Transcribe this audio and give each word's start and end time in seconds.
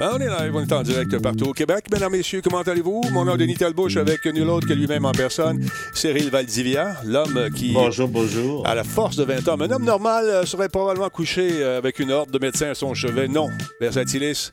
Ben, 0.00 0.12
on 0.14 0.18
est 0.18 0.28
live, 0.28 0.56
on 0.56 0.62
est 0.62 0.72
en 0.72 0.82
direct 0.82 1.18
partout 1.18 1.48
au 1.48 1.52
Québec. 1.52 1.84
Mesdames, 1.92 2.10
Messieurs, 2.10 2.40
comment 2.42 2.62
allez-vous? 2.62 3.02
Mon 3.12 3.26
nom 3.26 3.34
est 3.34 3.36
Denis 3.36 3.56
Talbot, 3.56 3.94
avec 3.98 4.24
nul 4.24 4.48
autre 4.48 4.66
que 4.66 4.72
lui-même 4.72 5.04
en 5.04 5.12
personne, 5.12 5.62
Cyril 5.92 6.30
Valdivia, 6.30 6.96
l'homme 7.04 7.50
qui... 7.54 7.72
Bonjour, 7.74 8.08
bonjour. 8.08 8.66
À 8.66 8.74
la 8.74 8.82
force 8.82 9.16
de 9.16 9.24
20 9.24 9.48
ans. 9.48 9.60
Un 9.60 9.70
homme 9.70 9.84
normal 9.84 10.24
euh, 10.24 10.46
serait 10.46 10.70
probablement 10.70 11.10
couché 11.10 11.50
euh, 11.52 11.76
avec 11.76 11.98
une 11.98 12.12
horde 12.12 12.30
de 12.30 12.38
médecins 12.38 12.70
à 12.70 12.74
son 12.74 12.94
chevet. 12.94 13.28
Non, 13.28 13.48
Versatilis, 13.78 14.52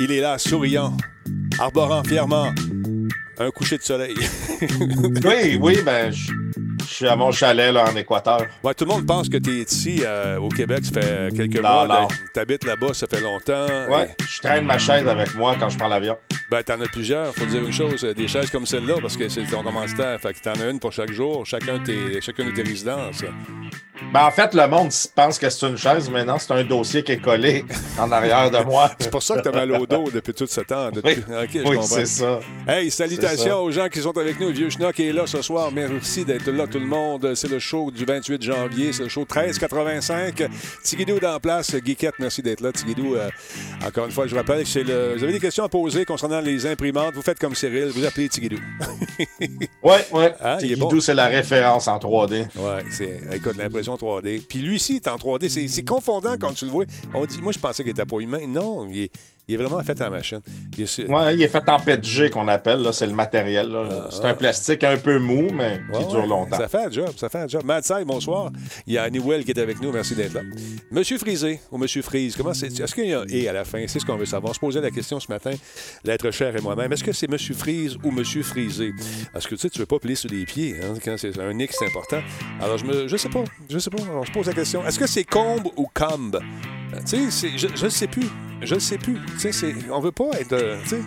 il 0.00 0.10
est 0.10 0.20
là, 0.20 0.38
souriant, 0.38 0.92
arborant 1.60 2.02
fièrement 2.02 2.52
un 3.38 3.50
coucher 3.52 3.78
de 3.78 3.82
soleil. 3.82 4.16
oui, 5.24 5.56
oui, 5.60 5.78
ben... 5.84 6.10
Je... 6.10 6.43
Je 6.94 6.98
suis 6.98 7.08
à 7.08 7.16
mon 7.16 7.32
chalet 7.32 7.72
là, 7.72 7.86
en 7.90 7.96
Équateur. 7.96 8.46
Ouais, 8.62 8.72
tout 8.72 8.84
le 8.84 8.92
monde 8.92 9.04
pense 9.04 9.28
que 9.28 9.36
tu 9.36 9.50
es 9.50 9.64
ici 9.64 10.02
euh, 10.04 10.38
au 10.38 10.48
Québec, 10.48 10.84
ça 10.84 11.00
fait 11.00 11.36
quelques 11.36 11.60
mois. 11.60 12.06
Tu 12.32 12.38
habites 12.38 12.64
là-bas, 12.64 12.94
ça 12.94 13.08
fait 13.08 13.20
longtemps. 13.20 13.66
Ouais, 13.90 14.14
je 14.24 14.40
traîne 14.40 14.64
ma 14.64 14.78
chaise 14.78 15.08
avec 15.08 15.34
moi 15.34 15.56
quand 15.58 15.68
je 15.68 15.76
prends 15.76 15.88
l'avion. 15.88 16.16
Ben, 16.52 16.62
t'en 16.62 16.80
as 16.80 16.86
plusieurs. 16.86 17.34
Faut 17.34 17.46
dire 17.46 17.64
une 17.64 17.72
chose, 17.72 18.02
des 18.02 18.28
chaises 18.28 18.48
comme 18.48 18.64
celle-là, 18.64 18.94
parce 19.00 19.16
que 19.16 19.28
c'est 19.28 19.42
ton 19.42 19.64
commanditaire. 19.64 20.20
Fait 20.20 20.34
que 20.34 20.38
t'en 20.38 20.52
as 20.52 20.70
une 20.70 20.78
pour 20.78 20.92
chaque 20.92 21.10
jour, 21.10 21.44
chacun 21.44 21.78
de 21.78 21.84
tes, 21.84 22.20
chacun 22.20 22.44
de 22.44 22.52
tes 22.52 22.62
résidences. 22.62 23.24
Ben, 24.12 24.26
en 24.26 24.30
fait, 24.30 24.54
le 24.54 24.66
monde 24.68 24.90
pense 25.14 25.38
que 25.38 25.48
c'est 25.48 25.66
une 25.66 25.76
chaise, 25.76 26.10
mais 26.10 26.24
non, 26.24 26.36
c'est 26.38 26.52
un 26.52 26.62
dossier 26.62 27.02
qui 27.02 27.12
est 27.12 27.20
collé 27.20 27.64
en 27.98 28.10
arrière 28.12 28.50
de 28.50 28.58
moi. 28.58 28.90
c'est 28.98 29.10
pour 29.10 29.22
ça 29.22 29.36
que 29.36 29.42
tu 29.42 29.48
as 29.48 29.52
mal 29.52 29.72
au 29.72 29.86
dos 29.86 30.04
depuis 30.12 30.34
tout 30.34 30.46
ce 30.46 30.60
temps. 30.60 30.90
Depuis... 30.90 31.16
Oui, 31.64 31.78
c'est 31.82 32.06
ça. 32.06 32.40
Hey, 32.68 32.90
salutations 32.90 33.62
aux 33.62 33.70
gens 33.70 33.88
qui 33.88 34.00
sont 34.00 34.16
avec 34.16 34.38
nous. 34.38 34.48
Le 34.48 34.52
vieux 34.52 34.70
Schnock 34.70 35.00
est 35.00 35.12
là 35.12 35.26
ce 35.26 35.42
soir. 35.42 35.70
Merci 35.72 36.24
d'être 36.24 36.50
là, 36.50 36.66
tout 36.66 36.78
le 36.78 36.83
monde. 36.84 37.34
C'est 37.34 37.50
le 37.50 37.58
show 37.58 37.90
du 37.90 38.04
28 38.04 38.42
janvier. 38.42 38.92
C'est 38.92 39.04
le 39.04 39.08
show 39.08 39.20
1385. 39.20 40.48
Tigidou 40.82 41.18
dans 41.18 41.38
place. 41.40 41.74
Geekette, 41.84 42.14
merci 42.18 42.42
d'être 42.42 42.60
là. 42.60 42.72
Tigidou, 42.72 43.14
euh, 43.14 43.28
encore 43.86 44.06
une 44.06 44.12
fois, 44.12 44.26
je 44.26 44.34
rappelle 44.34 44.62
que 44.62 44.68
c'est 44.68 44.84
le... 44.84 45.14
vous 45.16 45.24
avez 45.24 45.32
des 45.32 45.40
questions 45.40 45.64
à 45.64 45.68
poser 45.68 46.04
concernant 46.04 46.40
les 46.40 46.66
imprimantes. 46.66 47.14
Vous 47.14 47.22
faites 47.22 47.38
comme 47.38 47.54
Cyril. 47.54 47.90
Vous 47.94 48.04
appelez 48.04 48.28
Tigidou. 48.28 48.58
oui, 49.18 49.28
oui. 50.12 50.24
Hein, 50.40 50.56
Tigidou, 50.58 51.00
c'est 51.00 51.14
la 51.14 51.26
référence 51.26 51.88
en 51.88 51.98
3D. 51.98 52.46
Oui, 52.56 52.82
c'est... 52.90 53.20
écoute, 53.32 53.56
l'impression 53.56 53.94
3D. 53.94 54.42
Puis 54.46 54.60
lui 54.60 54.76
aussi 54.76 54.96
est 54.96 55.08
en 55.08 55.16
3D. 55.16 55.48
C'est 55.68 55.84
confondant 55.84 56.36
quand 56.38 56.52
tu 56.52 56.64
le 56.66 56.70
vois. 56.70 56.84
On 57.12 57.24
dit, 57.26 57.40
moi, 57.42 57.52
je 57.52 57.58
pensais 57.58 57.82
qu'il 57.82 57.92
était 57.92 58.04
pas 58.04 58.18
humain. 58.18 58.46
Non, 58.46 58.88
il 58.90 59.04
est, 59.04 59.10
il 59.46 59.54
est 59.54 59.58
vraiment 59.58 59.82
fait 59.82 60.00
en 60.00 60.10
machine. 60.10 60.40
Il 60.76 60.84
est, 60.84 61.08
ouais, 61.08 61.34
il 61.34 61.42
est 61.42 61.48
fait 61.48 61.68
en 61.68 61.78
PETG 61.78 62.30
qu'on 62.30 62.48
appelle, 62.48 62.86
c'est 62.92 63.06
le 63.06 63.12
matériel. 63.12 63.70
Ah, 63.74 64.08
c'est 64.10 64.24
un 64.24 64.30
ah. 64.30 64.34
plastique 64.34 64.84
un 64.84 64.96
peu 64.96 65.18
mou, 65.18 65.48
mais 65.52 65.80
qui 65.92 66.06
dure 66.06 66.26
longtemps. 66.26 66.56
Ça 66.56 66.68
fait 66.68 66.86
un 66.86 66.90
job, 66.90 67.10
ça 67.16 67.28
fait 67.28 67.38
un 67.38 67.48
job. 67.48 67.62
Madsai, 67.64 68.04
bonsoir. 68.04 68.50
Il 68.86 68.94
y 68.94 68.98
a 68.98 69.02
Annie 69.02 69.20
qui 69.44 69.50
est 69.50 69.58
avec 69.58 69.80
nous, 69.82 69.92
merci 69.92 70.14
d'être 70.14 70.32
là. 70.32 70.40
Monsieur 70.90 71.18
Frisé 71.18 71.60
ou 71.70 71.76
Monsieur 71.76 72.02
Frise, 72.02 72.36
comment 72.36 72.54
c'est. 72.54 72.68
Est-ce 72.80 72.94
qu'il 72.94 73.06
y 73.06 73.12
a 73.12 73.20
un 73.20 73.24
et 73.28 73.48
à 73.48 73.52
la 73.52 73.64
fin? 73.64 73.84
C'est 73.86 74.00
ce 74.00 74.06
qu'on 74.06 74.16
veut 74.16 74.24
savoir. 74.24 74.50
On 74.50 74.54
se 74.54 74.60
posait 74.60 74.80
la 74.80 74.90
question 74.90 75.20
ce 75.20 75.30
matin, 75.30 75.52
l'être 76.04 76.30
cher 76.30 76.56
et 76.56 76.60
moi-même. 76.60 76.92
Est-ce 76.92 77.04
que 77.04 77.12
c'est 77.12 77.28
Monsieur 77.28 77.54
Frise 77.54 77.96
ou 78.02 78.10
Monsieur 78.10 78.42
Frisé? 78.42 78.92
Parce 79.32 79.46
que 79.46 79.56
tu 79.56 79.60
sais, 79.60 79.70
tu 79.70 79.78
veux 79.78 79.86
pas 79.86 79.98
plier 79.98 80.14
sur 80.14 80.30
les 80.30 80.44
pieds, 80.44 80.76
hein, 80.82 80.94
quand 81.04 81.16
c'est 81.18 81.38
un 81.38 81.58
X, 81.58 81.76
c'est 81.78 81.86
important. 81.86 82.20
Alors, 82.62 82.78
je 82.78 82.84
me. 82.86 83.08
Je 83.08 83.16
sais 83.16 83.28
pas. 83.28 83.44
Je 83.68 83.78
sais 83.78 83.90
pas. 83.90 84.02
On 84.14 84.24
se 84.24 84.32
pose 84.32 84.46
la 84.46 84.54
question. 84.54 84.86
Est-ce 84.86 84.98
que 84.98 85.06
c'est 85.06 85.24
combe 85.24 85.68
ou 85.76 85.86
combe? 85.92 86.40
Tu 87.06 87.30
sais, 87.30 87.48
je 87.56 87.84
ne 87.84 87.90
sais 87.90 88.06
plus. 88.06 88.28
Je 88.64 88.74
ne 88.74 88.80
sais 88.80 88.98
plus. 88.98 89.18
Tu 89.40 89.52
sais, 89.52 89.74
on 89.90 90.00
veut 90.00 90.12
pas 90.12 90.30
être. 90.38 90.52
Euh, 90.52 90.76
tu 90.82 90.90
sais, 90.90 91.00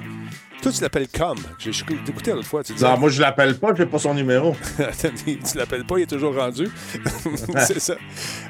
toi, 0.62 0.72
tu 0.72 0.82
l'appelles 0.82 1.08
Com. 1.08 1.38
J'ai 1.60 1.70
écouté 1.70 2.32
l'autre 2.32 2.48
fois. 2.48 2.64
Tu 2.64 2.74
non, 2.74 2.98
moi, 2.98 3.10
je 3.10 3.22
l'appelle 3.22 3.58
pas, 3.58 3.74
je 3.76 3.84
n'ai 3.84 3.90
pas 3.90 4.00
son 4.00 4.14
numéro. 4.14 4.56
tu 5.26 5.58
l'appelles 5.58 5.86
pas, 5.86 5.98
il 6.00 6.04
est 6.04 6.08
toujours 6.08 6.36
rendu. 6.36 6.68
c'est 7.60 7.80
ça. 7.80 7.96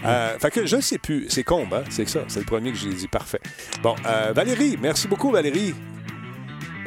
Euh, 0.06 0.38
fait 0.40 0.52
que 0.52 0.66
je 0.66 0.78
ne 0.78 0.82
sais 0.82 0.98
plus. 0.98 1.26
C'est 1.30 1.44
Combe, 1.44 1.74
hein? 1.74 1.84
C'est 1.90 2.08
ça. 2.08 2.22
C'est 2.28 2.40
le 2.40 2.46
premier 2.46 2.72
que 2.72 2.78
j'ai 2.78 2.94
dit. 2.94 3.08
Parfait. 3.08 3.42
Bon, 3.82 3.96
euh, 4.06 4.32
Valérie, 4.34 4.78
merci 4.82 5.08
beaucoup, 5.08 5.32
Valérie 5.32 5.74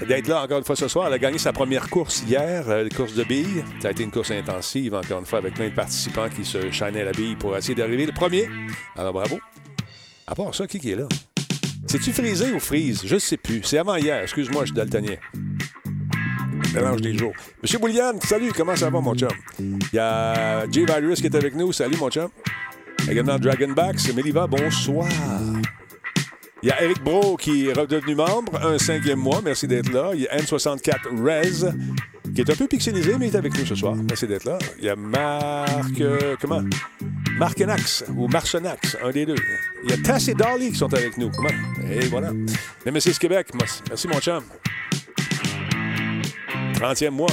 d'être 0.06 0.28
là 0.28 0.42
encore 0.42 0.59
une 0.59 0.64
fois 0.64 0.76
ce 0.76 0.88
soir. 0.88 1.09
Elle 1.09 1.12
a 1.12 1.19
gagné 1.19 1.36
sa 1.36 1.53
première 1.53 1.91
course 1.91 2.22
hier, 2.26 2.66
la 2.66 2.88
course 2.88 3.14
de 3.14 3.22
billes. 3.25 3.62
Ça 3.80 3.88
a 3.88 3.91
été 3.91 4.03
une 4.03 4.10
course 4.10 4.30
intensive, 4.30 4.94
encore 4.94 5.20
une 5.20 5.26
fois, 5.26 5.41
avec 5.41 5.54
plein 5.54 5.69
de 5.69 5.75
participants 5.75 6.28
qui 6.34 6.44
se 6.44 6.70
chaînaient 6.70 7.04
la 7.04 7.12
bille 7.12 7.36
pour 7.36 7.56
essayer 7.56 7.75
d'arriver 7.75 8.06
le 8.06 8.12
premier. 8.12 8.48
Alors 8.97 9.12
bravo. 9.12 9.38
À 10.26 10.34
part 10.34 10.54
ça, 10.54 10.66
qui, 10.66 10.78
qui 10.78 10.92
est 10.92 10.97
là? 10.97 11.09
C'est-tu 11.86 12.12
frisé 12.12 12.52
ou 12.52 12.60
frise? 12.60 13.02
Je 13.04 13.18
sais 13.18 13.36
plus. 13.36 13.62
C'est 13.64 13.78
avant 13.78 13.96
hier. 13.96 14.22
Excuse-moi, 14.22 14.62
je 14.62 14.66
suis 14.66 14.76
daltonien. 14.76 15.16
Mélange 16.74 17.00
des 17.00 17.16
jours. 17.16 17.32
Monsieur 17.62 17.78
Boulian, 17.78 18.12
salut, 18.22 18.52
comment 18.56 18.76
ça 18.76 18.91
va, 18.91 19.00
mon 19.00 19.14
chum? 19.14 19.28
Il 19.58 19.78
y 19.92 19.98
a 19.98 20.70
J 20.70 20.84
Virus 20.84 21.20
qui 21.20 21.26
est 21.26 21.34
avec 21.34 21.54
nous. 21.54 21.72
Salut, 21.72 21.96
mon 21.96 22.10
chum. 22.10 22.28
Également 23.10 23.38
Dragonbacks. 23.38 24.14
Meliva, 24.14 24.46
bonsoir. 24.46 25.08
Il 26.62 26.68
y 26.68 26.72
a 26.72 26.82
Eric 26.82 27.02
Bro 27.02 27.36
qui 27.36 27.68
est 27.68 27.72
redevenu 27.72 28.14
membre, 28.14 28.64
un 28.64 28.78
cinquième 28.78 29.18
mois. 29.18 29.41
Merci 29.42 29.66
d'être 29.66 29.91
là. 29.92 30.10
Il 30.14 30.20
y 30.20 30.28
a 30.28 30.36
N64 30.36 31.24
Rez 31.24 31.72
qui 32.34 32.42
est 32.42 32.50
un 32.50 32.54
peu 32.54 32.68
pixelisé, 32.68 33.16
mais 33.18 33.28
il 33.28 33.34
est 33.34 33.38
avec 33.38 33.58
nous 33.58 33.66
ce 33.66 33.74
soir. 33.74 33.97
Merci 34.08 34.26
d'être 34.26 34.44
là. 34.44 34.58
Il 34.78 34.84
y 34.84 34.88
a 34.88 34.97
Marc. 34.97 36.00
Euh, 36.00 36.36
comment? 36.41 36.62
Markenax 37.41 38.05
ou 38.15 38.28
Marcenax, 38.28 38.99
un 39.03 39.11
des 39.12 39.25
deux. 39.25 39.34
Il 39.83 39.89
y 39.89 39.93
a 39.95 39.97
Tass 39.97 40.28
et 40.28 40.34
Dolly 40.34 40.73
qui 40.73 40.77
sont 40.77 40.93
avec 40.93 41.17
nous. 41.17 41.31
Comment 41.31 41.49
Et 41.91 42.01
voilà. 42.09 42.33
Mrs. 42.84 43.19
Québec, 43.19 43.49
merci 43.55 44.06
mon 44.09 44.21
chum. 44.21 44.45
30e 46.75 47.09
mois. 47.09 47.31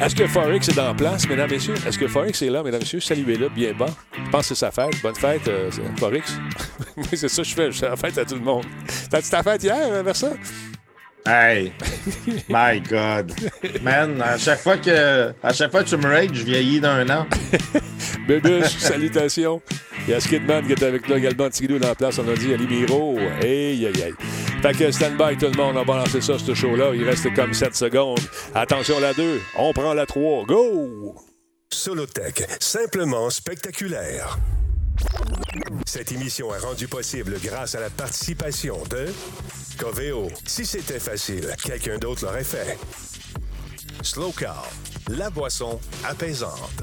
Est-ce 0.00 0.16
que 0.16 0.26
Forex 0.26 0.68
est 0.68 0.74
dans 0.74 0.96
place, 0.96 1.28
mesdames, 1.28 1.48
messieurs? 1.48 1.74
Est-ce 1.86 1.96
que 1.96 2.08
Forex 2.08 2.42
est 2.42 2.50
là, 2.50 2.64
mesdames, 2.64 2.80
messieurs? 2.80 2.98
Saluez-le 2.98 3.50
bien 3.50 3.72
bas. 3.72 3.86
Je 4.12 4.30
pense 4.30 4.48
que 4.48 4.54
c'est 4.54 4.66
sa 4.66 4.72
fête. 4.72 5.00
Bonne 5.00 5.14
fête, 5.14 5.46
euh, 5.46 5.70
Forex. 5.96 6.38
c'est 7.14 7.28
ça 7.28 7.42
que 7.42 7.48
je 7.48 7.54
fais. 7.54 7.70
Je 7.70 7.78
fais 7.78 7.88
la 7.88 7.96
fête 7.96 8.18
à 8.18 8.24
tout 8.24 8.34
le 8.34 8.40
monde. 8.40 8.64
T'as-tu 9.08 9.30
ta 9.30 9.44
fête 9.44 9.62
hier, 9.62 10.02
vers 10.02 10.16
ça? 10.16 10.32
Hey, 11.28 11.74
my 12.48 12.80
God. 12.80 13.34
Man, 13.82 14.22
à 14.22 14.38
chaque 14.38 14.60
fois 14.60 14.78
que, 14.78 15.34
à 15.42 15.52
chaque 15.52 15.70
fois 15.70 15.84
que 15.84 15.90
tu 15.90 15.96
me 15.98 16.06
raides, 16.06 16.32
je 16.32 16.42
vieillis 16.42 16.80
d'un 16.80 17.06
an. 17.10 17.26
Bébuche, 18.26 18.78
salutations. 18.78 19.60
Il 20.06 20.12
y 20.12 20.14
a 20.14 20.20
Skidman 20.20 20.66
qui 20.66 20.72
est 20.72 20.82
avec 20.82 21.06
nous 21.06 21.16
également. 21.16 21.50
Tigidou 21.50 21.78
dans 21.78 21.88
la 21.88 21.94
place, 21.94 22.18
on 22.18 22.26
a 22.26 22.34
dit, 22.34 22.44
il 22.44 22.50
y 22.52 22.54
a 22.54 22.56
Libero. 22.56 23.18
Aïe, 23.42 23.86
aïe, 23.86 24.02
aïe. 24.02 24.14
Fait 24.62 24.72
que 24.72 24.90
stand-by 24.90 25.36
tout 25.36 25.50
le 25.52 25.56
monde, 25.62 25.76
on 25.76 25.84
va 25.84 25.98
lancer 25.98 26.22
ça, 26.22 26.38
ce 26.38 26.54
show-là. 26.54 26.92
Il 26.94 27.04
reste 27.04 27.34
comme 27.34 27.52
7 27.52 27.76
secondes. 27.76 28.20
Attention, 28.54 28.98
la 28.98 29.12
2, 29.12 29.38
on 29.58 29.74
prend 29.74 29.92
la 29.92 30.06
3. 30.06 30.46
Go! 30.46 31.14
Solotech, 31.70 32.42
simplement 32.58 33.28
spectaculaire. 33.28 34.38
Cette 35.86 36.12
émission 36.12 36.54
est 36.54 36.58
rendue 36.58 36.88
possible 36.88 37.36
grâce 37.42 37.74
à 37.74 37.80
la 37.80 37.90
participation 37.90 38.82
de 38.90 39.06
Coveo. 39.78 40.28
Si 40.46 40.66
c'était 40.66 41.00
facile, 41.00 41.54
quelqu'un 41.62 41.98
d'autre 41.98 42.24
l'aurait 42.24 42.44
fait. 42.44 42.78
Slow 44.02 44.32
Car, 44.32 44.68
la 45.08 45.30
boisson 45.30 45.80
apaisante. 46.04 46.82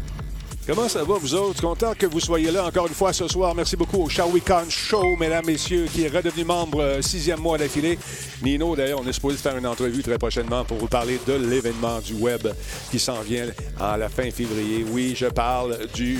Comment 0.67 0.87
ça 0.87 1.03
va, 1.03 1.15
vous 1.17 1.33
autres? 1.33 1.59
Content 1.59 1.93
que 1.97 2.05
vous 2.05 2.19
soyez 2.19 2.51
là 2.51 2.67
encore 2.67 2.87
une 2.87 2.93
fois 2.93 3.11
ce 3.11 3.27
soir. 3.27 3.55
Merci 3.55 3.75
beaucoup 3.75 3.97
au 4.03 4.07
Khan 4.39 4.63
Show, 4.69 5.15
mesdames, 5.19 5.45
messieurs, 5.45 5.87
qui 5.91 6.03
est 6.03 6.07
redevenu 6.07 6.45
membre 6.45 6.81
euh, 6.81 7.01
sixième 7.01 7.39
mois 7.39 7.57
d'affilée. 7.57 7.97
Nino, 8.43 8.75
d'ailleurs, 8.75 9.01
on 9.03 9.07
est 9.07 9.13
supposé 9.13 9.37
faire 9.37 9.57
une 9.57 9.65
entrevue 9.65 10.03
très 10.03 10.19
prochainement 10.19 10.63
pour 10.63 10.77
vous 10.77 10.87
parler 10.87 11.19
de 11.25 11.33
l'événement 11.33 11.99
du 11.99 12.13
web 12.13 12.47
qui 12.91 12.99
s'en 12.99 13.21
vient 13.21 13.47
à 13.79 13.97
la 13.97 14.07
fin 14.07 14.29
février. 14.29 14.85
Oui, 14.91 15.15
je 15.15 15.25
parle 15.25 15.77
du 15.95 16.19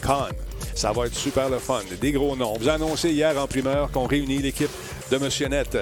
Khan. 0.00 0.28
Ça 0.74 0.92
va 0.92 1.06
être 1.06 1.16
super 1.16 1.50
le 1.50 1.58
fun. 1.58 1.80
Des 2.00 2.12
gros 2.12 2.36
noms. 2.36 2.54
On 2.54 2.58
vous 2.58 2.68
a 2.68 2.74
annoncé 2.74 3.10
hier 3.10 3.36
en 3.36 3.48
primeur 3.48 3.90
qu'on 3.90 4.06
réunit 4.06 4.38
l'équipe 4.38 4.70
de 5.10 5.18
Monsieur 5.18 5.48
Net 5.48 5.76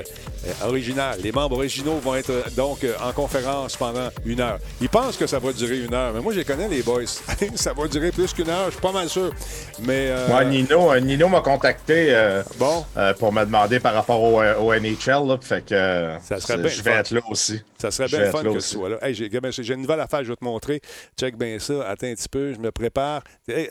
original. 0.64 1.18
Les 1.22 1.32
membres 1.32 1.56
originaux 1.56 1.98
vont 1.98 2.14
être 2.14 2.30
euh, 2.30 2.42
donc 2.56 2.84
euh, 2.84 2.94
en 3.02 3.12
conférence 3.12 3.76
pendant 3.76 4.08
une 4.24 4.40
heure. 4.40 4.58
Ils 4.80 4.88
pensent 4.88 5.16
que 5.16 5.26
ça 5.26 5.38
va 5.38 5.52
durer 5.52 5.80
une 5.80 5.94
heure, 5.94 6.12
mais 6.12 6.20
moi, 6.20 6.32
je 6.32 6.40
connais, 6.40 6.68
les 6.68 6.82
boys. 6.82 7.04
ça 7.54 7.72
va 7.72 7.88
durer 7.88 8.12
plus 8.12 8.32
qu'une 8.32 8.48
heure, 8.48 8.66
je 8.66 8.72
suis 8.72 8.80
pas 8.80 8.92
mal 8.92 9.08
sûr. 9.08 9.32
Mais, 9.80 10.12
Nino, 10.46 10.98
Nino 11.00 11.28
m'a 11.28 11.40
contacté 11.40 12.14
bon. 12.58 12.84
pour 13.18 13.32
me 13.32 13.44
demander 13.44 13.80
par 13.80 13.94
rapport 13.94 14.22
au, 14.22 14.72
NHL. 14.74 15.38
fait 15.40 15.64
que 15.64 16.16
ça 16.22 16.40
serait 16.40 16.68
je 16.68 16.82
vais 16.82 16.92
être 16.92 17.10
là 17.10 17.20
aussi. 17.30 17.60
Ça 17.78 17.90
serait 17.90 18.08
bien 18.08 18.30
fun 18.30 18.42
que 18.42 18.54
tu 18.54 18.60
sois 18.60 18.88
là. 18.88 18.98
j'ai, 19.12 19.74
une 19.74 19.82
nouvelle 19.82 20.00
affaire, 20.00 20.24
je 20.24 20.30
vais 20.30 20.36
te 20.36 20.44
montrer. 20.44 20.80
Check 21.18 21.36
bien 21.36 21.58
ça. 21.58 21.88
Attends 21.88 22.06
un 22.06 22.14
petit 22.14 22.28
peu, 22.28 22.52
je 22.52 22.58
me 22.58 22.70
prépare. 22.70 23.22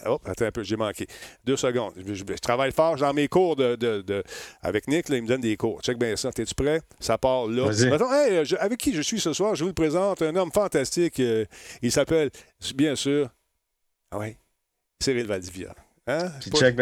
oh, 0.05 0.19
attends 0.25 0.45
un 0.45 0.51
peu, 0.51 0.63
j'ai 0.63 0.77
manqué. 0.77 1.07
Deux 1.45 1.57
secondes. 1.57 1.93
Je, 2.05 2.23
travaille 2.35 2.71
fort 2.71 2.95
dans 2.95 3.13
mes 3.13 3.27
cours 3.27 3.55
de, 3.55 4.23
avec 4.61 4.87
Nick. 4.87 5.07
il 5.09 5.23
me 5.23 5.27
donne 5.27 5.41
des 5.41 5.57
cours. 5.57 5.81
Check 5.81 5.97
bien 5.97 6.15
ça. 6.15 6.31
T'es-tu 6.31 6.55
prêt? 6.57 6.81
Ça 6.99 7.17
part 7.17 7.47
là. 7.47 7.69
avec 8.59 8.79
qui 8.79 8.93
je 8.93 9.01
suis 9.01 9.19
ce 9.21 9.31
soir? 9.33 9.55
Je 9.55 9.63
vous 9.63 9.69
le 9.69 9.73
présente. 9.73 10.21
Un 10.21 10.35
homme 10.35 10.51
fantastique. 10.51 11.19
Euh, 11.19 11.45
il 11.81 11.91
s'appelle, 11.91 12.29
bien 12.75 12.95
sûr, 12.95 13.29
Ah 14.11 14.17
oui. 14.19 14.35
Cyril 15.01 15.27
Valdivia. 15.27 15.73
Hein? 16.07 16.31
Puis 16.41 16.51
check 16.51 16.75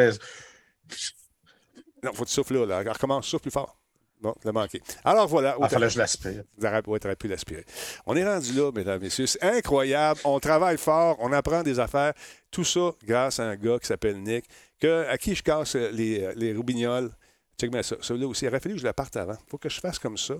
Non, 2.03 2.13
faut 2.13 2.23
que 2.23 2.29
tu 2.29 2.33
souffles 2.33 2.65
là. 2.65 2.83
là. 2.83 2.93
Recommence, 2.93 3.27
souffle 3.27 3.43
plus 3.43 3.51
fort. 3.51 3.77
Bon, 4.21 4.33
l'as 4.43 4.51
manqué. 4.53 4.81
Alors 5.03 5.27
voilà. 5.27 5.57
Ah, 5.61 5.67
fallait 5.67 5.87
que 5.87 5.93
je 5.93 5.97
l'aspire. 5.99 6.43
Oui, 6.87 6.99
tu 6.99 7.07
aurais 7.07 7.15
pu 7.15 7.27
l'aspirer. 7.27 7.65
On 8.05 8.15
est 8.15 8.25
rendu 8.25 8.53
là, 8.53 8.71
mesdames 8.71 9.01
et 9.01 9.05
messieurs. 9.05 9.27
C'est 9.27 9.43
incroyable. 9.43 10.19
On 10.23 10.39
travaille 10.39 10.77
fort, 10.77 11.17
on 11.19 11.31
apprend 11.33 11.63
des 11.63 11.79
affaires. 11.79 12.13
Tout 12.49 12.63
ça 12.63 12.91
grâce 13.03 13.39
à 13.39 13.43
un 13.49 13.55
gars 13.55 13.77
qui 13.79 13.87
s'appelle 13.87 14.17
Nick, 14.21 14.45
que, 14.79 15.05
à 15.09 15.17
qui 15.17 15.35
je 15.35 15.43
casse 15.43 15.75
les, 15.75 16.33
les 16.35 16.53
roubignoles. 16.53 17.11
Check 17.59 17.71
bien 17.71 17.83
ça. 17.83 17.95
Celui-là 18.01 18.27
aussi, 18.27 18.45
il 18.45 18.47
aurait 18.49 18.59
fallu 18.59 18.75
que 18.75 18.81
je 18.81 18.85
la 18.85 18.93
parte 18.93 19.15
avant. 19.15 19.33
Il 19.33 19.49
faut 19.49 19.57
que 19.57 19.69
je 19.69 19.79
fasse 19.79 19.99
comme 19.99 20.17
ça. 20.17 20.35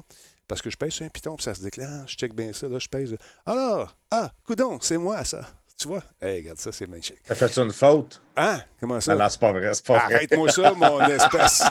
Parce 0.48 0.62
que 0.62 0.70
je 0.70 0.78
pèse 0.78 0.94
sur 0.94 1.06
un 1.06 1.10
piton, 1.10 1.36
puis 1.36 1.44
ça 1.44 1.56
se 1.56 1.64
déclenche. 1.64 2.12
Je 2.12 2.16
check 2.18 2.34
bien 2.36 2.54
ça. 2.54 2.68
Là, 2.68 2.78
je 2.78 2.88
pèse. 2.88 3.16
Alors, 3.46 3.96
ah, 4.12 4.32
coudon, 4.46 4.78
c'est 4.82 4.98
moi, 4.98 5.24
ça. 5.24 5.42
Tu 5.78 5.90
vois? 5.90 6.04
Hey, 6.22 6.40
regarde 6.40 6.58
ça, 6.58 6.72
c'est 6.72 6.88
magnifique. 6.88 7.20
T'as 7.26 7.36
fait 7.36 7.58
une 7.58 7.74
faute? 7.74 8.22
Hein? 8.38 8.62
Comment 8.80 9.02
ça? 9.02 9.14
Non, 9.14 9.28
c'est 9.28 9.40
pas 9.40 9.52
vrai, 9.52 9.74
c'est 9.74 9.86
pas 9.86 10.06
vrai. 10.06 10.16
Arrête-moi 10.16 10.50
ça, 10.50 10.72
mon 10.72 11.02
espèce. 11.08 11.64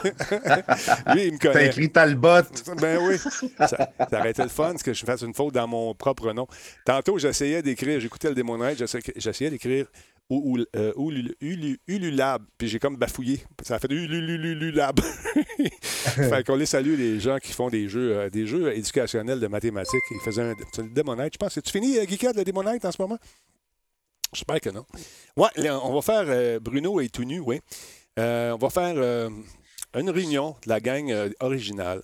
Lui, 1.14 1.26
il 1.26 1.32
me 1.32 1.38
connaît. 1.38 1.54
T'as 1.54 1.64
écrit 1.66 1.90
Talbot. 1.90 2.42
Ben 2.80 2.98
oui. 3.00 3.16
Ça, 3.18 3.66
ça 3.66 3.88
aurait 4.12 4.30
été 4.30 4.42
le 4.42 4.50
fun 4.50 4.74
que 4.74 4.92
je 4.92 5.06
fasse 5.06 5.22
une 5.22 5.32
faute 5.32 5.54
dans 5.54 5.66
mon 5.66 5.94
propre 5.94 6.32
nom. 6.32 6.46
Tantôt, 6.84 7.16
j'essayais 7.16 7.62
d'écrire, 7.62 7.98
j'écoutais 7.98 8.28
le 8.28 8.34
démonage, 8.34 8.84
j'essayais 9.16 9.50
d'écrire 9.50 9.86
ou, 10.30 10.58
euh, 10.76 10.92
Ululab. 11.86 12.44
Puis 12.58 12.68
j'ai 12.68 12.78
comme 12.78 12.96
bafouillé. 12.96 13.42
Ça 13.62 13.76
a 13.76 13.78
fait 13.78 13.90
Ulululab. 13.90 15.00
fait 15.80 16.46
qu'on 16.46 16.56
les 16.56 16.66
salue, 16.66 16.96
les 16.98 17.20
gens 17.20 17.38
qui 17.38 17.52
font 17.52 17.68
des 17.68 17.88
jeux, 17.88 18.16
euh, 18.16 18.30
des 18.30 18.46
jeux 18.46 18.74
éducationnels 18.76 19.40
de 19.40 19.46
mathématiques. 19.46 20.02
Ils 20.10 20.20
faisaient 20.20 20.42
un, 20.42 20.84
démonite. 20.92 21.34
Je 21.34 21.38
pense. 21.38 21.54
C'est-tu 21.54 21.70
fini, 21.70 21.98
euh, 21.98 22.04
Guica, 22.04 22.32
le 22.32 22.44
démonite 22.44 22.84
en 22.84 22.92
ce 22.92 23.00
moment? 23.00 23.18
J'espère 24.32 24.60
que 24.60 24.70
non. 24.70 24.84
Ouais, 25.36 25.70
on 25.70 25.94
va 25.94 26.02
faire 26.02 26.24
euh, 26.26 26.58
Bruno 26.58 27.00
est 27.00 27.12
tout 27.12 27.24
nu, 27.24 27.40
oui. 27.40 27.60
on 28.16 28.58
va 28.60 28.70
faire 28.70 29.30
une 29.94 30.10
réunion 30.10 30.56
de 30.64 30.68
la 30.68 30.80
gang 30.80 31.12
originale 31.40 32.02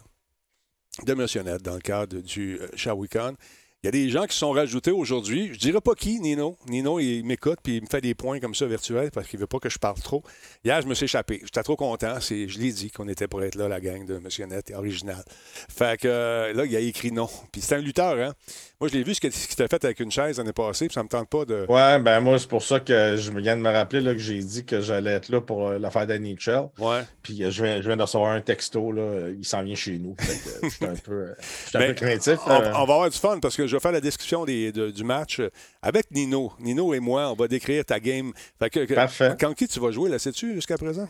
de 1.05 1.15
Missionnette 1.15 1.63
dans 1.63 1.75
le 1.75 1.81
cadre 1.81 2.21
du 2.21 2.61
Shawicon. 2.77 3.35
Il 3.83 3.87
y 3.87 3.89
a 3.89 3.93
des 3.93 4.11
gens 4.11 4.27
qui 4.27 4.37
sont 4.37 4.51
rajoutés 4.51 4.91
aujourd'hui. 4.91 5.55
Je 5.55 5.59
dirais 5.59 5.81
pas 5.81 5.95
qui, 5.95 6.21
Nino. 6.21 6.55
Nino, 6.69 7.01
il 7.01 7.25
m'écoute 7.25 7.61
puis 7.63 7.79
il 7.79 7.83
me 7.83 7.87
fait 7.87 8.03
des 8.03 8.15
points 8.15 8.39
comme 8.39 8.55
ça 8.55 8.67
virtuels 8.67 9.11
parce 9.11 9.27
qu'il 9.27 9.41
veut 9.41 9.47
pas 9.47 9.59
que 9.59 9.71
je 9.71 9.79
parle 9.79 9.99
trop. 10.03 10.23
Hier, 10.63 10.83
je 10.83 10.87
me 10.87 10.93
suis 10.93 11.05
échappé. 11.05 11.41
J'étais 11.45 11.63
trop 11.63 11.77
content. 11.77 12.21
je 12.21 12.59
l'ai 12.59 12.73
dit 12.73 12.91
qu'on 12.91 13.09
était 13.09 13.27
pour 13.27 13.43
être 13.43 13.55
là, 13.55 13.69
la 13.69 13.81
gang 13.81 14.05
de 14.05 14.19
Monsieur 14.19 14.45
Net, 14.45 14.71
original. 14.77 15.25
Fait 15.71 15.99
que 15.99 16.09
euh, 16.09 16.53
là, 16.53 16.67
il 16.67 16.77
a 16.77 16.81
écrit 16.81 17.11
non. 17.11 17.31
Puis 17.53 17.63
c'est 17.63 17.77
un 17.77 17.79
lutteur, 17.79 18.19
hein? 18.19 18.35
Moi, 18.83 18.89
je 18.89 18.95
l'ai 18.95 19.03
vu 19.03 19.15
ce 19.15 19.21
qu'il 19.21 19.31
t'a 19.31 19.69
fait 19.69 19.85
avec 19.85 20.01
une 20.01 20.11
chaise 20.11 20.39
l'année 20.39 20.55
passée, 20.55 20.87
puis 20.87 20.95
ça 20.95 21.03
me 21.03 21.09
tente 21.09 21.29
pas 21.29 21.45
de. 21.45 21.67
Ouais, 21.69 21.99
ben 21.99 22.21
moi, 22.21 22.39
c'est 22.39 22.49
pour 22.49 22.63
ça 22.63 22.81
que 22.81 23.17
je 23.17 23.31
viens 23.31 23.57
de 23.57 23.61
me 23.61 23.71
rappeler 23.71 24.01
là, 24.01 24.13
que 24.13 24.19
j'ai 24.19 24.39
dit 24.39 24.65
que 24.65 24.81
j'allais 24.81 25.13
être 25.13 25.29
là 25.29 25.41
pour 25.43 25.69
euh, 25.69 25.79
l'affaire 25.79 26.07
d'Annie 26.07 26.37
Ouais. 26.79 27.01
Puis 27.23 27.45
euh, 27.45 27.51
je, 27.51 27.63
viens, 27.63 27.83
je 27.83 27.87
viens 27.87 27.97
de 27.97 28.03
recevoir 28.03 28.33
un 28.33 28.41
texto, 28.41 28.93
là, 28.93 29.29
il 29.39 29.45
s'en 29.45 29.63
vient 29.63 29.75
chez 29.75 29.99
nous. 29.99 30.17
je 30.63 30.69
suis 30.69 30.85
un 30.85 30.95
peu, 31.05 31.35
un 31.75 31.87
peu 31.87 31.93
craintif. 31.95 32.39
On, 32.47 32.51
on, 32.51 32.61
va 32.61 32.81
avoir 32.81 33.11
du 33.11 33.19
fun 33.19 33.39
parce 33.41 33.57
que 33.57 33.67
je 33.71 33.77
vais 33.77 33.81
faire 33.81 33.93
la 33.93 34.01
description 34.01 34.45
des, 34.45 34.73
du 34.73 35.05
match 35.05 35.41
avec 35.81 36.11
Nino. 36.11 36.53
Nino 36.59 36.93
et 36.93 37.01
moi, 37.01 37.31
on 37.31 37.35
va 37.35 37.49
décrire 37.49 37.85
ta 37.85 38.01
game. 38.01 38.33
Fait 38.59 38.71
que, 38.71 38.95
Parfait. 38.95 39.37
Quand 39.39 39.55
qui 39.55 39.69
tu 39.69 39.81
vas 39.81 39.91
jouer, 39.91 40.11
là, 40.11 40.19
sais-tu, 40.19 40.55
jusqu'à 40.55 40.77
présent? 40.77 41.09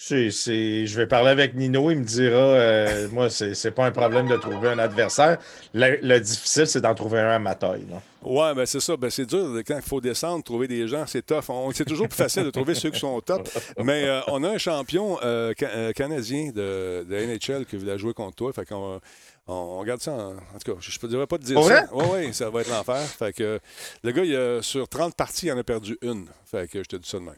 C'est, 0.00 0.30
je 0.30 0.96
vais 0.96 1.08
parler 1.08 1.30
avec 1.30 1.56
Nino, 1.56 1.90
il 1.90 1.98
me 1.98 2.04
dira, 2.04 2.36
euh, 2.36 3.08
moi, 3.12 3.28
c'est, 3.30 3.54
c'est 3.54 3.72
pas 3.72 3.84
un 3.84 3.90
problème 3.90 4.28
de 4.28 4.36
trouver 4.36 4.68
un 4.68 4.78
adversaire. 4.78 5.38
Le, 5.74 6.18
difficile, 6.20 6.68
c'est 6.68 6.80
d'en 6.80 6.94
trouver 6.94 7.18
un 7.18 7.30
à 7.30 7.38
ma 7.40 7.56
taille. 7.56 7.84
Là. 7.90 8.00
Ouais, 8.22 8.54
ben 8.54 8.64
c'est 8.64 8.78
ça. 8.78 8.96
Ben, 8.96 9.10
c'est 9.10 9.26
dur 9.26 9.60
quand 9.66 9.74
il 9.76 9.82
faut 9.82 10.00
descendre, 10.00 10.44
trouver 10.44 10.68
des 10.68 10.86
gens, 10.86 11.04
c'est 11.06 11.26
tough. 11.26 11.44
c'est 11.74 11.84
toujours 11.84 12.06
plus 12.06 12.16
facile 12.16 12.44
de 12.44 12.50
trouver 12.50 12.76
ceux 12.76 12.90
qui 12.90 13.00
sont 13.00 13.08
au 13.08 13.20
top. 13.20 13.48
Mais 13.82 14.04
euh, 14.04 14.20
on 14.28 14.44
a 14.44 14.50
un 14.50 14.58
champion 14.58 15.18
euh, 15.24 15.52
canadien 15.94 16.52
de, 16.54 17.04
de, 17.08 17.16
NHL 17.16 17.66
qui 17.66 17.76
voulait 17.76 17.98
jouer 17.98 18.14
contre 18.14 18.36
toi. 18.36 18.52
Fait 18.52 18.66
qu'on 18.66 19.00
on, 19.48 19.78
regarde 19.78 20.00
ça 20.00 20.12
en, 20.12 20.34
tout 20.34 20.74
cas, 20.74 20.80
je 20.80 20.98
ne 21.02 21.10
devrais 21.10 21.26
pas 21.26 21.38
te 21.38 21.44
dire 21.44 21.62
ça. 21.62 21.88
Oui, 21.92 22.04
oui, 22.12 22.34
ça 22.34 22.50
va 22.50 22.60
être 22.60 22.70
l'enfer. 22.70 23.00
Fait 23.00 23.32
que 23.32 23.58
le 24.04 24.12
gars, 24.12 24.24
il 24.24 24.36
a, 24.36 24.62
sur 24.62 24.88
30 24.88 25.14
parties, 25.14 25.46
il 25.46 25.52
en 25.52 25.58
a 25.58 25.64
perdu 25.64 25.96
une. 26.02 26.26
Fait 26.44 26.70
que 26.70 26.82
je 26.82 26.88
te 26.88 26.96
dis 26.96 27.08
ça 27.08 27.18
de 27.18 27.24
même. 27.24 27.34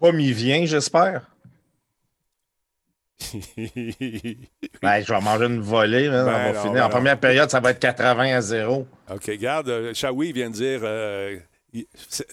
Pas 0.00 0.12
m'y 0.12 0.32
vient, 0.32 0.64
j'espère. 0.64 1.30
ben, 4.82 5.00
je 5.00 5.12
vais 5.12 5.20
manger 5.20 5.46
une 5.46 5.60
volée. 5.60 6.08
on 6.08 6.12
va 6.12 6.52
ben 6.52 6.60
finir. 6.60 6.84
en 6.84 6.88
ben 6.88 6.88
première 6.88 7.20
période, 7.20 7.50
ça 7.50 7.60
va 7.60 7.70
être 7.70 7.78
80 7.78 8.36
à 8.36 8.40
0. 8.40 8.86
OK, 9.10 9.24
regarde, 9.26 9.92
Shawi 9.94 10.32
vient 10.32 10.50
de 10.50 10.54
dire 10.54 10.80
euh, 10.82 11.38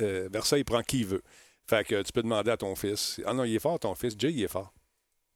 euh, 0.02 0.30
Versailles 0.32 0.64
prend 0.64 0.82
qui 0.82 1.02
il 1.02 1.06
veut. 1.06 1.22
Fait 1.68 1.86
que 1.86 2.02
tu 2.02 2.12
peux 2.12 2.24
demander 2.24 2.52
à 2.52 2.58
ton 2.58 2.76
fils. 2.76 3.22
Ah 3.26 3.34
non, 3.34 3.44
il 3.44 3.56
est 3.56 3.60
fort, 3.60 3.80
ton 3.80 3.96
fils. 3.96 4.16
Jay, 4.18 4.32
il 4.32 4.44
est 4.44 4.52
fort. 4.52 4.74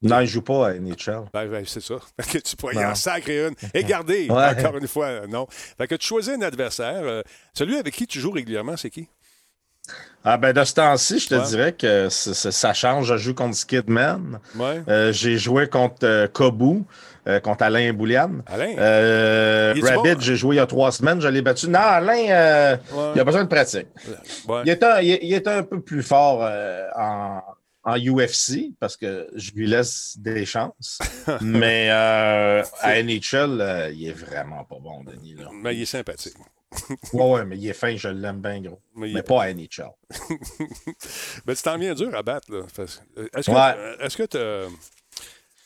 Non, 0.06 0.20
il 0.20 0.22
ne 0.22 0.26
joue 0.26 0.42
pas 0.42 0.68
à 0.68 0.74
NHL. 0.74 1.24
Ben, 1.32 1.46
ben, 1.46 1.64
c'est 1.66 1.82
ça. 1.82 1.96
que 2.32 2.38
tu 2.38 2.56
pourrais 2.56 2.76
y 2.76 2.84
en 2.84 2.94
sacrer 2.94 3.46
une. 3.46 3.54
Et 3.74 3.84
garder, 3.84 4.28
encore 4.30 4.76
une 4.76 4.88
fois, 4.88 5.26
non. 5.26 5.46
Fait 5.50 5.86
que 5.86 5.94
tu 5.94 6.06
choisis 6.06 6.34
un 6.34 6.42
adversaire. 6.42 7.02
Euh, 7.02 7.22
celui 7.54 7.76
avec 7.76 7.94
qui 7.94 8.06
tu 8.06 8.20
joues 8.20 8.32
régulièrement, 8.32 8.76
c'est 8.76 8.90
qui? 8.90 9.08
Ah 10.24 10.38
ben 10.38 10.52
de 10.52 10.64
ce 10.64 10.74
temps-ci, 10.74 11.20
je 11.20 11.28
te 11.28 11.48
dirais 11.48 11.72
que 11.72 12.08
ça 12.08 12.74
change. 12.74 13.06
Je 13.06 13.16
joue 13.16 13.34
contre 13.34 13.54
Skidman. 13.54 14.40
Euh, 14.60 15.12
j'ai 15.12 15.38
joué 15.38 15.68
contre 15.68 16.04
euh, 16.04 16.26
Kobu, 16.26 16.82
euh, 17.28 17.38
contre 17.38 17.62
Alain 17.62 17.92
Boulian. 17.92 18.30
Alain? 18.46 18.74
Rabbit, 19.80 20.16
j'ai 20.20 20.34
joué 20.34 20.56
il 20.56 20.58
y 20.58 20.60
a 20.60 20.66
trois 20.66 20.90
semaines, 20.90 21.20
je 21.20 21.28
l'ai 21.28 21.42
battu. 21.42 21.68
Non, 21.68 21.78
Alain, 21.78 22.78
il 23.14 23.20
a 23.20 23.24
besoin 23.24 23.44
de 23.44 23.48
pratique. 23.48 23.86
Il, 24.64 24.68
est 24.68 24.82
un, 24.82 25.00
il, 25.00 25.32
est 25.32 25.46
un, 25.46 25.62
peu 25.62 25.80
plus 25.80 26.02
fort 26.02 26.40
en, 26.98 27.40
en, 27.86 27.96
UFC 27.96 28.74
parce 28.78 28.96
que 28.96 29.28
je 29.34 29.52
lui 29.52 29.66
laisse 29.66 30.16
des 30.18 30.44
chances. 30.44 30.98
Mais 31.40 31.88
à 31.90 32.62
NHL, 33.02 33.92
il 33.94 34.08
est 34.08 34.12
vraiment 34.12 34.64
pas 34.64 34.78
bon, 34.78 35.04
Denis. 35.04 35.36
Mais 35.62 35.74
il 35.74 35.82
est 35.82 35.86
sympathique 35.86 36.36
ouais, 37.12 37.30
ouais, 37.32 37.44
mais 37.44 37.56
il 37.56 37.68
est 37.68 37.72
fin, 37.72 37.96
je 37.96 38.08
l'aime 38.08 38.40
bien 38.40 38.60
gros. 38.60 38.80
Mais, 38.94 39.22
pas 39.22 39.44
à 39.44 39.52
NHL. 39.52 39.90
mais 41.46 41.54
tu 41.54 41.62
t'en 41.62 41.78
viens 41.78 41.94
dur 41.94 42.14
à 42.14 42.22
battre, 42.22 42.52
là. 42.52 42.62
Est-ce 43.34 43.50
que 43.50 44.04
est-ce 44.04 44.16
que 44.16 44.68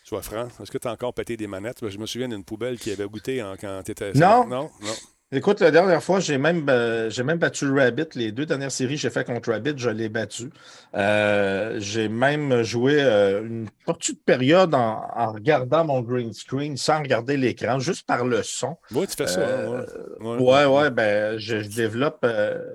Sois 0.05 0.23
franc, 0.23 0.49
est-ce 0.61 0.71
que 0.73 0.79
tu 0.79 0.89
as 0.89 0.93
encore 0.93 1.15
pété 1.15 1.37
des 1.37 1.47
manettes? 1.47 1.89
Je 1.89 1.97
me 1.97 2.07
souviens 2.07 2.29
d'une 2.29 2.45
poubelle 2.45 2.79
qui 2.79 2.91
avait 2.91 3.07
goûté 3.07 3.45
quand 3.61 3.83
tu 3.85 3.93
étais. 3.93 4.13
Non. 4.15 4.47
Non, 4.47 4.71
non. 4.81 4.95
Écoute, 5.33 5.61
la 5.61 5.71
dernière 5.71 6.03
fois, 6.03 6.19
j'ai 6.19 6.39
même, 6.39 6.69
euh, 6.69 7.09
j'ai 7.09 7.23
même 7.23 7.39
battu 7.39 7.71
Rabbit. 7.71 8.09
Les 8.17 8.33
deux 8.33 8.47
dernières 8.47 8.73
séries 8.73 8.97
que 8.97 9.01
j'ai 9.01 9.11
fait 9.11 9.25
contre 9.25 9.53
Rabbit, 9.53 9.75
je 9.77 9.89
l'ai 9.89 10.09
battu. 10.09 10.51
Euh, 10.97 11.77
j'ai 11.79 12.09
même 12.09 12.65
joué 12.65 13.01
euh, 13.01 13.47
une 13.47 13.69
petite 13.87 14.25
période 14.25 14.75
en, 14.75 15.33
regardant 15.33 15.85
mon 15.85 16.01
green 16.01 16.33
screen 16.33 16.77
sans 16.77 16.99
regarder 16.99 17.37
l'écran, 17.37 17.79
juste 17.79 18.09
par 18.09 18.25
le 18.25 18.43
son. 18.43 18.77
Oui, 18.91 19.07
tu 19.07 19.15
fais 19.15 19.29
ça. 19.29 19.41
Hein, 19.41 19.85
ouais, 20.19 20.39
ouais, 20.39 20.65
ouais, 20.65 20.91
ben, 20.91 21.39
je, 21.39 21.59
développe, 21.59 22.27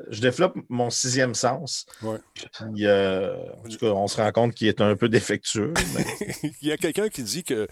je 0.09 0.21
développe 0.21 0.55
mon 0.69 0.89
sixième 0.89 1.35
sens. 1.35 1.85
Ouais. 2.03 2.19
Puis, 2.33 2.87
en 2.87 3.69
tout 3.69 3.77
cas, 3.79 3.87
on 3.87 4.07
se 4.07 4.21
rend 4.21 4.31
compte 4.31 4.53
qu'il 4.53 4.69
est 4.69 4.79
un 4.79 4.95
peu 4.95 5.09
défectueux. 5.09 5.73
Il 6.61 6.69
y 6.69 6.71
a 6.71 6.77
quelqu'un 6.77 7.09
qui 7.09 7.23
dit 7.23 7.43
que 7.43 7.67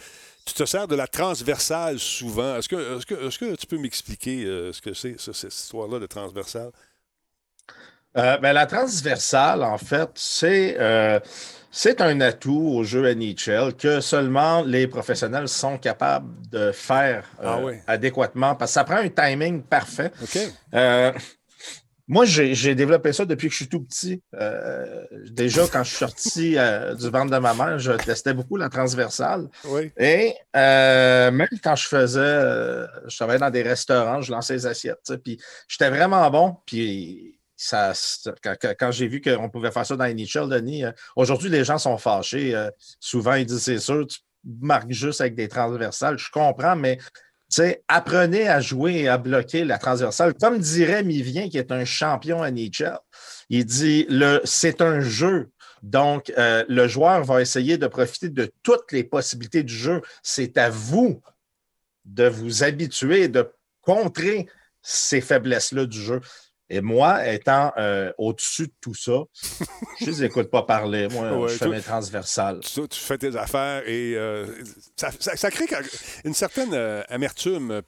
tu 0.46 0.54
te 0.54 0.66
sers 0.66 0.88
de 0.88 0.96
la 0.96 1.08
transversale 1.08 2.00
souvent. 2.00 2.58
Est-ce 2.58 2.70
que, 2.70 3.00
est 3.00 3.06
que, 3.06 3.14
est 3.14 3.38
que, 3.38 3.56
tu 3.56 3.68
peux 3.68 3.78
m'expliquer 3.78 4.44
euh, 4.46 4.74
ce 4.74 4.82
que 4.82 4.94
c'est, 4.94 5.20
cette 5.20 5.54
histoire-là 5.54 6.00
de 6.00 6.06
transversale? 6.06 6.72
Euh, 8.16 8.38
ben, 8.38 8.54
la 8.54 8.66
transversale, 8.66 9.64
en 9.64 9.78
fait, 9.78 10.10
c'est, 10.16 10.78
euh, 10.80 11.20
c'est 11.72 12.00
un 12.02 12.22
atout 12.22 12.74
au 12.76 12.84
jeu 12.84 13.12
NHL 13.16 13.74
que 13.74 14.02
seulement 14.02 14.62
les 14.62 14.86
professionnels 14.88 15.48
sont 15.48 15.78
capables 15.78 16.30
de 16.52 16.72
faire 16.72 17.26
ah 17.42 17.60
adéquatement 17.88 18.54
parce 18.56 18.72
que 18.72 18.74
ça 18.74 18.84
prend 18.84 18.98
un 18.98 19.10
timing 19.10 19.64
parfait. 19.64 20.12
OK. 20.22 20.40
Moi, 22.08 22.26
j'ai 22.26 22.76
développé 22.76 23.14
ça 23.14 23.24
depuis 23.24 23.48
que 23.48 23.54
je 23.54 23.58
suis 23.58 23.70
tout 23.70 23.82
petit. 23.82 24.22
Euh, 24.36 25.06
déjà, 25.30 25.66
quand 25.72 25.84
je 25.84 25.90
suis 25.90 25.98
sorti 25.98 26.58
euh, 26.58 26.96
du 26.96 27.10
ventre 27.10 27.32
de 27.32 27.38
ma 27.38 27.54
mère, 27.54 27.80
je 27.80 27.94
testais 27.94 28.34
beaucoup 28.34 28.58
la 28.58 28.68
transversale. 28.68 29.48
Oui. 29.64 29.90
Et 29.98 30.34
euh, 30.56 31.32
même 31.32 31.48
quand 31.64 31.76
je 31.78 31.88
faisais, 31.88 32.42
je 33.08 33.16
travaillais 33.16 33.40
dans 33.40 33.50
des 33.50 33.64
restaurants, 33.64 34.22
je 34.22 34.32
lançais 34.32 34.54
les 34.54 34.68
assiettes. 34.68 35.14
Puis 35.24 35.40
j'étais 35.70 35.90
vraiment 35.90 36.30
bon. 36.30 36.58
Puis 36.66 37.40
ça, 37.56 37.94
quand, 38.78 38.92
j'ai 38.92 39.08
vu 39.08 39.22
qu'on 39.22 39.50
pouvait 39.50 39.72
faire 39.72 39.86
ça 39.86 39.96
dans 39.96 40.06
NHL, 40.06 40.50
Denis, 40.50 40.84
aujourd'hui, 41.16 41.50
les 41.50 41.64
gens 41.64 41.78
sont 41.78 41.98
fâchés. 41.98 42.54
souvent, 43.00 43.36
ils 43.36 43.46
disent 43.46 43.64
c'est 43.64 43.80
sûr, 43.80 44.06
tu 44.08 44.20
marques 44.60 44.92
juste 44.92 45.22
avec 45.22 45.36
des 45.36 45.48
transversales. 45.48 46.18
Je 46.18 46.30
comprends, 46.30 46.76
mais 46.76 46.98
apprenez 47.88 48.48
à 48.48 48.62
jouer 48.62 49.02
et 49.02 49.08
à 49.08 49.18
bloquer 49.18 49.66
la 49.66 49.78
transversale. 49.78 50.34
Comme 50.34 50.60
dirait 50.60 51.04
Mivien, 51.04 51.50
qui 51.50 51.58
est 51.58 51.72
un 51.72 51.86
champion 51.86 52.42
à 52.42 52.52
NHL, 52.52 53.00
il 53.50 53.66
dit 53.66 54.08
c'est 54.44 54.82
un 54.82 55.00
jeu. 55.02 55.50
Donc, 55.82 56.32
euh, 56.38 56.64
le 56.70 56.88
joueur 56.88 57.26
va 57.26 57.42
essayer 57.42 57.78
de 57.78 57.88
profiter 57.88 58.30
de 58.30 58.50
toutes 58.64 58.92
les 58.94 59.04
possibilités 59.04 59.64
du 59.64 59.74
jeu. 59.74 60.02
C'est 60.22 60.58
à 60.58 60.70
vous 60.70 61.22
de 62.06 62.28
vous 62.28 62.64
habituer, 62.64 63.28
de 63.28 63.52
contrer 63.82 64.48
ces 64.82 65.22
faiblesses-là 65.22 65.86
du 65.86 66.02
jeu. 66.02 66.22
Et 66.70 66.82
moi, 66.82 67.28
étant 67.28 67.74
euh, 67.78 68.12
au-dessus 68.18 68.68
de 68.68 68.74
tout 68.80 68.96
ça, 68.96 69.12
je 70.00 70.06
ne 70.06 70.10
les 70.10 70.24
écoute 70.24 70.50
pas 70.50 70.64
parler. 70.64 71.08
Moi, 71.10 71.48
je 71.50 71.56
fais 71.56 71.68
mes 71.68 71.82
transversales. 71.82 72.62
Tu, 72.62 72.88
fais 72.92 73.18
tes 73.18 73.36
affaires 73.36 73.84
et 73.86 74.14
euh, 74.16 74.46
ça, 74.96 75.52
crée 75.52 75.66
une 76.24 76.34
certaine 76.34 76.74
euh, 76.74 77.04
amertume 77.10 77.82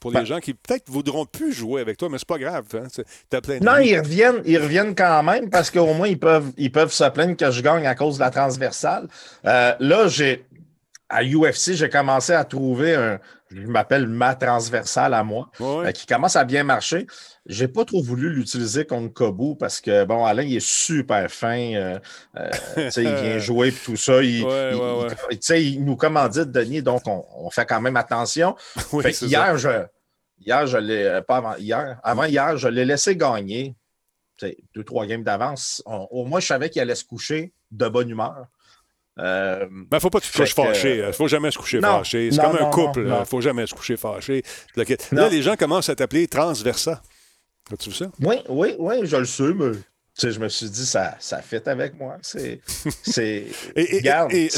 pour 0.00 0.10
les 0.10 0.20
ben 0.20 0.24
gens 0.24 0.40
qui 0.40 0.54
peut-être 0.54 0.90
voudront 0.90 1.24
plus 1.24 1.52
jouer 1.52 1.80
avec 1.80 1.96
toi, 1.96 2.08
mais 2.08 2.18
c'est 2.18 2.28
pas 2.28 2.38
grave. 2.38 2.66
Hein, 2.74 2.88
non, 3.62 3.78
ils 3.78 3.98
reviennent, 3.98 4.42
ils 4.44 4.58
reviennent 4.58 4.94
quand 4.94 5.22
même 5.22 5.48
parce 5.48 5.70
qu'au 5.70 5.94
moins, 5.94 6.08
ils 6.08 6.18
peuvent, 6.18 6.50
ils 6.56 6.72
peuvent 6.72 6.92
se 6.92 7.08
plaindre 7.08 7.36
que 7.36 7.50
je 7.50 7.62
gagne 7.62 7.86
à 7.86 7.94
cause 7.94 8.16
de 8.16 8.20
la 8.20 8.30
transversale. 8.30 9.08
là, 9.44 10.08
j'ai 10.08 10.44
à 11.08 11.22
UFC, 11.22 11.72
j'ai 11.72 11.88
commencé 11.88 12.32
à 12.32 12.44
trouver 12.44 12.94
un, 12.94 13.20
je 13.50 13.66
m'appelle 13.66 14.08
ma 14.08 14.34
transversale 14.34 15.14
à 15.14 15.22
moi, 15.22 15.50
euh, 15.60 15.92
qui 15.92 16.06
commence 16.06 16.34
à 16.34 16.44
bien 16.44 16.64
marcher. 16.64 17.06
J'ai 17.46 17.68
pas 17.68 17.84
trop 17.84 18.02
voulu 18.02 18.30
l'utiliser 18.30 18.84
contre 18.84 19.12
Kobu 19.12 19.56
parce 19.56 19.80
que, 19.80 20.04
bon, 20.04 20.24
Alain, 20.24 20.42
il 20.42 20.56
est 20.56 20.66
super 20.66 21.30
fin. 21.30 21.74
Euh, 21.74 21.98
euh, 22.36 22.90
il 22.96 23.02
vient 23.02 23.38
jouer 23.38 23.68
et 23.68 23.72
tout 23.72 23.96
ça. 23.96 24.22
Il, 24.22 24.44
il, 25.50 25.84
nous 25.84 25.96
commandite, 25.96 26.50
Denis, 26.50 26.82
donc 26.82 27.02
on, 27.06 27.50
fait 27.50 27.66
quand 27.66 27.80
même 27.80 27.96
attention. 27.96 28.56
hier, 29.22 29.56
je, 29.56 29.86
hier, 30.40 30.66
je 30.66 30.78
l'ai, 30.78 31.20
pas 31.26 31.36
avant 31.36 31.56
hier, 31.56 32.00
avant 32.02 32.24
hier, 32.24 32.56
je 32.56 32.68
l'ai 32.68 32.84
laissé 32.84 33.16
gagner. 33.16 33.76
Deux, 34.74 34.84
trois 34.84 35.06
games 35.06 35.22
d'avance. 35.22 35.82
Au 35.86 36.24
moins, 36.24 36.40
je 36.40 36.46
savais 36.46 36.68
qu'il 36.68 36.82
allait 36.82 36.94
se 36.94 37.04
coucher 37.04 37.54
de 37.70 37.88
bonne 37.88 38.10
humeur. 38.10 38.48
Il 39.18 39.22
euh, 39.24 39.66
ne 39.70 39.84
ben, 39.86 39.98
faut 39.98 40.10
pas 40.10 40.20
que 40.20 40.26
tu 40.26 40.32
te 40.32 40.36
couches 40.36 40.54
fâché. 40.54 40.98
Il 40.98 41.06
ne 41.06 41.12
faut 41.12 41.28
jamais 41.28 41.50
se 41.50 41.56
coucher 41.56 41.80
fâché. 41.80 42.30
C'est 42.30 42.40
comme 42.40 42.56
un 42.56 42.70
couple. 42.70 43.00
Il 43.00 43.06
ne 43.06 43.24
faut 43.24 43.40
jamais 43.40 43.66
se 43.66 43.74
coucher 43.74 43.96
fâché. 43.96 44.42
Là, 45.12 45.28
les 45.28 45.42
gens 45.42 45.56
commencent 45.56 45.88
à 45.88 45.94
t'appeler 45.94 46.26
transversa. 46.28 47.02
As-tu 47.72 47.90
vu 47.90 47.96
ça? 47.96 48.06
Oui, 48.20 48.36
oui, 48.48 48.74
oui, 48.78 49.00
je 49.04 49.16
le 49.16 49.24
sais, 49.24 49.52
mais 49.54 49.72
je 50.18 50.38
me 50.38 50.48
suis 50.48 50.70
dit, 50.70 50.86
ça, 50.86 51.16
ça 51.18 51.42
fait 51.42 51.66
avec 51.66 51.98
moi. 51.98 52.18
C'est. 52.22 52.60
et, 53.16 53.48
et, 53.74 54.48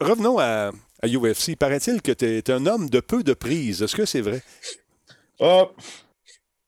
revenons 0.00 0.38
à, 0.38 0.72
à 1.02 1.06
UFC. 1.08 1.56
Paraît-il 1.56 2.02
que 2.02 2.12
tu 2.12 2.26
es, 2.26 2.50
un 2.50 2.66
homme 2.66 2.90
de 2.90 3.00
peu 3.00 3.22
de 3.22 3.34
prises. 3.34 3.82
Est-ce 3.82 3.96
que 3.96 4.04
c'est 4.04 4.20
vrai? 4.20 4.42
Ah, 5.40 5.66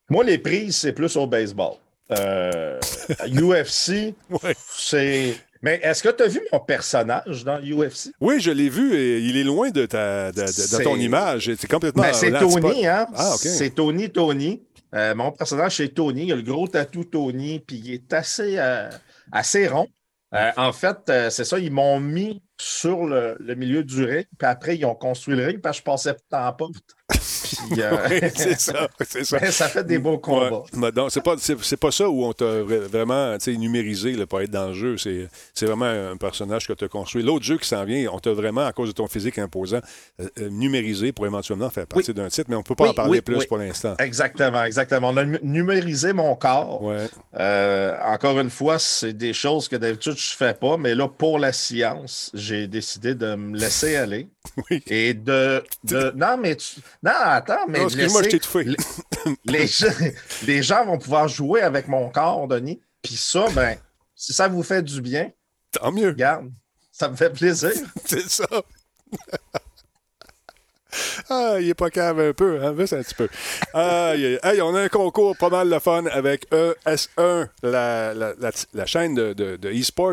moi, 0.09 0.25
les 0.25 0.38
prises, 0.38 0.76
c'est 0.76 0.92
plus 0.92 1.16
au 1.16 1.26
baseball. 1.26 1.75
Euh, 2.12 2.78
UFC, 3.26 4.14
c'est 4.71 5.37
mais 5.62 5.79
est-ce 5.83 6.02
que 6.02 6.09
tu 6.09 6.23
as 6.23 6.29
vu 6.29 6.40
mon 6.52 6.61
personnage 6.61 7.45
dans 7.45 7.59
UFC? 7.59 8.12
Oui, 8.21 8.40
je 8.40 8.50
l'ai 8.50 8.69
vu 8.69 8.95
et 8.95 9.19
il 9.19 9.37
est 9.37 9.45
loin 9.45 9.71
de, 9.71 9.85
ta, 9.87 10.33
de, 10.33 10.83
ton 10.83 10.97
image. 10.97 11.52
C'est 11.59 11.71
complètement. 11.71 12.02
Ben, 12.02 12.14
c'est 12.14 12.33
Tony, 12.33 12.87
hein? 12.87 13.07
Ah, 13.14 13.35
C'est 13.38 13.71
Tony, 13.71 14.11
Tony. 14.11 14.62
Euh, 14.95 15.14
mon 15.14 15.33
personnage, 15.33 15.76
c'est 15.76 15.88
Tony. 15.88 16.26
Il 16.26 16.33
a 16.33 16.37
le 16.37 16.43
gros 16.43 16.67
tatou 16.67 17.05
Tony, 17.05 17.61
puis 17.61 17.76
il 17.85 17.93
est 17.93 18.12
assez, 18.12 18.59
euh, 18.59 18.88
assez 19.31 19.69
rond. 19.69 19.87
Euh, 20.35 20.50
en 20.57 20.73
fait, 20.73 20.99
c'est 21.31 21.45
ça, 21.45 21.59
ils 21.59 21.73
m'ont 21.73 22.00
mis 22.00 22.43
sur 22.61 23.07
le, 23.07 23.37
milieu 23.57 23.83
du 23.83 24.05
ring, 24.05 24.26
puis 24.38 24.47
après, 24.47 24.76
ils 24.76 24.85
ont 24.85 24.95
construit 24.95 25.37
le 25.37 25.47
ring, 25.47 25.61
parce 25.61 25.79
que 25.79 25.81
je 25.81 25.85
passais 25.85 26.17
temps 26.29 26.52
pas. 26.52 26.67
Euh, 27.79 28.31
c'est 28.35 28.61
ça, 28.61 28.88
c'est 29.00 29.25
ça. 29.25 29.50
ça 29.50 29.69
fait 29.69 29.85
des 29.85 29.99
beaux 29.99 30.19
combats. 30.19 30.62
c'est 31.09 31.23
pas, 31.23 31.35
pas 31.81 31.90
ça 31.90 32.09
où 32.09 32.25
on 32.25 32.33
t'a 32.33 32.62
vraiment 32.62 33.37
numérisé 33.49 34.12
là, 34.12 34.26
pour 34.26 34.40
être 34.40 34.50
dans 34.50 34.69
le 34.69 34.75
jeu. 34.75 34.97
C'est, 34.97 35.67
vraiment 35.67 35.87
un 35.87 36.17
personnage 36.17 36.67
que 36.67 36.73
tu 36.73 36.85
as 36.85 36.88
construit. 36.88 37.23
L'autre 37.23 37.45
jeu 37.45 37.59
qui 37.59 37.69
s'en 37.69 37.85
vient, 37.85 38.09
on 38.12 38.19
t'a 38.19 38.33
vraiment, 38.33 38.67
à 38.67 38.73
cause 38.73 38.88
de 38.88 38.95
ton 38.95 39.09
physique 39.09 39.38
imposant, 39.38 39.81
euh, 40.21 40.29
euh, 40.38 40.49
numérisé 40.49 41.12
pour 41.12 41.26
éventuellement 41.26 41.71
faire 41.71 41.87
partie 41.87 42.14
d'un 42.14 42.29
titre, 42.29 42.49
mais 42.49 42.57
on 42.57 42.61
ne 42.61 42.64
peut 42.64 42.75
pas 42.75 42.88
en 42.88 42.95
parler 42.95 43.23
plus 43.23 43.45
pour 43.47 43.59
l'instant. 43.59 43.95
Exactement, 43.99 44.64
exactement. 44.64 45.11
On 45.11 45.17
a 45.17 45.25
numérisé 45.25 46.12
mon 46.12 46.35
corps. 46.35 46.83
encore 47.35 48.40
une 48.40 48.50
fois, 48.50 48.79
c'est 48.79 49.12
des 49.12 49.33
choses 49.33 49.69
que 49.69 49.76
d'habitude 49.76 50.14
je 50.17 50.35
ne 50.35 50.49
fais 50.49 50.55
pas, 50.55 50.76
mais 50.76 50.95
là, 50.95 51.09
pour 51.09 51.38
la 51.38 51.52
science, 51.52 52.31
j'ai 52.35 52.50
décidé 52.69 53.14
de 53.14 53.35
me 53.35 53.57
laisser 53.57 53.97
aller. 53.97 54.28
Oui. 54.71 54.83
Et 54.88 55.14
de, 55.14 55.62
de. 55.85 56.12
Non, 56.16 56.37
mais 56.37 56.57
tu. 56.57 56.80
Non, 57.02 57.12
attends, 57.14 57.66
mais. 57.69 57.83
excuse-moi, 57.83 58.23
je 58.25 58.37
t'ai. 58.37 58.64
Les, 59.45 59.66
les, 60.47 60.62
gens 60.62 60.85
vont 60.85 60.99
pouvoir 60.99 61.28
jouer 61.28 61.62
avec 61.62 61.87
mon 61.88 62.09
corps, 62.11 62.49
Denis. 62.49 62.80
Puis 63.00 63.16
ça, 63.16 63.47
ben, 63.54 63.76
si 64.14 64.33
ça 64.33 64.49
vous 64.49 64.62
fait 64.62 64.83
du 64.83 65.00
bien. 65.00 65.30
Tant 65.71 65.92
mieux. 65.92 66.09
Regarde, 66.09 66.50
ça 66.90 67.09
me 67.09 67.16
fait 67.16 67.30
plaisir. 67.30 67.71
C'est 68.04 68.28
ça. 68.28 68.47
Ah, 71.28 71.56
il 71.61 71.68
est 71.68 71.75
pas 71.75 71.90
cave 71.90 72.20
un 72.20 72.32
peu, 72.32 72.62
hein? 72.62 72.75
un 72.78 73.02
petit 73.02 73.14
peu. 73.14 73.28
Hey, 73.75 74.61
on 74.62 74.75
a 74.75 74.82
un 74.82 74.88
concours 74.88 75.37
pas 75.37 75.49
mal 75.49 75.70
de 75.70 75.78
fun 75.78 76.06
avec 76.06 76.50
ES1, 76.50 77.49
la, 77.62 78.14
la, 78.14 78.32
la, 78.73 78.87
chaîne 78.87 79.14
de, 79.14 79.32
de. 79.32 79.59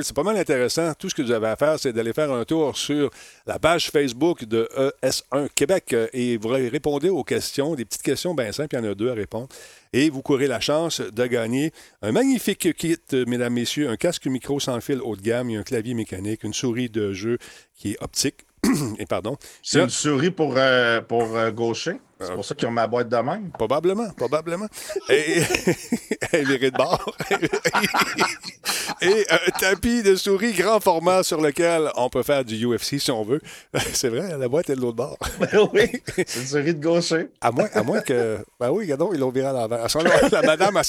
C'est 0.01 0.15
pas 0.15 0.23
mal 0.23 0.37
intéressant. 0.37 0.93
Tout 0.93 1.09
ce 1.09 1.15
que 1.15 1.21
vous 1.21 1.31
avez 1.31 1.47
à 1.47 1.55
faire, 1.55 1.79
c'est 1.79 1.93
d'aller 1.93 2.13
faire 2.13 2.31
un 2.31 2.45
tour 2.45 2.77
sur 2.77 3.09
la 3.45 3.59
page 3.59 3.89
Facebook 3.89 4.45
de 4.45 4.69
ES1 5.03 5.49
Québec 5.55 5.95
et 6.13 6.37
vous 6.37 6.49
répondez 6.49 7.09
aux 7.09 7.23
questions, 7.23 7.75
des 7.75 7.85
petites 7.85 8.03
questions 8.03 8.33
bien 8.33 8.51
simples. 8.51 8.75
Il 8.75 8.83
y 8.83 8.87
en 8.87 8.91
a 8.91 8.95
deux 8.95 9.09
à 9.09 9.13
répondre. 9.13 9.47
Et 9.93 10.09
vous 10.09 10.21
courez 10.21 10.47
la 10.47 10.59
chance 10.59 11.01
de 11.01 11.25
gagner 11.25 11.71
un 12.01 12.11
magnifique 12.11 12.75
kit, 12.75 12.97
mesdames, 13.25 13.53
messieurs, 13.53 13.89
un 13.89 13.95
casque 13.95 14.27
micro 14.27 14.59
sans 14.59 14.81
fil 14.81 14.99
haut 15.01 15.15
de 15.15 15.21
gamme, 15.21 15.49
un 15.51 15.63
clavier 15.63 15.93
mécanique, 15.93 16.43
une 16.43 16.53
souris 16.53 16.89
de 16.89 17.13
jeu 17.13 17.37
qui 17.75 17.91
est 17.91 18.03
optique, 18.03 18.46
et 18.99 19.05
pardon. 19.05 19.37
C'est 19.61 19.81
une 19.81 19.89
souris 19.89 20.31
pour, 20.31 20.53
euh, 20.57 21.01
pour 21.01 21.35
euh, 21.35 21.51
gaucher. 21.51 21.99
C'est 22.19 22.33
pour 22.33 22.45
ça 22.45 22.55
qu'ils 22.55 22.67
ont 22.67 22.71
ma 22.71 22.87
boîte 22.87 23.09
de 23.09 23.17
même. 23.17 23.51
Probablement, 23.51 24.09
probablement. 24.11 24.67
et, 25.09 25.39
est 26.33 26.71
de 26.71 26.77
bord. 26.77 27.15
et 29.01 29.25
un 29.29 29.51
tapis 29.59 30.03
de 30.03 30.15
souris 30.15 30.53
grand 30.53 30.79
format 30.79 31.23
sur 31.23 31.41
lequel 31.41 31.89
on 31.95 32.09
peut 32.09 32.23
faire 32.23 32.43
du 32.43 32.65
UFC 32.65 32.99
si 32.99 33.11
on 33.11 33.23
veut. 33.23 33.41
C'est 33.93 34.09
vrai, 34.09 34.37
la 34.37 34.47
boîte 34.47 34.69
est 34.69 34.75
de 34.75 34.81
l'autre 34.81 34.97
bord. 34.97 35.17
Ben 35.39 35.69
oui, 35.73 35.91
c'est 36.15 36.35
une 36.35 36.47
souris 36.47 36.73
de 36.73 36.83
gaucher. 36.83 37.27
À 37.41 37.51
moins, 37.51 37.69
à 37.73 37.83
moins 37.83 38.01
que. 38.01 38.39
Ben 38.59 38.69
oui, 38.71 38.85
regardons, 38.85 39.11
ils 39.13 39.19
l'ont 39.19 39.29
viré 39.29 39.47
à 39.47 39.53
l'envers. 39.53 39.87
La 40.31 40.41
madame, 40.41 40.79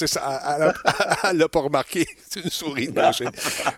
elle 1.25 1.37
l'a 1.37 1.49
pas 1.49 1.61
remarqué. 1.61 2.07
C'est 2.29 2.45
une 2.45 2.51
souris 2.51 2.89
de 2.89 2.93
gaucher. 2.93 3.27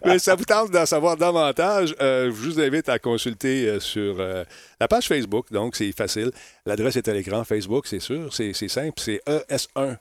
Mais 0.04 0.19
ça 0.19 0.35
vous 0.35 0.45
tente 0.45 0.71
d'en 0.71 0.87
savoir 0.87 1.16
davantage. 1.16 1.95
Euh, 2.00 2.26
je 2.26 2.30
vous 2.30 2.61
invite 2.61 2.88
à 2.88 2.99
consulter 2.99 3.66
euh, 3.66 3.80
sur 3.80 4.16
euh, 4.19 4.45
la 4.80 4.88
page 4.88 5.07
Facebook. 5.07 5.47
Donc, 5.50 5.76
c'est 5.76 5.92
facile. 5.92 6.30
L'adresse 6.66 6.97
est 6.97 7.09
à 7.09 7.12
l'écran. 7.12 7.39
Facebook, 7.44 7.87
c'est 7.87 8.00
sûr. 8.00 8.32
C'est 8.32 8.52
simple. 8.68 9.00
C'est 9.00 9.20
ES1 9.26 9.99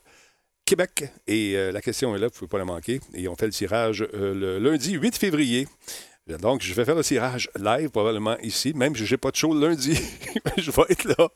Québec. 0.66 1.06
Et 1.28 1.56
euh, 1.56 1.72
la 1.72 1.82
question 1.82 2.16
est 2.16 2.20
là, 2.20 2.28
vous 2.28 2.34
ne 2.34 2.38
pouvez 2.38 2.50
pas 2.50 2.58
la 2.60 2.66
manquer. 2.66 3.00
Et 3.14 3.28
on 3.28 3.36
fait 3.36 3.48
le 3.48 3.52
tirage 3.52 4.08
euh, 4.14 4.34
le 4.34 4.60
lundi 4.60 4.94
8 4.94 5.18
février. 5.18 5.68
Donc, 6.38 6.62
je 6.62 6.74
vais 6.76 6.86
faire 6.86 6.96
le 6.96 7.04
tirage 7.04 7.50
live, 7.60 7.90
probablement 7.90 8.38
ici, 8.40 8.74
même 8.76 8.96
si 8.96 9.04
je 9.06 9.14
n'ai 9.14 9.18
pas 9.18 9.32
de 9.32 9.36
show 9.36 9.52
lundi. 9.52 10.00
je 10.58 10.70
vais 10.70 10.84
être 10.90 11.06
là, 11.06 11.30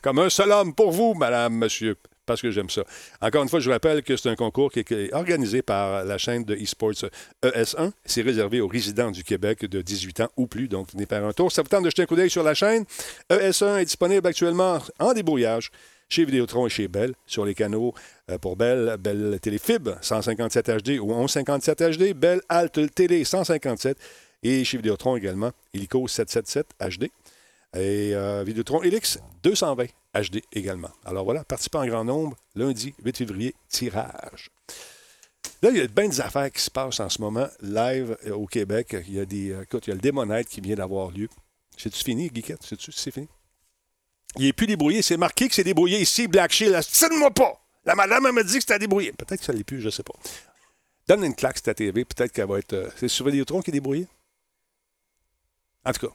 comme 0.00 0.20
un 0.20 0.30
seul 0.30 0.52
homme 0.52 0.74
pour 0.74 0.92
vous, 0.92 1.14
madame, 1.14 1.54
monsieur, 1.54 1.96
parce 2.26 2.40
que 2.40 2.50
j'aime 2.50 2.70
ça. 2.70 2.82
Encore 3.20 3.42
une 3.42 3.48
fois, 3.48 3.60
je 3.60 3.66
vous 3.66 3.72
rappelle 3.72 4.02
que 4.02 4.16
c'est 4.16 4.28
un 4.28 4.36
concours 4.36 4.70
qui 4.70 4.80
est 4.80 5.12
organisé 5.12 5.62
par 5.62 6.04
la 6.04 6.18
chaîne 6.18 6.44
de 6.44 6.54
eSports 6.54 7.04
ES1. 7.42 7.92
C'est 8.04 8.22
réservé 8.22 8.60
aux 8.60 8.68
résidents 8.68 9.10
du 9.10 9.24
Québec 9.24 9.64
de 9.64 9.82
18 9.82 10.20
ans 10.20 10.28
ou 10.36 10.46
plus, 10.46 10.68
donc 10.68 10.92
venez 10.92 11.06
faire 11.06 11.24
un 11.24 11.32
tour. 11.32 11.50
Ça 11.50 11.62
vous 11.62 11.68
tente 11.68 11.84
de 11.84 11.90
jeter 11.90 12.02
un 12.02 12.06
coup 12.06 12.16
d'œil 12.16 12.30
sur 12.30 12.42
la 12.42 12.54
chaîne? 12.54 12.84
ES1 13.30 13.78
est 13.78 13.84
disponible 13.84 14.26
actuellement 14.26 14.78
en 14.98 15.12
débrouillage 15.12 15.70
chez 16.08 16.24
Vidéotron 16.24 16.66
et 16.66 16.70
chez 16.70 16.88
Bell 16.88 17.14
sur 17.26 17.44
les 17.44 17.54
canaux 17.54 17.94
euh, 18.30 18.36
pour 18.36 18.56
Bell, 18.56 18.96
Bell 19.00 19.38
Téléfib 19.40 19.88
157 20.02 20.70
HD 20.82 20.98
ou 21.00 21.06
1157 21.06 21.98
HD, 21.98 22.12
Bell 22.14 22.40
Alt 22.48 22.94
Télé 22.94 23.24
157 23.24 23.96
et 24.42 24.64
chez 24.64 24.76
Vidéotron 24.76 25.16
également, 25.16 25.52
Illico 25.72 26.06
777 26.06 26.66
HD 26.98 27.04
et 27.74 28.14
euh, 28.14 28.42
Vidéotron 28.44 28.82
Helix 28.82 29.18
220 29.42 29.86
HD 30.14 30.42
également. 30.52 30.90
Alors 31.04 31.24
voilà, 31.24 31.44
participants 31.44 31.80
en 31.80 31.86
grand 31.86 32.04
nombre, 32.04 32.36
lundi 32.54 32.94
8 33.04 33.16
février, 33.16 33.54
tirage. 33.68 34.50
Là, 35.62 35.70
il 35.70 35.76
y 35.76 35.80
a 35.80 35.86
bien 35.86 36.08
des 36.08 36.20
affaires 36.20 36.50
qui 36.50 36.60
se 36.60 36.70
passent 36.70 37.00
en 37.00 37.08
ce 37.08 37.20
moment, 37.20 37.46
live 37.60 38.16
euh, 38.26 38.34
au 38.34 38.46
Québec. 38.46 38.96
Il 39.06 39.14
y 39.14 39.20
a 39.20 39.24
des. 39.24 39.56
Écoute, 39.62 39.86
il 39.86 39.90
y 39.90 39.92
a 39.92 39.94
le 39.94 40.00
démonètre 40.00 40.50
qui 40.50 40.60
vient 40.60 40.74
d'avoir 40.74 41.10
lieu. 41.10 41.28
C'est-tu 41.76 42.02
fini, 42.02 42.28
Guiquette? 42.28 42.62
C'est-tu 42.62 42.92
c'est 42.92 43.10
fini? 43.10 43.28
Il 44.36 44.44
n'est 44.44 44.52
plus 44.52 44.66
débrouillé. 44.66 45.02
C'est 45.02 45.16
marqué 45.16 45.48
que 45.48 45.54
c'est 45.54 45.64
débrouillé 45.64 46.00
ici, 46.00 46.26
Black 46.26 46.52
Shield. 46.52 46.80
Cite-moi 46.82 47.30
pas! 47.30 47.60
La 47.84 47.94
madame, 47.94 48.26
elle 48.26 48.32
m'a 48.32 48.42
dit 48.42 48.54
que 48.54 48.60
c'était 48.60 48.78
débrouillé. 48.78 49.12
Peut-être 49.12 49.40
que 49.40 49.44
ça 49.44 49.52
l'est 49.52 49.64
plus, 49.64 49.80
je 49.80 49.86
ne 49.86 49.90
sais 49.90 50.02
pas. 50.02 50.14
Donne 51.08 51.24
une 51.24 51.34
claque 51.34 51.56
sur 51.56 51.64
ta 51.64 51.74
TV, 51.74 52.04
peut-être 52.04 52.32
qu'elle 52.32 52.48
va 52.48 52.58
être. 52.58 52.72
Euh, 52.72 52.88
c'est 52.96 53.08
sur 53.08 53.26
Vidéotron 53.26 53.60
qui 53.60 53.70
est 53.70 53.72
débrouillé? 53.72 54.06
En 55.84 55.92
tout 55.92 56.06
cas, 56.06 56.14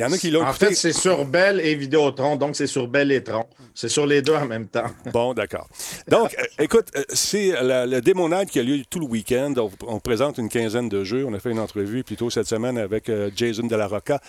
il 0.00 0.04
y 0.04 0.06
en 0.06 0.12
a 0.12 0.18
qui 0.18 0.30
l'ont 0.30 0.42
En 0.42 0.52
fait, 0.54 0.74
c'est 0.74 0.94
sur 0.94 1.26
Bell 1.26 1.60
et 1.60 1.74
Vidéotron, 1.74 2.36
donc 2.36 2.56
c'est 2.56 2.66
sur 2.66 2.88
Bell 2.88 3.12
et 3.12 3.22
Tron. 3.22 3.44
C'est 3.74 3.90
sur 3.90 4.06
les 4.06 4.22
deux 4.22 4.34
en 4.34 4.46
même 4.46 4.66
temps. 4.66 4.86
Bon, 5.12 5.34
d'accord. 5.34 5.68
Donc, 6.08 6.34
euh, 6.38 6.44
écoute, 6.58 6.86
euh, 6.96 7.02
c'est 7.10 7.52
le 7.60 8.00
démonade 8.00 8.48
qui 8.48 8.58
a 8.60 8.62
lieu 8.62 8.82
tout 8.88 9.00
le 9.00 9.06
week-end. 9.06 9.52
On, 9.86 10.00
présente 10.00 10.38
une 10.38 10.48
quinzaine 10.48 10.88
de 10.88 11.04
jeux. 11.04 11.26
On 11.26 11.34
a 11.34 11.40
fait 11.40 11.50
une 11.50 11.58
entrevue 11.58 12.02
plutôt 12.04 12.30
cette 12.30 12.46
semaine 12.46 12.78
avec 12.78 13.08
euh, 13.08 13.30
Jason 13.36 13.66
de 13.66 13.76
la 13.76 13.86
Rocca. 13.86 14.20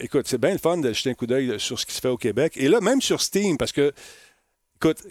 écoute, 0.00 0.26
c'est 0.28 0.40
bien 0.40 0.52
le 0.52 0.58
fun 0.58 0.76
de 0.76 0.92
jeter 0.92 1.10
un 1.10 1.14
coup 1.14 1.26
d'œil 1.26 1.58
sur 1.58 1.80
ce 1.80 1.86
qui 1.86 1.94
se 1.94 2.00
fait 2.00 2.08
au 2.08 2.18
Québec. 2.18 2.52
Et 2.56 2.68
là, 2.68 2.80
même 2.80 3.00
sur 3.00 3.20
Steam, 3.20 3.56
parce 3.56 3.72
que 3.72 3.92
Écoute, 4.78 5.06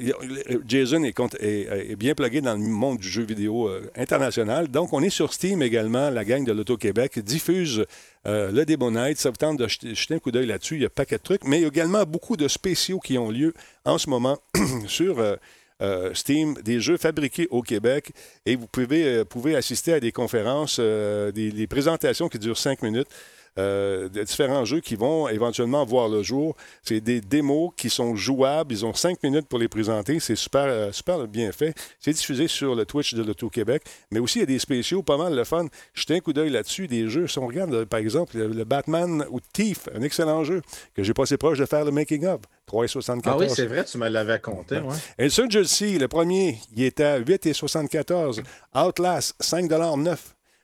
Jason 0.67 1.03
est, 1.03 1.95
bien 1.95 2.13
plugué 2.13 2.39
dans 2.39 2.53
le 2.53 2.59
monde 2.59 2.99
du 2.99 3.07
jeu 3.07 3.23
vidéo 3.23 3.67
euh, 3.67 3.89
international. 3.95 4.67
Donc, 4.67 4.93
on 4.93 5.01
est 5.01 5.09
sur 5.09 5.33
Steam 5.33 5.63
également. 5.63 6.11
La 6.11 6.23
gang 6.23 6.45
de 6.45 6.51
l'Auto-Québec 6.51 7.17
diffuse 7.17 7.83
euh, 8.27 8.51
le 8.51 8.89
Night. 8.91 9.17
Ça 9.17 9.29
vous 9.29 9.37
tente 9.37 9.57
de 9.57 9.67
jeter, 9.67 10.15
un 10.15 10.19
coup 10.19 10.31
d'œil 10.31 10.47
là-dessus. 10.47 10.75
Il 10.75 10.81
y 10.81 10.85
a 10.85 10.87
un 10.87 10.89
paquet 10.89 11.17
de 11.17 11.23
trucs. 11.23 11.43
Mais 11.43 11.57
il 11.57 11.61
y 11.61 11.65
a 11.65 11.67
également 11.67 12.03
beaucoup 12.03 12.37
de 12.37 12.47
spéciaux 12.47 12.99
qui 12.99 13.17
ont 13.17 13.29
lieu 13.29 13.53
en 13.85 13.97
ce 13.97 14.09
moment 14.09 14.37
sur 14.87 15.19
euh, 15.19 16.13
Steam, 16.13 16.55
des 16.63 16.79
jeux 16.79 16.97
fabriqués 16.97 17.47
au 17.51 17.61
Québec. 17.61 18.11
Et 18.45 18.55
vous 18.55 18.67
pouvez, 18.67 19.55
assister 19.55 19.93
à 19.93 19.99
des 19.99 20.11
conférences, 20.11 20.79
des 20.79 21.67
présentations 21.69 22.29
qui 22.29 22.39
durent 22.39 22.57
cinq 22.57 22.81
minutes. 22.81 23.09
Euh, 23.57 24.09
différents 24.09 24.65
jeux 24.65 24.81
qui 24.81 24.95
vont 24.95 25.29
éventuellement 25.29 25.85
voir 25.85 26.09
le 26.09 26.23
jour. 26.23 26.55
C'est 26.83 26.99
des 26.99 27.21
démos 27.21 27.71
qui 27.77 27.89
sont 27.89 28.15
jouables. 28.15 28.73
Ils 28.73 28.85
ont 28.85 28.93
cinq 28.93 29.23
minutes 29.23 29.47
pour 29.47 29.59
les 29.59 29.69
présenter. 29.69 30.19
C'est 30.19 30.35
super, 30.35 30.65
euh, 30.65 30.91
super 30.91 31.25
bien 31.27 31.51
fait. 31.53 31.73
C'est 31.99 32.11
diffusé 32.11 32.49
sur 32.49 32.75
le 32.75 32.85
Twitch 32.85 33.13
de 33.13 33.23
l'Auto-Québec. 33.23 33.83
Mais 34.11 34.19
aussi, 34.19 34.39
il 34.39 34.41
y 34.41 34.43
a 34.43 34.47
des 34.47 34.59
spéciaux, 34.59 35.03
pas 35.03 35.17
mal 35.17 35.33
le 35.35 35.43
fun. 35.45 35.67
Jetez 35.93 36.15
un 36.15 36.19
coup 36.19 36.33
d'œil 36.33 36.49
là-dessus. 36.49 36.87
Des 36.87 37.07
jeux, 37.07 37.27
si 37.27 37.39
on 37.39 37.47
regarde, 37.47 37.73
euh, 37.73 37.85
par 37.85 37.99
exemple, 37.99 38.37
le, 38.37 38.65
Batman 38.65 39.25
ou 39.29 39.39
Thief, 39.53 39.87
un 39.95 40.01
excellent 40.01 40.43
jeu 40.43 40.61
que 40.93 41.03
j'ai 41.03 41.13
passé 41.13 41.37
proche 41.37 41.57
de 41.57 41.65
faire 41.65 41.85
le 41.85 41.91
making-of. 41.91 42.41
3,74. 42.67 43.21
Ah 43.25 43.37
oui, 43.37 43.47
c'est 43.49 43.67
vrai, 43.67 43.85
tu 43.85 43.97
me 43.97 44.09
l'avais 44.09 44.39
compté. 44.39 44.79
Ouais. 44.79 44.95
Insurgency, 45.19 45.97
le 45.97 46.07
premier, 46.07 46.57
il 46.75 46.83
était 46.83 47.03
à 47.03 47.19
8,74. 47.19 48.41
Outlast, 48.75 49.35
5,9 49.41 50.17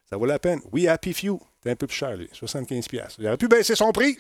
Ça 0.10 0.18
vaut 0.18 0.26
la 0.26 0.40
peine. 0.40 0.60
We 0.74 0.88
Happy 0.88 1.14
Few, 1.14 1.40
c'est 1.64 1.70
un 1.70 1.76
peu 1.76 1.88
plus 1.88 1.96
cher, 1.96 2.16
lui. 2.18 2.28
75 2.32 2.88
Il 3.20 3.28
aurait 3.28 3.38
pu 3.38 3.48
baisser 3.48 3.76
son 3.76 3.92
prix, 3.92 4.18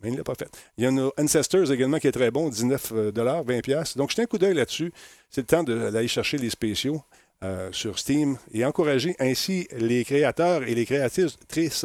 mais 0.00 0.08
il 0.08 0.12
ne 0.12 0.18
l'a 0.18 0.24
pas 0.24 0.34
fait. 0.34 0.50
Il 0.76 0.84
y 0.84 0.86
a 0.86 0.90
nos 0.90 1.12
Ancestors 1.18 1.70
également 1.72 1.98
qui 1.98 2.08
est 2.08 2.12
très 2.12 2.30
bon, 2.30 2.48
19 2.48 2.92
20 3.14 3.96
Donc, 3.96 4.10
jetez 4.10 4.22
un 4.22 4.26
coup 4.26 4.38
d'œil 4.38 4.54
là-dessus. 4.54 4.92
C'est 5.30 5.42
le 5.42 5.46
temps 5.46 5.62
d'aller 5.62 6.08
chercher 6.08 6.38
les 6.38 6.50
spéciaux. 6.50 7.02
Euh, 7.42 7.70
sur 7.72 7.98
Steam 7.98 8.36
et 8.52 8.66
encourager 8.66 9.16
ainsi 9.18 9.66
les 9.72 10.04
créateurs 10.04 10.62
et 10.64 10.74
les 10.74 10.84
créatrices 10.84 11.38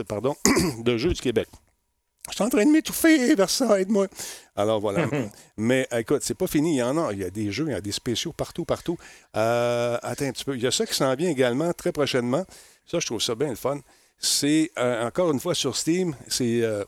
pardon, 0.06 0.36
de 0.84 0.98
jeux 0.98 1.14
du 1.14 1.22
Québec. 1.22 1.48
Je 2.28 2.36
suis 2.36 2.44
en 2.44 2.50
train 2.50 2.66
de 2.66 2.72
m'étouffer 2.72 3.36
vers 3.36 3.50
ça, 3.50 3.80
aide-moi. 3.80 4.08
Alors 4.58 4.82
voilà. 4.82 5.08
Mais 5.58 5.88
écoute, 5.98 6.24
c'est 6.24 6.38
pas 6.38 6.48
fini. 6.48 6.76
Il 6.76 6.80
y 6.80 6.84
en 6.84 6.98
a. 6.98 7.14
Il 7.14 7.20
y 7.20 7.24
a 7.24 7.30
des 7.30 7.54
jeux, 7.54 7.68
il 7.68 7.72
y 7.72 7.76
a 7.76 7.80
des 7.80 7.94
spéciaux 7.94 8.34
partout, 8.34 8.66
partout. 8.66 8.98
Euh, 9.38 9.98
attends 10.02 10.26
un 10.26 10.32
petit 10.34 10.44
peu. 10.44 10.56
Il 10.58 10.62
y 10.62 10.68
a 10.68 10.72
ça 10.72 10.86
qui 10.86 10.94
s'en 10.94 11.16
vient 11.16 11.30
également 11.30 11.72
très 11.72 11.94
prochainement. 11.94 12.46
Ça, 12.86 13.00
je 13.00 13.06
trouve 13.06 13.22
ça 13.22 13.36
bien 13.36 13.50
le 13.50 13.56
fun 13.56 13.80
c'est 14.18 14.72
euh, 14.78 15.08
encore 15.08 15.32
une 15.32 15.40
fois 15.40 15.56
sur 15.56 15.76
Steam, 15.76 16.16
c'est 16.28 16.62
euh, 16.62 16.84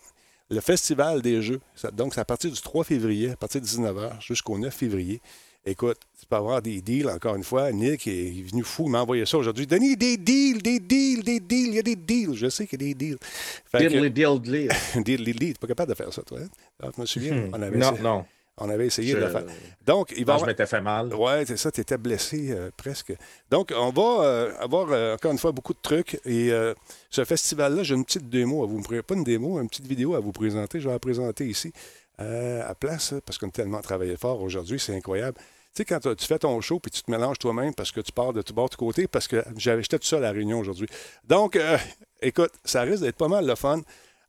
le 0.50 0.62
Festival 0.62 1.22
des 1.22 1.42
Jeux. 1.42 1.62
donc, 1.94 2.14
c'est 2.14 2.22
à 2.22 2.26
partir 2.26 2.52
du 2.52 2.60
3 2.60 2.84
février, 2.84 3.32
à 3.32 3.36
partir 3.36 3.62
de 3.62 3.66
19h 3.66 4.22
jusqu'au 4.22 4.58
9 4.58 4.74
février. 4.74 5.22
Écoute, 5.66 5.98
tu 6.18 6.26
peux 6.26 6.38
avoir 6.38 6.62
des 6.62 6.82
deals, 6.82 7.10
encore 7.10 7.36
une 7.36 7.44
fois. 7.44 7.74
Nick 7.74 8.08
est 8.08 8.42
venu 8.50 8.64
fou, 8.64 8.86
il 8.86 8.92
m'a 8.92 9.02
envoyé 9.02 9.26
ça 9.26 9.38
aujourd'hui. 9.38 9.68
Denis, 9.68 9.98
des 9.98 10.16
deals, 10.16 10.62
des 10.62 10.80
deals, 10.80 11.24
des 11.24 11.42
deals, 11.42 11.68
il 11.68 11.76
y 11.76 11.80
a 11.80 11.84
des 11.84 11.98
deals. 11.98 12.36
Je 12.36 12.48
sais 12.48 12.66
qu'il 12.66 12.82
y 12.82 12.86
a 12.86 12.88
des 12.88 12.94
deals. 12.94 13.18
Deal, 13.74 13.90
deal, 13.90 14.40
deal. 14.40 14.70
Deal, 15.04 15.26
deal, 15.26 15.36
deal. 15.36 15.54
Tu 15.54 15.60
pas 15.60 15.68
capable 15.68 15.90
de 15.90 15.98
faire 15.98 16.14
ça, 16.14 16.22
toi. 16.22 16.40
Hein? 16.42 16.48
Ah, 16.82 16.88
je 16.96 17.02
me 17.02 17.06
souviens, 17.06 17.36
hmm. 17.36 17.52
on 17.54 17.62
avait 17.62 17.78
Non, 17.78 17.98
non. 18.02 18.26
On 18.60 18.70
avait 18.70 18.88
essayé 18.88 19.14
de 19.14 19.20
le 19.20 19.30
faire. 19.30 19.44
Donc, 19.86 20.14
il 20.18 20.26
va. 20.26 20.38
je 20.38 20.46
m'étais 20.46 20.66
fait 20.66 20.82
mal. 20.82 21.14
Oui, 21.14 21.46
c'est 21.46 21.58
ça, 21.58 21.72
tu 21.72 21.82
étais 21.82 21.98
blessé 21.98 22.48
euh, 22.50 22.72
presque. 22.76 23.14
Donc, 23.52 23.72
on 23.76 23.92
va 23.92 24.24
euh, 24.26 24.54
avoir 24.60 24.88
euh, 24.92 25.14
encore 25.14 25.32
une 25.32 25.38
fois 25.38 25.52
beaucoup 25.52 25.74
de 25.74 25.82
trucs. 25.82 26.20
Et 26.26 26.52
ce 27.10 27.24
festival-là, 27.24 27.84
j'ai 27.84 27.96
une 27.96 28.06
petite 28.06 28.30
démo 28.30 28.64
à 28.64 28.68
vous. 28.68 28.82
Pas 28.82 29.16
une 29.16 29.24
démo, 29.24 29.60
une 29.60 29.70
petite 29.70 29.88
vidéo 29.88 30.16
à 30.16 30.20
vous 30.20 30.32
présenter. 30.32 30.80
Je 30.80 30.88
vais 30.88 30.94
la 30.94 31.00
présenter 31.00 31.46
ici 31.46 31.72
à 32.20 32.74
place, 32.74 33.14
parce 33.26 33.38
qu'on 33.38 33.50
a 33.50 33.52
tellement 33.52 33.82
travaillé 33.82 34.18
fort 34.18 34.42
aujourd'hui, 34.42 34.80
c'est 34.80 34.96
incroyable. 34.96 35.38
Tu 35.76 35.84
sais, 35.84 35.86
quand 35.86 36.16
tu 36.16 36.26
fais 36.26 36.40
ton 36.40 36.60
show 36.62 36.80
puis 36.80 36.90
tu 36.90 37.04
te 37.04 37.12
mélanges 37.12 37.38
toi-même 37.38 37.76
parce 37.76 37.92
que 37.92 38.02
tu 38.02 38.12
pars 38.12 38.34
de 38.34 38.42
tout 38.42 38.56
bord 38.56 38.70
de 38.70 38.76
côté, 38.76 39.08
parce 39.08 39.28
que 39.28 39.44
j'étais 39.56 40.00
tout 40.00 40.08
seul 40.08 40.24
à 40.24 40.28
la 40.28 40.32
réunion 40.32 40.58
aujourd'hui. 40.58 40.88
Donc, 41.26 41.60
écoute, 42.24 42.52
ça 42.66 42.82
risque 42.82 43.04
d'être 43.04 43.18
pas 43.18 43.28
mal 43.28 43.46
le 43.46 43.54
fun. 43.54 43.82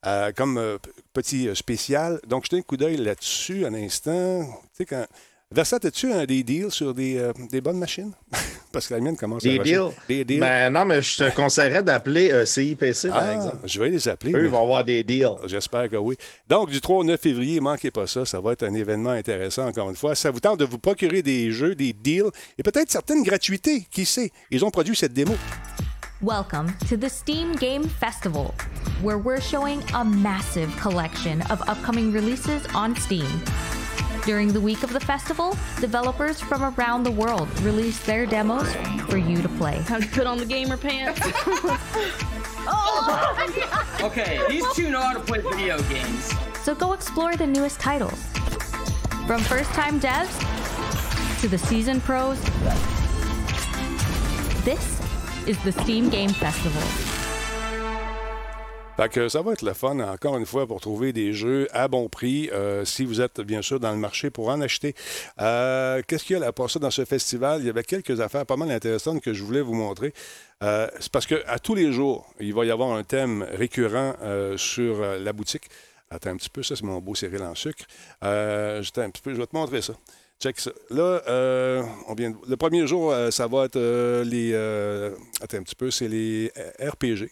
Euh, 0.06 0.30
comme 0.32 0.58
euh, 0.58 0.78
petit 1.12 1.48
euh, 1.48 1.54
spécial. 1.56 2.20
Donc, 2.26 2.44
jetez 2.44 2.58
un 2.58 2.62
coup 2.62 2.76
d'œil 2.76 2.96
là-dessus 2.96 3.66
un 3.66 3.74
instant. 3.74 4.44
Tu 4.44 4.78
sais, 4.78 4.86
quand. 4.86 5.04
Versat, 5.50 5.78
as-tu 5.82 6.26
des 6.26 6.42
deals 6.42 6.70
sur 6.70 6.92
des, 6.92 7.32
des, 7.50 7.62
bonnes 7.62 7.78
machines? 7.78 8.12
Parce 8.70 8.86
que 8.86 8.92
la 8.92 9.00
mienne 9.00 9.16
commence 9.16 9.42
des 9.42 9.58
à 9.58 9.62
deals? 9.62 9.90
Des 10.06 10.22
deals? 10.22 10.40
Ben, 10.40 10.70
non, 10.70 10.84
mais 10.84 11.00
je 11.00 11.24
te 11.24 11.34
conseillerais 11.34 11.82
d'appeler 11.82 12.44
CIPC, 12.44 13.08
par 13.08 13.22
ah, 13.22 13.34
exemple. 13.34 13.56
Je 13.64 13.80
vais 13.80 13.88
les 13.88 14.06
appeler. 14.08 14.34
Eux, 14.34 14.44
ils 14.44 14.50
vont 14.50 14.62
avoir 14.62 14.84
des 14.84 15.02
deals. 15.02 15.38
J'espère 15.46 15.88
que 15.88 15.96
oui. 15.96 16.16
Donc, 16.46 16.68
du 16.68 16.82
3 16.82 16.98
au 16.98 17.04
9 17.04 17.18
février, 17.18 17.60
manquez 17.60 17.90
pas 17.90 18.06
ça. 18.06 18.26
Ça 18.26 18.42
va 18.42 18.52
être 18.52 18.62
un 18.62 18.74
événement 18.74 19.12
intéressant, 19.12 19.66
encore 19.66 19.88
une 19.88 19.96
fois. 19.96 20.14
Ça 20.14 20.30
vous 20.30 20.40
tente 20.40 20.60
de 20.60 20.66
vous 20.66 20.78
procurer 20.78 21.22
des 21.22 21.50
jeux, 21.50 21.74
des 21.74 21.94
deals 21.94 22.30
et 22.58 22.62
peut-être 22.62 22.90
certaines 22.90 23.22
gratuités. 23.22 23.86
Qui 23.90 24.04
sait? 24.04 24.30
Ils 24.50 24.62
ont 24.66 24.70
produit 24.70 24.94
cette 24.94 25.14
démo. 25.14 25.34
Welcome 26.20 26.72
to 26.90 26.96
the 26.96 27.08
Steam 27.08 27.54
Game 27.54 27.88
Festival, 27.88 28.52
where 29.02 29.18
we're 29.18 29.40
showing 29.40 29.82
a 29.94 30.04
massive 30.04 30.74
collection 30.76 31.42
of 31.42 31.66
upcoming 31.68 32.12
releases 32.12 32.66
on 32.74 32.96
Steam. 32.96 33.42
During 34.24 34.52
the 34.52 34.60
week 34.60 34.82
of 34.82 34.92
the 34.92 35.00
festival, 35.00 35.56
developers 35.80 36.40
from 36.40 36.62
around 36.62 37.04
the 37.04 37.10
world 37.10 37.48
release 37.60 37.98
their 38.04 38.26
demos 38.26 38.74
for 39.08 39.16
you 39.16 39.40
to 39.40 39.48
play. 39.50 39.82
Time 39.86 40.02
to 40.02 40.08
put 40.08 40.26
on 40.26 40.38
the 40.38 40.44
gamer 40.44 40.76
pants. 40.76 41.20
oh! 42.66 44.00
okay, 44.02 44.40
these 44.48 44.64
two 44.74 44.90
know 44.90 45.00
how 45.00 45.14
to 45.14 45.20
play 45.20 45.40
video 45.40 45.80
games. 45.84 46.32
So 46.62 46.74
go 46.74 46.92
explore 46.92 47.36
the 47.36 47.46
newest 47.46 47.80
titles. 47.80 48.22
From 49.26 49.40
first 49.42 49.70
time 49.70 50.00
devs 50.00 51.40
to 51.40 51.48
the 51.48 51.58
seasoned 51.58 52.02
pros, 52.02 52.40
this 54.64 55.00
is 55.46 55.62
the 55.62 55.72
Steam 55.72 56.10
Game 56.10 56.30
Festival. 56.30 57.07
Que 59.06 59.28
ça 59.28 59.42
va 59.42 59.52
être 59.52 59.62
le 59.62 59.74
fun, 59.74 60.00
encore 60.00 60.36
une 60.36 60.44
fois, 60.44 60.66
pour 60.66 60.80
trouver 60.80 61.12
des 61.12 61.32
jeux 61.32 61.68
à 61.70 61.86
bon 61.86 62.08
prix, 62.08 62.50
euh, 62.52 62.84
si 62.84 63.04
vous 63.04 63.20
êtes 63.20 63.40
bien 63.40 63.62
sûr 63.62 63.78
dans 63.78 63.92
le 63.92 63.96
marché 63.96 64.28
pour 64.28 64.48
en 64.48 64.60
acheter. 64.60 64.94
Euh, 65.40 66.02
qu'est-ce 66.06 66.24
qu'il 66.24 66.36
y 66.36 66.42
a 66.42 66.44
à 66.44 66.52
part 66.52 66.68
ça 66.68 66.80
dans 66.80 66.90
ce 66.90 67.04
festival? 67.04 67.60
Il 67.60 67.66
y 67.66 67.70
avait 67.70 67.84
quelques 67.84 68.20
affaires 68.20 68.44
pas 68.44 68.56
mal 68.56 68.72
intéressantes 68.72 69.22
que 69.22 69.32
je 69.32 69.44
voulais 69.44 69.60
vous 69.60 69.72
montrer. 69.72 70.12
Euh, 70.64 70.88
c'est 70.98 71.12
parce 71.12 71.26
qu'à 71.26 71.58
tous 71.60 71.76
les 71.76 71.92
jours, 71.92 72.26
il 72.40 72.52
va 72.52 72.64
y 72.64 72.72
avoir 72.72 72.90
un 72.92 73.04
thème 73.04 73.46
récurrent 73.52 74.14
sur 74.56 75.00
la 75.00 75.32
boutique. 75.32 75.68
Attends 76.10 76.30
un 76.30 76.36
petit 76.36 76.50
peu, 76.50 76.64
ça 76.64 76.74
c'est 76.74 76.84
mon 76.84 76.98
beau 76.98 77.14
céréal 77.14 77.44
en 77.44 77.54
sucre. 77.54 77.84
un 78.20 78.80
petit 78.82 79.22
peu, 79.22 79.32
je 79.32 79.38
vais 79.38 79.46
te 79.46 79.56
montrer 79.56 79.80
ça. 79.80 79.94
Check 80.40 80.58
ça. 80.58 80.72
Là, 80.90 81.22
on 82.08 82.14
vient 82.14 82.34
le 82.48 82.56
premier 82.56 82.86
jour, 82.86 83.14
ça 83.30 83.46
va 83.46 83.66
être 83.66 83.78
les. 84.24 84.54
attends 85.40 85.58
un 85.58 85.62
petit 85.62 85.76
peu, 85.76 85.92
c'est 85.92 86.08
les 86.08 86.52
RPG 86.80 87.30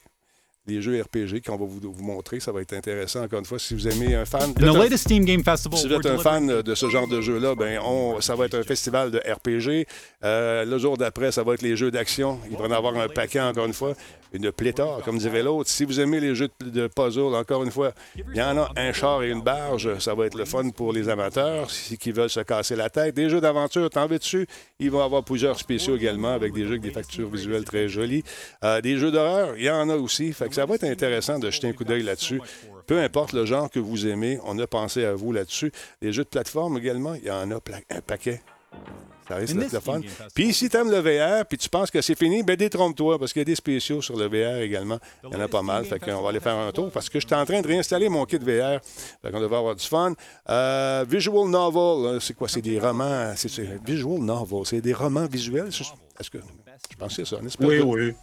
des 0.66 0.82
jeux 0.82 1.00
RPG 1.00 1.42
qu'on 1.44 1.56
va 1.56 1.64
vous, 1.64 1.80
vous, 1.82 2.04
montrer. 2.04 2.40
Ça 2.40 2.52
va 2.52 2.60
être 2.60 2.72
intéressant, 2.72 3.22
encore 3.22 3.38
une 3.38 3.44
fois, 3.44 3.58
si 3.58 3.74
vous 3.74 3.86
aimez 3.88 4.14
un 4.14 4.24
fan. 4.24 4.52
The 4.54 4.62
latest 4.62 5.04
Steam 5.04 5.24
Game 5.24 5.44
Festival, 5.44 5.78
si 5.78 5.88
vous 5.88 5.94
êtes 5.94 6.06
un 6.06 6.18
fan 6.18 6.62
de 6.62 6.74
ce 6.74 6.88
genre 6.88 7.06
de 7.06 7.20
jeu-là, 7.20 7.54
ben 7.54 7.80
on, 7.84 8.20
ça 8.20 8.34
va 8.34 8.46
être 8.46 8.54
un 8.54 8.62
festival 8.62 9.10
de 9.10 9.18
RPG. 9.18 9.86
Euh, 10.24 10.64
le 10.64 10.78
jour 10.78 10.96
d'après, 10.96 11.32
ça 11.32 11.42
va 11.42 11.54
être 11.54 11.62
les 11.62 11.76
jeux 11.76 11.90
d'action. 11.90 12.38
Il 12.50 12.56
va 12.56 12.64
y 12.64 12.68
en 12.68 12.72
avoir 12.72 12.96
un 12.96 13.08
paquet, 13.08 13.40
encore 13.40 13.66
une 13.66 13.74
fois. 13.74 13.94
Une 14.32 14.52
pléthore, 14.52 15.02
comme 15.02 15.18
dirait 15.18 15.42
l'autre. 15.42 15.70
Si 15.70 15.84
vous 15.84 16.00
aimez 16.00 16.20
les 16.20 16.34
jeux 16.34 16.48
de 16.60 16.86
puzzle, 16.88 17.34
encore 17.34 17.62
une 17.64 17.70
fois, 17.70 17.92
il 18.16 18.36
y 18.36 18.42
en 18.42 18.56
a 18.58 18.70
un 18.76 18.92
char 18.92 19.22
et 19.22 19.30
une 19.30 19.42
barge. 19.42 19.98
Ça 19.98 20.14
va 20.14 20.26
être 20.26 20.36
le 20.36 20.44
fun 20.44 20.70
pour 20.70 20.92
les 20.92 21.08
amateurs 21.08 21.68
qui 22.00 22.12
veulent 22.12 22.30
se 22.30 22.40
casser 22.40 22.76
la 22.76 22.90
tête. 22.90 23.14
Des 23.14 23.28
jeux 23.28 23.40
d'aventure, 23.40 23.88
t'en 23.90 24.06
veux 24.06 24.18
dessus. 24.18 24.46
Il 24.78 24.90
va 24.90 24.98
y 24.98 25.02
avoir 25.02 25.24
plusieurs 25.24 25.58
spéciaux 25.58 25.96
également 25.96 26.32
avec 26.32 26.52
des 26.52 26.62
jeux 26.62 26.70
avec 26.70 26.82
des 26.82 26.90
factures 26.90 27.28
visuelles 27.28 27.64
très 27.64 27.88
jolies. 27.88 28.22
Euh, 28.64 28.80
des 28.80 28.98
jeux 28.98 29.10
d'horreur, 29.10 29.56
il 29.56 29.64
y 29.64 29.70
en 29.70 29.88
a 29.88 29.96
aussi. 29.96 30.32
Fait 30.32 30.52
ça 30.52 30.66
va 30.66 30.74
être 30.74 30.84
intéressant 30.84 31.38
de 31.38 31.50
jeter 31.50 31.68
un 31.68 31.72
coup 31.72 31.84
d'œil 31.84 32.02
là-dessus. 32.02 32.40
Peu 32.86 33.00
importe 33.00 33.32
le 33.32 33.44
genre 33.44 33.70
que 33.70 33.80
vous 33.80 34.06
aimez, 34.06 34.38
on 34.44 34.58
a 34.58 34.66
pensé 34.66 35.04
à 35.04 35.14
vous 35.14 35.32
là-dessus. 35.32 35.72
Les 36.00 36.12
jeux 36.12 36.24
de 36.24 36.28
plateforme 36.28 36.78
également, 36.78 37.14
il 37.14 37.24
y 37.24 37.30
en 37.30 37.50
a 37.50 37.56
un 37.56 38.00
paquet. 38.00 38.40
Ça 39.28 39.36
risque 39.36 39.56
d'être 39.56 39.72
le 39.72 39.80
fun. 39.80 40.00
Puis 40.34 40.52
si 40.52 40.68
tu 40.68 40.76
aimes 40.76 40.90
le 40.90 40.98
VR, 40.98 41.44
puis 41.46 41.58
tu 41.58 41.68
penses 41.68 41.90
que 41.90 42.00
c'est 42.00 42.16
fini, 42.16 42.42
ben 42.42 42.56
détrompe-toi, 42.56 43.18
parce 43.18 43.32
qu'il 43.32 43.40
y 43.40 43.42
a 43.42 43.44
des 43.44 43.54
spéciaux 43.54 44.00
sur 44.00 44.16
le 44.16 44.26
VR 44.26 44.60
également. 44.60 44.98
Il 45.24 45.32
y 45.32 45.36
en 45.36 45.40
a 45.40 45.48
pas 45.48 45.62
mal, 45.62 45.84
fait 45.84 45.98
qu'on 45.98 46.22
va 46.22 46.28
aller 46.28 46.40
faire 46.40 46.56
un 46.56 46.70
tour, 46.72 46.90
parce 46.90 47.08
que 47.08 47.20
je 47.20 47.26
suis 47.26 47.34
en 47.34 47.44
train 47.44 47.60
de 47.60 47.66
réinstaller 47.66 48.08
mon 48.08 48.24
kit 48.24 48.38
VR. 48.38 48.80
Fait 49.22 49.30
qu'on 49.30 49.40
devrait 49.40 49.58
avoir 49.58 49.74
du 49.74 49.84
fun. 49.84 50.14
Euh, 50.48 51.04
visual 51.08 51.48
novel, 51.48 52.20
c'est 52.20 52.34
quoi? 52.34 52.48
C'est 52.48 52.62
des 52.62 52.78
romans. 52.78 53.32
C'est, 53.36 53.48
visual 53.84 54.20
novel, 54.20 54.60
c'est 54.64 54.80
des 54.80 54.94
romans 54.94 55.26
visuels. 55.26 55.68
Est-ce 55.68 56.30
que 56.30 56.38
je 56.90 56.96
pensais 56.96 57.24
ça, 57.24 57.40
n'est-ce 57.40 57.58
pas? 57.58 57.66
Oui, 57.66 57.80
oui. 57.80 58.14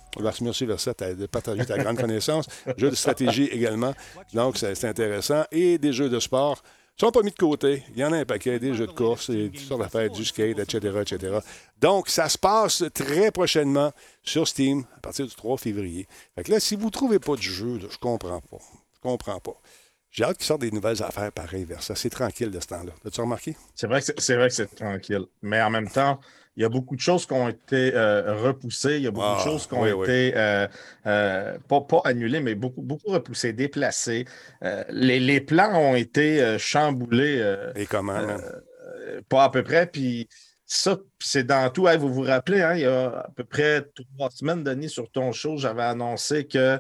Merci 0.41 0.65
Versa 0.65 0.93
de 0.93 1.25
partager 1.25 1.65
ta 1.65 1.77
grande 1.77 1.97
connaissance. 1.97 2.47
Jeux 2.77 2.89
de 2.89 2.95
stratégie 2.95 3.45
également. 3.45 3.93
Donc, 4.33 4.57
c'est 4.57 4.85
intéressant. 4.85 5.43
Et 5.51 5.77
des 5.77 5.93
jeux 5.93 6.09
de 6.09 6.19
sport 6.19 6.61
sont 6.97 7.12
pas 7.12 7.21
mis 7.21 7.32
de 7.32 7.36
côté. 7.36 7.84
Il 7.95 7.99
y 7.99 8.06
en 8.06 8.13
a 8.13 8.17
un 8.17 8.25
paquet, 8.25 8.60
des 8.60 8.73
jeux 8.73 8.88
de 8.88 8.91
course, 8.91 9.29
et 9.29 9.49
toutes 9.49 9.60
sortes 9.65 9.82
d'affaires, 9.82 10.10
du 10.10 10.23
skate, 10.23 10.60
etc., 10.60 11.01
etc. 11.01 11.39
Donc, 11.79 12.10
ça 12.10 12.29
se 12.29 12.38
passe 12.38 12.84
très 12.93 13.32
prochainement 13.32 13.91
sur 14.21 14.47
Steam 14.47 14.86
à 14.95 14.99
partir 14.99 15.25
du 15.25 15.36
3 15.36 15.58
février. 15.58 16.08
Fait 16.36 16.43
que 16.43 16.51
là, 16.51 16.60
si 16.60 16.75
vous 16.75 16.86
ne 16.86 16.91
trouvez 16.91 17.19
pas 17.19 17.36
de 17.36 17.41
jeu, 17.41 17.79
je 17.79 17.97
comprends 17.97 18.41
pas. 18.41 18.60
Je 18.93 18.99
comprends 19.01 19.39
pas. 19.39 19.60
J'ai 20.12 20.23
hâte 20.23 20.38
qu'ils 20.38 20.45
sortent 20.45 20.62
des 20.62 20.71
nouvelles 20.71 21.01
affaires 21.01 21.32
pareilles 21.32 21.65
vers 21.65 21.82
ça. 21.82 21.95
C'est 21.95 22.12
tranquille 22.12 22.51
de 22.51 22.60
ce 22.60 22.67
temps-là. 22.67 22.91
As-tu 23.03 23.21
remarqué? 23.21 23.58
C'est 23.73 23.88
vrai 23.88 24.01
que 24.01 24.53
c'est 24.53 24.75
tranquille. 24.75 25.25
Mais 25.41 25.60
en 25.62 25.71
même 25.71 25.89
temps, 25.89 26.19
il 26.55 26.61
y 26.61 26.65
a 26.65 26.69
beaucoup 26.69 26.95
de 26.95 27.01
choses 27.01 27.25
qui 27.25 27.33
ont 27.33 27.49
été 27.49 27.93
euh, 27.95 28.35
repoussées. 28.43 28.97
Il 28.97 29.03
y 29.03 29.07
a 29.07 29.11
beaucoup 29.11 29.25
Ah, 29.27 29.43
de 29.43 29.49
choses 29.49 29.65
qui 29.67 29.73
ont 29.73 29.81
oui, 29.81 29.91
oui. 29.91 30.03
été 30.03 30.33
euh, 30.37 30.67
euh, 31.07 31.57
pas, 31.67 31.81
pas 31.81 32.01
annulées, 32.05 32.41
mais 32.41 32.53
beaucoup, 32.55 32.81
beaucoup 32.81 33.09
repoussées, 33.09 33.53
déplacées. 33.53 34.25
Les, 34.89 35.19
les 35.19 35.41
plans 35.41 35.75
ont 35.75 35.95
été 35.95 36.57
chamboulés. 36.59 37.55
Et 37.75 37.85
comment, 37.85 38.19
pas 39.29 39.43
à 39.45 39.49
peu 39.49 39.63
près. 39.63 39.87
Puis 39.87 40.27
ça, 40.65 40.97
c'est 41.19 41.43
dans 41.43 41.69
tout. 41.71 41.87
Hey, 41.87 41.97
vous 41.97 42.13
vous 42.13 42.21
rappelez, 42.21 42.61
hein, 42.61 42.73
il 42.75 42.81
y 42.81 42.85
a 42.85 43.05
à 43.19 43.29
peu 43.35 43.43
près 43.43 43.81
trois 44.15 44.29
semaines, 44.29 44.63
Denis, 44.63 44.89
sur 44.89 45.09
ton 45.11 45.31
show, 45.31 45.57
j'avais 45.57 45.83
annoncé 45.83 46.45
que 46.45 46.79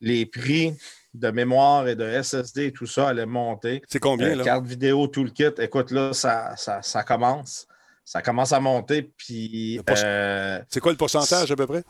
les 0.00 0.26
prix 0.26 0.74
de 1.14 1.30
mémoire 1.30 1.88
et 1.88 1.94
de 1.94 2.08
SSD 2.22 2.66
et 2.66 2.72
tout 2.72 2.86
ça 2.86 3.08
allaient 3.08 3.26
monter. 3.26 3.82
C'est 3.88 3.98
combien, 4.00 4.30
Euh, 4.30 4.36
là? 4.36 4.44
carte 4.44 4.64
vidéo, 4.66 5.06
tout 5.06 5.24
le 5.24 5.30
kit. 5.30 5.44
Écoute, 5.58 5.90
là, 5.90 6.12
ça, 6.12 6.54
ça, 6.56 6.80
ça 6.82 7.02
commence. 7.02 7.66
Ça 8.12 8.20
commence 8.20 8.52
à 8.52 8.60
monter. 8.60 9.10
Puis, 9.16 9.80
euh, 9.88 10.60
C'est 10.68 10.80
quoi 10.80 10.92
le 10.92 10.98
pourcentage, 10.98 11.50
à 11.50 11.56
peu 11.56 11.66
près? 11.66 11.82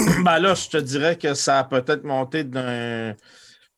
ben 0.24 0.40
là, 0.40 0.54
je 0.54 0.68
te 0.68 0.78
dirais 0.78 1.16
que 1.16 1.32
ça 1.34 1.60
a 1.60 1.64
peut-être 1.64 2.02
monté 2.02 2.42
d'un 2.42 3.14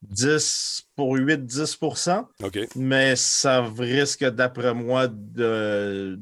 10 0.01 0.85
pour 0.97 1.17
8-10 1.19 2.25
OK. 2.43 2.61
mais 2.77 3.15
ça 3.15 3.63
risque, 3.79 4.25
d'après 4.25 4.73
moi, 4.73 5.07
de 5.07 6.19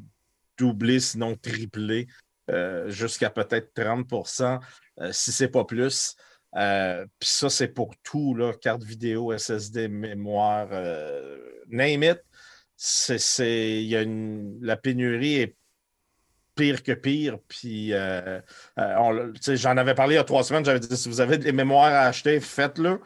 doubler, 0.59 0.99
sinon 0.99 1.37
tripler, 1.37 2.09
euh, 2.51 2.91
jusqu'à 2.91 3.31
peut-être 3.31 3.73
30% 3.73 4.59
euh, 5.01 5.13
si 5.13 5.31
c'est 5.31 5.47
pas 5.47 5.65
plus. 5.65 6.17
Euh, 6.57 7.07
Puis 7.21 7.29
ça, 7.29 7.49
c'est 7.49 7.69
pour 7.69 7.95
tout, 8.03 8.35
là, 8.35 8.53
carte 8.61 8.83
vidéo, 8.83 9.33
SSD, 9.33 9.87
mémoire, 9.87 10.67
name 11.69 12.03
it. 12.03 12.19
Il 13.39 13.83
y 13.87 13.95
a 13.95 14.03
une- 14.03 14.59
la 14.61 14.77
pénurie 14.77 15.37
est 15.37 15.55
pire 16.61 16.83
que 16.83 16.93
pire. 16.93 17.39
Puis 17.49 17.93
euh, 17.93 18.41
euh, 18.79 19.33
j'en 19.49 19.77
avais 19.77 19.95
parlé 19.95 20.15
il 20.15 20.19
y 20.19 20.21
a 20.21 20.25
trois 20.25 20.45
semaines, 20.45 20.65
j'avais 20.65 20.81
dit 20.81 20.97
si 20.97 21.09
vous 21.09 21.21
avez 21.21 21.39
des 21.39 21.53
mémoires 21.53 21.93
à 21.93 22.03
acheter, 22.03 22.41
faites-le. 22.41 23.01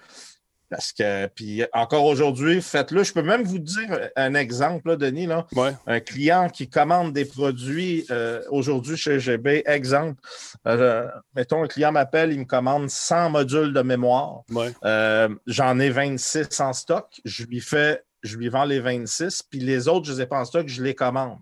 Parce 0.70 0.92
que, 0.92 1.26
puis 1.28 1.62
encore 1.72 2.04
aujourd'hui, 2.04 2.60
faites-le. 2.60 3.04
Je 3.04 3.12
peux 3.12 3.22
même 3.22 3.44
vous 3.44 3.60
dire 3.60 4.08
un 4.16 4.34
exemple, 4.34 4.88
là, 4.88 4.96
Denis. 4.96 5.26
Là. 5.26 5.46
Ouais. 5.54 5.70
Un 5.86 6.00
client 6.00 6.48
qui 6.48 6.68
commande 6.68 7.12
des 7.12 7.26
produits 7.26 8.04
euh, 8.10 8.42
aujourd'hui 8.50 8.96
chez 8.96 9.20
GB, 9.20 9.62
exemple, 9.66 10.20
euh, 10.66 11.06
mettons, 11.36 11.62
un 11.62 11.68
client 11.68 11.92
m'appelle, 11.92 12.32
il 12.32 12.40
me 12.40 12.44
commande 12.44 12.90
100 12.90 13.30
modules 13.30 13.72
de 13.72 13.82
mémoire. 13.82 14.40
Ouais. 14.50 14.72
Euh, 14.84 15.28
J'en 15.46 15.78
ai 15.78 15.90
26 15.90 16.60
en 16.60 16.72
stock. 16.72 17.20
Je 17.24 17.44
lui 17.44 17.60
fais, 17.60 18.02
je 18.24 18.36
lui 18.36 18.48
vends 18.48 18.64
les 18.64 18.80
26, 18.80 19.44
puis 19.44 19.60
les 19.60 19.86
autres, 19.86 20.06
je 20.06 20.12
ne 20.12 20.16
les 20.16 20.22
ai 20.22 20.26
pas 20.26 20.40
en 20.40 20.44
stock, 20.44 20.66
je 20.66 20.82
les 20.82 20.94
commande. 20.94 21.38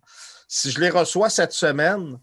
Si 0.55 0.71
je 0.71 0.79
les 0.81 0.91
reçois 0.91 1.31
cette 1.31 1.53
semaine, 1.53 2.19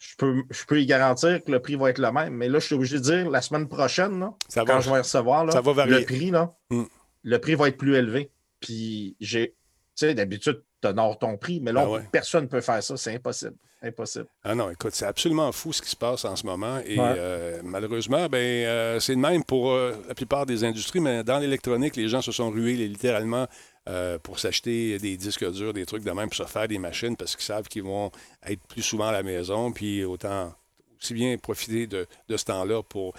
je 0.00 0.16
peux, 0.18 0.42
je 0.50 0.64
peux 0.64 0.80
y 0.80 0.86
garantir 0.86 1.44
que 1.44 1.52
le 1.52 1.60
prix 1.60 1.76
va 1.76 1.90
être 1.90 1.98
le 2.00 2.10
même. 2.10 2.34
Mais 2.34 2.48
là, 2.48 2.58
je 2.58 2.66
suis 2.66 2.74
obligé 2.74 2.96
de 2.96 3.02
dire 3.02 3.30
la 3.30 3.40
semaine 3.40 3.68
prochaine, 3.68 4.18
là, 4.18 4.34
Ça 4.48 4.64
va. 4.64 4.72
quand 4.72 4.80
je 4.80 4.90
vais 4.90 4.98
recevoir, 4.98 5.44
là, 5.44 5.52
ça 5.52 5.60
va 5.60 5.72
varier. 5.72 6.00
le 6.00 6.04
prix, 6.04 6.30
là, 6.32 6.52
Mm. 6.70 6.82
le 7.22 7.38
prix 7.38 7.54
va 7.54 7.68
être 7.68 7.76
plus 7.76 7.94
élevé. 7.94 8.28
Puis 8.58 9.14
j'ai, 9.20 9.50
tu 9.96 10.06
sais, 10.06 10.14
d'habitude, 10.14 10.62
tu 10.82 10.88
honores 10.88 11.16
ton 11.20 11.36
prix, 11.36 11.60
mais 11.60 11.70
là, 11.72 11.82
Ah 11.84 11.90
ouais. 11.90 12.00
personne 12.10 12.42
ne 12.44 12.48
peut 12.48 12.60
faire 12.60 12.82
ça. 12.82 12.96
C'est 12.96 13.14
impossible. 13.14 13.54
Impossible. 13.82 14.26
Ah 14.44 14.54
non, 14.56 14.68
écoute, 14.70 14.92
c'est 14.94 15.06
absolument 15.06 15.52
fou 15.52 15.72
ce 15.72 15.80
qui 15.80 15.88
se 15.90 15.96
passe 15.96 16.24
en 16.26 16.34
ce 16.36 16.44
moment. 16.44 16.80
Et 16.84 16.98
Ouais. 16.98 17.14
euh, 17.16 17.60
malheureusement, 17.62 18.26
ben, 18.28 18.36
euh, 18.38 18.98
c'est 19.00 19.14
le 19.14 19.20
même 19.20 19.42
pour 19.44 19.70
euh, 19.70 19.94
la 20.08 20.14
plupart 20.14 20.44
des 20.44 20.64
industries, 20.64 21.00
mais 21.00 21.22
dans 21.22 21.38
l'électronique, 21.38 21.94
les 21.96 22.08
gens 22.08 22.20
se 22.20 22.32
sont 22.32 22.50
rués 22.50 22.74
littéralement 22.74 23.46
euh, 23.90 24.18
pour 24.18 24.38
s'acheter 24.38 24.98
des 24.98 25.16
disques 25.16 25.44
durs, 25.52 25.72
des 25.72 25.84
trucs 25.84 26.04
de 26.04 26.10
même, 26.12 26.28
pour 26.30 26.36
se 26.36 26.44
faire 26.44 26.68
des 26.68 26.78
machines 26.78 27.16
parce 27.16 27.34
qu'ils 27.36 27.44
savent 27.44 27.66
qu'ils 27.68 27.82
vont 27.82 28.10
être 28.46 28.62
plus 28.68 28.82
souvent 28.82 29.08
à 29.08 29.12
la 29.12 29.22
maison, 29.22 29.72
puis 29.72 30.04
autant 30.04 30.54
aussi 31.00 31.12
bien 31.14 31.36
profiter 31.38 31.86
de, 31.86 32.06
de 32.28 32.36
ce 32.36 32.44
temps-là 32.44 32.82
pour 32.82 33.12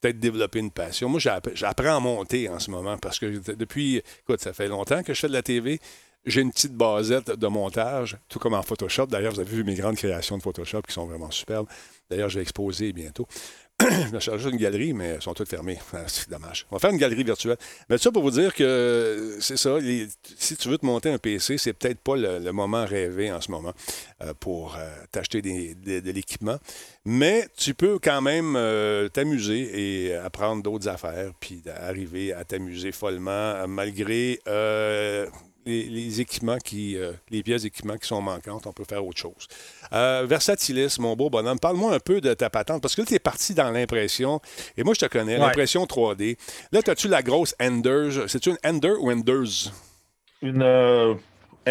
peut-être 0.00 0.20
développer 0.20 0.58
une 0.60 0.70
passion. 0.70 1.08
Moi, 1.08 1.18
j'app- 1.18 1.50
j'apprends 1.54 1.96
à 1.96 2.00
monter 2.00 2.48
en 2.48 2.58
ce 2.58 2.70
moment 2.70 2.98
parce 2.98 3.18
que 3.18 3.26
depuis, 3.54 4.02
écoute, 4.20 4.40
ça 4.40 4.52
fait 4.52 4.68
longtemps 4.68 5.02
que 5.02 5.14
je 5.14 5.20
fais 5.20 5.28
de 5.28 5.32
la 5.32 5.42
TV. 5.42 5.80
J'ai 6.26 6.40
une 6.42 6.50
petite 6.52 6.74
basette 6.74 7.30
de 7.30 7.46
montage, 7.46 8.16
tout 8.28 8.38
comme 8.38 8.54
en 8.54 8.62
Photoshop. 8.62 9.06
D'ailleurs, 9.06 9.32
vous 9.32 9.40
avez 9.40 9.50
vu 9.56 9.64
mes 9.64 9.74
grandes 9.76 9.96
créations 9.96 10.36
de 10.36 10.42
Photoshop 10.42 10.82
qui 10.82 10.92
sont 10.92 11.06
vraiment 11.06 11.30
superbes. 11.30 11.68
D'ailleurs, 12.10 12.28
je 12.28 12.36
vais 12.38 12.42
exposer 12.42 12.92
bientôt. 12.92 13.26
je 14.12 14.18
charger 14.18 14.50
une 14.50 14.56
galerie, 14.56 14.92
mais 14.92 15.06
elles 15.06 15.22
sont 15.22 15.34
toutes 15.34 15.48
fermées. 15.48 15.78
Ah, 15.92 15.98
C'est 16.06 16.28
dommage. 16.28 16.66
On 16.70 16.76
va 16.76 16.80
faire 16.80 16.90
une 16.90 16.98
galerie 16.98 17.22
virtuelle. 17.22 17.56
Mais 17.88 17.98
ça 17.98 18.10
pour 18.10 18.22
vous 18.22 18.32
dire 18.32 18.54
que 18.54 19.36
c'est 19.40 19.56
ça. 19.56 19.78
si 20.36 20.56
tu 20.56 20.68
veux 20.68 20.78
te 20.78 20.86
monter 20.86 21.10
un 21.10 21.18
PC, 21.18 21.58
c'est 21.58 21.72
peut-être 21.72 22.00
pas 22.00 22.16
le, 22.16 22.50
moment 22.50 22.84
rêvé 22.84 23.30
en 23.30 23.40
ce 23.40 23.50
moment 23.50 23.72
euh, 24.22 24.34
pour 24.38 24.76
euh, 24.76 24.88
t'acheter 25.12 25.42
de 25.42 26.10
l'équipement. 26.10 26.58
Mais 27.10 27.48
tu 27.56 27.72
peux 27.72 27.98
quand 27.98 28.20
même 28.20 28.54
euh, 28.54 29.08
t'amuser 29.08 30.08
et 30.08 30.14
apprendre 30.14 30.62
d'autres 30.62 30.88
affaires, 30.88 31.32
puis 31.40 31.62
arriver 31.74 32.34
à 32.34 32.44
t'amuser 32.44 32.92
follement 32.92 33.30
euh, 33.30 33.66
malgré 33.66 34.38
euh, 34.46 35.26
les, 35.68 35.84
les 35.84 36.20
équipements 36.20 36.58
qui, 36.58 36.96
euh, 36.96 37.12
les 37.30 37.42
pièces 37.42 37.62
d'équipement 37.62 37.96
qui 37.96 38.06
sont 38.08 38.20
manquantes. 38.22 38.66
On 38.66 38.72
peut 38.72 38.84
faire 38.88 39.04
autre 39.06 39.18
chose. 39.18 39.46
Euh, 39.92 40.24
Versatilis, 40.28 40.96
mon 40.98 41.14
beau 41.14 41.30
bonhomme, 41.30 41.58
parle-moi 41.60 41.94
un 41.94 42.00
peu 42.00 42.20
de 42.20 42.34
ta 42.34 42.50
patente, 42.50 42.80
parce 42.82 42.94
que 42.96 43.02
là, 43.02 43.06
tu 43.06 43.14
es 43.14 43.18
parti 43.18 43.54
dans 43.54 43.70
l'impression, 43.70 44.40
et 44.76 44.82
moi, 44.82 44.94
je 44.94 45.00
te 45.00 45.06
connais, 45.06 45.34
Ouais. 45.34 45.38
l'impression 45.46 45.84
3D. 45.86 46.36
Là, 46.72 46.80
as-tu 46.86 47.08
la 47.08 47.22
grosse 47.22 47.54
Enders? 47.60 48.28
C'est-tu 48.28 48.50
une 48.50 48.58
Ender 48.64 48.94
ou 48.98 49.10
Enders? 49.12 49.72
Une 50.42 50.62
euh, 50.62 51.14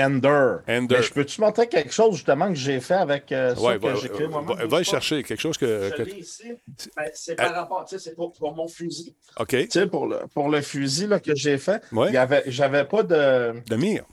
Ender. 0.04 0.58
Ender. 0.68 0.96
Mais 0.98 1.04
je 1.04 1.14
peux-tu 1.14 1.42
montrer 1.42 1.68
quelque 1.68 1.92
chose 1.94 2.16
justement 2.16 2.48
que 2.50 2.56
j'ai 2.56 2.80
fait 2.80 2.94
avec 2.96 3.32
euh, 3.32 3.56
ça 3.56 3.62
Ouais, 3.62 3.78
que 3.80 3.88
va, 3.88 3.96
j'écris 3.96 4.24
va- 4.24 4.30
moi-même? 4.42 4.58
va- 4.58 4.66
va 4.66 4.78
le 4.80 4.84
chercher, 4.84 5.24
quelque 5.24 5.40
chose 5.42 5.58
que... 5.58 5.90
Je 5.98 6.04
que-. 6.04 6.58
Ben, 6.96 7.10
c'est 7.14 7.36
par 7.36 7.54
rapport, 7.54 7.86
tu 7.86 7.98
sais, 7.98 8.04
c'est 8.10 8.16
pour, 8.16 8.32
pour 8.34 8.56
mon 8.56 8.68
fusil. 8.68 9.16
OK. 9.40 9.50
Tu 9.50 9.68
sais, 9.72 9.88
pour 9.88 10.08
le, 10.08 10.20
pour 10.34 10.50
le 10.50 10.62
fusil 10.62 11.08
là, 11.08 11.20
que 11.20 11.36
j'ai 11.36 11.58
fait, 11.58 11.82
Ouais. 11.92 12.08
il 12.10 12.14
y 12.14 12.18
avait, 12.18 12.44
j'avais 12.48 12.86
pas 12.86 13.04
de. 13.04 13.62
De 13.68 13.76
mire. 13.76 14.06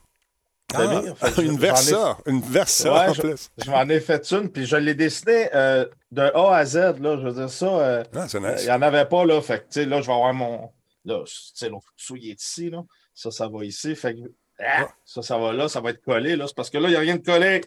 de 0.76 1.02
mire. 1.02 1.16
Fait 1.18 1.32
que 1.34 1.40
une 1.42 1.48
j'en 1.48 1.54
ai- 1.54 1.58
Versa. 1.58 2.18
Une 2.26 2.40
Versa, 2.40 2.92
Ouais, 2.92 3.08
en 3.10 3.12
je- 3.12 3.20
plus. 3.22 3.50
Je 3.64 3.70
m'en 3.70 3.88
ai 3.88 4.00
fait 4.00 4.30
une, 4.32 4.48
puis 4.50 4.66
je 4.66 4.76
l'ai 4.76 4.94
dessiné 4.94 5.48
euh, 5.54 5.86
de 6.10 6.22
A 6.22 6.56
à 6.56 6.64
Z. 6.64 6.76
Là, 7.00 7.16
je 7.20 7.26
veux 7.28 7.32
dire, 7.32 7.50
ça, 7.50 7.66
euh, 7.66 8.04
Ah, 8.14 8.26
c'est 8.28 8.38
il 8.38 8.44
nice. 8.46 8.64
n'y 8.64 8.70
en 8.70 8.82
avait 8.82 9.04
pas. 9.06 9.24
Là, 9.24 9.40
fait 9.40 9.58
que, 9.60 9.64
tu 9.64 9.80
sais, 9.80 9.84
là, 9.86 10.00
je 10.00 10.06
vais 10.06 10.12
avoir 10.12 10.34
mon. 10.34 10.70
Là, 11.04 11.22
tu 11.26 11.32
sais, 11.54 11.68
l'autre 11.68 11.92
sou, 11.96 12.16
il 12.16 12.30
est 12.30 12.42
ici. 12.42 12.70
Là. 12.70 12.82
Ça, 13.14 13.30
ça 13.30 13.46
va 13.48 13.64
ici. 13.64 13.94
Fait 13.94 14.14
que, 14.14 14.20
ah, 14.60 14.88
ça, 15.04 15.22
ça 15.22 15.38
va 15.38 15.52
là. 15.52 15.68
Ça 15.68 15.80
va 15.80 15.90
être 15.90 16.02
collé. 16.02 16.36
Là. 16.36 16.46
C'est 16.46 16.54
parce 16.56 16.70
que 16.70 16.78
là, 16.78 16.88
il 16.88 16.92
n'y 16.92 16.96
a 16.96 17.00
rien 17.00 17.16
de 17.16 17.24
collé. 17.24 17.60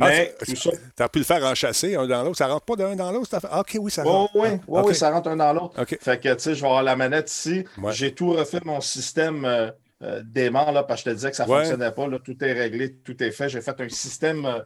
Ah, 0.00 0.08
Mais 0.08 0.34
tout 0.44 0.56
ça. 0.56 0.70
T'as 0.96 1.08
pu 1.08 1.18
le 1.20 1.24
faire 1.24 1.44
enchasser 1.44 1.94
un 1.94 2.06
dans 2.08 2.24
l'autre. 2.24 2.38
Ça 2.38 2.48
rentre 2.48 2.64
pas 2.64 2.74
d'un 2.74 2.96
dans 2.96 3.12
l'autre? 3.12 3.38
Ah, 3.48 3.60
OK, 3.60 3.76
oui, 3.80 3.90
ça 3.92 4.02
rentre. 4.02 4.34
oui, 4.34 4.48
Ah, 4.52 4.58
oui, 4.66 4.82
oui, 4.86 4.94
ça 4.94 5.10
rentre 5.10 5.28
un 5.28 5.36
dans 5.36 5.52
l'autre. 5.52 5.84
Fait 6.00 6.18
que, 6.20 6.34
tu 6.34 6.40
sais, 6.40 6.54
je 6.56 6.60
vais 6.62 6.66
avoir 6.66 6.82
la 6.82 6.96
manette 6.96 7.30
ici. 7.30 7.64
Ouais. 7.78 7.92
J'ai 7.92 8.12
tout 8.12 8.32
refait 8.32 8.60
mon 8.64 8.80
système 8.80 9.44
euh, 9.44 9.70
euh, 10.02 10.20
d'aimant, 10.24 10.72
là, 10.72 10.82
parce 10.82 11.02
que 11.04 11.10
je 11.10 11.14
te 11.14 11.16
disais 11.16 11.30
que 11.30 11.36
ça 11.36 11.46
ne 11.46 11.50
Ouais. 11.50 11.58
fonctionnait 11.60 11.92
pas. 11.92 12.08
Là, 12.08 12.18
tout 12.18 12.36
est 12.44 12.52
réglé, 12.52 12.94
tout 12.96 13.22
est 13.22 13.30
fait. 13.30 13.48
J'ai 13.48 13.60
fait 13.60 13.80
un 13.80 13.88
système. 13.88 14.44
euh, 14.46 14.60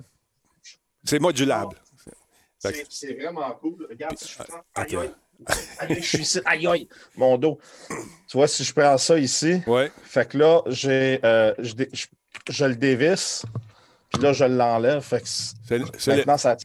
C'est 1.05 1.19
modulable. 1.19 1.77
C'est 2.61 2.87
c'est 2.89 3.13
vraiment 3.15 3.51
cool. 3.61 3.87
Regarde, 3.89 4.19
si 4.19 4.33
je 4.33 4.39
prends. 4.43 4.63
Je 5.89 6.01
suis 6.01 6.19
ici. 6.19 6.41
Aïe, 6.45 6.67
aïe. 6.67 6.89
Mon 7.17 7.39
dos. 7.39 7.59
Tu 8.29 8.37
vois, 8.37 8.49
si 8.49 8.65
je 8.65 8.73
prends 8.75 8.99
ça 8.99 9.19
ici, 9.19 9.61
fait 10.03 10.29
que 10.29 10.39
là, 10.39 10.63
j'ai, 10.67 11.21
euh, 11.25 11.55
je, 11.59 11.75
dé- 11.75 11.89
je- 11.93 12.07
je 12.51 12.65
le 12.65 12.75
dévisse, 12.77 13.45
puis 14.13 14.23
là, 14.23 14.33
je 14.33 14.45
l'enlève. 14.45 15.01
Fait 15.01 15.21
que 15.21 15.29
C'est- 15.29 15.81
c'est 15.99 16.11
le- 16.11 16.17
maintenant, 16.19 16.37
ça. 16.39 16.57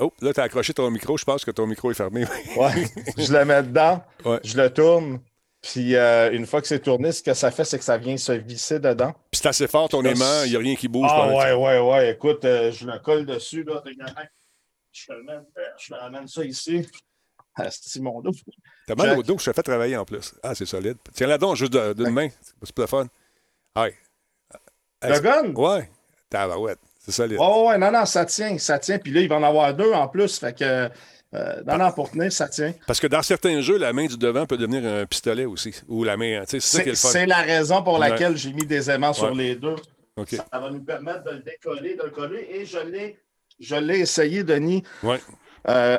Oh, 0.00 0.12
là, 0.20 0.32
t'as 0.34 0.42
accroché 0.42 0.74
ton 0.74 0.90
micro. 0.90 1.16
Je 1.16 1.24
pense 1.24 1.44
que 1.44 1.50
ton 1.50 1.66
micro 1.66 1.90
est 1.90 1.94
fermé. 1.94 2.26
Ouais, 2.56 2.72
je 3.16 3.32
le 3.32 3.44
mets 3.46 3.62
dedans, 3.62 4.04
Ouais. 4.26 4.38
je 4.44 4.56
le 4.58 4.68
tourne, 4.70 5.20
puis 5.62 5.96
euh, 5.96 6.30
une 6.32 6.44
fois 6.44 6.60
que 6.60 6.68
c'est 6.68 6.80
tourné, 6.80 7.12
ce 7.12 7.22
que 7.22 7.32
ça 7.32 7.50
fait, 7.50 7.64
c'est 7.64 7.78
que 7.78 7.84
ça 7.84 7.96
vient 7.96 8.18
se 8.18 8.32
visser 8.32 8.78
dedans. 8.78 9.12
Puis 9.30 9.40
c'est 9.42 9.48
assez 9.48 9.66
fort, 9.66 9.88
ton 9.88 10.02
Là, 10.02 10.10
aimant. 10.10 10.42
Il 10.44 10.50
n'y 10.50 10.56
a 10.56 10.58
rien 10.58 10.76
qui 10.76 10.88
bouge. 10.88 11.08
Ah 11.10 11.28
ouais, 11.28 11.54
ouais, 11.54 11.78
ouais. 11.78 12.10
Écoute, 12.10 12.44
euh, 12.44 12.70
je 12.70 12.86
le 12.86 12.98
colle 12.98 13.24
dessus, 13.24 13.64
là. 13.64 13.82
Je 14.92 15.06
te 15.06 15.12
le 15.12 15.22
mets, 15.24 15.32
euh, 15.32 15.40
je 15.78 15.88
te 15.88 15.94
ramène 15.94 16.28
ça 16.28 16.44
ici. 16.44 16.86
Ah, 17.58 17.68
c'est 17.70 18.00
mon 18.00 18.20
dos. 18.20 18.32
T'as 18.86 18.94
mal 18.94 19.08
Jack. 19.08 19.18
au 19.18 19.22
dos, 19.22 19.38
je 19.38 19.46
te 19.50 19.52
fais 19.54 19.62
travailler 19.62 19.96
en 19.96 20.04
plus. 20.04 20.34
Ah, 20.42 20.54
c'est 20.54 20.66
solide. 20.66 20.98
Tiens-la 21.14 21.38
donc 21.38 21.56
juste 21.56 21.72
de- 21.72 21.92
d'une 21.94 22.10
main. 22.10 22.28
C'est 22.62 22.74
pas 22.74 22.82
le 22.82 22.86
fun. 22.88 23.06
Ouais. 23.76 23.94
Le 25.02 25.20
gun? 25.20 25.54
Ouais. 25.54 25.90
Tabarouette. 26.28 26.78
C'est 26.98 27.12
solide. 27.12 27.38
Oh, 27.40 27.68
ouais, 27.68 27.78
non, 27.78 27.90
non, 27.92 28.04
ça 28.04 28.24
tient, 28.26 28.58
ça 28.58 28.78
tient. 28.78 28.98
Puis 28.98 29.12
là, 29.12 29.20
il 29.22 29.28
va 29.28 29.36
en 29.36 29.42
avoir 29.42 29.72
deux 29.74 29.92
en 29.92 30.08
plus. 30.08 30.38
Fait 30.38 30.56
que, 30.56 30.90
euh, 31.34 31.62
non, 31.66 31.78
non, 31.78 31.92
pour 31.92 32.10
tenir, 32.10 32.32
ça 32.32 32.48
tient. 32.48 32.74
Parce 32.86 33.00
que 33.00 33.06
dans 33.06 33.22
certains 33.22 33.60
jeux, 33.60 33.78
la 33.78 33.92
main 33.92 34.06
du 34.06 34.16
devant 34.18 34.44
peut 34.46 34.56
devenir 34.56 34.84
un 34.84 35.06
pistolet 35.06 35.44
aussi. 35.44 35.74
Ou 35.88 36.04
la 36.04 36.16
main, 36.16 36.42
tu 36.44 36.58
sais, 36.58 36.60
c'est 36.60 36.76
ça 36.78 36.82
qui 36.82 36.88
est 36.90 36.94
C'est 36.94 37.06
le 37.08 37.12
fun. 37.12 37.18
c'est 37.20 37.26
la 37.26 37.42
raison 37.42 37.82
pour 37.82 37.98
Ouais. 38.00 38.08
laquelle 38.10 38.36
j'ai 38.36 38.52
mis 38.52 38.66
des 38.66 38.90
aimants 38.90 39.12
sur 39.12 39.30
Ouais. 39.32 39.34
les 39.34 39.54
deux. 39.56 39.76
Ça 40.26 40.44
va 40.52 40.70
nous 40.70 40.82
permettre 40.82 41.24
de 41.24 41.30
le 41.30 41.38
décoller, 41.40 41.94
de 41.96 42.02
le 42.04 42.10
coller. 42.10 42.46
Et 42.50 42.64
je 42.66 42.78
l'ai, 42.78 43.18
je 43.60 43.76
l'ai 43.76 44.00
essayé, 44.00 44.42
Denis. 44.44 44.82
Ouais. 45.02 45.20
Euh, 45.68 45.98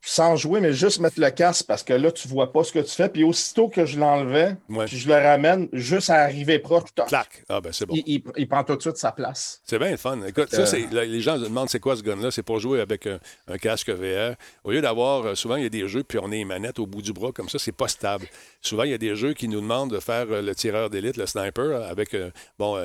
sans 0.00 0.36
jouer, 0.36 0.60
mais 0.60 0.72
juste 0.72 0.98
mettre 1.00 1.20
le 1.20 1.28
casque 1.30 1.66
parce 1.66 1.82
que 1.82 1.92
là, 1.92 2.10
tu 2.10 2.26
vois 2.28 2.52
pas 2.52 2.64
ce 2.64 2.72
que 2.72 2.78
tu 2.78 2.90
fais. 2.90 3.08
Puis 3.08 3.22
aussitôt 3.24 3.68
que 3.68 3.84
je 3.84 3.98
l'enlevais, 3.98 4.56
Ouais. 4.70 4.86
puis 4.86 4.96
je 4.98 5.08
le 5.08 5.14
ramène, 5.14 5.68
juste 5.72 6.08
à 6.10 6.22
arriver 6.22 6.58
proche, 6.58 6.84
Clac. 7.06 7.44
Ah, 7.48 7.60
ben 7.60 7.72
c'est 7.72 7.84
bon. 7.86 7.94
il, 7.96 8.02
il- 8.06 8.22
il 8.36 8.48
prend 8.48 8.64
tout 8.64 8.76
de 8.76 8.80
suite 8.80 8.96
sa 8.96 9.12
place. 9.12 9.60
C'est 9.64 9.78
bien 9.78 9.90
le 9.90 9.96
fun. 9.98 10.18
Écoute, 10.26 10.50
ça, 10.50 10.62
Euh, 10.62 10.86
là, 10.92 11.04
les 11.04 11.20
gens 11.20 11.36
se 11.38 11.44
demandent 11.44 11.68
c'est 11.68 11.80
quoi 11.80 11.96
ce 11.96 12.02
gun-là? 12.02 12.30
C'est 12.30 12.42
pour 12.42 12.60
jouer 12.60 12.80
avec 12.80 13.06
un, 13.06 13.18
un 13.48 13.58
casque 13.58 13.90
VR. 13.90 14.36
Au 14.64 14.70
lieu 14.70 14.80
d'avoir, 14.80 15.24
euh, 15.26 15.34
souvent, 15.34 15.56
il 15.56 15.64
y 15.64 15.66
a 15.66 15.70
des 15.70 15.86
jeux, 15.86 16.02
puis 16.02 16.18
on 16.22 16.32
est 16.32 16.36
les 16.36 16.44
manettes 16.44 16.78
au 16.78 16.86
bout 16.86 17.02
du 17.02 17.12
bras, 17.12 17.30
comme 17.32 17.48
ça, 17.48 17.58
c'est 17.58 17.72
pas 17.72 17.88
stable. 17.88 18.26
Souvent, 18.62 18.84
il 18.84 18.90
y 18.90 18.94
a 18.94 18.98
des 18.98 19.14
jeux 19.16 19.34
qui 19.34 19.48
nous 19.48 19.60
demandent 19.60 19.90
de 19.90 20.00
faire 20.00 20.26
le 20.26 20.54
tireur 20.54 20.88
d'élite, 20.90 21.16
le 21.18 21.26
sniper, 21.26 21.82
avec 21.90 22.14
euh, 22.14 22.30
bon, 22.58 22.78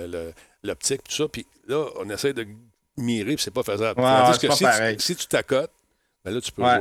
l'optique, 0.64 1.04
tout 1.06 1.16
ça. 1.16 1.28
Puis 1.30 1.46
là, 1.68 1.86
on 1.98 2.10
essaie 2.10 2.34
de 2.34 2.46
mirer, 2.98 3.36
puis 3.36 3.44
c'est 3.44 3.54
pas 3.54 3.64
faisable. 3.64 4.02
Ouais, 4.02 4.06
Tandis 4.08 4.40
que 4.40 4.48
pas 4.48 4.56
si, 4.56 4.64
pareil. 4.64 4.98
tu, 4.98 5.04
si 5.06 5.16
tu 5.16 5.26
t'accotes, 5.28 5.72
ben 6.26 6.34
là, 6.34 6.42
tu 6.42 6.52
peux 6.52 6.62
Ouais. 6.62 6.80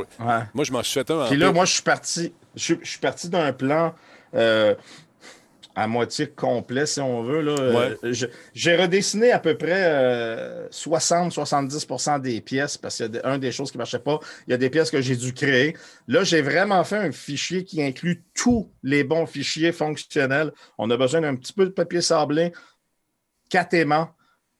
Moi, 0.54 0.64
je 0.64 0.72
m'en 0.72 0.82
suis 0.82 0.94
fait 0.94 1.10
un 1.10 1.26
Puis 1.28 1.36
là, 1.36 1.48
peu- 1.48 1.54
moi, 1.54 1.64
je 1.64 1.72
suis 1.74 1.82
parti. 1.82 2.34
Je, 2.54 2.62
suis- 2.62 2.78
je 2.82 2.88
suis 2.90 2.98
parti 2.98 3.28
d'un 3.28 3.52
plan 3.52 3.94
euh, 4.34 4.74
à 5.76 5.86
moitié 5.86 6.28
complet, 6.28 6.86
si 6.86 7.00
on 7.00 7.22
veut. 7.22 7.40
Là. 7.40 7.52
Euh, 8.02 8.12
J'ai 8.52 8.74
redessiné 8.76 9.30
à 9.30 9.38
peu 9.38 9.56
près 9.56 9.84
euh, 9.86 10.68
60-70% 10.70 12.20
des 12.20 12.40
pièces 12.40 12.76
parce 12.76 12.96
qu'il 12.96 13.14
y 13.14 13.18
a 13.18 13.28
un 13.28 13.38
des 13.38 13.52
choses 13.52 13.70
qui 13.70 13.76
ne 13.76 13.82
marchait 13.82 14.00
pas. 14.00 14.18
Il 14.46 14.50
y 14.50 14.54
a 14.54 14.56
des 14.56 14.70
pièces 14.70 14.90
que 14.90 15.00
j'ai 15.00 15.14
dû 15.16 15.32
créer. 15.32 15.76
Là, 16.08 16.24
j'ai 16.24 16.42
vraiment 16.42 16.82
fait 16.82 16.96
un 16.96 17.12
fichier 17.12 17.64
qui 17.64 17.80
inclut 17.82 18.24
tous 18.34 18.72
les 18.82 19.04
bons 19.04 19.26
fichiers 19.26 19.70
fonctionnels. 19.72 20.52
On 20.78 20.90
a 20.90 20.96
besoin 20.96 21.20
d'un 21.20 21.36
petit 21.36 21.52
peu 21.52 21.64
de 21.64 21.70
papier 21.70 22.00
sablé, 22.00 22.52
quatre 23.50 23.74
aimants, 23.74 24.10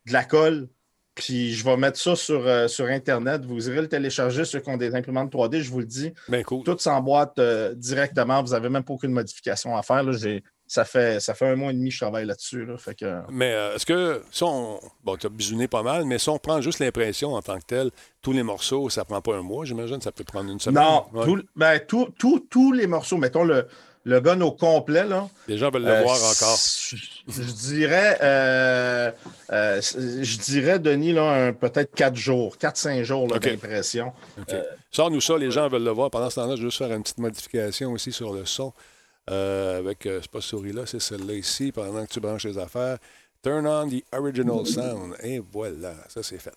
de 0.07 0.12
la 0.12 0.25
colle. 0.25 0.69
Puis 1.18 1.52
je 1.54 1.64
vais 1.64 1.76
mettre 1.76 1.98
ça 1.98 2.14
sur, 2.16 2.46
euh, 2.46 2.68
sur 2.68 2.87
Internet. 2.87 3.44
Vous 3.44 3.68
irez 3.68 3.83
le 3.83 3.88
télécharger, 3.88 4.44
ceux 4.44 4.61
qui 4.61 4.70
ont 4.70 4.76
des 4.76 4.94
imprimantes 4.94 5.33
3D, 5.33 5.61
je 5.61 5.70
vous 5.70 5.81
le 5.81 5.87
dis. 5.87 6.12
Ben 6.28 6.42
cool. 6.44 6.62
Tout 6.64 6.76
s'emboîte 6.78 7.38
euh, 7.38 7.74
directement. 7.74 8.42
Vous 8.42 8.52
n'avez 8.52 8.68
même 8.68 8.85
pas 8.85 8.94
aucune 8.94 9.12
modification 9.12 9.76
à 9.76 9.83
faire. 9.83 10.02
Là. 10.02 10.12
J'ai- 10.12 10.42
Ça, 10.70 10.85
fait, 10.85 11.18
ça 11.18 11.33
fait 11.33 11.46
un 11.48 11.57
mois 11.57 11.70
et 11.70 11.74
demi 11.74 11.88
que 11.88 11.94
je 11.94 12.00
travaille 12.00 12.26
là-dessus. 12.26 12.66
Là. 12.66 12.76
Fait 12.76 12.94
que... 12.94 13.20
Mais 13.31 13.52
euh, 13.54 13.74
est-ce 13.74 13.87
que, 13.87 14.20
si 14.31 14.42
on. 14.44 14.78
Bon, 15.02 15.16
tu 15.16 15.26
as 15.26 15.31
bisouné 15.31 15.66
pas 15.66 15.83
mal, 15.83 16.04
mais 16.04 16.18
si 16.18 16.28
on 16.28 16.38
prend 16.38 16.61
juste 16.61 16.78
l'impression 16.81 17.33
en 17.35 17.40
tant 17.40 17.59
que 17.59 17.64
tel, 17.66 17.90
tous 18.20 18.33
les 18.33 18.42
morceaux, 18.42 18.90
ça 18.90 19.04
prend 19.07 19.22
pas 19.22 19.35
un 19.37 19.42
mois, 19.42 19.64
j'imagine, 19.64 20.00
ça 20.02 20.12
peut 20.12 20.24
prendre 20.24 20.50
une 20.52 20.61
semaine. 20.61 20.85
Non, 20.85 21.04
Ouais. 21.14 21.24
tout- 21.24 21.42
ben, 21.57 21.81
tout- 21.81 22.09
tout- 22.18 22.46
tous 22.50 22.72
les 22.72 22.87
morceaux, 22.87 23.16
mettons 23.16 23.44
le, 23.44 23.66
le 24.09 24.21
gun 24.21 24.40
au 24.40 24.53
complet, 24.53 25.05
là, 25.05 25.29
Les 25.49 25.59
gens 25.59 25.71
veulent 25.71 25.83
le 25.85 25.90
euh, 25.90 26.03
voir 26.03 26.16
encore. 26.16 26.57
Je, 27.29 27.42
dirais, 27.53 28.18
euh, 28.23 29.11
euh, 29.53 29.81
je 29.83 30.38
dirais, 30.38 30.79
Denis, 30.79 31.12
là, 31.12 31.31
un- 31.49 31.53
peut-être 31.53 31.94
4 31.94 32.16
jours, 32.16 32.57
4-5 32.57 33.03
jours 33.03 33.29
là, 33.29 33.37
OK. 33.37 33.42
d'impression. 33.42 34.12
Sors-nous 34.90 35.21
ça, 35.21 35.37
les 35.37 35.51
gens 35.51 35.68
veulent 35.68 35.85
le 35.85 35.90
voir. 35.90 36.11
Pendant 36.11 36.31
ce 36.31 36.37
temps-là, 36.37 36.57
je 36.57 36.62
vais 36.62 36.68
juste 36.68 36.79
faire 36.79 36.90
une 36.92 37.03
petite 37.03 37.18
modification 37.18 37.92
aussi 37.92 38.11
sur 38.11 38.33
le 38.33 38.47
son. 38.47 38.73
Avec, 39.27 39.99
c'est 40.05 40.29
pas 40.29 40.40
ce 40.40 40.49
souris-là, 40.49 40.87
c'est 40.87 41.01
celle-là 41.03 41.35
ici, 41.35 41.71
pendant 41.71 42.07
que 42.07 42.11
tu 42.11 42.18
branches 42.21 42.47
les 42.47 42.57
affaires. 42.57 42.97
Turn 43.42 43.66
on 43.66 43.88
the 43.88 44.03
original 44.12 44.64
sound. 44.75 45.14
Et 45.23 45.38
voilà, 45.53 45.94
ça 46.09 46.23
c'est 46.23 46.38
fait. 46.38 46.55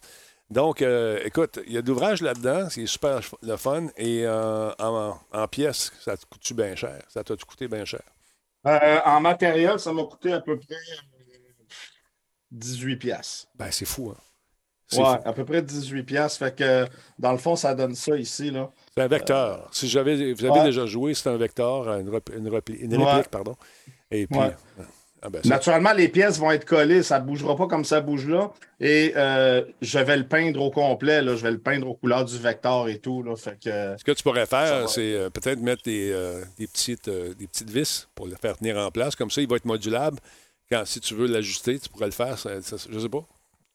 Donc, 0.52 0.82
euh, 0.82 1.20
écoute, 1.24 1.60
il 1.66 1.74
y 1.74 1.78
a 1.78 1.82
d'ouvrages 1.82 2.22
là-dedans, 2.22 2.70
c'est 2.70 2.86
super 2.86 3.22
le 3.42 3.56
fun. 3.58 3.88
Et 3.98 4.26
euh, 4.26 4.72
en, 4.80 5.18
en 5.32 5.48
pièces, 5.48 5.92
ça 6.02 6.18
te 6.18 6.26
coûte-tu 6.26 6.54
bien 6.54 6.76
cher? 6.76 7.02
Ça 7.08 7.24
t'a 7.24 7.36
coûté 7.38 7.68
bien 7.70 7.86
cher? 7.86 8.02
Euh, 8.68 9.00
en 9.06 9.22
matériel, 9.22 9.80
ça 9.80 9.92
m'a 9.94 10.04
coûté 10.04 10.34
à 10.34 10.42
peu 10.42 10.58
près 10.60 10.76
euh, 10.76 11.66
18 12.52 12.98
piastres. 12.98 13.48
Ben, 13.56 13.72
c'est 13.72 13.86
fou, 13.86 14.10
hein? 14.12 14.18
Ouais, 14.94 14.98
fou. 14.98 15.06
à 15.24 15.32
peu 15.34 15.46
près 15.46 15.62
18 15.62 16.04
piastres. 16.04 16.40
Fait 16.40 16.54
que, 16.56 16.86
dans 17.18 17.32
le 17.32 17.38
fond, 17.38 17.56
ça 17.56 17.74
donne 17.74 17.96
ça 17.96 18.18
ici, 18.18 18.52
là. 18.52 18.70
C'est 18.94 19.02
un 19.04 19.08
vecteur. 19.08 19.70
si 19.72 19.88
j'avais, 19.88 20.34
vous 20.34 20.44
avez 20.46 20.60
ouais. 20.60 20.66
déjà 20.66 20.86
joué, 20.86 21.14
c'est 21.14 21.30
un 21.30 21.38
vecteur, 21.38 21.88
une, 21.94 22.10
rep- 22.10 22.36
une, 22.36 22.50
repli- 22.50 22.78
une 22.78 22.98
Ouais. 22.98 23.06
réplique, 23.10 23.32
pardon. 23.32 23.56
Et 24.12 24.28
puis, 24.28 24.38
Ouais. 24.38 24.54
Ah 25.24 25.30
ben, 25.30 25.42
Naturellement, 25.46 25.94
les 25.94 26.08
pièces 26.08 26.40
vont 26.40 26.52
être 26.52 26.66
collées, 26.66 27.04
ça 27.04 27.20
ne 27.20 27.26
bougera 27.26 27.56
pas 27.56 27.68
comme 27.68 27.86
ça 27.86 28.02
bouge 28.02 28.28
là. 28.28 28.52
Et 28.80 29.14
euh, 29.16 29.64
je 29.82 30.00
vais 30.00 30.18
le 30.18 30.26
peindre 30.28 30.60
au 30.62 30.72
complet, 30.72 31.22
là. 31.22 31.36
je 31.36 31.44
vais 31.44 31.52
le 31.52 31.60
peindre 31.60 31.88
aux 31.88 31.94
couleurs 31.94 32.26
du 32.26 32.38
vecteur 32.40 32.88
et 32.90 32.98
tout. 32.98 33.22
Là. 33.22 33.36
Fait 33.36 33.58
que, 33.64 33.96
Ce 33.98 34.04
que 34.04 34.12
tu 34.12 34.24
pourrais 34.24 34.48
faire, 34.48 34.90
c'est 34.90 35.14
euh, 35.14 35.30
peut-être 35.30 35.60
mettre 35.60 35.84
des, 35.84 36.12
euh, 36.12 36.42
des, 36.58 36.66
petites, 36.68 37.08
des 37.10 37.48
petites 37.48 37.70
vis 37.70 38.08
pour 38.16 38.26
le 38.28 38.36
faire 38.42 38.58
tenir 38.58 38.78
en 38.78 38.90
place. 38.90 39.16
Comme 39.16 39.30
ça, 39.30 39.42
il 39.42 39.48
va 39.48 39.58
être 39.58 39.66
modulable. 39.66 40.18
Quand, 40.72 40.84
si 40.86 41.00
tu 41.00 41.14
veux 41.14 41.28
l'ajuster, 41.28 41.78
tu 41.78 41.90
pourrais 41.90 42.06
le 42.08 42.12
faire. 42.12 42.40
ça- 42.40 42.62
ça- 42.62 42.78
je 42.90 42.98
sais 43.00 43.10
pas. 43.10 43.24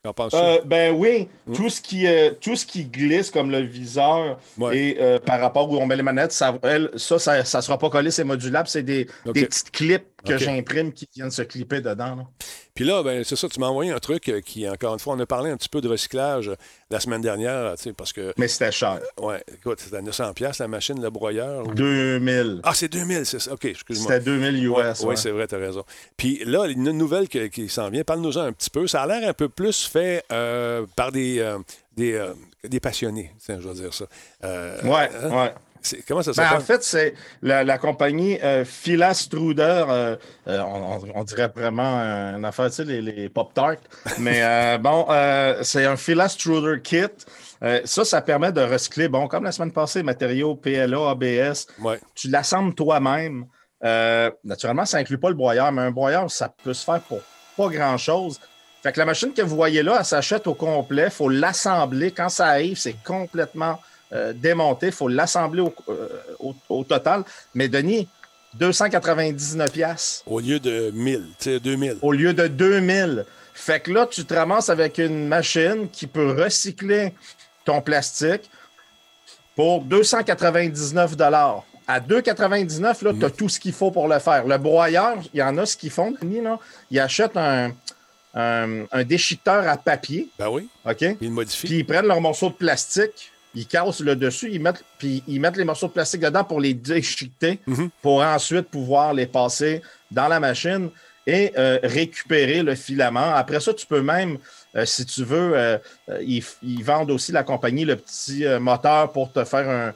Qu'en 0.04 0.12
penses-tu? 0.12 0.66
Ben 0.66 0.94
oui, 0.94 1.28
tout, 1.54 1.68
ce 1.68 1.80
qui, 1.80 2.06
tout 2.40 2.54
ce 2.54 2.64
qui 2.64 2.84
glisse 2.84 3.30
comme 3.30 3.50
le 3.50 3.60
viseur 3.60 4.38
Ouais. 4.58 4.78
et 4.78 5.18
par 5.24 5.40
rapport 5.40 5.68
où 5.70 5.76
on 5.78 5.86
met 5.86 5.96
les 5.96 6.02
manettes, 6.02 6.32
ça, 6.32 6.56
elle, 6.62 6.90
ça, 6.96 7.18
ça 7.18 7.38
ne 7.38 7.62
sera 7.62 7.76
pas 7.78 7.90
collé, 7.90 8.10
c'est 8.10 8.22
modulable. 8.24 8.68
C'est 8.68 8.82
des, 8.84 9.06
Ok. 9.26 9.34
des 9.34 9.46
petites 9.46 9.70
clips 9.72 10.15
que 10.26 10.38
j'imprime 10.38 10.92
qui 10.92 11.08
viennent 11.14 11.30
se 11.30 11.42
clipper 11.42 11.80
dedans. 11.80 12.16
là. 12.16 12.26
Puis 12.74 12.84
là, 12.84 13.02
ben, 13.02 13.24
c'est 13.24 13.36
ça, 13.36 13.48
tu 13.48 13.58
m'as 13.58 13.68
envoyé 13.68 13.90
un 13.90 13.98
truc 13.98 14.28
euh, 14.28 14.40
qui, 14.42 14.68
encore 14.68 14.92
une 14.92 14.98
fois, 14.98 15.14
on 15.14 15.20
a 15.20 15.24
parlé 15.24 15.50
un 15.50 15.56
petit 15.56 15.68
peu 15.70 15.80
de 15.80 15.88
recyclage 15.88 16.48
euh, 16.50 16.56
la 16.90 17.00
semaine 17.00 17.22
dernière, 17.22 17.74
tu 17.76 17.84
sais, 17.84 17.92
parce 17.94 18.12
que, 18.12 18.34
Mais 18.36 18.48
c'était 18.48 18.70
cher. 18.70 19.00
ouais, 19.18 19.42
écoute, 19.54 19.80
c'était 19.80 19.96
à 19.96 20.02
900 20.02 20.34
pièces 20.34 20.58
la 20.58 20.68
machine, 20.68 21.00
le 21.00 21.08
broyeur. 21.08 21.66
ou- 21.66 21.72
2000. 21.72 22.60
Ah, 22.64 22.74
c'est 22.74 22.88
2000, 22.88 23.24
c'est 23.24 23.38
ça. 23.38 23.54
OK, 23.54 23.64
excuse-moi. 23.64 24.12
C'était 24.12 24.24
2000 24.24 24.62
US. 24.66 25.00
Oui, 25.00 25.06
ouais. 25.06 25.16
c'est 25.16 25.30
vrai, 25.30 25.46
tu 25.46 25.54
as 25.54 25.58
raison. 25.58 25.84
Puis 26.18 26.42
là, 26.44 26.66
une 26.66 26.90
nouvelle 26.90 27.28
qui 27.28 27.68
s'en 27.70 27.88
vient, 27.88 28.04
parle-nous-en 28.04 28.40
un 28.42 28.52
petit 28.52 28.68
peu. 28.70 28.86
Ça 28.86 29.02
a 29.02 29.06
l'air 29.06 29.26
un 29.26 29.32
peu 29.32 29.48
plus 29.48 29.86
fait 29.86 30.22
euh, 30.30 30.84
par 30.96 31.12
des, 31.12 31.38
euh, 31.38 31.58
des, 31.96 32.12
euh, 32.12 32.34
des 32.62 32.78
passionnés, 32.80 33.32
tiens, 33.42 33.58
je 33.58 33.68
vais 33.68 33.74
dire 33.74 33.94
ça. 33.94 34.04
Euh, 34.44 34.82
Ouais, 34.82 35.08
hein? 35.22 35.30
ouais. 35.44 35.54
Comment 36.08 36.22
ça 36.22 36.30
Ben, 36.32 36.34
s'appelle? 36.34 36.58
en 36.58 36.60
fait, 36.60 36.82
c'est 36.82 37.14
la, 37.42 37.64
la 37.64 37.78
compagnie 37.78 38.38
euh, 38.42 38.64
Phila 38.64 39.14
Struder. 39.14 39.84
euh, 39.88 40.16
euh, 40.48 40.60
on, 41.14 41.24
dirait 41.24 41.50
vraiment 41.54 41.98
une 42.36 42.44
affaire, 42.44 42.66
tu 42.66 42.76
sais, 42.76 42.84
les, 42.84 43.02
les 43.02 43.28
Pop-Tarts. 43.28 43.76
Mais 44.18 44.40
euh, 44.42 44.78
bon, 44.80 45.06
c'est 45.62 45.84
un 45.86 45.96
Phila 45.96 46.28
Struder 46.28 46.80
kit. 46.82 47.04
Ça, 47.84 48.04
ça 48.04 48.20
permet 48.22 48.52
de 48.52 48.60
recycler, 48.60 49.08
bon, 49.08 49.28
comme 49.28 49.44
la 49.44 49.52
semaine 49.52 49.72
passée, 49.72 50.02
matériaux 50.02 50.54
PLA, 50.56 51.10
ABS. 51.10 51.66
Ouais. 51.80 51.98
Tu 52.14 52.28
l'assembles 52.28 52.74
toi-même. 52.74 53.46
Naturellement, 54.44 54.84
ça 54.84 54.98
inclut 54.98 55.18
pas 55.18 55.28
le 55.28 55.34
broyeur, 55.34 55.70
mais 55.72 55.82
un 55.82 55.90
broyeur, 55.90 56.30
ça 56.30 56.52
peut 56.62 56.74
se 56.74 56.84
faire 56.84 57.00
pour 57.00 57.20
pas 57.56 57.68
grand-chose. 57.68 58.38
Fait 58.82 58.92
que 58.92 58.98
la 58.98 59.06
machine 59.06 59.32
que 59.32 59.42
vous 59.42 59.56
voyez 59.56 59.82
là, 59.82 59.96
elle 59.98 60.04
s'achète 60.04 60.46
au 60.46 60.54
complet. 60.54 61.04
Il 61.06 61.10
faut 61.10 61.28
l'assembler. 61.28 62.10
Quand 62.12 62.28
ça 62.28 62.46
arrive, 62.48 62.76
c'est 62.76 62.94
complètement 63.04 63.80
euh, 64.12 64.32
démonté. 64.32 64.86
Il 64.86 64.92
faut 64.92 65.08
l'assembler 65.08 65.60
au, 65.62 65.74
euh, 65.88 66.08
au- 66.38 66.54
au 66.68 66.84
total. 66.84 67.22
Mais 67.54 67.68
Denis, 67.68 68.08
299 68.54 69.70
pièces 69.72 70.22
Au 70.26 70.40
lieu 70.40 70.58
de 70.60 70.90
1000, 70.94 71.24
tu 71.38 71.44
sais, 71.50 71.60
2000. 71.60 71.96
au 72.02 72.12
lieu 72.12 72.32
de 72.34 72.46
2000. 72.46 73.24
Fait 73.54 73.80
que 73.80 73.90
là, 73.90 74.06
tu 74.06 74.24
te 74.24 74.34
ramasses 74.34 74.68
avec 74.68 74.98
une 74.98 75.26
machine 75.28 75.88
qui 75.90 76.06
peut 76.06 76.32
recycler 76.32 77.14
ton 77.64 77.80
plastique 77.80 78.50
pour 79.54 79.82
299 79.82 81.16
À 81.88 82.00
2,99 82.00 83.02
là, 83.04 83.12
tu 83.18 83.24
as 83.24 83.30
tout 83.30 83.48
ce 83.48 83.58
qu'il 83.60 83.72
faut 83.72 83.90
pour 83.90 84.08
le 84.08 84.18
faire. 84.18 84.46
Le 84.46 84.58
broyeur, 84.58 85.16
il 85.32 85.38
y 85.38 85.42
en 85.42 85.56
a 85.58 85.64
ce 85.66 85.76
qu'ils 85.76 85.90
font, 85.90 86.12
Denis, 86.20 86.42
là. 86.42 86.58
Ils 86.90 87.00
achètent 87.00 87.36
un, 87.36 87.72
un, 88.34 88.84
un 88.92 89.04
déchiqueteur 89.04 89.66
à 89.66 89.76
papier, 89.78 90.28
Ben 90.38 90.48
oui, 90.48 90.68
OK? 90.84 91.00
il 91.00 91.16
le 91.20 91.30
modifie. 91.30 91.66
Puis 91.66 91.78
ils 91.78 91.86
prennent 91.86 92.06
leurs 92.06 92.20
morceaux 92.20 92.50
de 92.50 92.54
plastique, 92.54 93.32
ils 93.56 93.66
cassent 93.66 94.00
le 94.00 94.14
dessus, 94.14 94.50
ils 94.52 94.60
mettent, 94.60 94.84
puis 94.98 95.24
ils 95.26 95.40
mettent 95.40 95.56
les 95.56 95.64
morceaux 95.64 95.88
de 95.88 95.92
plastique 95.92 96.20
dedans 96.20 96.44
pour 96.44 96.60
les 96.60 96.74
déchiqueter, 96.74 97.58
Mhm. 97.66 97.88
pour 98.02 98.20
ensuite 98.22 98.68
pouvoir 98.68 99.12
les 99.14 99.26
passer 99.26 99.82
dans 100.12 100.28
la 100.28 100.38
machine 100.38 100.90
et 101.26 101.52
euh, 101.58 101.80
récupérer 101.82 102.62
le 102.62 102.76
filament. 102.76 103.34
Après 103.34 103.58
ça, 103.58 103.74
tu 103.74 103.84
peux 103.84 104.00
même, 104.00 104.38
euh, 104.76 104.84
si 104.84 105.04
tu 105.04 105.24
veux, 105.24 105.52
euh, 105.56 105.78
ils, 106.22 106.44
ils 106.62 106.84
vendent 106.84 107.10
aussi 107.10 107.32
la 107.32 107.42
compagnie 107.42 107.84
le 107.84 107.96
petit 107.96 108.44
moteur 108.60 109.10
pour 109.10 109.32
te 109.32 109.42
faire 109.44 109.68
un- 109.68 109.92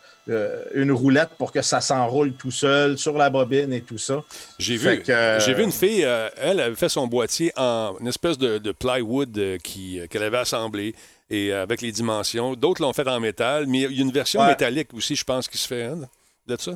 une 0.75 0.92
roulette 0.92 1.31
pour 1.38 1.51
que 1.51 1.61
ça 1.62 1.81
s'enroule 1.81 2.33
tout 2.35 2.53
seul 2.53 2.96
sur 2.99 3.16
la 3.18 3.31
bobine 3.31 3.73
et 3.73 3.81
tout 3.81 3.99
ça. 3.99 4.23
J'ai 4.61 4.77
vu, 4.77 5.03
j'ai 5.38 5.55
vu 5.55 5.62
une 5.64 5.73
fille, 5.73 6.07
elle 6.37 6.61
avait 6.61 6.77
fait 6.77 6.88
son 6.88 7.07
boîtier 7.09 7.53
en 7.57 7.96
une 8.01 8.07
espèce 8.07 8.38
de, 8.38 8.59
de 8.59 8.70
plywood 8.73 9.59
qu'elle 9.62 10.23
avait 10.23 10.38
assemblé 10.38 10.94
et 11.31 11.53
euh, 11.53 11.62
avec 11.62 11.81
les 11.81 11.93
dimensions. 11.93 12.55
D'autres 12.55 12.83
l'ont 12.83 12.93
fait 12.93 13.07
en 13.09 13.21
métal, 13.21 13.66
mais 13.66 13.79
il 13.83 13.93
y 13.97 13.99
a 14.01 14.03
une 14.03 14.11
version 14.12 14.40
Ouais. 14.40 14.49
métallique 14.49 14.93
aussi, 14.95 15.14
je 15.16 15.25
pense, 15.25 15.49
qui 15.49 15.57
se 15.59 15.66
fait 15.69 15.85
hein, 15.85 15.99
de 16.47 16.57
ça. 16.59 16.73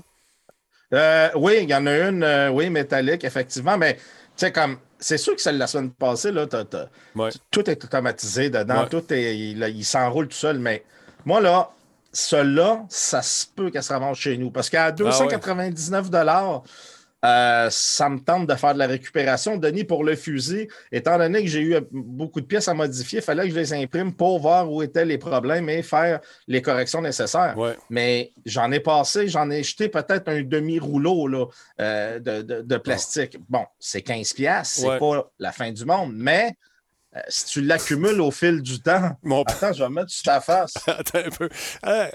Euh, 0.93 1.29
oui, 1.35 1.59
il 1.63 1.69
y 1.71 1.75
en 1.75 1.87
a 1.87 2.09
une, 2.09 2.23
euh, 2.23 2.51
oui, 2.51 2.71
métallique, 2.71 3.25
effectivement, 3.25 3.77
mais 3.77 3.95
tu 3.97 4.01
sais, 4.37 4.53
comme, 4.53 4.79
c'est 4.99 5.19
sûr 5.19 5.35
que 5.35 5.41
celle 5.43 5.55
de 5.57 5.61
la 5.61 5.67
semaine 5.67 5.91
passée, 5.91 6.31
là, 6.31 6.47
Ouais. 7.15 7.31
tout 7.51 7.69
est 7.69 7.85
automatisé 7.85 8.51
dedans, 8.51 8.83
Ouais. 8.83 8.89
tout 8.89 9.13
est, 9.13 9.37
il, 9.37 9.63
il 9.75 9.85
s'enroule 9.85 10.29
tout 10.29 10.37
seul, 10.37 10.59
mais 10.59 10.85
moi, 11.25 11.41
là, 11.41 11.71
celui-là, 12.13 12.85
ça 12.91 13.23
se 13.23 13.47
peut 13.47 13.71
qu'elle 13.71 13.83
se 13.83 13.93
ramasse 13.93 14.19
chez 14.19 14.37
nous, 14.39 14.51
parce 14.51 14.71
qu'à 14.71 14.93
299 14.93 16.11
Euh, 17.25 17.69
ça 17.71 18.09
me 18.09 18.19
tente 18.19 18.47
de 18.47 18.55
faire 18.55 18.75
de 18.75 18.79
la 18.79 18.87
récupération. 18.87 19.57
Denis, 19.57 19.85
pour 19.85 20.05
le 20.05 20.15
fusil, 20.15 20.69
étant 20.93 21.17
donné 21.17 21.43
que 21.43 21.49
j'ai 21.49 21.63
eu 21.63 21.77
beaucoup 21.91 22.41
de 22.41 22.47
pièces 22.47 22.69
à 22.69 22.75
modifier, 22.75 23.21
il 23.21 23.23
fallait 23.23 23.45
que 23.45 23.55
je 23.55 23.59
les 23.59 23.73
imprime 23.73 24.13
pour 24.13 24.41
voir 24.41 24.71
où 24.71 24.83
étaient 24.83 25.05
les 25.05 25.19
problèmes 25.19 25.69
et 25.69 25.83
faire 25.83 26.21
les 26.47 26.61
corrections 26.61 27.01
nécessaires. 27.01 27.57
Mais 27.89 28.33
j'en 28.45 28.71
ai 28.73 28.81
passé, 28.81 29.29
j'en 29.29 29.51
ai 29.51 29.63
jeté 29.63 29.89
peut-être 29.89 30.29
un 30.29 30.43
demi-rouleau 30.43 31.51
euh, 31.81 32.19
de, 32.19 32.77
plastique. 32.77 33.39
Bon, 33.49 33.65
c'est 33.79 34.03
15 34.03 34.33
pièces, 34.35 34.81
c'est 34.81 34.99
pas 34.99 35.31
la 35.39 35.53
fin 35.53 35.71
du 35.73 35.85
monde, 35.85 36.13
mais 36.15 36.55
euh, 37.17 37.21
si 37.29 37.47
tu 37.47 37.61
l'accumules 37.61 38.21
au 38.21 38.31
fil 38.31 38.61
du 38.61 38.81
temps. 38.81 39.17
Attends, 39.47 39.73
je 39.73 39.85
vais 39.85 39.89
mettre 39.89 40.11
sur 40.11 40.25
ta 40.25 40.41
face. 40.41 40.75
Attends 40.87 41.21
un 41.21 41.31
peu. 41.31 41.49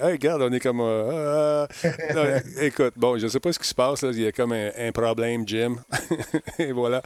regarde, 0.02 0.42
on 0.42 0.52
est 0.52 0.60
comme. 0.60 0.82
Euh, 0.82 1.66
euh, 1.86 2.40
écoute, 2.62 2.94
bon, 2.98 3.18
je 3.18 3.26
ne 3.26 3.30
sais 3.30 3.40
pas 3.40 3.54
ce 3.54 3.60
qui 3.60 3.68
se 3.68 3.76
passe. 3.76 4.02
Là. 4.02 4.10
Il 4.12 4.22
y 4.22 4.28
a 4.28 4.32
comme 4.32 4.52
un, 4.52 4.92
problème, 4.92 5.48
Jim. 5.48 5.78
Et 6.60 6.74
voilà. 6.74 7.02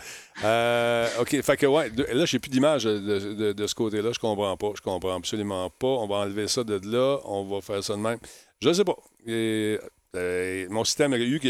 OK, 1.19 1.41
fait 1.41 1.57
que, 1.57 1.67
ouais, 1.67 1.91
là, 2.13 2.25
je 2.25 2.35
n'ai 2.35 2.39
plus 2.39 2.49
d'image 2.49 2.85
de, 2.85 3.67
ce 3.67 3.75
côté-là. 3.75 4.11
Je 4.11 4.19
comprends 4.19 4.57
pas. 4.57 4.71
Je 4.75 4.81
comprends 4.81 5.15
absolument 5.15 5.69
pas. 5.69 5.87
On 5.87 6.07
va 6.07 6.15
enlever 6.17 6.47
ça 6.47 6.63
de 6.63 6.79
là. 6.83 7.19
On 7.25 7.43
va 7.43 7.61
faire 7.61 7.83
ça 7.83 7.93
de 7.93 7.99
même. 7.99 8.17
Je 8.61 8.69
ne 8.69 8.73
sais 8.73 8.83
pas. 8.83 8.97
mon 10.69 10.83
système 10.83 11.13
a 11.13 11.17
eu 11.17 11.39
que 11.39 11.49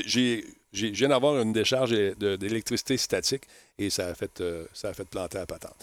j'ai. 0.73 0.93
Je 0.93 0.99
viens 0.99 1.09
d'avoir 1.09 1.39
une 1.41 1.53
décharge 1.53 1.91
d'électricité 1.91 2.97
statique 2.97 3.43
et 3.77 3.89
ça 3.89 4.07
a 4.07 4.13
fait, 4.13 4.43
ça 4.73 4.89
a 4.89 4.93
fait 4.93 5.07
planter 5.07 5.37
la 5.37 5.45
patente. 5.45 5.75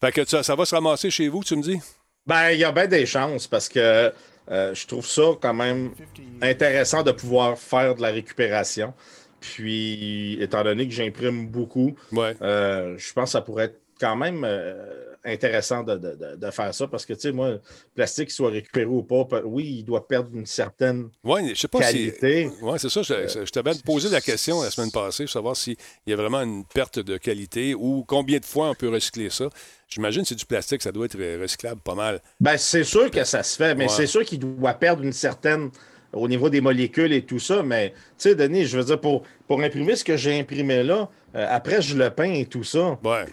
Fait 0.00 0.12
que 0.12 0.24
ça, 0.24 0.54
va 0.54 0.64
se 0.64 0.74
ramasser 0.74 1.10
chez 1.10 1.28
vous, 1.28 1.44
tu 1.44 1.56
me 1.56 1.62
dis? 1.62 1.80
Ben, 2.26 2.50
il 2.50 2.58
y 2.58 2.64
a 2.64 2.72
bien 2.72 2.86
des 2.86 3.06
chances 3.06 3.46
parce 3.46 3.68
que 3.68 4.12
euh, 4.50 4.74
je 4.74 4.86
trouve 4.86 5.06
ça 5.06 5.22
quand 5.40 5.54
même 5.54 5.92
intéressant 6.40 7.02
de 7.02 7.12
pouvoir 7.12 7.58
faire 7.58 7.94
de 7.94 8.02
la 8.02 8.08
récupération. 8.08 8.94
Puis, 9.40 10.36
étant 10.40 10.64
donné 10.64 10.88
que 10.88 10.94
j'imprime 10.94 11.46
beaucoup, 11.46 11.94
euh, 12.16 12.96
je 12.98 13.12
pense 13.12 13.24
que 13.24 13.30
ça 13.30 13.40
pourrait 13.40 13.66
être 13.66 13.80
quand 14.00 14.16
même 14.16 14.44
euh, 14.44 15.07
intéressant 15.28 15.82
de, 15.82 16.50
faire 16.50 16.74
ça 16.74 16.86
parce 16.86 17.04
que, 17.04 17.12
tu 17.12 17.20
sais, 17.20 17.32
moi, 17.32 17.50
le 17.50 17.60
plastique, 17.94 18.30
soit 18.30 18.50
récupéré 18.50 18.86
ou 18.86 19.02
pas, 19.02 19.26
oui, 19.44 19.78
il 19.78 19.84
doit 19.84 20.06
perdre 20.06 20.30
une 20.34 20.46
certaine 20.46 21.10
ouais, 21.24 21.54
je 21.54 21.60
sais 21.60 21.68
pas 21.68 21.80
qualité. 21.80 22.48
Si... 22.48 22.64
Oui, 22.64 22.78
c'est 22.78 22.88
ça. 22.88 23.02
Je, 23.02 23.44
je 23.44 23.50
t'avais 23.50 23.72
posé 23.84 24.08
la 24.08 24.20
question 24.20 24.62
la 24.62 24.70
semaine 24.70 24.90
passée 24.90 25.24
pour 25.24 25.32
savoir 25.32 25.56
s'il 25.56 25.76
y 26.06 26.12
a 26.12 26.16
vraiment 26.16 26.40
une 26.40 26.64
perte 26.64 26.98
de 26.98 27.16
qualité 27.16 27.74
ou 27.74 28.04
combien 28.06 28.38
de 28.38 28.44
fois 28.44 28.70
on 28.70 28.74
peut 28.74 28.88
recycler 28.88 29.30
ça. 29.30 29.48
J'imagine 29.88 30.22
que 30.22 30.28
c'est 30.28 30.34
du 30.34 30.46
plastique, 30.46 30.82
ça 30.82 30.92
doit 30.92 31.06
être 31.06 31.18
recyclable 31.40 31.80
pas 31.80 31.94
mal. 31.94 32.20
Ben, 32.40 32.58
c'est 32.58 32.84
sûr 32.84 33.10
que 33.10 33.24
ça 33.24 33.42
se 33.42 33.56
fait, 33.56 33.74
mais 33.74 33.88
c'est 33.88 34.06
sûr 34.06 34.24
qu'il 34.24 34.40
doit 34.40 34.74
perdre 34.74 35.02
une 35.02 35.12
certaine 35.12 35.70
au 36.12 36.28
niveau 36.28 36.48
des 36.50 36.60
molécules 36.60 37.12
et 37.12 37.22
tout 37.22 37.38
ça. 37.38 37.62
Mais, 37.62 37.90
tu 37.90 37.96
sais, 38.18 38.34
Denis, 38.34 38.66
je 38.66 38.78
veux 38.78 38.84
dire, 38.84 39.00
pour, 39.00 39.22
pour 39.46 39.60
imprimer 39.60 39.96
ce 39.96 40.04
que 40.04 40.16
j'ai 40.16 40.38
imprimé 40.38 40.82
là, 40.82 41.08
euh, 41.34 41.46
après, 41.48 41.82
je 41.82 41.96
le 41.96 42.10
peins 42.10 42.32
et 42.32 42.46
tout 42.46 42.64
ça. 42.64 42.98
Ouais. 43.04 43.26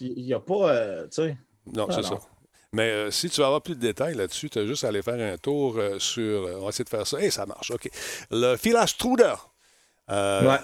Il 0.00 0.24
n'y 0.24 0.34
a 0.34 0.40
pas, 0.40 0.72
euh, 0.72 1.06
tu. 1.08 1.36
Non, 1.72 1.86
c'est 1.90 2.02
ça. 2.02 2.18
Mais 2.72 2.90
euh, 2.90 3.10
si 3.10 3.28
tu 3.28 3.40
veux 3.40 3.46
avoir 3.46 3.62
plus 3.62 3.74
de 3.74 3.80
détails 3.80 4.14
là-dessus, 4.14 4.48
tu 4.48 4.58
as 4.60 4.66
juste 4.66 4.84
à 4.84 4.88
aller 4.88 5.02
faire 5.02 5.20
un 5.20 5.36
tour 5.36 5.80
sur. 5.98 6.48
on 6.58 6.62
va 6.62 6.68
essayer 6.68 6.84
de 6.84 6.88
faire 6.88 7.06
ça. 7.06 7.20
Et 7.20 7.30
ça 7.30 7.46
marche, 7.46 7.70
OK. 7.70 7.90
Le 8.30 8.56
filage 8.56 8.96
Truder. 8.96 9.34
Euh, 10.10 10.56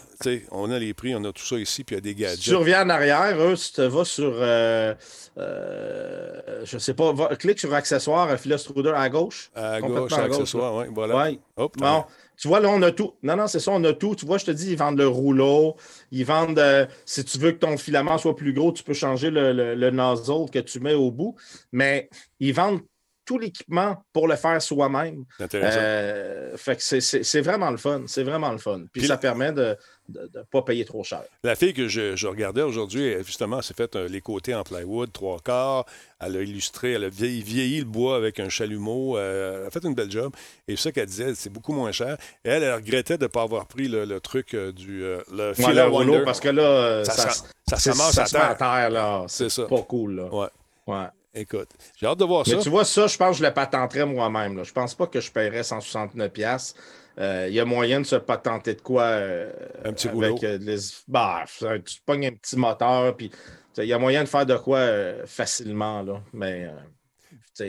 on 0.50 0.70
a 0.72 0.78
les 0.78 0.92
prix, 0.92 1.14
on 1.14 1.22
a 1.24 1.32
tout 1.32 1.44
ça 1.44 1.56
ici, 1.56 1.84
puis 1.84 1.94
il 1.94 1.98
y 1.98 2.00
a 2.00 2.00
des 2.00 2.14
gadgets. 2.14 2.40
tu 2.40 2.54
reviens 2.54 2.84
en 2.84 2.90
arrière, 2.90 3.40
eux, 3.40 3.54
tu 3.56 3.72
te 3.72 3.82
vas 3.82 4.04
sur, 4.04 4.32
euh, 4.34 4.94
euh, 5.38 6.64
je 6.64 6.78
sais 6.78 6.94
pas, 6.94 7.14
clique 7.36 7.60
sur 7.60 7.72
accessoires, 7.72 8.28
Truder 8.64 8.92
à 8.94 9.08
gauche. 9.08 9.50
À 9.54 9.80
gauche, 9.80 10.12
accessoires, 10.12 10.74
oui, 10.74 10.86
voilà. 10.92 11.30
bon, 11.56 12.04
tu 12.36 12.48
vois, 12.48 12.60
là, 12.60 12.68
on 12.68 12.82
a 12.82 12.90
tout. 12.92 13.14
Non, 13.22 13.36
non, 13.36 13.46
c'est 13.46 13.60
ça, 13.60 13.72
on 13.72 13.82
a 13.84 13.92
tout. 13.92 14.14
Tu 14.14 14.26
vois, 14.26 14.38
je 14.38 14.44
te 14.44 14.50
dis, 14.50 14.72
ils 14.72 14.78
vendent 14.78 14.98
le 14.98 15.08
rouleau, 15.08 15.76
ils 16.10 16.24
vendent, 16.24 16.88
si 17.04 17.24
tu 17.24 17.38
veux 17.38 17.52
que 17.52 17.58
ton 17.58 17.76
filament 17.76 18.18
soit 18.18 18.36
plus 18.36 18.52
gros, 18.52 18.72
tu 18.72 18.82
peux 18.82 18.94
changer 18.94 19.30
le, 19.30 19.52
le 19.52 19.90
nozzle 19.90 20.50
que 20.50 20.58
tu 20.58 20.80
mets 20.80 20.94
au 20.94 21.10
bout, 21.10 21.36
mais 21.72 22.08
ils 22.40 22.52
vendent 22.52 22.80
tout 23.26 23.38
l'équipement 23.38 24.02
pour 24.12 24.28
le 24.28 24.36
faire 24.36 24.62
soi-même. 24.62 25.24
Euh, 25.52 26.56
fait 26.56 26.76
que 26.76 27.00
c'est 27.00 27.40
vraiment 27.40 27.70
le 27.70 27.76
fun. 27.76 28.04
C'est 28.06 28.22
vraiment 28.22 28.52
le 28.52 28.58
fun. 28.58 28.84
Puis, 28.92 29.06
ça 29.06 29.18
permet 29.18 29.52
de 29.52 29.76
ne 30.08 30.42
pas 30.50 30.62
payer 30.62 30.84
trop 30.84 31.04
cher. 31.04 31.22
La 31.42 31.56
fille 31.56 31.74
que 31.74 31.88
je, 31.88 32.26
regardais 32.26 32.62
aujourd'hui, 32.62 33.14
justement, 33.24 33.62
s'est 33.62 33.74
fait 33.74 33.94
les 33.94 34.20
côtés 34.20 34.54
en 34.54 34.62
plywood, 34.62 35.12
trois 35.12 35.38
quarts. 35.40 35.86
Elle 36.20 36.36
a 36.36 36.42
illustré, 36.42 36.92
elle 36.92 37.04
a 37.04 37.08
vieilli, 37.08 37.80
le 37.80 37.84
bois 37.84 38.16
avec 38.16 38.40
un 38.40 38.48
chalumeau. 38.48 39.18
Euh, 39.18 39.60
elle 39.60 39.66
a 39.66 39.70
fait 39.70 39.84
une 39.84 39.94
belle 39.94 40.10
job. 40.10 40.32
Et 40.66 40.76
ça 40.76 40.92
qu'elle 40.92 41.06
disait, 41.06 41.34
c'est 41.34 41.50
beaucoup 41.50 41.72
moins 41.72 41.92
cher. 41.92 42.16
Et 42.44 42.48
elle, 42.48 42.62
elle 42.62 42.74
regrettait 42.74 43.18
de 43.18 43.24
ne 43.24 43.28
pas 43.28 43.42
avoir 43.42 43.66
pris 43.66 43.88
le, 43.88 44.18
truc 44.20 44.54
euh, 44.54 44.72
du 44.72 45.00
le 45.00 46.08
ouais, 46.08 46.24
parce 46.24 46.40
que 46.40 46.48
là, 46.48 47.04
ça, 47.04 47.28
ça, 47.76 48.26
ça, 48.26 48.48
à 48.48 48.54
terre. 48.54 48.90
là. 48.90 49.24
C'est 49.28 49.68
pas 49.68 49.82
cool. 49.82 50.16
Là. 50.16 50.34
Ouais. 50.34 50.48
Ouais. 50.86 51.06
Écoute, 51.38 51.68
j'ai 52.00 52.06
hâte 52.06 52.18
de 52.18 52.24
voir 52.24 52.46
ça. 52.46 52.56
Mais 52.56 52.62
tu 52.62 52.70
vois, 52.70 52.86
ça, 52.86 53.06
je 53.06 53.16
pense 53.18 53.32
que 53.32 53.42
je 53.42 53.46
le 53.46 53.52
patenterais 53.52 54.06
moi-même. 54.06 54.64
Je 54.64 54.72
pense 54.72 54.94
pas 54.94 55.06
que 55.06 55.20
je 55.20 55.30
paierais 55.30 55.60
169$. 55.60 56.74
Il 57.18 57.22
euh, 57.22 57.48
y 57.48 57.60
a 57.60 57.64
moyen 57.64 58.00
de 58.00 58.06
se 58.06 58.16
patenter 58.16 58.74
de 58.74 58.80
quoi 58.80 59.02
euh, 59.02 59.50
un 59.84 59.92
petit 59.92 60.08
avec 60.08 60.42
les... 60.42 60.76
bah, 61.08 61.44
tu 61.58 62.00
pognes 62.04 62.26
un 62.26 62.32
petit 62.32 62.56
moteur, 62.56 63.16
puis 63.16 63.30
il 63.78 63.84
y 63.84 63.92
a 63.92 63.98
moyen 63.98 64.22
de 64.22 64.28
faire 64.28 64.44
de 64.44 64.56
quoi 64.56 64.86
facilement. 65.26 66.02
Là. 66.02 66.20
Mais 66.32 66.68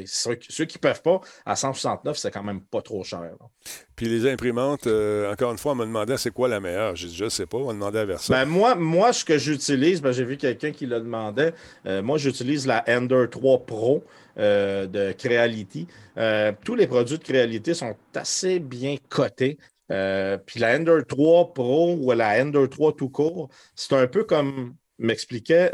ceux, 0.06 0.36
qui 0.36 0.78
ne 0.78 0.80
peuvent 0.80 1.02
pas, 1.02 1.22
à 1.46 1.56
169, 1.56 2.18
c'est 2.18 2.32
quand 2.32 2.44
même 2.44 2.62
pas 2.62 2.82
trop 2.82 3.04
cher. 3.04 3.32
Puis 3.96 4.08
les 4.08 4.30
imprimantes, 4.30 4.88
euh, 4.88 5.32
encore 5.32 5.52
une 5.52 5.58
fois, 5.58 5.72
on 5.74 5.76
me 5.76 5.86
demandait 5.86 6.18
c'est 6.18 6.32
quoi 6.32 6.48
la 6.48 6.60
meilleure? 6.60 6.96
Je 6.96 7.24
ne 7.24 7.30
sais 7.30 7.46
pas, 7.46 7.58
on 7.58 7.74
demandait 7.74 8.00
à 8.00 8.06
Versa. 8.06 8.34
Ben 8.34 8.46
moi, 8.46 8.76
moi, 8.76 9.14
ce 9.14 9.24
que 9.24 9.38
j'utilise, 9.38 10.02
ben, 10.02 10.12
j'ai 10.12 10.26
vu 10.26 10.38
quelqu'un 10.38 10.72
qui 10.72 10.86
le 10.86 11.00
demandait. 11.00 11.54
Euh, 11.86 12.02
moi, 12.02 12.18
j'utilise 12.18 12.68
la 12.68 12.84
Ender 12.88 13.26
3 13.30 13.66
Pro 13.66 14.04
de 14.38 15.12
Creality. 15.14 15.88
tous 16.64 16.76
les 16.76 16.88
produits 16.88 17.18
de 17.18 17.24
Creality 17.24 17.76
sont 17.76 17.96
assez 18.16 18.60
bien 18.60 18.96
cotés. 19.10 19.58
puis 19.88 20.60
la 20.60 20.78
Ender 20.78 21.00
3 21.08 21.54
Pro 21.54 21.96
ou 21.96 22.12
la 22.12 22.42
Ender 22.42 22.68
3 22.70 22.94
tout 22.94 23.10
court, 23.10 23.50
c'est 23.76 23.94
un 23.94 24.08
peu 24.08 24.24
comme 24.24 24.76
m'expliquait 25.00 25.72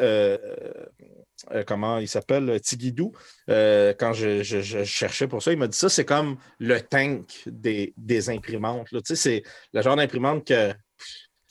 euh, 1.52 1.64
comment 1.66 1.98
il 1.98 2.08
s'appelle, 2.08 2.50
euh, 2.50 2.60
Tigidou, 2.60 3.12
euh, 3.50 3.94
quand 3.98 4.14
je, 4.14 4.44
cherchais 4.86 5.28
pour 5.28 5.44
ça, 5.44 5.52
il 5.52 5.58
m'a 5.58 5.68
dit 5.68 5.78
ça, 5.78 5.90
c'est 5.90 6.06
comme 6.06 6.38
le 6.60 6.80
tank 6.80 7.44
des, 7.46 8.30
imprimantes. 8.30 8.88
Tu 8.90 9.00
sais, 9.04 9.16
c'est 9.16 9.44
le 9.74 9.82
genre 9.82 9.96
d'imprimante 9.96 10.48
que. 10.48 10.74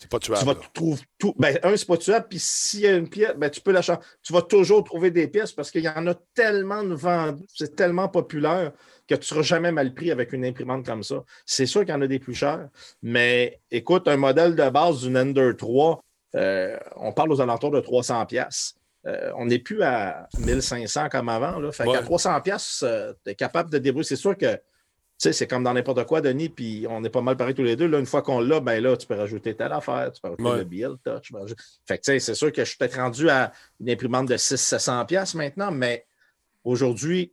C'est 0.03 0.11
pas 0.11 0.19
tuable. 0.19 0.41
Tu 0.41 0.47
vas 0.47 0.55
trouver 0.75 1.01
tout. 1.17 1.33
Ben, 1.39 1.57
un, 1.63 1.77
c'est 1.77 1.87
pas 1.87 1.97
tuable, 1.97 2.27
puis 2.29 2.41
s'il 2.41 2.81
y 2.81 2.89
a 2.89 2.97
une 2.97 3.09
pièce, 3.09 3.35
ben, 3.37 3.49
tu 3.49 3.61
peux 3.61 3.71
la 3.71 3.83
changer. 3.83 4.01
Tu 4.21 4.33
vas 4.33 4.43
toujours 4.43 4.83
trouver 4.83 5.13
des 5.13 5.29
pièces 5.29 5.53
parce 5.53 5.71
qu'il 5.71 5.85
y 5.85 5.89
en 5.89 6.09
a 6.09 6.15
tellement 6.35 6.83
de 6.83 6.93
vendus, 6.93 7.45
c'est 7.55 7.77
tellement 7.77 8.09
populaire 8.09 8.73
que 9.07 9.15
tu 9.15 9.21
ne 9.21 9.25
seras 9.25 9.43
jamais 9.43 9.71
mal 9.71 9.95
pris 9.95 10.11
avec 10.11 10.33
une 10.33 10.45
imprimante 10.45 10.85
comme 10.85 11.05
ça. 11.05 11.23
C'est 11.47 11.67
sûr 11.67 11.83
qu'il 11.83 11.91
y 11.91 11.97
en 11.97 12.03
a 12.03 12.09
des 12.09 12.19
plus 12.19 12.35
chers, 12.35 12.69
mais 13.01 13.61
écoute, 13.71 14.09
un 14.09 14.17
modèle 14.17 14.57
de 14.57 14.69
base 14.71 15.03
d'une 15.03 15.17
Ender 15.17 15.53
3, 15.57 16.03
on 16.97 17.13
parle 17.13 17.31
aux 17.31 17.41
alentours 17.41 17.71
de 17.71 17.79
300 17.79 18.27
pièces. 18.27 18.75
Euh, 19.07 19.31
on 19.37 19.47
n'est 19.47 19.61
plus 19.61 19.85
à 19.85 20.29
1500 20.37 21.11
comme 21.11 21.29
avant. 21.29 21.61
Là. 21.61 21.71
Fait 21.71 21.85
qu'à 21.85 22.03
300 22.03 22.41
pièces, 22.41 22.85
tu 23.25 23.31
es 23.31 23.37
capable 23.37 23.71
de 23.71 23.79
débrouiller. 23.79 24.09
C'est 24.09 24.17
sûr 24.17 24.37
que 24.37 24.59
c'est 25.31 25.47
comme 25.47 25.63
dans 25.63 25.73
n'importe 25.73 26.05
quoi, 26.05 26.21
Denis, 26.21 26.49
puis 26.49 26.85
on 26.89 27.05
est 27.05 27.11
pas 27.11 27.21
mal 27.21 27.37
pareil 27.37 27.55
tous 27.55 27.63
les 27.63 27.77
deux. 27.77 27.87
Là, 27.87 28.01
une 28.01 28.07
fois 28.07 28.23
qu'on 28.23 28.41
l'a, 28.41 28.59
ben 28.59 28.83
là, 28.83 28.97
tu 28.97 29.07
peux 29.07 29.15
rajouter 29.15 29.55
telle 29.55 29.73
affaire, 29.73 30.11
tu 30.13 30.21
peux 30.21 30.31
rajouter 30.31 30.59
le 30.59 30.65
bill 30.65 30.95
touch. 31.05 31.33
Fait 31.87 31.99
que 31.99 32.19
c'est 32.19 32.35
sûr 32.35 32.51
que 32.51 32.65
je 32.65 32.69
suis 32.69 32.79
peut-être 32.79 32.97
rendu 32.97 33.29
à 33.29 33.53
une 33.81 33.91
imprimante 33.91 34.29
de 34.29 34.37
600-700$ 34.37 35.37
maintenant, 35.37 35.71
mais 35.71 36.07
aujourd'hui, 36.65 37.33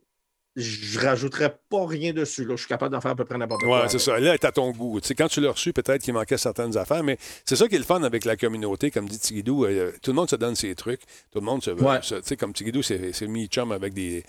je 0.56 0.98
ne 0.98 1.04
rajouterais 1.04 1.56
pas 1.68 1.86
rien 1.86 2.12
dessus. 2.12 2.44
Là. 2.44 2.56
Je 2.56 2.60
suis 2.60 2.68
capable 2.68 2.92
d'en 2.92 3.00
faire 3.00 3.12
à 3.12 3.16
peu 3.16 3.24
près 3.24 3.38
n'importe 3.38 3.62
quoi. 3.62 3.82
Oui, 3.82 3.88
c'est 3.88 3.98
ça. 3.98 4.18
Là, 4.18 4.34
est 4.34 4.44
à 4.44 4.52
ton 4.52 4.70
goût. 4.72 5.00
quand 5.16 5.28
tu 5.28 5.40
l'as 5.40 5.52
reçu, 5.52 5.72
peut-être 5.72 6.02
qu'il 6.02 6.12
manquait 6.12 6.38
certaines 6.38 6.76
affaires, 6.76 7.04
mais 7.04 7.18
c'est 7.44 7.56
ça 7.56 7.68
qui 7.68 7.76
est 7.76 7.78
le 7.78 7.84
fun 7.84 8.02
avec 8.02 8.24
la 8.24 8.36
communauté. 8.36 8.90
Comme 8.90 9.08
dit 9.08 9.18
Tigidou, 9.18 9.64
euh, 9.64 9.92
tout 10.02 10.10
le 10.10 10.16
monde 10.16 10.28
se 10.28 10.36
donne 10.36 10.56
ses 10.56 10.74
trucs. 10.74 11.02
Tout 11.30 11.38
le 11.38 11.44
monde 11.44 11.62
se 11.62 11.70
veut. 11.70 11.82
Ouais. 11.82 12.00
Comme 12.36 12.52
Tigidou, 12.52 12.82
c'est 12.82 13.22
mi-chum 13.22 13.70
avec 13.72 13.94
des, 13.94 14.24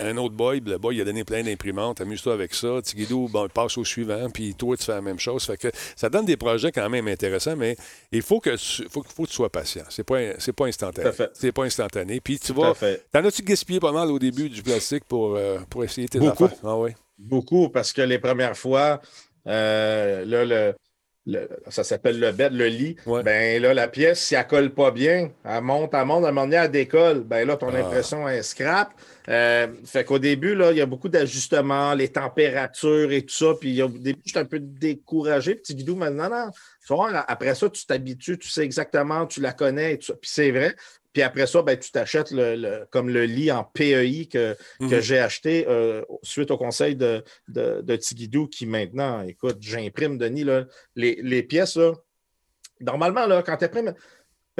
un 0.00 0.16
autre 0.16 0.34
boy, 0.34 0.60
le 0.64 0.78
boy, 0.78 0.96
il 0.96 1.00
a 1.00 1.04
donné 1.04 1.24
plein 1.24 1.42
d'imprimantes. 1.42 2.00
Amuse-toi 2.00 2.34
avec 2.34 2.54
ça. 2.54 2.80
Tigidou, 2.82 3.28
bon, 3.28 3.44
il 3.46 3.50
passe 3.50 3.76
au 3.78 3.84
suivant, 3.84 4.28
puis 4.30 4.54
toi, 4.54 4.76
tu 4.76 4.84
fais 4.84 4.92
la 4.92 5.00
même 5.00 5.18
chose. 5.18 5.44
Fait 5.44 5.56
que 5.56 5.68
ça 5.94 6.08
donne 6.08 6.24
des 6.26 6.36
projets 6.36 6.72
quand 6.72 6.88
même 6.88 7.08
intéressants, 7.08 7.56
mais 7.56 7.76
il 8.12 8.22
faut 8.22 8.40
que 8.40 8.56
tu, 8.56 8.88
faut, 8.88 9.02
faut 9.02 9.24
que 9.24 9.28
tu 9.28 9.34
sois 9.34 9.50
patient. 9.50 9.84
C'est 9.88 10.04
pas, 10.04 10.18
pas 10.56 10.66
instantané. 10.66 11.10
C'est 11.34 11.52
pas 11.52 11.64
instantané. 11.64 12.20
Puis 12.20 12.38
tu 12.38 12.52
vas. 12.52 12.74
T'en 13.12 13.24
as-tu 13.24 13.42
gaspillé 13.42 13.80
pas 13.80 13.92
mal 13.92 14.10
au 14.10 14.18
début 14.18 14.48
du 14.48 14.62
plastique 14.62 15.04
pour, 15.04 15.36
euh, 15.36 15.58
pour 15.70 15.84
essayer 15.84 16.08
tes 16.08 16.18
Beaucoup. 16.18 16.44
affaires? 16.44 16.58
Ah, 16.64 16.76
Beaucoup, 17.18 17.70
parce 17.70 17.92
que 17.92 18.02
les 18.02 18.18
premières 18.18 18.56
fois, 18.56 19.00
euh, 19.46 20.24
là, 20.24 20.44
le 20.44 20.74
le- 21.26 21.48
ça 21.68 21.82
s'appelle 21.84 22.20
le 22.20 22.32
bed, 22.32 22.52
le 22.52 22.66
lit. 22.66 22.96
Ouais. 23.04 23.22
Ben 23.22 23.60
là, 23.60 23.74
la 23.74 23.88
pièce, 23.88 24.20
si 24.20 24.34
elle 24.36 24.46
colle 24.46 24.70
pas 24.70 24.90
bien, 24.92 25.30
elle 25.44 25.60
monte, 25.62 25.92
elle 25.94 26.04
monte, 26.04 26.24
à 26.24 26.28
un 26.28 26.32
moment 26.32 26.46
donné, 26.46 26.56
elle 26.56 26.70
décolle. 26.70 27.24
Ben 27.24 27.46
là, 27.46 27.56
ton 27.56 27.68
Ah. 27.74 27.78
impression 27.78 28.28
est 28.28 28.42
scrap. 28.42 28.92
Euh, 29.28 29.66
fait 29.84 30.04
qu'au 30.04 30.20
début, 30.20 30.54
là, 30.54 30.70
il 30.70 30.78
y 30.78 30.80
a 30.80 30.86
beaucoup 30.86 31.08
d'ajustements, 31.08 31.94
les 31.94 32.08
températures 32.08 33.10
et 33.10 33.22
tout 33.22 33.34
ça. 33.34 33.54
Puis 33.60 33.82
au 33.82 33.88
début, 33.88 34.20
j'étais 34.24 34.38
un 34.38 34.44
peu 34.44 34.60
découragé. 34.60 35.56
Petit 35.56 35.74
guidou, 35.74 35.96
maintenant, 35.96 36.30
non. 36.30 36.50
Voir, 36.88 37.24
après 37.26 37.54
ça, 37.56 37.68
tu 37.68 37.84
t'habitues, 37.84 38.38
tu 38.38 38.48
sais 38.48 38.62
exactement, 38.62 39.26
tu 39.26 39.40
la 39.40 39.52
connais 39.52 39.94
et 39.94 39.98
tout 39.98 40.06
ça. 40.06 40.14
Puis 40.14 40.30
c'est 40.32 40.52
vrai. 40.52 40.76
Puis 41.16 41.22
après 41.22 41.46
ça, 41.46 41.62
ben, 41.62 41.78
tu 41.78 41.90
t'achètes 41.90 42.30
le, 42.30 42.56
le- 42.56 42.86
comme 42.90 43.08
le 43.08 43.24
lit 43.24 43.50
en 43.50 43.64
PEI 43.64 44.26
que, 44.30 44.54
que 44.78 44.84
Mhm. 44.96 45.00
j'ai 45.00 45.18
acheté 45.18 45.64
euh, 45.66 46.02
suite 46.22 46.50
au 46.50 46.58
conseil 46.58 46.94
de, 46.94 47.24
de, 47.48 47.80
de 47.80 47.96
Tigidou 47.96 48.48
qui 48.48 48.66
maintenant, 48.66 49.22
écoute, 49.22 49.56
j'imprime, 49.60 50.18
Denis, 50.18 50.44
là, 50.44 50.66
les, 50.94 51.18
les 51.22 51.42
pièces, 51.42 51.76
là, 51.78 51.94
normalement, 52.82 53.24
là, 53.26 53.42
quand 53.42 53.56
tu 53.56 53.64
imprimes 53.64 53.94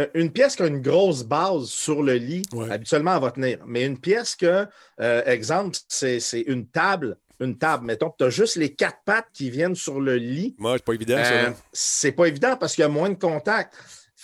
euh, 0.01 0.07
une 0.15 0.33
pièce 0.33 0.57
qui 0.57 0.63
a 0.63 0.67
une 0.67 0.81
grosse 0.81 1.25
base 1.25 1.67
sur 1.67 2.03
le 2.03 2.15
lit, 2.15 2.47
Ouais. 2.55 2.71
habituellement, 2.73 3.15
elle 3.17 3.21
va 3.23 3.31
tenir. 3.33 3.59
Mais 3.67 3.85
une 3.85 4.01
pièce 4.01 4.35
que, 4.35 4.65
euh, 5.03 5.23
exemple, 5.27 5.77
c'est 5.89 6.19
une 6.47 6.67
table, 6.69 7.19
une 7.39 7.59
table, 7.59 7.85
mettons, 7.85 8.15
tu 8.19 8.25
as 8.25 8.31
juste 8.31 8.57
les 8.57 8.75
quatre 8.75 9.01
pattes 9.05 9.29
qui 9.35 9.51
viennent 9.51 9.75
sur 9.75 10.01
le 10.01 10.17
lit. 10.17 10.55
Moi, 10.57 10.77
c'est 10.79 10.85
pas 10.87 10.95
évident. 10.95 11.17
Euh, 11.19 11.51
c'est 11.71 12.13
pas 12.13 12.29
évident 12.29 12.57
parce 12.57 12.75
qu'il 12.75 12.81
y 12.81 12.87
a 12.87 12.89
moins 12.89 13.11
de 13.11 13.19
contact. 13.19 13.75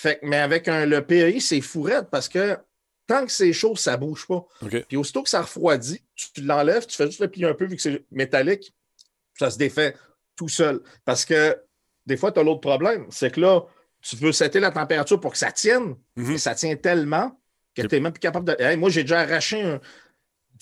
Fait, 0.02 0.18
que- 0.18 0.26
mais 0.26 0.38
avec 0.38 0.66
un, 0.68 0.84
le 0.86 1.04
PEI, 1.06 1.38
c'est 1.40 1.60
fourrette 1.60 2.08
parce 2.10 2.28
que 2.28 2.56
tant 3.06 3.24
que 3.24 3.30
c'est 3.30 3.52
chaud, 3.52 3.76
ça 3.76 3.96
bouge 3.96 4.26
pas. 4.26 4.44
OK. 4.62 4.84
Puis 4.88 4.96
aussitôt 4.96 5.22
que 5.22 5.28
ça 5.28 5.42
refroidit, 5.42 6.02
tu 6.16 6.40
l'enlèves, 6.42 6.86
tu 6.86 6.96
fais 6.96 7.06
juste 7.06 7.20
le 7.20 7.28
plier 7.28 7.46
un 7.46 7.54
peu 7.54 7.66
vu 7.66 7.76
que 7.76 7.82
c'est 7.82 8.04
métallique, 8.10 8.74
ça 9.38 9.50
se 9.50 9.58
défait 9.58 9.94
tout 10.36 10.48
seul. 10.48 10.80
Parce 11.04 11.24
que 11.24 11.56
des 12.06 12.16
fois, 12.16 12.32
tu 12.32 12.40
as 12.40 12.42
l'autre 12.42 12.60
problème, 12.60 13.06
c'est 13.10 13.30
que 13.32 13.40
là, 13.40 13.60
tu 14.00 14.16
veux 14.16 14.32
setter 14.32 14.58
la 14.58 14.72
température 14.72 15.20
pour 15.20 15.32
que 15.32 15.38
ça 15.38 15.52
tienne, 15.52 15.94
Mhm. 16.16 16.32
et 16.32 16.38
ça 16.38 16.54
tient 16.56 16.74
tellement 16.74 17.40
que 17.76 17.82
tu 17.82 17.94
n'es 17.94 18.00
même 18.00 18.12
plus 18.12 18.18
capable 18.20 18.46
de. 18.46 18.56
Hey, 18.60 18.76
moi, 18.76 18.90
j'ai 18.90 19.02
déjà 19.02 19.20
arraché 19.20 19.62
un. 19.62 19.80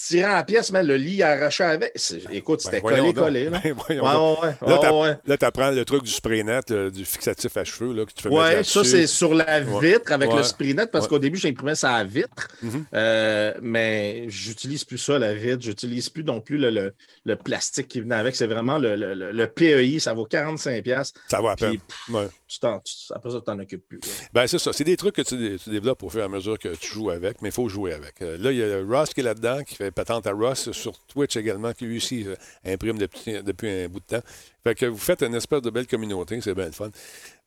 Tirant 0.07 0.33
la 0.33 0.45
pièce, 0.45 0.73
mais 0.73 0.83
le 0.83 0.97
lit 0.97 1.23
arraché 1.23 1.63
avec. 1.65 1.93
Écoute, 2.33 2.61
c'était 2.63 2.81
Ben, 2.81 2.89
collé-collé. 2.97 3.51
là. 3.51 3.61
Ben, 3.65 3.75
Ouais, 3.81 3.99
ouais, 4.01 5.17
ouais. 5.27 5.39
Tu 5.39 5.45
apprends 5.45 5.71
le 5.71 5.85
truc 5.85 6.03
du 6.05 6.11
spray 6.11 6.43
net, 6.43 6.71
euh, 6.71 6.91
du 6.91 7.05
fixatif 7.05 7.57
à 7.57 7.65
cheveux, 7.65 7.93
là, 7.93 8.05
que 8.07 8.13
tu 8.13 8.29
mettre 8.29 8.59
Oui, 8.59 8.65
ça, 8.65 8.85
c'est 8.85 9.07
sur 9.07 9.35
la 9.35 9.61
vitre 9.61 10.13
avec 10.13 10.33
le 10.33 10.43
Sprinet, 10.43 10.87
parce 10.87 11.05
Ouais. 11.05 11.11
qu'au 11.11 11.19
début, 11.19 11.39
j'imprimais 11.39 11.75
ça 11.75 11.95
à 11.95 12.05
vitre. 12.05 12.49
Mhm. 12.63 12.85
Euh, 12.95 13.53
mais 13.61 14.25
j'utilise 14.29 14.85
plus 14.85 14.99
ça, 14.99 15.19
la 15.19 15.35
vitre. 15.35 15.61
J'utilise 15.61 16.09
plus 16.09 16.25
non 16.25 16.41
plus 16.41 16.57
le, 16.59 16.71
le- 16.71 16.95
le 17.25 17.37
plastique 17.37 17.89
qui 17.89 18.01
venait 18.01 18.15
avec. 18.15 18.37
C'est 18.37 18.47
vraiment 18.47 18.79
le, 18.79 18.97
le- 18.97 19.47
PEI. 19.47 19.99
Ça 19.99 20.15
vaut 20.15 20.27
45$. 20.27 20.83
piastres. 20.83 21.21
Ça 21.29 21.41
va 21.43 21.53
à 21.53 21.57
peine. 21.57 21.71
Puis, 21.71 21.81
pff, 21.87 22.15
Ouais. 22.15 22.29
tu 22.49 22.67
après 23.15 23.31
ça, 23.31 23.37
tu 23.39 23.45
t'en 23.45 23.59
occupes 23.59 23.87
plus. 23.87 24.01
Ben, 24.33 24.47
c'est 24.47 24.59
ça. 24.59 24.73
C'est 24.73 24.85
des 24.85 24.97
trucs 24.97 25.17
que 25.17 25.23
tu, 25.23 25.59
tu 25.63 25.71
développes 25.71 26.03
au 26.03 26.09
fur 26.09 26.21
et 26.21 26.25
à 26.25 26.29
mesure 26.29 26.59
que 26.59 26.69
tu 26.75 26.87
joues 26.95 27.11
avec, 27.11 27.43
mais 27.43 27.49
il 27.51 27.53
faut 27.53 27.69
jouer 27.69 27.93
avec. 27.93 28.23
Euh, 28.23 28.37
là, 28.39 28.51
il 28.53 28.59
y 28.59 28.63
a 28.63 28.79
Ross 28.87 29.13
qui 29.13 29.21
est 29.21 29.25
là-dedans, 29.25 29.63
qui 29.63 29.75
fait 29.75 29.90
patente 29.93 30.27
à 30.27 30.33
Ross 30.33 30.73
sur 30.73 30.99
Twitch 31.07 31.37
également, 31.37 31.73
qui 31.73 31.85
lui 31.85 31.97
aussi 31.99 32.27
euh, 32.27 32.35
imprime 32.65 32.99
depuis, 32.99 33.43
depuis 33.43 33.69
un 33.85 33.89
bout 33.89 34.01
de 34.01 34.17
temps. 34.17 34.27
Fait 34.65 34.75
que 34.75 34.87
vous 34.87 34.99
faites 34.99 35.23
une 35.23 35.35
espèce 35.35 35.63
de 35.63 35.71
belle 35.71 35.87
communauté, 35.87 36.41
c'est 36.41 36.55
bien 36.55 36.67
le 36.67 36.73
fun. 36.73 36.91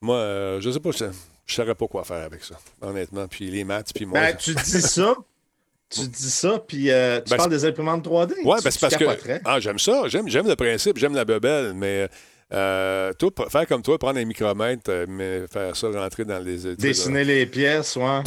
Moi, 0.02 0.18
euh, 0.18 0.62
je 0.62 0.72
sais 0.72 0.80
pas, 0.80 0.92
je, 0.92 1.06
je 1.46 1.54
saurais 1.54 1.76
pas 1.76 1.88
quoi 1.88 2.04
faire 2.04 2.24
avec 2.24 2.44
ça, 2.44 2.56
honnêtement. 2.82 3.28
Puis 3.28 3.50
les 3.50 3.64
maths, 3.64 3.92
puis 3.94 4.06
moi. 4.06 4.20
Ben, 4.20 4.36
tu 4.38 4.54
dis 4.56 4.82
ça. 4.82 5.16
Tu 5.90 6.08
dis 6.08 6.32
ça, 6.32 6.58
puis 6.68 6.90
euh, 6.90 7.22
tu 7.22 7.30
Ben, 7.30 7.38
parles 7.38 7.52
des 7.52 7.66
imprimantes 7.66 8.04
3D. 8.08 8.34
Ouais, 8.44 8.58
tu, 8.58 8.64
ben, 8.64 8.72
c'est 8.72 8.80
parce 8.80 8.98
que. 8.98 9.40
Ah, 9.46 9.60
j'aime 9.60 9.78
ça. 9.78 10.08
J'aime, 10.08 10.28
j'aime 10.28 10.48
le 10.48 10.56
principe, 10.56 10.98
j'aime 10.98 11.14
la 11.14 11.24
bebelle, 11.24 11.74
mais 11.76 12.04
euh, 12.04 12.08
toi, 12.54 13.32
p- 13.32 13.44
faire 13.50 13.68
comme 13.68 13.82
toi, 13.82 13.98
prendre 13.98 14.20
un 14.20 14.26
micromètre, 14.26 14.84
euh, 14.90 15.06
mais 15.08 15.42
faire 15.52 15.76
ça 15.76 15.88
rentrer 15.90 16.24
dans 16.26 16.40
les. 16.40 16.66
euh, 16.68 16.76
Dessiner 16.76 17.24
les 17.24 17.46
pièces, 17.46 17.96
ouais. 17.96 18.22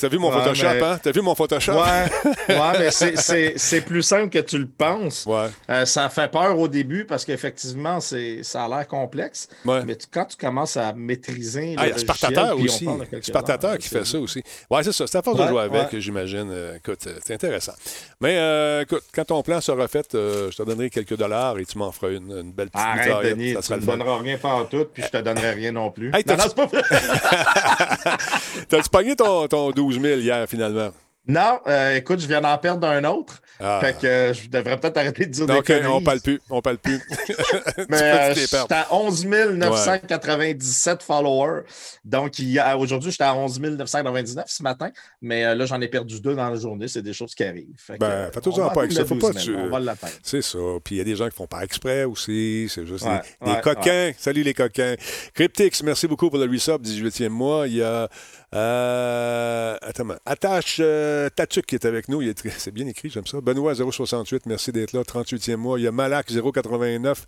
T'as 0.00 0.08
vu 0.08 0.18
mon 0.18 0.30
Ouais, 0.30 0.38
Photoshop, 0.42 0.66
mais- 0.74 0.82
hein? 0.82 0.98
T'as 1.02 1.12
vu 1.12 1.20
mon 1.22 1.34
Photoshop? 1.34 1.72
Ouais, 1.72 2.06
ouais 2.48 2.78
mais 2.78 2.90
c'est- 2.90 3.80
plus 3.86 4.02
simple 4.02 4.30
que 4.30 4.38
tu 4.38 4.58
le 4.58 4.66
penses. 4.66 5.24
Ouais. 5.26 5.46
Euh, 5.70 5.84
ça 5.84 6.08
fait 6.08 6.30
peur 6.30 6.58
au 6.58 6.66
début 6.68 7.04
parce 7.04 7.24
qu'effectivement, 7.24 8.00
ça 8.00 8.16
a 8.64 8.68
l'air 8.68 8.86
complexe. 8.88 9.48
Ouais. 9.64 9.82
Mais 9.84 9.96
tu- 9.96 10.06
quand 10.10 10.24
tu 10.24 10.36
commences 10.36 10.76
à 10.76 10.92
maîtriser. 10.92 11.74
Ah, 11.78 11.86
le 11.88 11.98
Spartateur 11.98 12.58
aussi. 12.58 12.86
Spartateur 13.22 13.78
qui 13.78 13.88
fait 13.88 14.04
ça 14.04 14.18
aussi. 14.18 14.42
Ouais, 14.70 14.82
c'est 14.82 14.92
ça. 14.92 15.06
C'est 15.06 15.18
à 15.18 15.22
force 15.22 15.38
de 15.40 15.46
jouer 15.46 15.62
avec, 15.62 15.98
j'imagine. 15.98 16.48
Euh, 16.50 16.76
écoute, 16.76 17.06
euh, 17.06 17.18
c'est 17.24 17.34
intéressant. 17.34 17.74
Mais 18.20 18.36
euh, 18.38 18.82
écoute, 18.82 19.02
quand 19.14 19.24
ton 19.24 19.42
plan 19.42 19.60
sera 19.60 19.86
fait, 19.88 20.14
euh, 20.14 20.50
je 20.50 20.56
te 20.56 20.62
donnerai 20.62 20.90
quelques 20.90 21.16
dollars 21.16 21.58
et 21.58 21.64
tu 21.64 21.76
m'en 21.78 21.92
feras 21.92 22.05
une, 22.10 22.30
une 22.32 22.52
belle 22.52 22.70
petite 22.70 22.86
Arrête. 22.86 23.30
Denis, 23.36 23.54
Ça 23.54 23.60
tu 23.62 23.72
ne 23.72 23.76
me 23.78 23.86
donneras 23.86 24.18
rien 24.18 24.36
par 24.38 24.68
tout, 24.68 24.86
puis 24.92 25.02
je 25.02 25.08
te 25.08 25.16
donnerai 25.18 25.52
rien 25.52 25.72
non 25.72 25.90
plus. 25.90 26.08
Hey, 26.14 26.22
non, 26.26 26.36
t'as- 26.36 26.36
non, 26.36 26.44
c'est 26.48 26.56
pas 26.56 26.66
vrai. 26.66 26.82
T'as-tu 28.68 28.88
pogné 28.90 29.16
ton, 29.16 29.46
ton 29.48 29.70
12 29.70 30.00
000 30.00 30.20
hier, 30.20 30.46
finalement? 30.48 30.90
Non, 31.28 31.60
euh, 31.66 31.96
écoute, 31.96 32.20
je 32.20 32.26
viens 32.26 32.40
d'en 32.40 32.56
perdre 32.58 32.86
un 32.86 33.02
autre. 33.04 33.42
Ah. 33.58 33.80
Fait 33.82 33.96
que 33.98 34.06
euh, 34.06 34.34
je 34.34 34.48
devrais 34.50 34.78
peut-être 34.78 34.98
arrêter 34.98 35.24
de 35.26 35.30
dire 35.32 35.46
des 35.46 35.54
OK, 35.54 35.70
on 35.70 35.82
conneries. 35.82 36.04
parle 36.04 36.20
plus. 36.20 36.40
On 36.50 36.60
parle 36.60 36.78
plus. 36.78 37.00
Mais 37.88 38.02
euh, 38.02 38.34
j'étais 38.34 38.48
perdre. 38.48 38.74
à 38.74 38.94
11 38.94 39.26
997 39.26 41.02
followers. 41.02 41.62
Donc, 42.04 42.34
aujourd'hui, 42.78 43.10
j'étais 43.10 43.24
à 43.24 43.34
11 43.34 43.58
999 43.60 44.44
ce 44.48 44.62
matin. 44.62 44.90
Mais 45.22 45.44
euh, 45.44 45.54
là, 45.54 45.64
j'en 45.66 45.80
ai 45.80 45.88
perdu 45.88 46.20
deux 46.20 46.34
dans 46.34 46.50
la 46.50 46.56
journée. 46.56 46.86
C'est 46.86 47.02
des 47.02 47.14
choses 47.14 47.34
qui 47.34 47.44
arrivent. 47.44 47.74
Fait 47.78 47.96
Ben, 47.98 48.06
euh, 48.06 48.30
on 48.44 48.50
va 48.50 48.66
en 48.66 48.70
pas 48.70 48.80
avec 48.82 48.92
ça. 48.92 49.04
Faut 49.06 49.14
pas 49.16 49.30
12 49.32 49.36
que 49.36 49.40
000. 49.40 49.56
tu- 49.58 49.62
On 49.66 49.70
va 49.70 49.80
l'atteindre. 49.80 50.12
C'est 50.22 50.42
ça. 50.42 50.58
Puis 50.84 50.96
il 50.96 50.98
y 50.98 51.00
a 51.00 51.04
des 51.04 51.16
gens 51.16 51.28
qui 51.28 51.34
font 51.36 51.46
pas 51.46 51.62
exprès 51.64 52.04
aussi. 52.04 52.68
C'est 52.68 52.86
juste 52.86 53.04
Ouais, 53.06 53.20
des, 53.44 53.60
coquins. 53.62 54.12
Salut 54.18 54.42
les 54.42 54.54
coquins. 54.54 54.94
Cryptix, 55.34 55.82
merci 55.82 56.06
beaucoup 56.06 56.28
pour 56.28 56.38
le 56.38 56.44
resub, 56.50 56.82
18e 56.82 57.28
mois. 57.30 57.66
Il 57.66 57.76
y 57.76 57.82
a. 57.82 58.08
Euh, 58.54 59.76
attends, 59.82 60.06
Attache 60.24 60.76
euh, 60.80 61.28
Tatuc 61.30 61.66
qui 61.66 61.74
est 61.74 61.84
avec 61.84 62.08
nous. 62.08 62.22
C'est 62.58 62.70
bien 62.72 62.86
écrit, 62.86 63.10
j'aime 63.10 63.26
ça. 63.26 63.40
Benoît 63.40 63.74
068, 63.74 64.46
merci 64.46 64.72
d'être 64.72 64.92
là. 64.92 65.02
38e 65.02 65.56
mois. 65.56 65.78
Il 65.78 65.82
y 65.82 65.86
a 65.86 65.92
Malak 65.92 66.28
089 66.30 67.24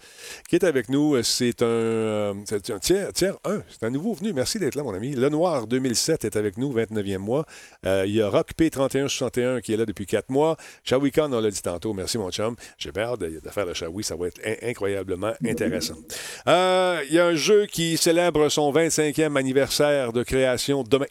qui 0.49 0.57
est 0.57 0.65
avec 0.65 0.89
nous. 0.89 1.21
C'est 1.23 1.63
un, 1.63 1.67
euh, 1.67 2.35
un 2.71 2.79
tiers, 2.79 3.13
tiers 3.13 3.37
1. 3.45 3.63
C'est 3.69 3.85
un 3.85 3.91
nouveau 3.91 4.15
venu. 4.15 4.33
Merci 4.33 4.59
d'être 4.59 4.75
là, 4.77 4.83
mon 4.83 4.95
ami. 4.95 5.15
Le 5.15 5.29
Noir 5.29 5.67
2007 5.67 6.25
est 6.25 6.37
avec 6.37 6.57
nous, 6.57 6.73
29e 6.73 7.19
mois. 7.19 7.45
Euh, 7.85 8.05
il 8.07 8.15
y 8.15 8.23
a 8.23 8.29
Rock 8.29 8.51
P3161 8.59 9.61
qui 9.61 9.73
est 9.73 9.77
là 9.77 9.87
depuis 9.87 10.07
4 10.07 10.31
mois. 10.31 10.57
Shawi 10.85 11.11
Khan, 11.11 11.33
on 11.33 11.41
l'a 11.41 11.51
dit 11.51 11.63
tantôt. 11.63 11.93
Merci, 11.95 12.19
mon 12.19 12.31
chum. 12.31 12.55
J'ai 12.79 12.91
hâte 12.97 13.21
de, 13.21 13.27
de 13.27 13.65
le 13.67 13.75
Shawi. 13.75 14.05
Ça 14.05 14.17
va 14.17 14.29
être 14.29 14.41
in- 14.45 14.69
incroyablement 14.69 15.33
intéressant. 15.45 15.97
Il 16.47 17.13
y 17.15 17.19
a 17.19 17.27
un 17.27 17.35
jeu 17.35 17.67
qui 17.67 17.97
célèbre 17.97 18.49
son 18.49 18.73
25e 18.73 19.37
anniversaire 19.37 20.13
de 20.13 20.23
création 20.23 20.83
demain. 20.85 21.07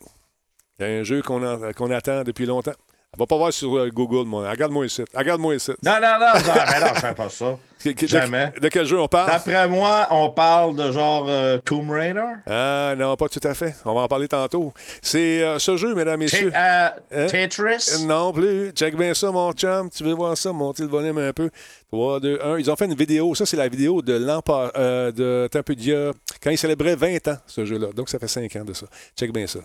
Il 0.79 0.85
y 0.85 0.89
a 0.89 0.99
un 0.99 1.03
jeu 1.03 1.21
qu'on 1.21 1.43
en- 1.45 1.71
qu'on 1.73 1.91
attend 1.91 2.23
depuis 2.23 2.45
longtemps. 2.45 2.73
Va 3.17 3.25
pas 3.25 3.37
voir 3.37 3.51
sur 3.53 3.75
euh, 3.77 3.89
Google, 3.89 4.27
mon. 4.27 4.47
Regarde-moi 4.47 4.85
ici. 4.85 5.03
Regarde-moi 5.15 5.55
ici. 5.55 5.71
Non, 5.83 5.93
non, 5.93 6.19
non, 6.19 6.33
non, 6.35 6.53
mais 6.55 6.79
non, 6.81 6.87
je 6.93 6.99
fais 6.99 7.15
pas 7.15 7.29
ça. 7.29 7.57
De- 7.85 8.07
Jamais. 8.07 8.51
De, 8.61 8.67
quel 8.69 8.85
jeu 8.85 8.99
on 8.99 9.07
parle? 9.07 9.31
D'après 9.31 9.67
moi, 9.67 10.07
on 10.11 10.29
parle 10.29 10.75
de 10.75 10.91
genre 10.91 11.25
euh, 11.29 11.57
Tomb 11.59 11.89
Raider. 11.89 12.21
Ah 12.45 12.93
non, 12.97 13.15
pas 13.15 13.27
tout 13.29 13.39
à 13.43 13.53
fait. 13.55 13.75
On 13.85 13.93
va 13.95 14.01
en 14.01 14.07
parler 14.07 14.27
tantôt. 14.27 14.71
C'est 15.01 15.41
euh, 15.41 15.57
ce 15.57 15.77
jeu, 15.77 15.95
mesdames, 15.95 16.19
messieurs. 16.19 16.51
Hein? 16.53 16.91
Tetris? 17.27 18.05
Non 18.05 18.33
plus. 18.33 18.71
Check 18.71 18.95
bien 18.95 19.13
ça, 19.15 19.31
mon 19.31 19.51
chum. 19.53 19.89
Tu 19.89 20.03
veux 20.03 20.13
voir 20.13 20.37
ça? 20.37 20.51
Monter 20.51 20.83
le 20.83 20.89
volume 20.89 21.17
un 21.17 21.33
peu. 21.33 21.49
3, 21.91 22.19
2, 22.19 22.39
1. 22.43 22.57
Ils 22.59 22.69
ont 22.69 22.75
fait 22.75 22.85
une 22.85 22.95
vidéo. 22.95 23.33
Ça, 23.33 23.45
c'est 23.47 23.57
la 23.57 23.67
vidéo 23.69 24.01
de 24.03 24.13
l'an 24.13 24.41
de 24.45 25.45
attends 25.45 25.59
un 25.59 25.63
peu 25.63 25.73
d'il 25.75 25.89
y 25.89 25.95
a- 25.95 26.11
quand 26.43 26.51
ils 26.51 26.57
célébraient 26.57 26.95
20 26.95 27.27
ans, 27.29 27.37
ce 27.47 27.65
jeu-là. 27.65 27.87
Donc, 27.95 28.09
ça 28.09 28.19
fait 28.19 28.27
5 28.27 28.53
ans 28.57 28.65
de 28.65 28.73
ça. 28.73 28.85
Check 29.17 29.31
bien 29.33 29.47
ça. 29.47 29.59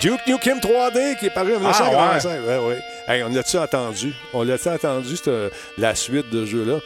Duke 0.00 0.20
Nukem 0.26 0.58
3D 0.58 1.18
qui 1.18 1.26
est 1.26 1.30
paru 1.30 1.54
en 1.56 1.60
1945. 1.60 2.40
ouais. 2.46 2.58
ouais, 2.58 2.80
Hey, 3.08 3.22
on 3.22 3.28
l'a-tu 3.28 3.56
attendu? 3.56 4.12
On 4.32 4.42
l'a-tu 4.42 4.68
attendu, 4.68 5.16
cette, 5.16 5.28
euh, 5.28 5.48
la 5.78 5.94
suite 5.94 6.28
de 6.30 6.44
ce 6.44 6.50
jeu-là? 6.50 6.78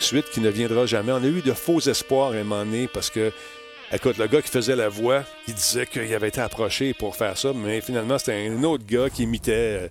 Suite 0.00 0.30
qui 0.30 0.40
ne 0.40 0.48
viendra 0.48 0.86
jamais. 0.86 1.12
On 1.12 1.16
a 1.22 1.26
eu 1.26 1.42
de 1.42 1.52
faux 1.52 1.80
espoirs 1.80 2.30
à 2.32 2.34
un 2.34 2.44
moment 2.44 2.64
donné 2.64 2.88
parce 2.88 3.10
que 3.10 3.32
Écoute, 3.90 4.18
le 4.18 4.26
gars 4.26 4.42
qui 4.42 4.50
faisait 4.50 4.76
la 4.76 4.90
voix, 4.90 5.24
il 5.46 5.54
disait 5.54 5.86
qu'il 5.86 6.12
avait 6.14 6.28
été 6.28 6.42
approché 6.42 6.92
pour 6.92 7.16
faire 7.16 7.38
ça, 7.38 7.52
mais 7.54 7.80
finalement, 7.80 8.18
c'était 8.18 8.46
un 8.46 8.62
autre 8.62 8.84
gars 8.86 9.08
qui 9.08 9.22
imitait 9.22 9.52
euh, 9.84 9.88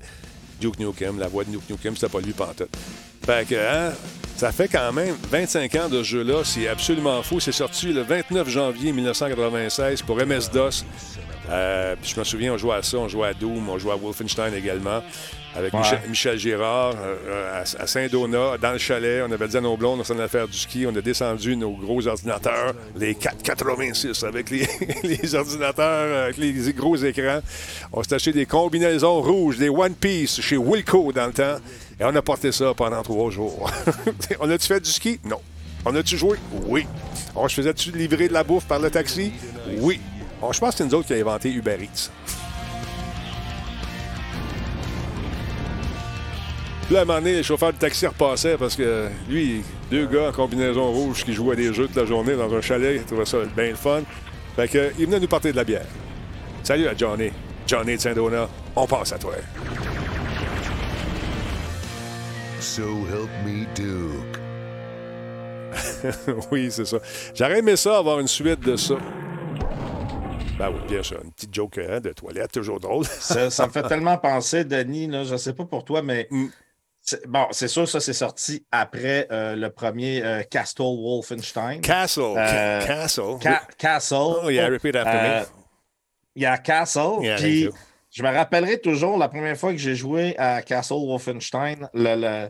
Duke 0.61 0.77
Nukem, 0.77 1.17
la 1.17 1.27
voix 1.27 1.43
de 1.43 1.49
Duke 1.49 1.67
Nukem, 1.67 1.95
c'était 1.95 2.11
pas 2.11 2.19
lui 2.19 2.31
pantoute. 2.33 2.69
Fait 3.25 3.47
que, 3.47 3.55
hein, 3.55 3.91
ça 4.35 4.51
fait 4.51 4.67
quand 4.67 4.93
même 4.93 5.15
25 5.31 5.75
ans 5.75 5.89
de 5.89 6.03
ce 6.03 6.09
jeu-là, 6.09 6.43
c'est 6.43 6.67
absolument 6.67 7.23
fou. 7.23 7.39
C'est 7.39 7.51
sorti 7.51 7.91
le 7.91 8.03
29 8.03 8.47
janvier 8.47 8.91
1996 8.91 10.03
pour 10.03 10.17
MS-DOS. 10.17 10.85
Euh, 11.49 11.95
puis 12.01 12.11
je 12.13 12.19
me 12.19 12.25
souviens, 12.25 12.53
on 12.53 12.57
jouait 12.57 12.75
à 12.75 12.83
ça, 12.83 12.97
on 12.97 13.07
jouait 13.07 13.27
à 13.29 13.33
Doom, 13.33 13.69
on 13.69 13.77
jouait 13.77 13.93
à 13.93 13.95
Wolfenstein 13.95 14.53
également. 14.53 15.01
avec 15.55 15.73
Ouais. 15.73 15.79
Michel, 15.79 15.99
Michel 16.07 16.37
Girard 16.37 16.95
euh, 16.99 17.61
à, 17.61 17.81
à 17.81 17.87
Saint-Donat, 17.87 18.57
dans 18.61 18.71
le 18.73 18.77
chalet. 18.77 19.23
On 19.27 19.31
avait 19.31 19.47
dit 19.47 19.57
à 19.57 19.61
nos 19.61 19.75
blondes, 19.77 19.99
on 20.01 20.03
s'en 20.03 20.17
allait 20.19 20.27
faire 20.27 20.47
du 20.47 20.57
ski. 20.57 20.85
On 20.87 20.95
a 20.95 21.01
descendu 21.01 21.55
nos 21.55 21.71
gros 21.71 22.05
ordinateurs, 22.07 22.73
les 22.95 23.15
486 23.15 24.23
avec 24.23 24.49
les, 24.49 24.67
les 25.03 25.35
ordinateurs, 25.35 26.23
avec 26.25 26.37
les, 26.37 26.51
les 26.51 26.73
gros 26.73 26.95
écrans. 26.97 27.39
On 27.93 28.03
s'est 28.03 28.15
acheté 28.15 28.33
des 28.33 28.45
combinaisons 28.45 29.21
rouges, 29.21 29.57
des 29.57 29.69
One 29.69 29.95
Piece 29.95 30.41
chez 30.41 30.57
Wilco 30.57 31.11
dans 31.13 31.27
le 31.27 31.33
temps. 31.33 31.57
Et 31.99 32.03
on 32.03 32.15
a 32.15 32.21
porté 32.21 32.51
ça 32.51 32.73
pendant 32.75 33.01
trois 33.01 33.31
jours. 33.31 33.71
on 34.39 34.49
a-tu 34.51 34.67
fait 34.67 34.79
du 34.79 34.91
ski? 34.91 35.19
Non. 35.23 35.39
On 35.85 35.95
a-tu 35.95 36.17
joué? 36.17 36.37
Oui. 36.65 36.85
On 37.35 37.47
se 37.47 37.55
faisait-tu 37.55 37.91
livrer 37.91 38.27
de 38.27 38.33
la 38.33 38.43
bouffe 38.43 38.65
par 38.65 38.79
le 38.79 38.91
taxi? 38.91 39.31
Oui. 39.77 39.99
Bon, 40.39 40.51
je 40.51 40.59
pense 40.59 40.71
que 40.71 40.77
c'est 40.77 40.85
nous 40.85 40.93
autres 40.93 41.07
qui 41.07 41.13
avons 41.13 41.31
inventé 41.31 41.51
Uber 41.51 41.77
Eats. 41.81 42.11
Puis 46.85 46.93
là, 46.93 46.99
à 46.99 47.01
un 47.01 47.05
moment 47.05 47.19
donné, 47.19 47.33
les 47.33 47.43
chauffeurs 47.43 47.73
de 47.73 47.77
taxi 47.77 48.07
repassaient 48.07 48.55
parce 48.57 48.75
que 48.75 49.09
lui, 49.27 49.63
deux 49.91 50.05
gars 50.05 50.29
en 50.29 50.31
combinaison 50.31 50.91
rouge 50.91 51.25
qui 51.25 51.33
jouaient 51.33 51.55
des 51.55 51.73
jeux 51.73 51.87
toute 51.87 51.97
la 51.97 52.05
journée 52.05 52.35
dans 52.35 52.53
un 52.53 52.61
chalet, 52.61 53.01
ils 53.01 53.03
trouvaient 53.03 53.25
ça 53.25 53.39
bien 53.55 53.69
le 53.69 53.75
fun. 53.75 54.03
Fait 54.55 54.67
que, 54.67 54.91
il 54.97 55.05
venait 55.05 55.19
nous 55.19 55.27
porter 55.27 55.51
de 55.51 55.57
la 55.57 55.63
bière. 55.63 55.85
Salut 56.63 56.87
à 56.87 56.95
Johnny. 56.95 57.29
Johnny 57.65 57.97
de 57.97 58.01
Saint-Donat, 58.01 58.47
on 58.75 58.87
passe 58.87 59.11
à 59.11 59.17
toi. 59.17 59.33
So 62.59 62.83
help 62.83 63.29
me 63.45 63.65
Duke. 63.75 64.39
oui, 66.51 66.69
c'est 66.71 66.85
ça. 66.85 66.97
J'aurais 67.35 67.59
aimé 67.59 67.75
ça, 67.75 67.97
avoir 67.97 68.19
une 68.19 68.27
suite 68.27 68.61
de 68.61 68.75
ça. 68.75 68.95
Ben 70.57 70.69
oui, 70.71 70.79
bien 70.87 71.03
sûr. 71.03 71.21
Une 71.23 71.31
petite 71.31 71.53
joke 71.53 71.77
hein, 71.77 71.99
de 71.99 72.11
toilette, 72.13 72.51
toujours 72.51 72.79
drôle. 72.79 73.05
Ça, 73.19 73.49
ça 73.49 73.67
me 73.67 73.71
fait 73.71 73.83
tellement 73.83 74.17
penser, 74.17 74.63
Denis, 74.63 75.07
là, 75.07 75.23
je 75.23 75.33
ne 75.33 75.37
sais 75.37 75.53
pas 75.53 75.65
pour 75.65 75.85
toi, 75.85 76.01
mais 76.01 76.27
Mm. 76.31 76.47
bon, 77.27 77.45
c'est 77.51 77.67
sûr, 77.67 77.87
ça, 77.87 77.99
c'est 77.99 78.13
sorti 78.13 78.65
après 78.71 79.27
euh, 79.31 79.55
le 79.55 79.69
premier 79.69 80.21
euh, 80.23 80.43
Castle 80.43 80.81
Wolfenstein. 80.81 81.79
Castle. 81.81 82.21
Euh, 82.37 82.85
Castle. 82.85 83.37
Ca- 83.41 83.67
Castle. 83.77 84.15
Oh, 84.43 84.49
yeah, 84.49 84.67
repeat 84.67 84.95
after 84.95 85.11
me. 85.21 85.45
Il 86.35 86.41
y 86.41 86.45
a 86.45 86.57
Castle. 86.57 87.21
Yeah, 87.21 87.35
puis 87.37 87.69
je 88.11 88.23
me 88.23 88.29
rappellerai 88.33 88.79
toujours 88.81 89.17
la 89.17 89.29
première 89.29 89.55
fois 89.57 89.71
que 89.71 89.77
j'ai 89.77 89.95
joué 89.95 90.35
à 90.37 90.61
Castle 90.63 90.95
Wolfenstein. 90.95 91.87
Le, 91.93 92.15
le- 92.15 92.49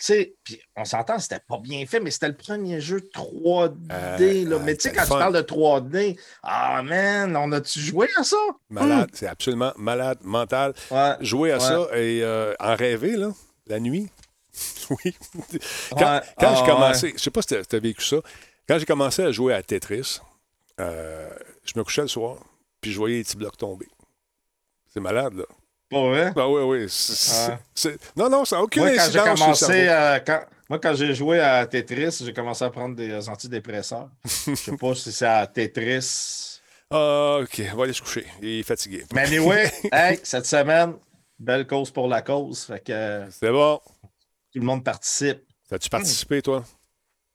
sais, 0.00 0.34
puis 0.42 0.60
on 0.76 0.84
s'entend, 0.84 1.18
c'était 1.18 1.40
pas 1.46 1.58
bien 1.58 1.84
fait, 1.86 2.00
mais 2.00 2.10
c'était 2.10 2.28
le 2.28 2.36
premier 2.36 2.80
jeu 2.80 3.00
3D. 3.14 3.74
Euh, 3.92 4.48
là. 4.48 4.56
euh, 4.56 4.58
mais 4.64 4.74
tu 4.76 4.82
sais, 4.88 4.92
quand 4.92 5.02
tu 5.02 5.08
parles 5.10 5.34
de 5.34 5.42
3D, 5.42 6.18
ah 6.42 6.82
man, 6.82 7.36
on 7.36 7.52
a-tu 7.52 7.78
joué 7.80 8.08
à 8.16 8.24
ça? 8.24 8.36
Malade, 8.70 9.10
c'est 9.12 9.26
absolument 9.26 9.72
malade, 9.76 10.18
mental. 10.22 10.72
Ouais. 10.90 11.14
Jouer 11.20 11.52
à 11.52 11.56
Ouais. 11.56 11.60
ça 11.60 11.98
et 11.98 12.22
euh, 12.22 12.54
en 12.58 12.74
rêver, 12.74 13.16
là, 13.16 13.30
la 13.66 13.80
nuit? 13.80 14.08
oui. 14.90 15.14
Quand, 15.90 15.98
Ouais. 15.98 16.20
quand 16.38 16.46
Ah, 16.48 16.54
j'ai 16.54 16.62
ouais. 16.62 16.66
commencé, 16.68 17.12
je 17.16 17.22
sais 17.22 17.30
pas 17.30 17.42
si 17.42 17.48
tu 17.48 17.76
as 17.76 17.78
vécu 17.78 18.04
ça, 18.04 18.16
quand 18.68 18.78
j'ai 18.78 18.86
commencé 18.86 19.22
à 19.22 19.30
jouer 19.32 19.52
à 19.54 19.62
Tetris, 19.62 20.20
je 20.78 21.72
me 21.76 21.84
couchais 21.84 22.02
le 22.02 22.08
soir, 22.08 22.38
puis 22.80 22.92
je 22.92 22.98
voyais 22.98 23.18
les 23.18 23.24
petits 23.24 23.36
blocs 23.36 23.56
tomber. 23.56 23.88
C'est 24.92 25.00
malade, 25.00 25.34
là. 25.34 25.44
Pas 25.92 26.08
vrai? 26.08 26.32
Ah 26.34 26.48
oui, 26.48 26.62
oui. 26.62 26.86
c'est- 26.88 27.98
Non, 28.16 28.28
non, 28.30 28.44
ça 28.44 28.56
n'a 28.56 28.62
aucune 28.62 28.82
Moi, 28.82 28.90
quand 28.92 28.96
j'ai 29.12 29.18
incidence 29.18 29.40
commencé, 29.40 29.88
euh, 29.88 30.18
quand, 30.26 30.40
moi, 30.70 30.78
quand 30.78 30.94
j'ai 30.94 31.14
joué 31.14 31.38
à 31.40 31.66
Tetris, 31.66 32.22
j'ai 32.24 32.32
commencé 32.32 32.64
à 32.64 32.70
prendre 32.70 32.96
des 32.96 33.28
antidépresseurs. 33.28 34.08
Je 34.46 34.54
sais 34.54 34.76
pas 34.76 34.94
si 34.94 35.12
c'est 35.12 35.26
à 35.26 35.46
Tetris. 35.46 36.60
Ah, 36.90 37.38
OK, 37.42 37.62
on 37.72 37.76
va 37.76 37.84
aller 37.84 37.92
se 37.92 38.02
coucher. 38.02 38.26
Il 38.40 38.60
est 38.60 38.62
fatigué. 38.62 39.04
Mais 39.14 39.22
anyway, 39.26 39.70
hey, 39.92 40.18
cette 40.22 40.46
semaine, 40.46 40.94
belle 41.38 41.66
cause 41.66 41.90
pour 41.90 42.08
la 42.08 42.22
cause. 42.22 42.64
Fait 42.64 42.80
que 42.82 43.24
C'est 43.30 43.50
bon. 43.50 43.80
tout 44.52 44.58
le 44.58 44.64
monde 44.64 44.84
participe. 44.84 45.42
As-tu 45.70 45.88
participé, 45.88 46.42
toi? 46.42 46.64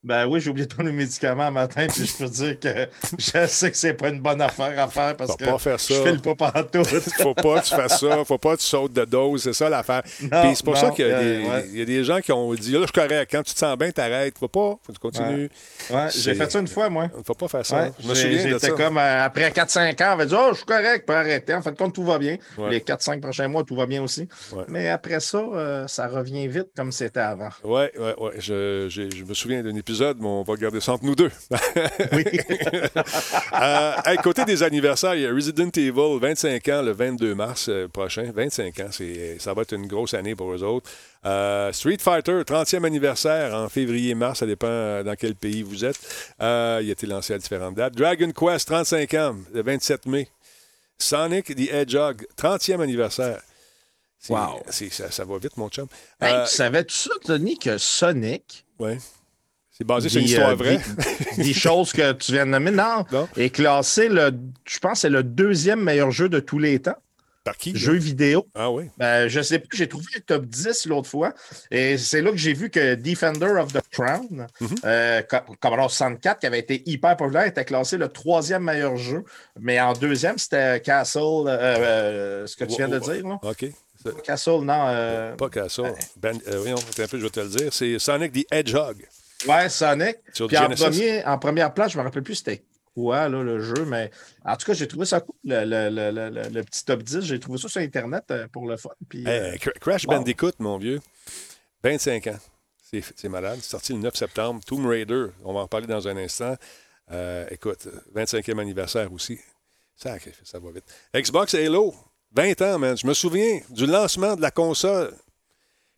Ben 0.03 0.25
oui, 0.27 0.39
j'ai 0.39 0.51
oublié 0.51 0.67
de 0.67 0.73
prendre 0.73 0.89
le 0.89 0.95
médicament 0.95 1.51
matin, 1.51 1.87
puis 1.89 2.05
je 2.05 2.15
peux 2.17 2.29
dire 2.29 2.59
que 2.59 2.87
je 3.17 3.47
sais 3.47 3.71
que 3.71 3.75
c'est 3.77 3.95
pas 3.95 4.09
une 4.09 4.21
bonne 4.21 4.39
affaire 4.41 4.79
à 4.79 4.87
faire 4.87 5.17
parce 5.17 5.31
Faut 5.31 5.37
que 5.37 5.45
pas 5.45 5.57
faire 5.57 5.79
ça. 5.79 5.93
je 5.95 6.01
file 6.09 6.21
pas 6.21 6.35
partout. 6.35 6.83
faut 7.17 7.33
pas 7.33 7.59
que 7.59 7.65
tu 7.67 7.75
fasses 7.75 7.99
ça. 7.99 8.23
Faut 8.23 8.37
pas 8.37 8.55
que 8.55 8.61
tu 8.61 8.67
sautes 8.67 8.93
de 8.93 9.03
dose. 9.05 9.41
C'est 9.43 9.53
ça 9.53 9.69
l'affaire. 9.69 10.03
Puis 10.03 10.29
c'est 10.29 10.63
pour 10.63 10.75
non, 10.75 10.79
ça 10.79 10.89
qu'il 10.91 11.07
y, 11.07 11.11
a 11.11 11.17
euh, 11.17 11.43
ouais. 11.49 11.67
y 11.73 11.81
a 11.81 11.85
des 11.85 12.03
gens 12.03 12.21
qui 12.21 12.31
ont 12.31 12.53
dit 12.53 12.71
là, 12.73 12.81
je 12.81 12.83
suis 12.85 12.91
correct. 12.93 13.27
Quand 13.31 13.41
tu 13.43 13.53
te 13.53 13.59
sens 13.59 13.75
bien, 13.77 13.89
t'arrêtes. 13.91 14.37
Faut 14.37 14.47
pas. 14.47 14.59
Faut 14.59 14.79
que 14.87 14.93
tu 14.93 14.99
continues. 14.99 15.49
Ouais, 15.89 16.07
j'ai 16.15 16.35
fait 16.35 16.51
ça 16.51 16.59
une 16.59 16.67
fois, 16.67 16.89
moi. 16.89 17.09
Faut 17.25 17.33
pas 17.33 17.47
faire 17.47 17.65
ça. 17.65 17.89
Je 17.99 18.07
me 18.07 18.13
j'ai- 18.13 18.21
souviens 18.21 18.43
de 18.43 18.49
J'étais 18.59 18.67
ça. 18.67 18.73
comme 18.73 18.97
euh, 18.99 19.25
après 19.25 19.49
4-5 19.49 20.03
ans, 20.03 20.13
on 20.13 20.17
va 20.17 20.25
dire 20.27 20.39
Oh, 20.41 20.49
je 20.51 20.57
suis 20.57 20.65
correct, 20.65 21.05
peux 21.07 21.15
arrêter. 21.15 21.53
En 21.55 21.61
fin 21.63 21.71
de 21.71 21.77
compte, 21.77 21.95
tout 21.95 22.03
va 22.03 22.19
bien. 22.19 22.37
Les 22.69 22.79
4-5 22.81 23.19
prochains 23.19 23.47
mois, 23.47 23.63
tout 23.63 23.75
va 23.75 23.87
bien 23.87 24.03
aussi. 24.03 24.29
Mais 24.69 24.89
après 24.89 25.19
ça, 25.19 25.39
euh, 25.39 25.87
ça 25.87 26.07
revient 26.07 26.47
vite 26.47 26.67
comme 26.77 26.91
c'était 26.91 27.19
avant. 27.19 27.49
Ouais. 27.63 27.91
Je, 28.37 28.85
j'ai- 28.89 29.09
je 29.09 29.23
me 29.25 29.33
souviens 29.33 29.63
d'un 29.63 29.75
épisode, 29.75 29.86
mais 29.89 30.25
on 30.25 30.43
va 30.43 30.55
garder 30.55 30.79
ça 30.79 30.93
entre 30.93 31.05
nous 31.05 31.15
deux. 31.15 31.31
Oui. 32.11 32.23
Euh, 33.59 33.93
hey, 34.05 34.17
côté 34.17 34.45
des 34.45 34.61
anniversaires, 34.61 35.15
il 35.15 35.21
y 35.21 35.25
a 35.25 35.33
Resident 35.33 35.69
Evil, 35.75 36.19
25 36.19 36.67
ans 36.69 36.81
le 36.83 36.91
22 36.91 37.33
mars 37.33 37.67
euh, 37.69 37.87
prochain. 37.87 38.31
25 38.33 38.79
ans, 38.81 38.87
c'est, 38.91 39.37
ça 39.39 39.53
va 39.53 39.63
être 39.63 39.73
une 39.73 39.87
grosse 39.87 40.13
année 40.13 40.35
pour 40.35 40.53
eux 40.53 40.63
autres. 40.63 40.89
Euh, 41.25 41.71
Street 41.71 41.97
Fighter, 41.99 42.41
30e 42.43 42.85
anniversaire 42.85 43.55
en 43.55 43.67
février-mars, 43.69 44.39
ça 44.39 44.45
dépend 44.45 45.03
dans 45.03 45.15
quel 45.17 45.35
pays 45.35 45.63
vous 45.63 45.83
êtes. 45.85 45.97
Euh, 46.41 46.79
il 46.83 46.89
a 46.89 46.91
été 46.91 47.07
lancé 47.07 47.33
à 47.33 47.37
différentes 47.39 47.75
dates. 47.75 47.95
Dragon 47.95 48.31
Quest, 48.31 48.67
35 48.67 49.13
ans, 49.15 49.35
le 49.53 49.63
27 49.63 50.05
mai. 50.05 50.29
Sonic 50.99 51.55
the 51.55 51.71
Hedgehog, 51.71 52.25
30e 52.37 52.81
anniversaire. 52.81 53.41
Wow. 54.29 54.61
ça, 54.69 55.11
ça 55.11 55.25
va 55.25 55.37
vite, 55.37 55.57
mon 55.57 55.69
chum. 55.69 55.87
Hey, 56.21 56.33
Euh, 56.33 56.45
tu 56.45 56.53
savais-tu 56.53 56.93
ça, 56.95 57.11
Tony, 57.23 57.57
que 57.57 57.77
Sonic, 57.77 58.65
ouais. 58.79 58.97
C'est 59.77 59.83
basé 59.85 60.09
sur 60.09 60.19
une 60.21 60.25
histoire 60.27 60.49
euh, 60.49 60.55
vraie. 60.55 60.79
des- 61.37 61.43
des 61.43 61.53
choses 61.53 61.91
que 61.93 62.11
tu 62.13 62.31
viens 62.31 62.45
de 62.45 62.51
nommer, 62.51 62.71
non, 62.71 63.05
Non. 63.11 63.27
est 63.37 63.49
classé, 63.51 64.09
le, 64.09 64.31
je 64.65 64.79
pense, 64.79 64.93
que 64.93 64.97
c'est 64.99 65.09
le 65.09 65.21
deuxième 65.23 65.83
meilleur 65.83 66.09
jeu 66.11 66.29
de 66.29 66.39
tous 66.39 66.57
les 66.57 66.79
temps, 66.79 66.95
Par 67.43 67.55
qui? 67.57 67.73
là? 67.73 67.79
jeu 67.79 67.93
vidéo. 67.93 68.47
Ah 68.55 68.71
oui. 68.71 68.85
Ben, 68.97 69.27
je 69.27 69.39
sais 69.39 69.59
plus, 69.59 69.77
j'ai 69.77 69.87
trouvé 69.87 70.05
le 70.15 70.21
top 70.21 70.45
10 70.45 70.87
l'autre 70.87 71.07
fois. 71.07 71.31
Et 71.69 71.97
c'est 71.99 72.21
là 72.23 72.31
que 72.31 72.37
j'ai 72.37 72.53
vu 72.53 72.71
que 72.71 72.95
Defender 72.95 73.45
of 73.61 73.71
the 73.71 73.81
Crown, 73.91 74.47
Mhm. 74.59 74.67
euh, 74.83 75.21
Co- 75.29 75.53
Commodore 75.59 75.91
64, 75.91 76.39
qui 76.39 76.47
avait 76.47 76.59
été 76.59 76.81
hyper 76.87 77.15
populaire, 77.15 77.45
était 77.45 77.63
classé 77.65 77.97
le 77.97 78.07
troisième 78.09 78.63
meilleur 78.63 78.97
jeu. 78.97 79.23
Mais 79.59 79.79
en 79.79 79.93
deuxième, 79.93 80.39
c'était 80.39 80.81
Castle, 80.81 81.19
euh, 81.47 82.47
ce 82.47 82.55
que 82.55 82.65
tu 82.65 82.77
viens 82.77 82.87
de 82.89 82.97
dire. 82.97 83.27
Là. 83.27 83.39
OK. 83.43 83.65
Castle, 84.23 84.61
non. 84.63 85.35
Pas 85.37 85.69
ça. 85.69 85.83
Ben, 86.19 86.35
voyons, 86.47 86.77
un 86.77 87.07
peu, 87.07 87.19
je 87.19 87.23
vais 87.23 87.29
te 87.29 87.39
le 87.41 87.49
dire. 87.49 87.69
C'est 87.71 87.99
Sonic 87.99 88.31
the 88.31 88.45
Hedgehog. 88.51 89.05
Ouais, 89.47 89.69
Sonic. 89.69 90.17
Sur 90.33 90.47
Puis 90.47 90.57
en, 90.57 90.69
premier, 90.69 91.23
en 91.25 91.37
première 91.37 91.73
place, 91.73 91.91
je 91.91 91.97
ne 91.97 92.01
me 92.03 92.07
rappelle 92.07 92.23
plus 92.23 92.35
c'était 92.35 92.63
quoi 92.95 93.29
là, 93.29 93.43
le 93.43 93.59
jeu, 93.61 93.85
mais 93.85 94.09
en 94.43 94.55
tout 94.57 94.65
cas, 94.65 94.73
j'ai 94.73 94.87
trouvé 94.87 95.05
ça 95.05 95.19
cool, 95.21 95.35
le, 95.43 95.63
le- 95.65 95.89
le- 96.19 96.49
le- 96.49 96.63
petit 96.63 96.83
top 96.83 97.03
10. 97.03 97.21
J'ai 97.21 97.39
trouvé 97.39 97.59
ça 97.59 97.67
sur 97.69 97.81
Internet 97.81 98.23
euh, 98.31 98.47
pour 98.51 98.67
le 98.67 98.75
fun. 98.77 98.89
Puis, 99.07 99.23
euh, 99.27 99.51
Hey, 99.53 99.59
Crash. 99.79 100.05
Bandicoot, 100.07 100.53
mon 100.59 100.77
vieux. 100.79 100.99
25 101.83 102.27
ans. 102.27 102.39
C'est 102.81 103.03
c'est 103.15 103.29
malade. 103.29 103.59
C'est 103.61 103.69
sorti 103.71 103.93
le 103.93 103.99
9 103.99 104.15
septembre. 104.15 104.61
Tomb 104.65 104.85
Raider, 104.87 105.25
on 105.43 105.53
va 105.53 105.59
en 105.59 105.67
parler 105.67 105.87
dans 105.87 106.07
un 106.07 106.17
instant. 106.17 106.55
Euh, 107.11 107.45
écoute, 107.51 107.87
25e 108.15 108.59
anniversaire 108.59 109.11
aussi. 109.13 109.37
Ça, 109.95 110.15
ça 110.43 110.59
va 110.59 110.71
vite. 110.71 110.85
Xbox 111.15 111.53
Halo, 111.53 111.93
20 112.33 112.61
ans, 112.61 112.79
man. 112.79 112.97
Je 112.97 113.05
me 113.05 113.13
souviens 113.13 113.59
du 113.69 113.85
lancement 113.85 114.35
de 114.35 114.41
la 114.41 114.51
console. 114.51 115.13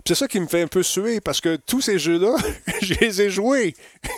C'est 0.08 0.16
ça 0.16 0.28
qui 0.28 0.40
me 0.40 0.48
fait 0.48 0.62
un 0.64 0.68
peu 0.68 0.82
suer 0.82 1.20
parce 1.22 1.40
que 1.40 1.56
tous 1.58 1.82
ces 1.82 2.00
jeux-là, 2.00 2.36
je 2.82 2.94
les 2.96 3.22
ai 3.22 3.30
joués. 3.30 3.76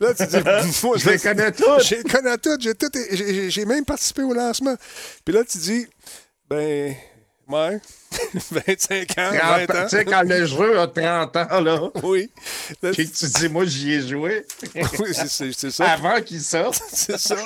Là, 0.00 0.14
tu 0.14 0.26
dis, 0.26 0.36
moi, 0.82 0.96
je 0.98 1.08
les 1.10 1.18
connais 1.18 1.52
tous. 1.52 1.80
Je 1.84 1.94
les 1.94 2.02
connais 2.02 2.36
toutes. 2.38 2.60
J'ai, 2.60 2.74
tout- 2.74 2.90
j'ai- 3.10 3.34
j'ai- 3.34 3.50
j'ai 3.50 3.64
même 3.64 3.84
participé 3.84 4.22
au 4.22 4.34
lancement. 4.34 4.74
Puis 5.24 5.34
là, 5.34 5.42
tu 5.44 5.56
dis, 5.58 5.86
ben, 6.50 6.94
ouais, 7.48 7.80
25 8.50 9.18
ans, 9.18 9.30
20 9.30 9.38
30 9.66 9.70
ans. 9.70 9.82
Tu 9.84 9.88
sais, 9.96 10.04
quand 10.04 10.22
le 10.22 10.44
jeu 10.46 10.78
a 10.80 10.86
30 10.86 11.36
ans, 11.36 11.60
là, 11.60 11.80
Oui. 12.02 12.30
Là, 12.82 12.90
puis 12.92 13.10
que 13.10 13.16
tu 13.16 13.26
dis, 13.26 13.48
moi, 13.48 13.64
j'y 13.64 13.92
ai 13.94 14.06
joué 14.06 14.44
oui, 14.74 15.08
c'est, 15.14 15.28
c'est- 15.28 15.52
c'est 15.58 15.70
ça. 15.70 15.92
avant 15.92 16.20
qu'il 16.20 16.42
sorte. 16.42 16.82
C'est 16.92 17.18
ça. 17.18 17.36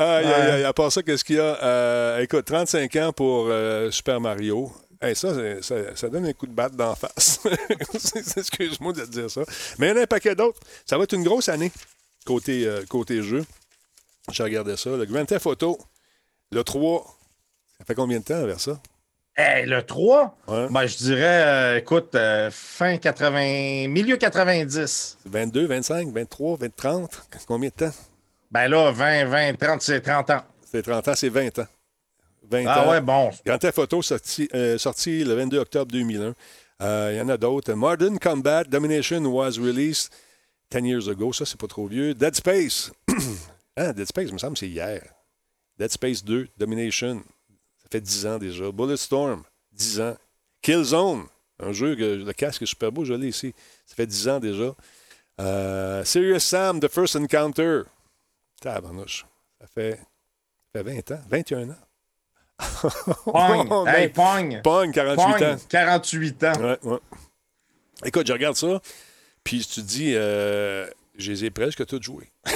Aïe, 0.00 0.24
aïe, 0.26 0.50
aïe. 0.52 0.64
À 0.64 0.72
part 0.72 0.90
ça, 0.90 1.02
qu'est-ce 1.02 1.24
qu'il 1.24 1.36
y 1.36 1.40
a? 1.40 1.62
Euh, 1.62 2.20
écoute, 2.20 2.44
35 2.46 2.96
ans 2.96 3.12
pour 3.12 3.46
euh, 3.48 3.90
Super 3.90 4.20
Mario. 4.20 4.72
Hey, 5.02 5.14
ça, 5.16 5.34
ça, 5.62 5.74
ça 5.94 6.08
donne 6.08 6.26
un 6.26 6.32
coup 6.32 6.46
de 6.46 6.52
batte 6.52 6.74
d'en 6.74 6.94
face. 6.94 7.40
Excuse-moi 8.36 8.92
de 8.92 9.04
te 9.04 9.10
dire 9.10 9.30
ça. 9.30 9.42
Mais 9.78 9.88
il 9.88 9.90
y 9.90 9.92
en 9.92 9.96
a 9.96 10.02
un 10.02 10.06
paquet 10.06 10.34
d'autres. 10.34 10.60
Ça 10.86 10.96
va 10.98 11.04
être 11.04 11.12
une 11.14 11.22
grosse 11.24 11.48
année 11.48 11.70
côté, 12.26 12.66
euh, 12.66 12.82
côté 12.88 13.22
jeu. 13.22 13.44
Je 14.32 14.42
regardais 14.42 14.76
ça. 14.76 14.90
Le 14.90 15.04
Grand 15.06 15.24
Theft 15.24 15.46
Auto, 15.46 15.78
le 16.52 16.62
3. 16.64 17.04
Ça 17.78 17.84
fait 17.86 17.94
combien 17.94 18.18
de 18.20 18.24
temps 18.24 18.44
vers 18.46 18.60
ça? 18.60 18.78
Hey, 19.36 19.64
le 19.66 19.82
3, 19.82 20.36
Ouais. 20.48 20.66
ben, 20.70 20.86
je 20.86 20.96
dirais, 20.98 21.42
euh, 21.46 21.78
écoute, 21.78 22.14
euh, 22.14 22.50
fin 22.52 22.98
80, 22.98 23.88
milieu 23.88 24.16
90. 24.18 25.18
22, 25.24 25.66
25, 25.66 26.08
23, 26.12 26.56
20, 26.58 26.76
30? 26.76 27.22
Combien 27.46 27.70
de 27.70 27.74
temps? 27.86 27.94
Ben 28.50 28.68
là, 28.68 28.90
20, 28.90 29.24
20, 29.26 29.54
30, 29.58 29.82
c'est 29.82 30.00
30 30.00 30.30
ans. 30.30 30.42
C'est 30.70 30.82
30 30.82 31.06
ans, 31.08 31.14
c'est 31.14 31.28
20 31.28 31.58
ans. 31.60 31.66
20 32.50 32.64
Ah 32.66 32.84
ans. 32.86 32.90
ouais, 32.90 33.00
bon. 33.00 33.30
Grand 33.46 33.58
Theft 33.58 33.78
Auto 33.78 34.02
sorti, 34.02 34.48
euh, 34.54 34.76
sorti 34.78 35.22
le 35.24 35.34
22 35.34 35.58
octobre 35.58 35.92
2001. 35.92 36.34
Euh, 36.82 37.10
Il 37.12 37.18
y 37.18 37.20
en 37.20 37.28
a 37.28 37.36
d'autres. 37.36 37.72
Modern 37.74 38.18
Combat 38.18 38.64
Domination 38.64 39.24
was 39.26 39.52
released 39.58 40.12
10 40.70 40.84
years 40.86 41.08
ago. 41.08 41.32
Ça, 41.32 41.44
c'est 41.44 41.60
pas 41.60 41.68
trop 41.68 41.86
vieux. 41.86 42.14
Dead 42.14 42.34
Space. 42.34 42.90
ah, 43.76 43.92
Dead 43.92 44.06
Space, 44.06 44.28
il 44.28 44.32
me 44.34 44.38
semble, 44.38 44.56
c'est 44.56 44.68
hier. 44.68 45.00
Dead 45.78 45.90
Space 45.90 46.24
2, 46.24 46.48
Domination. 46.56 47.22
Ça 47.78 47.88
fait 47.90 48.00
10 48.00 48.26
ans 48.26 48.38
déjà. 48.38 48.70
Bulletstorm, 48.72 49.44
10 49.72 50.00
ans. 50.00 50.16
Killzone, 50.62 51.26
un 51.60 51.72
jeu 51.72 51.94
que 51.94 52.16
le 52.24 52.32
casque 52.32 52.62
est 52.62 52.66
super 52.66 52.90
beau, 52.90 53.04
je 53.04 53.14
l'ai 53.14 53.28
ici. 53.28 53.54
Ça 53.86 53.94
fait 53.94 54.06
10 54.06 54.28
ans 54.28 54.40
déjà. 54.40 54.74
Euh, 55.40 56.04
Serious 56.04 56.40
Sam, 56.40 56.80
The 56.80 56.88
First 56.88 57.14
Encounter. 57.16 57.82
Tabarnouche. 58.60 59.26
Ça 59.60 59.66
fait, 59.74 59.98
ça 60.74 60.82
fait 60.84 61.02
20 61.02 61.10
ans, 61.12 61.20
21 61.28 61.70
ans. 61.70 61.74
Pong. 63.24 63.86
Hey. 63.88 64.08
Pong. 64.08 64.60
Pong, 64.62 64.92
48 64.92 65.16
Pong. 65.16 65.42
ans. 65.44 65.56
48 65.68 66.44
ans. 66.44 66.52
Ouais, 66.60 66.78
ouais. 66.82 66.98
Écoute, 68.04 68.26
je 68.26 68.32
regarde 68.32 68.56
ça, 68.56 68.80
puis 69.44 69.60
tu 69.66 69.80
te 69.80 69.86
dis, 69.86 70.12
euh, 70.14 70.86
je 71.18 71.32
les 71.32 71.44
ai 71.46 71.50
presque 71.50 71.84
tous 71.86 72.00
joués. 72.02 72.30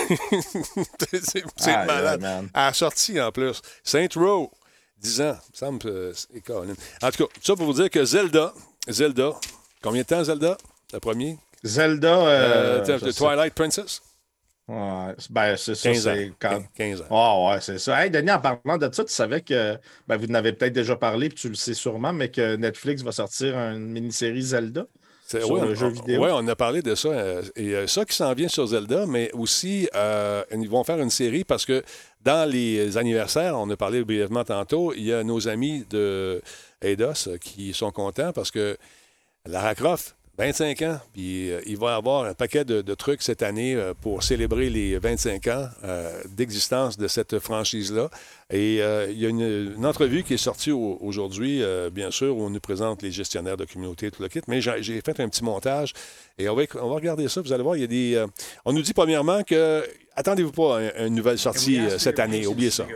c'est 1.57 1.87
malade. 1.87 2.21
man. 2.21 2.49
À 2.55 2.67
la 2.67 2.73
sortie, 2.73 3.21
en 3.21 3.31
plus. 3.33 3.61
Saint 3.83 4.07
Row, 4.17 4.51
10 4.99 5.21
ans. 5.23 5.37
Il 5.49 5.53
me 5.53 5.57
semble 5.57 5.79
que 5.81 6.13
c'est 6.15 6.41
Colin. 6.41 6.75
En 7.03 7.11
tout 7.11 7.27
cas, 7.27 7.33
tout 7.35 7.41
ça 7.43 7.57
pour 7.57 7.67
vous 7.67 7.75
dire 7.75 7.91
que 7.91 8.05
Zelda, 8.05 8.53
Zelda, 8.89 9.33
combien 9.83 10.03
de 10.03 10.07
temps 10.07 10.25
Zelda? 10.25 10.57
Le 10.93 11.01
premier? 11.01 11.39
Zelda. 11.63 12.09
Euh, 12.27 12.85
Euh, 12.87 12.99
sais- 12.99 13.13
Twilight 13.13 13.55
Princess? 13.55 14.03
Ouais, 14.67 15.15
ben, 15.31 15.57
c'est 15.57 15.75
ça. 15.75 15.91
15 15.93 16.09
ans. 16.09 16.13
c'est 16.15 16.33
quand... 16.39 16.63
15 16.77 17.01
ans. 17.03 17.05
Ah 17.11 17.55
ouais, 17.55 17.61
c'est 17.61 17.79
ça. 17.79 18.03
Hey, 18.03 18.11
Denis, 18.11 18.31
en 18.31 18.39
parlant 18.41 18.79
de 18.79 18.89
ça, 18.93 19.05
tu 19.05 19.13
savais 19.13 19.43
que, 19.43 19.77
ben, 20.09 20.17
vous 20.17 20.27
en 20.31 20.35
avez 20.35 20.53
peut-être 20.55 20.73
déjà 20.73 20.97
parlé, 20.97 21.29
puis 21.29 21.37
tu 21.39 21.49
le 21.51 21.55
sais 21.55 21.75
sûrement, 21.75 22.13
mais 22.15 22.31
que 22.31 22.57
Netflix 22.57 23.03
va 23.03 23.13
sortir 23.13 23.55
une 23.57 23.91
mini-série 23.93 24.41
Zelda. 24.43 24.87
C'est- 25.27 25.41
sur 25.41 25.53
ouais, 25.53 25.61
le 25.63 25.73
on- 25.73 25.75
jeu 25.75 25.89
vidéo? 25.89 26.23
Oui, 26.25 26.31
on 26.33 26.47
a 26.49 26.57
parlé 26.57 26.81
de 26.83 26.95
ça. 26.95 27.09
euh, 27.09 27.43
et 27.57 27.75
euh, 27.75 27.87
ça 27.87 28.05
qui 28.05 28.15
s'en 28.15 28.33
vient 28.35 28.49
sur 28.49 28.67
Zelda, 28.67 29.07
mais 29.07 29.31
aussi, 29.33 29.89
euh, 29.95 30.43
ils 30.53 30.69
vont 30.69 30.85
faire 30.85 30.99
une 31.01 31.11
série 31.11 31.45
parce 31.45 31.65
que 31.67 31.83
dans 32.23 32.49
les 32.51 32.97
anniversaires, 32.99 33.59
on 33.59 33.69
a 33.71 33.77
parlé 33.77 34.03
brièvement 34.05 34.45
tantôt, 34.45 34.93
il 34.95 35.05
y 35.05 35.13
a 35.13 35.23
nos 35.25 35.47
amis 35.49 35.85
de 35.91 36.43
Eidos 36.83 37.29
qui 37.41 37.73
sont 37.75 37.91
contents 37.91 38.33
parce 38.33 38.51
que 38.51 38.77
Lara 39.47 39.75
Croft, 39.75 40.15
25 40.37 40.83
ans, 40.83 40.99
puis 41.13 41.51
euh, 41.53 41.61
il 41.65 41.77
va 41.79 41.93
y 41.93 41.95
avoir 41.95 42.25
un 42.25 42.35
paquet 42.35 42.65
de, 42.65 42.83
de 42.83 42.95
trucs 42.95 43.23
cette 43.23 43.43
année 43.45 43.77
euh, 43.77 43.95
pour 43.95 44.25
célébrer 44.25 44.69
les 44.69 44.99
25 44.99 45.47
ans 45.47 45.69
euh, 45.85 46.11
d'existence 46.29 46.99
de 46.99 47.07
cette 47.07 47.39
franchise-là. 47.39 48.11
Et 48.51 48.75
il 48.79 49.19
y 49.19 49.27
a 49.27 49.29
une, 49.29 49.75
une 49.77 49.87
entrevue 49.87 50.23
qui 50.25 50.35
est 50.35 50.39
sortie 50.39 50.71
au- 50.71 50.99
aujourd'hui, 51.01 51.63
bien 51.93 52.11
sûr, 52.11 52.37
où 52.37 52.43
on 52.43 52.51
nous 52.51 52.61
présente 52.61 53.03
les 53.03 53.11
gestionnaires 53.11 53.57
de 53.57 53.65
communauté 53.65 54.07
et 54.07 54.11
tout 54.11 54.23
le 54.23 54.29
kit, 54.29 54.43
mais 54.49 54.61
j'ai 54.61 54.83
j'ai 54.83 55.01
fait 55.01 55.19
un 55.21 55.29
petit 55.29 55.43
montage 55.43 55.93
et 56.39 56.49
on 56.49 56.55
va, 56.55 56.63
éc- 56.65 56.79
on 56.81 56.89
va 56.91 56.95
regarder 56.97 57.27
ça. 57.29 57.41
Vous 57.41 57.53
allez 57.53 57.63
voir, 57.63 57.77
il 57.77 57.81
y 57.81 57.85
a 57.85 57.87
des... 57.87 58.25
on 58.65 58.73
nous 58.73 58.83
dit 58.83 58.93
premièrement 58.93 59.43
que 59.45 59.83
attendez-vous 60.15 60.53
pas 60.53 60.79
à 60.81 61.07
une 61.07 61.15
nouvelle 61.15 61.39
sortie 61.39 61.81
cette 61.99 62.19
année, 62.21 62.47
oubliez 62.47 62.71
ça. 62.71 62.87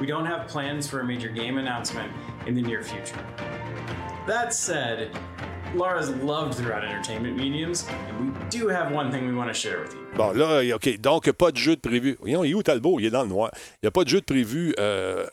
We 0.00 0.08
don't 0.08 0.26
have 0.26 0.46
plans 0.48 0.86
for 0.88 1.00
a 1.00 1.04
major 1.04 1.28
game 1.32 1.58
announcement 1.58 2.08
in 2.48 2.54
the 2.54 2.62
near 2.62 2.82
future. 2.82 3.16
That 4.26 4.50
said, 4.52 5.10
Laura's 5.74 6.10
loved 6.22 6.54
throughout 6.54 6.84
entertainment 6.84 7.36
mediums, 7.36 7.86
and 8.08 8.20
we 8.20 8.48
do 8.50 8.68
have 8.68 8.92
one 8.92 9.10
thing 9.10 9.26
we 9.26 9.34
want 9.34 9.48
to 9.48 9.54
share 9.54 9.80
with 9.80 9.94
you. 9.94 10.00
Bon, 10.16 10.32
là, 10.32 10.62
OK. 10.74 10.98
Donc, 11.00 11.30
pas 11.32 11.50
de 11.50 11.56
jeu 11.56 11.76
de 11.76 11.80
prévu. 11.80 12.16
Voyons, 12.20 12.44
il 12.44 12.50
est 12.50 12.54
où 12.54 12.62
Talbot? 12.62 13.00
Il 13.00 13.06
est 13.06 13.10
dans 13.10 13.22
le 13.22 13.28
noir. 13.28 13.50
Il 13.54 13.84
n'y 13.84 13.88
a 13.88 13.90
pas 13.90 14.04
de 14.04 14.08
jeu 14.08 14.20
de 14.20 14.24
prévu, 14.24 14.74
euh, 14.78 15.26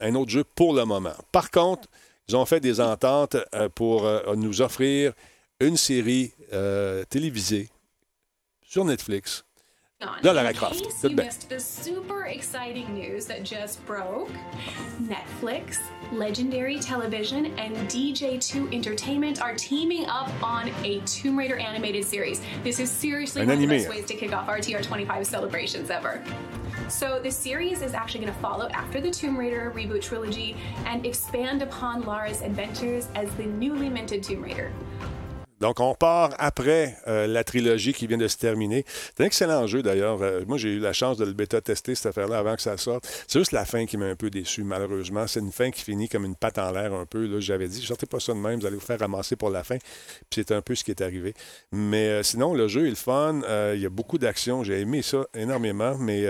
un 0.00 0.14
autre 0.14 0.30
jeu 0.30 0.44
pour 0.44 0.74
le 0.74 0.84
moment. 0.84 1.14
Par 1.32 1.50
contre, 1.50 1.88
ils 2.28 2.36
ont 2.36 2.44
fait 2.44 2.60
des 2.60 2.80
ententes 2.80 3.36
euh, 3.54 3.68
pour 3.74 4.06
euh, 4.06 4.34
nous 4.36 4.60
offrir 4.60 5.12
une 5.60 5.76
série 5.76 6.32
télévisée 7.10 7.68
sur 8.62 8.84
Netflix. 8.84 9.44
Là, 10.00 10.32
Lara 10.32 10.50
In 10.50 10.54
case 10.54 11.02
you 11.02 11.10
missed 11.10 11.48
the 11.48 11.58
super 11.58 12.26
exciting 12.26 12.94
news 12.94 13.26
that 13.26 13.42
just 13.42 13.84
broke, 13.84 14.30
Netflix, 15.02 15.78
Legendary 16.12 16.78
Television, 16.78 17.46
and 17.58 17.74
DJ2 17.88 18.72
Entertainment 18.72 19.42
are 19.42 19.56
teaming 19.56 20.06
up 20.06 20.30
on 20.40 20.68
a 20.84 21.00
Tomb 21.00 21.36
Raider 21.36 21.56
animated 21.56 22.04
series. 22.04 22.40
This 22.62 22.78
is 22.78 22.88
seriously 22.88 23.42
An 23.42 23.48
one 23.48 23.56
of 23.56 23.60
the 23.60 23.66
best 23.66 23.88
ways 23.88 24.06
to 24.06 24.14
kick 24.14 24.32
off 24.32 24.48
our 24.48 24.58
TR25 24.58 25.26
celebrations 25.26 25.90
ever. 25.90 26.22
So 26.88 27.18
the 27.20 27.32
series 27.32 27.82
is 27.82 27.92
actually 27.92 28.20
going 28.20 28.32
to 28.32 28.40
follow 28.40 28.68
after 28.68 29.00
the 29.00 29.10
Tomb 29.10 29.36
Raider 29.36 29.72
reboot 29.74 30.02
trilogy 30.02 30.56
and 30.86 31.04
expand 31.04 31.60
upon 31.60 32.02
Lara's 32.02 32.40
adventures 32.42 33.08
as 33.16 33.34
the 33.34 33.46
newly 33.46 33.88
minted 33.88 34.22
Tomb 34.22 34.42
Raider. 34.42 34.72
Donc, 35.60 35.80
on 35.80 35.94
part 35.94 36.34
après 36.38 36.96
euh, 37.06 37.26
la 37.26 37.44
trilogie 37.44 37.92
qui 37.92 38.06
vient 38.06 38.18
de 38.18 38.28
se 38.28 38.36
terminer. 38.36 38.84
C'est 39.16 39.22
un 39.22 39.26
excellent 39.26 39.66
jeu, 39.66 39.82
d'ailleurs. 39.82 40.22
Euh, 40.22 40.42
moi, 40.46 40.58
j'ai 40.58 40.70
eu 40.70 40.78
la 40.78 40.92
chance 40.92 41.16
de 41.16 41.24
le 41.24 41.32
bêta-tester, 41.32 41.94
cette 41.94 42.06
affaire-là, 42.06 42.38
avant 42.38 42.54
que 42.54 42.62
ça 42.62 42.76
sorte. 42.76 43.08
C'est 43.26 43.38
juste 43.38 43.52
la 43.52 43.64
fin 43.64 43.86
qui 43.86 43.96
m'a 43.96 44.06
un 44.06 44.16
peu 44.16 44.30
déçu, 44.30 44.62
malheureusement. 44.62 45.26
C'est 45.26 45.40
une 45.40 45.52
fin 45.52 45.70
qui 45.70 45.82
finit 45.82 46.08
comme 46.08 46.24
une 46.24 46.36
patte 46.36 46.58
en 46.58 46.70
l'air 46.70 46.92
un 46.92 47.06
peu. 47.06 47.26
Là, 47.26 47.40
J'avais 47.40 47.68
dit, 47.68 47.80
sortez 47.84 48.06
pas 48.06 48.20
ça 48.20 48.32
de 48.32 48.38
même, 48.38 48.60
vous 48.60 48.66
allez 48.66 48.76
vous 48.76 48.82
faire 48.82 49.00
ramasser 49.00 49.36
pour 49.36 49.50
la 49.50 49.64
fin. 49.64 49.78
Puis 50.30 50.44
c'est 50.46 50.52
un 50.52 50.62
peu 50.62 50.74
ce 50.74 50.84
qui 50.84 50.92
est 50.92 51.02
arrivé. 51.02 51.34
Mais 51.72 52.08
euh, 52.08 52.22
sinon, 52.22 52.54
le 52.54 52.68
jeu 52.68 52.86
est 52.86 52.90
le 52.90 52.94
fun. 52.94 53.40
Il 53.74 53.80
y 53.80 53.86
a 53.86 53.90
beaucoup 53.90 54.18
d'action. 54.18 54.62
J'ai 54.62 54.80
aimé 54.80 55.02
ça 55.02 55.26
énormément. 55.34 55.96
Mais 55.98 56.26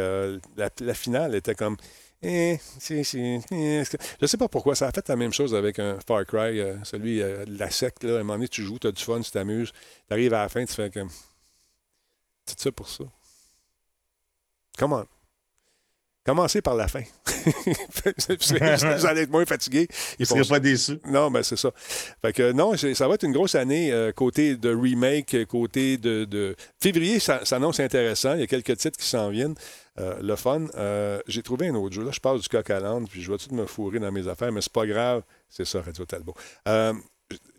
la 0.57 0.95
finale 0.95 1.35
était 1.35 1.55
comme... 1.55 1.77
Eh, 2.23 2.59
c'est, 2.81 3.03
eh, 3.15 3.41
Je 4.21 4.27
sais 4.27 4.37
pas 4.37 4.49
pourquoi. 4.49 4.75
Ça 4.75 4.89
a 4.89 4.93
fait 4.93 5.09
la 5.09 5.17
même 5.17 5.33
chose 5.33 5.55
avec 5.55 5.79
un 5.79 5.99
Far 6.07 6.25
Cry, 6.27 6.61
euh, 6.61 6.77
celui 6.85 7.23
euh, 7.23 7.45
de 7.45 7.59
la 7.59 7.71
secte. 7.71 8.05
Là. 8.05 8.17
À 8.17 8.21
un 8.21 8.25
moment 8.25 8.35
donné, 8.35 8.49
tu 8.49 8.63
joues, 8.63 8.79
tu 8.79 8.89
as 8.89 8.93
du 8.93 9.03
fun, 9.03 9.21
tu 9.21 9.31
t'amuses. 9.31 9.73
Tu 9.73 10.13
arrives 10.13 10.35
à 10.35 10.43
la 10.43 10.49
fin, 10.49 10.65
tu 10.65 10.75
fais 10.75 10.91
comme. 10.91 11.11
C'est 12.47 12.59
ça 12.61 12.73
pour 12.73 12.89
ça. 12.89 13.05
Come 14.79 14.93
on. 14.93 15.18
Commencez 16.29 16.61
par 16.61 16.75
la 16.75 16.89
fin. 16.89 17.01
vous 17.57 19.07
allez 19.07 19.23
être 19.23 19.31
moins 19.31 19.47
fatigué. 19.47 19.89
Il 20.19 20.27
ne 20.31 20.45
pas 20.45 20.61
déçu. 20.61 21.01
Non, 21.07 21.31
ben 21.31 21.43
c'est 21.43 21.57
ça. 21.57 21.71
Fait 22.21 22.35
que 22.35 22.53
non, 22.53 22.77
ça 22.77 23.09
va 23.09 23.15
être 23.15 23.23
une 23.23 23.33
grosse 23.33 23.55
année 23.55 23.91
euh, 23.93 24.13
côté 24.13 24.55
de 24.57 24.69
remake, 24.75 25.47
côté 25.47 25.97
de. 25.97 26.27
de- 26.27 26.55
Février, 26.79 27.19
ça 27.19 27.47
s'annonce 27.47 27.81
intéressant. 27.81 28.35
Il 28.35 28.41
y 28.41 28.43
a 28.43 28.47
quelques 28.47 28.77
titres 28.77 28.99
qui 28.99 29.07
s'en 29.07 29.31
viennent. 29.31 29.55
Euh, 29.99 30.17
le 30.21 30.37
fun. 30.37 30.67
Euh, 30.77 31.19
J'ai 31.29 31.43
trouvé 31.43 31.69
un 31.69 31.75
autre 31.77 31.95
jeu. 31.95 32.05
Là, 32.05 32.11
je 32.13 32.21
passe 32.21 32.43
du 32.43 32.49
coq 32.51 32.69
à 32.69 32.79
l'âne, 32.79 33.09
puis 33.09 33.23
je 33.23 33.33
vais 33.33 33.39
tout 33.39 33.55
me 33.55 33.65
fourrer 33.65 33.99
dans 33.99 34.13
mes 34.13 34.29
affaires, 34.29 34.53
mais 34.53 34.61
c'est 34.61 34.73
pas 34.73 34.87
grave. 34.87 35.23
C'est 35.49 35.65
ça, 35.65 35.81
Radio 35.81 36.05
Talbot. 36.05 36.35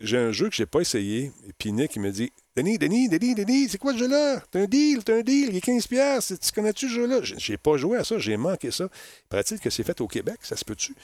J'ai 0.00 0.16
un 0.18 0.32
jeu 0.32 0.48
que 0.48 0.54
j'ai 0.54 0.66
pas 0.66 0.80
essayé. 0.80 1.30
Et 1.48 1.52
puis 1.56 1.72
Nick, 1.72 1.96
me 1.96 2.10
dit 2.10 2.32
Denis, 2.56 2.78
Denis, 2.78 3.08
Denis, 3.08 3.34
Denis, 3.34 3.68
c'est 3.68 3.78
quoi 3.78 3.92
ce 3.92 3.98
jeu-là? 3.98 4.42
T'as 4.50 4.60
un 4.60 4.64
deal, 4.64 5.04
t'as 5.04 5.16
un 5.18 5.20
deal, 5.22 5.48
il 5.50 5.56
est 5.56 5.64
15$. 5.64 5.86
piastres. 5.88 6.38
Tu 6.38 6.52
connais-tu 6.52 6.88
ce 6.88 6.94
jeu-là 6.94 7.20
J'ai- 7.22 7.56
pas 7.56 7.76
joué 7.76 7.98
à 7.98 8.04
ça, 8.04 8.18
j'ai 8.18 8.36
manqué 8.36 8.70
ça. 8.70 8.88
Paraît-il 9.28 9.60
que 9.60 9.70
c'est 9.70 9.82
fait 9.84 10.00
au 10.00 10.08
Québec, 10.08 10.38
ça 10.42 10.56
se 10.56 10.64
peut-tu? 10.64 10.94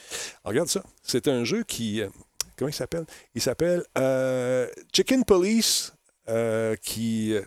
Regarde 0.45 0.69
ça. 0.69 0.83
C'est 1.03 1.29
un 1.29 1.45
jeu 1.45 1.63
qui. 1.63 2.01
euh, 2.01 2.09
comment 2.57 2.69
il 2.69 2.75
s'appelle? 2.75 3.05
Il 3.35 3.41
s'appelle 3.43 3.85
euh, 3.99 4.67
Chicken 4.93 5.25
Police, 5.25 5.93
euh, 6.29 6.75
qui. 6.83 7.35
euh, 7.35 7.43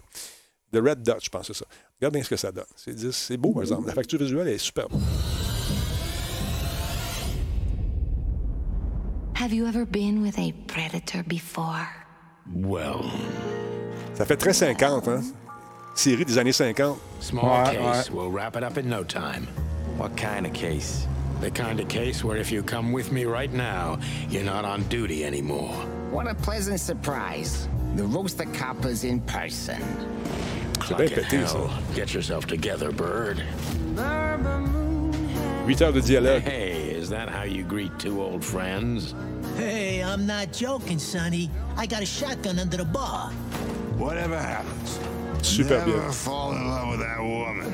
de 0.71 0.79
Red 0.79 1.01
Dot, 1.03 1.17
je 1.21 1.29
pense, 1.29 1.47
c'est 1.47 1.53
ça. 1.55 1.65
Regarde 1.99 2.13
bien 2.13 2.23
ce 2.23 2.29
que 2.29 2.37
ça 2.37 2.51
donne. 2.51 2.63
C'est 3.11 3.35
beau, 3.37 3.51
par 3.51 3.63
exemple. 3.63 3.87
La 3.87 3.93
facture 3.93 4.19
visuelle 4.19 4.47
est 4.47 4.57
superbe. 4.59 4.93
Have 9.39 9.53
you 9.53 9.67
ever 9.67 9.85
been 9.85 10.21
with 10.21 10.37
a 10.37 10.51
predator 10.67 11.23
before? 11.23 11.87
Well, 12.53 13.05
Ça 14.15 14.25
fait 14.25 14.35
très 14.37 14.53
50, 14.53 15.07
hein 15.07 15.21
Série 15.95 16.25
des 16.25 16.37
années 16.37 16.51
50. 16.51 16.97
small 17.21 17.45
Ouais, 17.45 17.75
case. 17.77 18.09
ouais. 18.09 18.13
We'll 18.15 18.31
wrap 18.31 18.55
it 18.57 18.63
up 18.63 18.77
in 18.77 18.89
no 18.89 19.03
time. 19.03 19.47
What 19.97 20.15
kind 20.17 20.45
of 20.45 20.51
case? 20.53 21.07
The 21.41 21.51
kind 21.51 21.79
of 21.79 21.87
case 21.87 22.21
where 22.23 22.35
if 22.37 22.51
you 22.51 22.61
come 22.63 22.91
with 22.91 23.11
me 23.13 23.23
right 23.25 23.51
now, 23.53 23.97
you're 24.29 24.43
not 24.43 24.65
on 24.65 24.83
duty 24.89 25.23
anymore. 25.23 25.73
What 26.11 26.27
a 26.27 26.35
pleasant 26.35 26.79
surprise. 26.81 27.67
The 27.95 28.03
Rooster 28.03 28.45
Copper's 28.45 29.03
in 29.05 29.21
person. 29.21 29.81
C'est 30.85 30.97
bien 30.97 31.07
pété, 31.07 31.47
ça. 31.47 31.57
hell. 31.57 31.69
Get 31.95 32.13
yourself 32.13 32.45
together, 32.45 32.91
bird. 32.91 33.41
8 35.65 35.81
heures 35.81 35.93
de 35.93 36.01
dialogue. 36.01 36.41
Hey, 36.43 36.88
is 37.09 37.13
that 37.13 37.27
how 37.27 37.41
you 37.41 37.63
greet 37.63 37.89
two 37.97 38.21
old 38.21 38.45
friends? 38.45 39.15
Hey, 39.57 40.03
I'm 40.03 40.27
not 40.27 40.53
joking, 40.53 40.99
Sonny. 40.99 41.49
I 41.75 41.87
got 41.87 42.03
a 42.03 42.05
shotgun 42.05 42.59
under 42.59 42.77
the 42.77 42.85
bar. 42.85 43.31
Whatever 43.97 44.37
happens, 44.37 44.99
Super 45.41 45.79
never 45.79 45.85
bien. 46.01 46.11
fall 46.11 46.51
in 46.51 46.67
love 46.67 46.89
with 46.89 46.99
that 46.99 47.19
woman. 47.19 47.73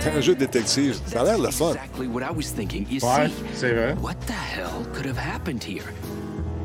C'est 0.00 0.10
un 0.10 0.20
jeu 0.20 0.34
de 0.34 0.40
détective. 0.40 1.00
Ça 1.06 1.20
a 1.20 1.24
l'air 1.24 1.38
le 1.38 1.50
fun. 1.50 1.70
Exactly 1.74 2.08
what 2.08 2.22
I 2.22 2.32
was 2.34 2.50
thinking. 2.52 2.86
You 2.90 2.98
Ouais, 3.00 3.28
see, 3.28 3.34
c'est 3.54 3.72
vrai. 3.72 3.94
what 4.00 4.16
the 4.26 4.32
hell 4.32 4.84
could 4.92 5.06
have 5.06 5.16
happened 5.18 5.62
here? 5.62 5.84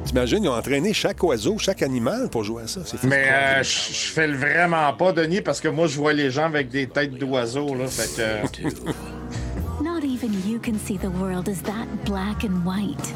T'imagines, 0.07 0.41
ils 0.41 0.47
ont 0.47 0.53
entraîné 0.53 0.93
chaque 0.93 1.21
oiseau, 1.21 1.57
chaque 1.57 1.81
animal 1.81 2.29
pour 2.29 2.45
jouer 2.45 2.63
à 2.63 2.67
ça. 2.67 2.79
Mais 3.03 3.25
euh, 3.29 3.61
je 3.61 4.13
fais 4.13 4.25
le 4.25 4.37
vraiment 4.37 4.93
pas, 4.93 5.11
Denis, 5.11 5.41
parce 5.41 5.59
que 5.59 5.67
moi, 5.67 5.87
je 5.87 5.97
vois 5.97 6.13
les 6.13 6.31
gens 6.31 6.45
avec 6.45 6.69
des 6.69 6.87
têtes 6.87 7.15
d'oiseaux. 7.15 7.75
Là, 7.75 7.87
fait 7.87 8.15
que... 8.15 9.83
Not 9.83 10.05
even 10.05 10.31
you 10.47 10.59
can 10.59 10.79
see 10.79 10.97
the 10.97 11.11
world 11.21 11.49
as 11.49 11.61
that 11.63 11.87
black 12.05 12.45
and 12.45 12.65
white. 12.65 13.13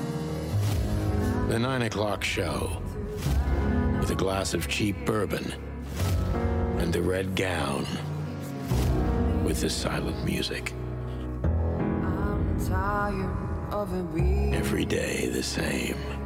The 1.49 1.57
9 1.57 1.81
o'clock 1.83 2.25
show. 2.25 2.81
With 4.01 4.11
a 4.11 4.15
glass 4.15 4.53
of 4.53 4.67
cheap 4.67 5.05
bourbon. 5.05 5.53
And 6.77 6.91
the 6.91 7.01
red 7.01 7.35
gown. 7.37 7.85
With 9.45 9.61
the 9.61 9.69
silent 9.69 10.25
music. 10.25 10.73
Every 14.53 14.85
day 14.85 15.29
the 15.29 15.43
same. 15.43 16.20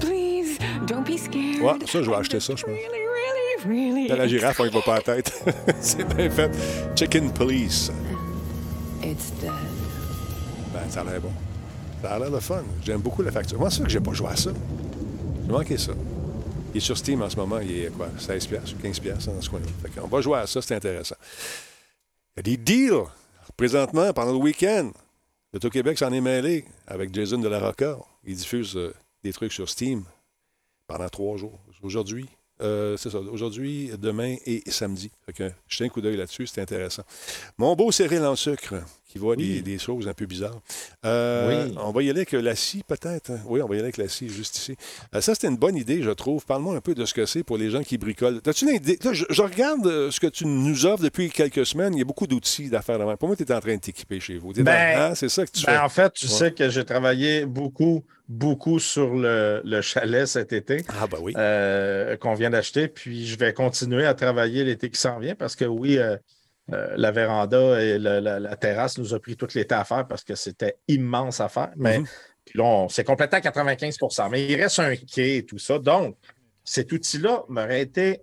Please, 0.00 0.58
don't 0.86 1.04
be 1.04 1.16
scared. 1.16 1.62
Ouais, 1.62 1.86
ça, 1.86 2.02
je 2.02 2.10
vais 2.10 2.16
acheter 2.16 2.40
ça, 2.40 2.54
je 2.56 2.64
pense. 2.64 2.74
Really, 2.74 3.92
really. 3.92 4.08
T'as 4.08 4.16
la 4.16 4.26
girafe, 4.26 4.58
on 4.60 4.66
y 4.66 4.70
va 4.70 4.80
pas 4.80 4.94
la 4.96 5.02
tête. 5.02 5.32
c'est 5.80 6.04
bien 6.14 6.30
fait. 6.30 6.50
Chicken 6.96 7.30
Police. 7.32 7.92
It's 9.02 9.30
dead. 9.40 9.50
Ben, 10.72 10.88
ça 10.88 11.02
a 11.02 11.04
l'air 11.04 11.20
bon. 11.20 11.32
Ça 12.02 12.12
a 12.12 12.18
l'air 12.18 12.30
de 12.30 12.40
fun. 12.40 12.62
J'aime 12.82 13.00
beaucoup 13.00 13.22
la 13.22 13.30
facture. 13.30 13.58
Moi, 13.58 13.70
c'est 13.70 13.78
ça 13.78 13.84
que 13.84 13.90
j'ai 13.90 14.00
pas 14.00 14.12
joué 14.12 14.28
à 14.28 14.36
ça. 14.36 14.50
J'ai 15.46 15.52
manqué 15.52 15.76
ça. 15.76 15.92
Il 16.72 16.78
est 16.78 16.80
sur 16.80 16.96
Steam 16.96 17.22
en 17.22 17.28
ce 17.30 17.36
moment. 17.36 17.58
Il 17.60 17.70
est 17.70 17.96
quoi? 17.96 18.08
16 18.18 18.46
piastres, 18.46 18.74
15 18.82 19.00
piastres 19.00 19.30
dans 19.30 19.40
ce 19.40 19.50
coin-là. 19.50 19.66
Fait 19.82 20.00
qu'on 20.00 20.08
va 20.08 20.20
jouer 20.20 20.38
à 20.38 20.46
ça, 20.46 20.62
c'est 20.62 20.74
intéressant. 20.74 21.16
Il 22.36 22.38
y 22.38 22.40
a 22.40 22.42
des 22.42 22.56
deals. 22.56 23.04
Présentement, 23.56 24.12
pendant 24.12 24.32
le 24.32 24.38
week-end, 24.38 24.90
l'Auto-Québec 25.52 25.98
s'en 25.98 26.12
est 26.12 26.20
mêlé 26.20 26.64
avec 26.86 27.14
Jason 27.14 27.38
de 27.38 27.48
la 27.48 27.60
Rocca. 27.60 27.98
Il 28.24 28.36
diffuse 28.36 28.76
euh, 28.76 28.94
des 29.22 29.32
trucs 29.32 29.52
sur 29.52 29.68
Steam 29.68 30.04
pendant 30.86 31.08
trois 31.08 31.36
jours. 31.36 31.58
Aujourd'hui, 31.82 32.26
euh. 32.62 32.96
Aujourd'hui, 33.30 33.90
demain 33.98 34.36
et 34.44 34.62
samedi. 34.66 35.10
Fait 35.24 35.32
que 35.32 35.84
un 35.84 35.88
coup 35.88 36.00
d'œil 36.00 36.16
là-dessus, 36.16 36.46
c'est 36.46 36.60
intéressant. 36.60 37.04
Mon 37.56 37.74
beau 37.74 37.90
Cyril 37.90 38.22
en 38.24 38.36
sucre, 38.36 38.74
qui 39.10 39.18
voit 39.18 39.34
des, 39.34 39.60
des 39.60 39.78
choses 39.78 40.06
un 40.06 40.14
peu 40.14 40.26
bizarres. 40.26 40.60
Euh, 41.04 41.66
Oui. 41.66 41.74
On 41.82 41.90
va 41.90 42.02
y 42.02 42.10
aller 42.10 42.20
avec 42.20 42.32
la 42.32 42.54
scie, 42.54 42.82
peut-être. 42.86 43.32
Oui, 43.46 43.60
on 43.60 43.66
va 43.66 43.74
y 43.74 43.78
aller 43.78 43.84
avec 43.84 43.96
la 43.96 44.08
scie, 44.08 44.28
juste 44.28 44.56
ici. 44.56 44.76
Euh, 45.14 45.20
ça, 45.20 45.34
c'était 45.34 45.48
une 45.48 45.56
bonne 45.56 45.76
idée, 45.76 46.00
je 46.02 46.10
trouve. 46.10 46.46
Parle-moi 46.46 46.76
un 46.76 46.80
peu 46.80 46.94
de 46.94 47.04
ce 47.04 47.12
que 47.14 47.26
c'est 47.26 47.42
pour 47.42 47.56
les 47.58 47.70
gens 47.70 47.82
qui 47.82 47.98
bricolent. 47.98 48.40
As-tu 48.46 48.68
une 48.68 48.76
idée? 48.76 48.98
Là, 49.02 49.12
je, 49.12 49.24
je 49.28 49.42
regarde 49.42 49.86
euh, 49.86 50.10
ce 50.12 50.20
que 50.20 50.28
tu 50.28 50.46
nous 50.46 50.86
offres 50.86 51.02
depuis 51.02 51.30
quelques 51.30 51.66
semaines. 51.66 51.94
Il 51.94 51.98
y 51.98 52.02
a 52.02 52.04
beaucoup 52.04 52.26
d'outils 52.28 52.68
d'affaires 52.68 52.98
même. 53.04 53.16
Pour 53.16 53.28
moi, 53.28 53.36
tu 53.36 53.42
es 53.42 53.52
en 53.52 53.60
train 53.60 53.74
de 53.74 53.80
t'équiper 53.80 54.20
chez 54.20 54.38
vous. 54.38 54.52
Ben, 54.52 54.62
dans- 54.64 54.70
hein, 54.72 55.14
c'est 55.16 55.28
ça 55.28 55.44
que 55.44 55.50
tu 55.50 55.64
Ben, 55.66 55.72
fais. 55.72 55.78
en 55.78 55.88
fait, 55.88 56.12
tu 56.12 56.26
Ouais. 56.26 56.32
sais 56.32 56.52
que 56.52 56.68
j'ai 56.68 56.84
travaillé 56.84 57.46
beaucoup, 57.46 58.04
beaucoup 58.28 58.78
sur 58.78 59.14
le, 59.16 59.60
le 59.64 59.80
chalet 59.80 60.26
cet 60.28 60.52
été. 60.52 60.84
Ah, 60.88 61.06
ben 61.08 61.18
oui. 61.20 61.32
euh, 61.36 62.16
qu'on 62.16 62.34
vient 62.34 62.50
d'acheter. 62.50 62.86
Puis 62.86 63.26
je 63.26 63.36
vais 63.36 63.52
continuer 63.54 64.06
à 64.06 64.14
travailler 64.14 64.62
l'été 64.62 64.88
qui 64.88 65.00
s'en 65.00 65.18
vient 65.18 65.34
parce 65.34 65.56
que 65.56 65.64
oui, 65.64 65.98
euh, 65.98 66.16
euh, 66.72 66.94
la 66.96 67.10
véranda 67.10 67.80
et 67.82 67.98
la, 67.98 68.20
la- 68.20 68.38
la 68.40 68.56
terrasse 68.56 68.96
nous 68.98 69.12
a 69.14 69.18
pris 69.18 69.36
tout 69.36 69.48
l'été 69.54 69.74
à 69.74 69.84
faire 69.84 70.06
parce 70.06 70.22
que 70.24 70.34
c'était 70.34 70.76
immense 70.88 71.40
à 71.40 71.48
faire. 71.48 71.70
Mais 71.76 71.98
Mhm. 71.98 72.06
puis 72.44 72.58
là, 72.58 72.64
on 72.64 72.88
s'est 72.88 73.04
complété 73.04 73.36
à 73.36 73.40
95% 73.40 74.28
Mais 74.30 74.46
il 74.46 74.60
reste 74.60 74.78
un 74.78 74.94
quai 74.96 75.38
et 75.38 75.42
tout 75.44 75.58
ça. 75.58 75.78
Donc, 75.78 76.16
cet 76.64 76.92
outil-là 76.92 77.42
m'aurait 77.48 77.80
été, 77.82 78.20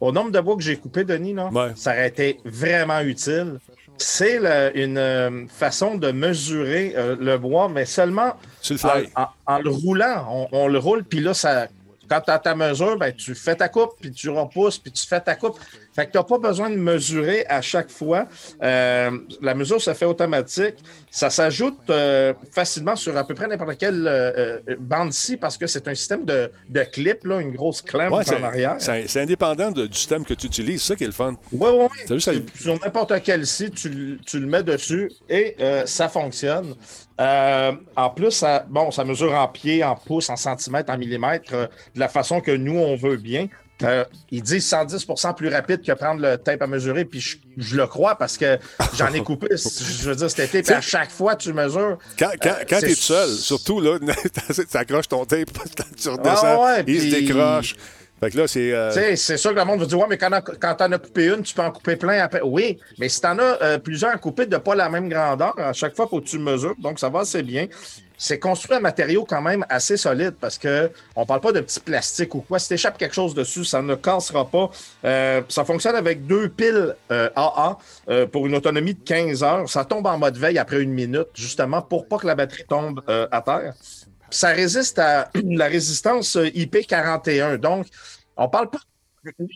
au 0.00 0.10
nombre 0.10 0.30
de 0.32 0.40
bois 0.40 0.56
que 0.56 0.62
j'ai 0.62 0.76
coupé, 0.76 1.04
Denis, 1.04 1.34
là, 1.34 1.48
Ouais. 1.52 1.72
ça 1.76 1.92
aurait 1.92 2.08
été 2.08 2.38
vraiment 2.44 3.00
utile. 3.00 3.58
C'est 3.98 4.38
une 4.74 4.96
euh, 4.98 5.46
façon 5.48 5.96
de 5.96 6.10
mesurer 6.10 6.94
euh, 6.96 7.16
le 7.20 7.36
bois, 7.36 7.68
mais 7.68 7.84
seulement 7.84 8.32
le 8.68 8.74
en, 8.76 8.78
fly. 8.78 9.08
en- 9.14 9.26
en 9.46 9.58
le 9.58 9.68
roulant. 9.70 10.26
On, 10.52 10.62
on 10.64 10.68
le 10.68 10.78
roule, 10.78 11.04
puis 11.04 11.20
là, 11.20 11.34
ça, 11.34 11.68
quand 12.08 12.22
tu 12.22 12.30
as 12.30 12.38
ta 12.38 12.54
mesure, 12.54 12.96
ben, 12.96 13.12
tu 13.12 13.34
fais 13.34 13.54
ta 13.54 13.68
coupe, 13.68 13.92
puis 14.00 14.10
tu 14.10 14.30
repousses, 14.30 14.78
puis 14.78 14.90
tu 14.90 15.06
fais 15.06 15.20
ta 15.20 15.34
coupe. 15.36 15.60
Fait 15.94 16.06
que 16.06 16.12
tu 16.12 16.18
n'as 16.18 16.24
pas 16.24 16.38
besoin 16.38 16.70
de 16.70 16.76
mesurer 16.76 17.44
à 17.48 17.60
chaque 17.60 17.90
fois. 17.90 18.26
Euh, 18.62 19.10
la 19.42 19.54
mesure 19.54 19.80
se 19.82 19.92
fait 19.92 20.04
automatique. 20.04 20.76
Ça 21.10 21.30
s'ajoute 21.30 21.78
euh, 21.90 22.32
facilement 22.52 22.94
sur 22.96 23.16
à 23.16 23.24
peu 23.26 23.34
près 23.34 23.48
n'importe 23.48 23.76
quelle 23.76 24.06
euh, 24.06 24.58
bande 24.78 25.10
ici 25.10 25.36
parce 25.36 25.58
que 25.58 25.66
c'est 25.66 25.88
un 25.88 25.94
système 25.94 26.24
de, 26.24 26.50
de 26.68 26.82
clip, 26.84 27.24
là, 27.24 27.40
une 27.40 27.52
grosse 27.52 27.82
clamp 27.82 28.10
Ouais, 28.10 28.24
en 28.32 28.42
arrière. 28.44 28.76
c'est- 28.78 29.16
indépendant 29.20 29.70
de- 29.72 29.86
du 29.86 29.96
système 29.96 30.24
que 30.24 30.34
tu 30.34 30.46
utilises. 30.46 30.82
C'est 30.82 30.88
ça 30.92 30.96
qui 30.96 31.04
est 31.04 31.08
le 31.08 31.12
fun. 31.12 31.34
Oui, 31.52 31.68
oui, 31.72 31.86
oui. 32.08 32.44
Sur 32.54 32.78
n'importe 32.80 33.12
quel 33.24 33.44
site, 33.46 33.74
tu, 33.74 33.88
le- 33.88 34.18
tu 34.18 34.38
le 34.38 34.46
mets 34.46 34.62
dessus 34.62 35.10
et 35.28 35.56
ça 35.86 36.08
fonctionne. 36.08 36.74
Euh, 37.20 37.72
en 37.96 38.08
plus, 38.08 38.30
ça, 38.30 38.64
bon, 38.66 38.90
ça 38.90 39.04
mesure 39.04 39.34
en 39.34 39.46
pieds, 39.46 39.84
en 39.84 39.94
pouces, 39.94 40.30
en 40.30 40.36
centimètres, 40.36 40.90
en 40.90 40.96
millimètres, 40.96 41.52
euh, 41.52 41.66
de 41.94 42.00
la 42.00 42.08
façon 42.08 42.40
que 42.40 42.50
nous, 42.50 42.78
on 42.78 42.96
veut 42.96 43.16
bien. 43.18 43.48
Euh, 43.82 44.04
ils 44.30 44.42
disent 44.42 44.70
110% 44.70 45.34
plus 45.34 45.48
rapide 45.48 45.82
que 45.82 45.92
prendre 45.92 46.20
le 46.20 46.36
tape 46.36 46.60
à 46.62 46.66
mesurer, 46.66 47.04
puis 47.04 47.20
je, 47.20 47.36
je 47.56 47.76
le 47.76 47.86
crois 47.86 48.16
parce 48.16 48.36
que 48.36 48.58
j'en 48.96 49.12
ai 49.12 49.22
coupé, 49.22 49.48
je 49.56 50.08
veux 50.10 50.14
dire, 50.16 50.30
cet 50.30 50.40
été, 50.50 50.62
puis 50.62 50.74
à 50.74 50.80
chaque 50.80 51.10
fois, 51.10 51.34
tu 51.36 51.52
mesures. 51.52 51.98
Quand, 52.18 52.30
quand, 52.42 52.50
Euh, 52.50 52.64
quand 52.68 52.76
c'est- 52.80 52.86
tu 52.86 52.92
es 52.92 52.94
tout 52.94 53.00
seul, 53.00 53.30
surtout, 53.30 53.80
là, 53.80 53.98
tu 54.70 54.76
accroches 54.76 55.08
ton 55.08 55.24
tape, 55.24 55.50
tu 55.96 56.08
redescends, 56.08 56.40
Ah 56.42 56.60
ouais, 56.60 56.84
il 56.86 57.00
se 57.00 57.16
décroche. 57.16 57.74
Fait 58.20 58.30
que 58.30 58.36
là, 58.36 58.46
c'est. 58.46 58.72
euh, 58.72 59.16
C'est 59.16 59.36
sûr 59.36 59.52
que 59.54 59.58
le 59.58 59.64
monde 59.64 59.80
va 59.80 59.86
dire 59.86 59.98
Ouais, 59.98 60.06
mais 60.08 60.18
quand, 60.18 60.30
t'en 60.74 60.92
as 60.92 60.98
coupé 60.98 61.26
une, 61.28 61.42
tu 61.42 61.54
peux 61.54 61.62
en 61.62 61.70
couper 61.70 61.96
plein 61.96 62.22
après. 62.22 62.42
Oui, 62.42 62.78
mais 62.98 63.08
si 63.08 63.20
t'en 63.20 63.38
as 63.38 63.62
euh, 63.62 63.78
plusieurs 63.78 64.10
à 64.12 64.18
couper 64.18 64.46
de 64.46 64.56
pas 64.58 64.74
la 64.74 64.88
même 64.90 65.08
grandeur, 65.08 65.58
à 65.58 65.72
chaque 65.72 65.96
fois, 65.96 66.06
faut 66.06 66.20
que 66.20 66.26
tu 66.26 66.38
mesures. 66.38 66.74
Donc, 66.78 66.98
ça 66.98 67.08
va 67.08 67.20
assez 67.20 67.42
bien. 67.42 67.66
C'est 68.22 68.38
construit 68.38 68.76
un 68.76 68.80
matériau 68.80 69.24
quand 69.24 69.40
même 69.40 69.64
assez 69.70 69.96
solide 69.96 70.34
parce 70.38 70.58
que 70.58 70.90
on 71.16 71.24
parle 71.24 71.40
pas 71.40 71.52
de 71.52 71.60
petits 71.60 71.80
plastiques 71.80 72.34
ou 72.34 72.42
quoi. 72.42 72.58
Si 72.58 72.68
t'échappes 72.68 72.98
quelque 72.98 73.14
chose 73.14 73.32
dessus, 73.34 73.64
ça 73.64 73.80
ne 73.80 73.94
cassera 73.94 74.46
pas. 74.46 74.68
Euh, 75.06 75.40
ça 75.48 75.64
fonctionne 75.64 75.96
avec 75.96 76.26
deux 76.26 76.50
piles 76.50 76.94
euh, 77.10 77.30
AA 77.34 77.78
euh, 78.10 78.26
pour 78.26 78.46
une 78.46 78.54
autonomie 78.54 78.92
de 78.92 79.00
15 79.02 79.42
heures. 79.42 79.68
Ça 79.70 79.86
tombe 79.86 80.06
en 80.06 80.18
mode 80.18 80.36
veille 80.36 80.58
après 80.58 80.82
une 80.82 80.92
minute, 80.92 81.28
justement, 81.34 81.80
pour 81.80 82.06
pas 82.08 82.18
que 82.18 82.26
la 82.26 82.34
batterie 82.34 82.66
tombe 82.68 83.00
euh, 83.08 83.26
à 83.32 83.40
terre. 83.40 83.72
Ça 84.30 84.48
résiste 84.48 84.98
à 84.98 85.30
la 85.44 85.66
résistance 85.66 86.36
euh, 86.36 86.46
IP41. 86.46 87.56
Donc, 87.56 87.86
on 88.36 88.48
parle 88.48 88.70
pas 88.70 88.78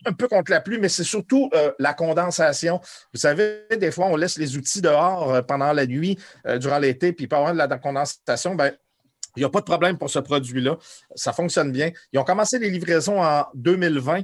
un 0.05 0.13
peu 0.13 0.29
contre 0.29 0.51
la 0.51 0.61
pluie, 0.61 0.79
mais 0.79 0.91
c'est 0.91 1.05
surtout 1.05 1.49
euh, 1.55 1.73
la 1.79 1.95
condensation. 1.95 2.81
Vous 3.15 3.21
savez, 3.21 3.67
des 3.79 3.91
fois, 3.91 4.07
on 4.07 4.17
laisse 4.17 4.37
les 4.37 4.57
outils 4.59 4.83
dehors 4.83 5.33
euh, 5.33 5.43
pendant 5.43 5.73
la 5.73 5.87
nuit, 5.87 6.19
durant 6.61 6.79
l'été, 6.79 7.13
puis 7.13 7.27
y 7.31 7.35
avoir 7.35 7.55
la 7.55 7.67
condensation. 7.79 8.55
Ben, 8.55 8.73
il 9.37 9.41
n'y 9.41 9.45
a 9.45 9.49
pas 9.49 9.61
de 9.61 9.65
problème 9.65 9.99
pour 9.99 10.11
ce 10.11 10.19
produit-là. 10.19 10.77
Ça 11.15 11.33
fonctionne 11.33 11.73
bien. 11.73 11.91
Ils 12.13 12.19
ont 12.19 12.25
commencé 12.25 12.59
les 12.59 12.71
livraisons 12.71 13.23
en 13.23 13.47
2020. 13.55 14.23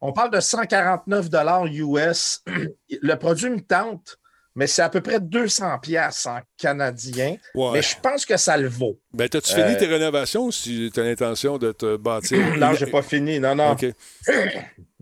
On 0.00 0.12
parle 0.12 0.30
de 0.30 0.40
149 0.40 1.28
US. 1.72 2.42
Le 2.90 3.14
produit 3.14 3.50
me 3.50 3.60
tente, 3.60 4.18
mais 4.54 4.66
c'est 4.66 4.82
à 4.82 4.88
peu 4.88 5.00
près 5.00 5.20
200 5.20 5.78
pièces 5.80 6.26
en 6.26 6.40
canadien. 6.58 7.36
Ouais. 7.54 7.70
Mais 7.74 7.82
je 7.82 7.96
pense 8.02 8.26
que 8.26 8.36
ça 8.36 8.56
le 8.56 8.68
vaut. 8.68 8.98
Ben, 9.12 9.28
t'as-tu 9.28 9.52
Euh, 9.54 9.66
fini 9.66 9.76
tes 9.78 9.86
rénovations 9.86 10.50
si 10.50 10.90
tu 10.92 11.00
as 11.00 11.04
l'intention 11.04 11.58
de 11.58 11.72
te 11.72 11.96
bâtir? 11.96 12.38
Non, 12.58 12.74
j'ai 12.74 12.86
pas 12.86 13.02
fini. 13.02 13.40
Non, 13.40 13.54
non. 13.54 13.72
OK. 13.72 13.86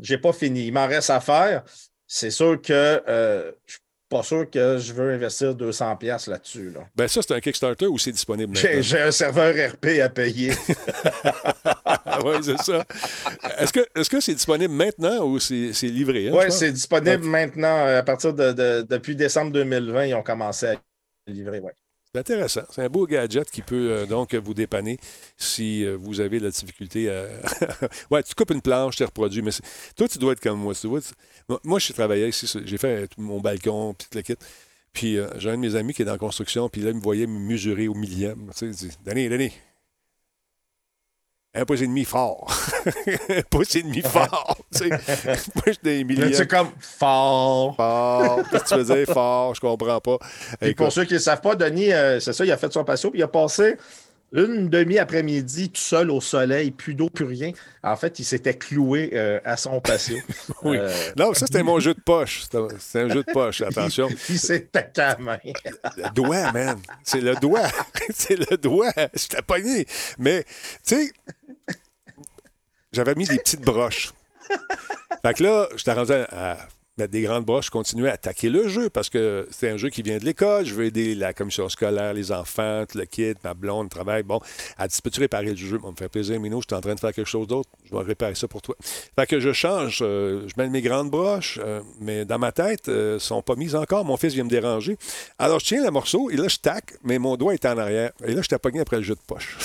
J'ai 0.03 0.19
pas 0.19 0.33
fini. 0.33 0.67
Il 0.69 0.73
m'en 0.73 0.87
reste 0.87 1.11
à 1.11 1.21
faire. 1.21 1.63
C'est 2.07 2.31
sûr 2.31 2.61
que 2.63 2.73
euh, 3.07 3.53
je 3.67 3.77
pas 4.11 4.23
sûr 4.25 4.51
que 4.51 4.77
je 4.79 4.93
veux 4.93 5.15
investir 5.15 5.55
200 5.55 5.97
pièces 5.97 6.27
là-dessus. 6.27 6.71
Là. 6.71 6.81
Ben, 6.97 7.09
ça, 7.09 7.23
c'est 7.23 7.33
un 7.33 7.41
Kickstarter 7.41 7.87
ou 7.87 7.97
c'est 7.97 8.11
disponible 8.13 8.55
J'ai 8.57 8.67
maintenant? 8.69 8.83
j'ai 8.83 9.01
un 9.01 9.11
serveur 9.13 9.55
RP 9.73 9.87
à 10.03 10.09
payer. 10.09 10.51
oui, 12.25 12.35
c'est 12.43 12.59
ça. 12.59 12.85
Est-ce 13.59 14.11
que 14.11 14.21
c'est 14.21 14.35
disponible 14.35 14.75
maintenant 14.75 15.25
ou 15.25 15.39
c'est 15.39 15.73
livré? 15.85 16.29
hein, 16.29 16.33
oui, 16.35 16.45
c'est 16.51 16.73
disponible 16.73 17.25
maintenant. 17.25 17.87
À 17.87 18.03
partir 18.03 18.35
de, 18.35 18.53
de- 18.53 18.87
depuis 18.89 19.15
décembre 19.17 19.53
2020, 19.53 20.07
ils 20.07 20.15
ont 20.15 20.23
commencé 20.23 20.67
à 20.67 20.75
livrer. 21.27 21.61
Ouais. 21.61 21.73
C'est 22.13 22.21
intéressant. 22.21 22.63
C'est 22.71 22.83
un 22.83 22.89
beau 22.89 23.07
gadget 23.07 23.49
qui 23.51 23.63
peut 23.63 23.93
euh, 23.93 24.07
donc 24.07 24.35
vous 24.35 24.53
dépanner 24.53 24.99
si 25.37 25.85
euh, 25.85 25.97
vous 25.97 26.21
avez 26.21 26.41
de 26.41 26.45
la 26.45 26.51
difficulté 26.51 27.09
à. 27.09 27.27
ouais, 28.11 28.23
tu 28.25 28.35
coupes 28.35 28.51
une 28.51 28.61
planche, 28.63 28.97
tu 28.97 29.05
reproduis. 29.05 29.43
Mais 29.43 29.53
toi, 29.95 30.09
tu 30.09 30.19
dois 30.19 30.33
être 30.33 30.41
comme 30.41 30.59
moi. 30.59 30.75
Tu 30.75 30.89
Moi, 31.63 31.79
je 31.79 31.93
travaillais 31.93 32.29
ici, 32.29 32.51
j'ai 32.65 32.79
fait 32.79 33.07
tout 33.07 33.21
mon 33.21 33.41
balcon, 33.41 33.95
tout 33.95 34.07
le 34.13 34.23
kit. 34.23 34.35
Puis 34.93 35.19
euh, 35.19 35.29
j'ai 35.39 35.51
un 35.51 35.55
de 35.55 35.61
mes 35.61 35.77
amis 35.77 35.95
qui 35.95 36.03
est 36.03 36.05
dans 36.05 36.13
la 36.13 36.19
construction, 36.19 36.69
puis 36.69 36.81
là, 36.81 36.91
il 36.91 36.97
me 36.97 37.01
voyait 37.01 37.29
me 37.29 37.39
mesurer 37.39 37.87
au 37.87 37.95
millième. 37.95 38.51
Tu 38.57 38.59
sais, 38.59 38.67
il 38.67 38.75
dit 38.75 38.97
Denis, 39.07 39.29
Denis, 39.29 39.53
un 41.55 41.65
pouce 41.65 41.81
et 41.83 41.87
demi 41.87 42.05
fort. 42.05 42.47
un 43.29 43.43
pouce 43.51 43.75
et 43.77 43.83
demi 43.83 44.03
fort. 44.03 44.57
tu 44.73 44.79
sais. 44.79 44.89
moi, 45.55 45.65
je 45.67 45.73
des 45.83 45.99
Là, 45.99 46.05
millièmes. 46.05 46.33
c'est 46.35 46.47
comme 46.47 46.71
fort. 46.79 47.75
Fort. 47.77 48.41
Qu'est-ce 48.51 48.65
que 48.65 48.69
tu 48.69 48.83
veux 48.85 48.97
dire, 49.05 49.13
fort? 49.15 49.55
Je 49.55 49.61
comprends 49.61 50.01
pas. 50.01 50.19
Écoute, 50.61 50.77
pour 50.77 50.93
ceux 50.93 51.05
qui 51.05 51.15
ne 51.15 51.19
savent 51.19 51.41
pas, 51.41 51.57
Denis, 51.57 51.93
euh, 51.93 52.21
c'est 52.21 52.33
ça, 52.33 52.45
il 52.45 52.53
a 52.53 52.57
fait 52.57 52.73
son 52.73 52.85
patio, 52.85 53.11
puis 53.11 53.21
il 53.21 53.23
a 53.25 53.29
passé 53.29 53.77
une 54.33 54.69
demi-après-midi, 54.69 55.71
tout 55.71 55.81
seul 55.81 56.11
au 56.11 56.21
soleil, 56.21 56.71
plus 56.71 56.95
d'eau, 56.95 57.11
plus 57.11 57.25
rien. 57.25 57.53
En 57.83 57.97
fait, 57.97 58.19
il 58.21 58.25
s'était 58.25 58.55
cloué 58.57 59.11
euh, 59.15 59.41
à 59.45 59.57
son 59.57 59.81
patio. 59.81 60.17
Oui. 60.63 60.77
Euh, 60.79 60.93
Non, 61.17 61.35
ça, 61.35 61.47
c'était 61.47 61.63
mon 61.63 61.81
jeu 61.81 61.95
de 61.95 62.01
poche. 62.01 62.43
C'était- 62.43 62.75
C'est 62.79 63.01
un 63.01 63.09
jeu 63.09 63.25
de 63.25 63.33
poche, 63.33 63.61
attention. 63.67 64.09
il 64.29 64.39
s'est 64.39 64.67
taqué 64.67 65.01
à 65.01 65.09
la 65.15 65.19
main. 65.19 65.39
Le 65.97 66.11
doigt, 66.15 66.53
man. 66.53 66.79
C'est 67.03 67.21
le 67.21 67.35
doigt. 67.37 67.69
C'est 68.15 68.37
le 68.37 68.57
doigt. 68.57 68.93
Je 69.15 69.27
t'ai 69.27 69.43
pogné. 69.43 69.87
Mais, 70.19 70.45
tu 70.87 70.95
sais, 70.97 71.13
j'avais 72.93 73.15
mis 73.15 73.27
des 73.27 73.39
petites 73.39 73.63
broches. 73.63 74.13
Fait 75.23 75.35
que 75.35 75.43
là, 75.43 75.69
j'étais 75.77 75.93
rendu 75.93 76.13
à, 76.13 76.57
des 77.09 77.23
grandes 77.23 77.45
broches. 77.45 77.67
Je 77.67 77.71
continuais 77.71 78.11
à 78.11 78.15
attaquer 78.15 78.49
le 78.49 78.69
jeu 78.69 78.91
parce 78.91 79.09
que 79.09 79.47
c'est 79.51 79.69
un 79.71 79.77
jeu 79.77 79.89
qui 79.91 80.03
vient 80.03 80.19
de 80.19 80.25
l'école. 80.25 80.65
Je 80.65 80.75
veux 80.75 80.85
aider 80.85 81.15
la 81.15 81.33
commission 81.33 81.69
scolaire, 81.69 82.13
les 82.15 82.33
enfants, 82.33 82.85
le 82.95 83.05
kit, 83.05 83.35
ma 83.45 83.55
blonde, 83.55 83.85
le 83.85 83.91
travail. 83.91 84.23
Bon, 84.23 84.41
elle 84.79 84.89
dit 84.89 84.99
Peux-tu 85.03 85.21
réparer 85.21 85.51
le 85.51 85.57
jeu? 85.57 85.79
Ça 85.79 85.85
va 85.85 85.91
me 85.91 85.97
faire 85.97 86.11
plaisir, 86.11 86.41
Mino. 86.41 86.61
Je 86.61 86.67
suis 86.69 86.77
en 86.77 86.81
train 86.81 86.95
de 86.95 87.01
faire 87.01 87.13
quelque 87.13 87.29
chose 87.29 87.47
d'autre. 87.47 87.69
Je 87.85 87.95
vais 87.97 88.03
réparer 88.03 88.35
ça 88.35 88.49
pour 88.49 88.63
toi. 88.63 88.75
Fait 89.19 89.27
que 89.27 89.41
je 89.41 89.53
change. 89.53 89.99
euh, 90.03 90.47
je 90.47 90.55
mets 90.61 90.69
mes 90.69 90.83
grandes 90.83 91.11
broches, 91.11 91.59
euh, 91.63 91.81
mais 92.01 92.25
dans 92.25 92.39
ma 92.39 92.53
tête, 92.53 92.89
euh, 92.89 93.19
sont 93.19 93.43
pas 93.43 93.55
mises 93.57 93.75
encore. 93.75 94.05
Mon 94.05 94.17
fils 94.17 94.35
vient 94.35 94.45
me 94.45 94.51
déranger. 94.51 94.97
Alors, 95.39 95.61
je 95.61 95.67
tiens 95.67 95.85
le 95.85 95.91
morceau 95.91 96.31
et 96.31 96.37
là, 96.37 96.49
je 96.49 96.57
tac, 96.59 96.95
mais 97.05 97.19
mon 97.19 97.37
doigt 97.37 97.55
est 97.55 97.65
en 97.67 97.77
arrière. 97.79 98.11
Et 98.25 98.33
là, 98.35 98.43
je 98.43 98.49
t'ai 98.49 98.59
pogné 98.59 98.81
après 98.81 98.97
le 98.97 99.03
jeu 99.03 99.15
de 99.15 99.21
poche. 99.27 99.57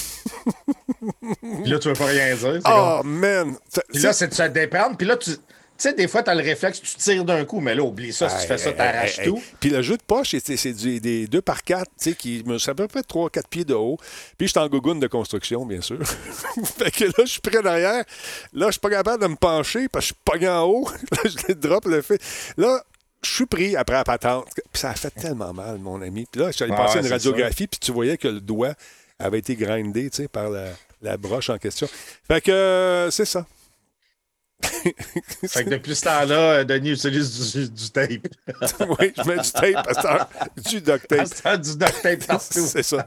Puis 1.64 1.70
là, 1.72 1.80
tu 1.80 1.88
veux 1.88 1.94
pas 1.94 2.06
rien 2.06 2.36
dire. 2.36 2.62
Oh, 2.66 2.98
comme- 3.02 3.20
man! 3.20 3.56
Ça- 3.70 3.82
Puis 3.92 4.02
là, 4.02 4.14
c'est 4.14 4.28
de 4.28 4.34
se 4.34 4.44
déprendre. 4.44 4.98
Puis 4.98 5.08
là, 5.08 5.18
tu. 5.18 5.32
Tu 5.78 5.90
sais, 5.90 5.94
des 5.94 6.08
fois, 6.08 6.24
tu 6.24 6.30
as 6.30 6.36
le 6.36 6.42
réflexe, 6.42 6.82
tu 6.82 6.96
tires 6.96 7.26
d'un 7.26 7.44
coup, 7.44 7.60
mais 7.60 7.76
là, 7.76 7.84
oublie 7.84 8.14
ça. 8.14 8.30
Si 8.30 8.42
tu 8.42 8.48
fais 8.48 8.58
ça, 8.58 8.70
hey, 8.70 9.10
hey, 9.10 9.26
tout. 9.26 9.44
Puis 9.60 9.70
le 9.70 9.82
jeu 9.82 9.98
de 9.98 10.04
poche, 10.04 10.34
c'est 10.40 11.00
des 11.02 11.28
2 11.28 11.42
par 11.42 11.64
4, 11.64 11.84
tu 11.84 11.90
sais, 11.98 12.14
qui 12.16 12.44
me 12.46 12.58
c'est 12.58 12.72
à 12.72 12.76
peu 12.76 12.88
près 12.88 13.02
3-4 13.02 13.42
pieds 13.50 13.66
de 13.66 13.74
haut. 13.74 13.98
Puis 14.38 14.48
je 14.48 14.52
suis 14.52 14.60
en 14.60 14.70
gougoune 14.70 15.02
de 15.02 15.08
construction, 15.08 15.66
bien 15.66 15.82
sûr. 15.82 16.00
fait 16.78 16.92
que 16.92 17.04
là, 17.04 17.12
je 17.20 17.26
suis 17.26 17.42
près 17.42 17.62
derrière. 17.62 18.06
Là, 18.54 18.68
je 18.68 18.72
suis 18.72 18.80
pas 18.80 18.90
capable 18.90 19.22
de 19.22 19.28
me 19.28 19.36
pencher 19.36 19.90
parce 19.90 20.06
que 20.06 20.10
je 20.10 20.14
suis 20.14 20.22
pogné 20.24 20.48
en 20.48 20.64
haut. 20.64 20.88
là, 21.12 21.18
je 21.26 21.36
le 21.50 21.56
drop, 21.56 21.86
le 21.86 22.02
fait. 22.02 22.22
Là, 22.56 22.82
je 23.22 23.30
suis 23.34 23.46
pris 23.46 23.76
après 23.76 23.98
la 23.98 24.06
patente. 24.06 24.48
Puis 24.56 24.80
ça 24.80 24.92
a 24.92 24.94
fait 24.94 25.12
tellement 25.12 25.52
mal, 25.52 25.78
mon 25.80 26.02
ami. 26.02 26.26
Puis 26.32 26.40
là, 26.40 26.52
je 26.52 26.56
suis 26.56 26.64
allé 26.64 26.74
Ah 26.74 26.84
passer 26.84 27.00
ouais, 27.00 27.06
une 27.06 27.12
radiographie, 27.12 27.68
puis 27.68 27.80
tu 27.80 27.92
voyais 27.92 28.18
que 28.18 28.30
le 28.30 28.40
doigt 28.40 28.76
avait 29.20 29.40
été 29.40 29.56
grindé, 29.56 30.10
tu 30.10 30.24
sais, 30.24 30.28
par 30.30 30.50
la, 30.50 30.70
la 31.02 31.18
broche 31.18 31.50
en 31.50 31.58
question. 31.58 31.88
Fait 32.28 32.40
que 32.40 32.52
euh, 32.52 33.12
c'est 33.12 33.26
ça. 33.26 33.46
Fait 35.48 35.64
que 35.66 35.70
depuis 35.70 35.96
ce 35.96 36.04
temps-là, 36.06 36.36
euh, 36.60 36.64
Denis 36.64 36.92
utilise 36.92 37.54
du, 37.54 37.70
du 37.70 37.90
tape. 37.90 38.10
oui, 39.00 39.14
je 39.18 39.28
mets 39.30 39.38
du 39.38 39.52
tape 39.52 39.88
du 40.70 40.82
duct 40.82 41.08
tape. 41.08 41.62
Du 41.62 41.78
duct 41.78 42.02
tape 42.02 42.26
partout. 42.28 42.66
C'est 42.68 42.84
ça. 42.84 43.06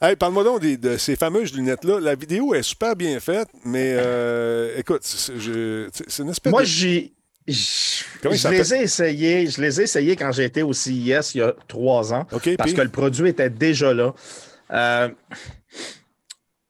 Hey, 0.00 0.16
Parle-moi 0.16 0.44
donc 0.44 0.60
des- 0.60 0.76
de 0.76 0.96
ces 0.96 1.16
fameuses 1.16 1.52
lunettes-là. 1.54 2.00
La 2.00 2.14
vidéo 2.14 2.54
est 2.54 2.62
super 2.62 2.96
bien 2.96 3.18
faite, 3.20 3.48
mais 3.64 3.94
euh, 3.96 4.76
écoute, 4.78 5.00
c'est 5.04 5.38
je- 5.38 5.88
c'est 6.08 6.22
une 6.22 6.30
espèce 6.30 6.50
Moi, 6.50 6.62
de. 6.62 6.66
j'ai. 6.66 7.12
Je 7.46 8.28
les 8.48 8.74
ai 8.74 8.82
essayés. 8.84 9.46
Je 9.50 9.60
les 9.60 9.80
ai 9.80 9.84
essayés 9.84 10.16
quand 10.16 10.32
j'étais 10.32 10.62
au 10.62 10.72
CIS 10.72 11.34
il 11.34 11.38
y 11.38 11.42
a 11.42 11.54
trois 11.68 12.12
ans. 12.14 12.24
Parce 12.24 12.42
puis? 12.42 12.74
que 12.74 12.80
le 12.80 12.88
produit 12.88 13.28
était 13.28 13.50
déjà 13.50 13.92
là. 13.92 14.14
Euh, 14.72 15.08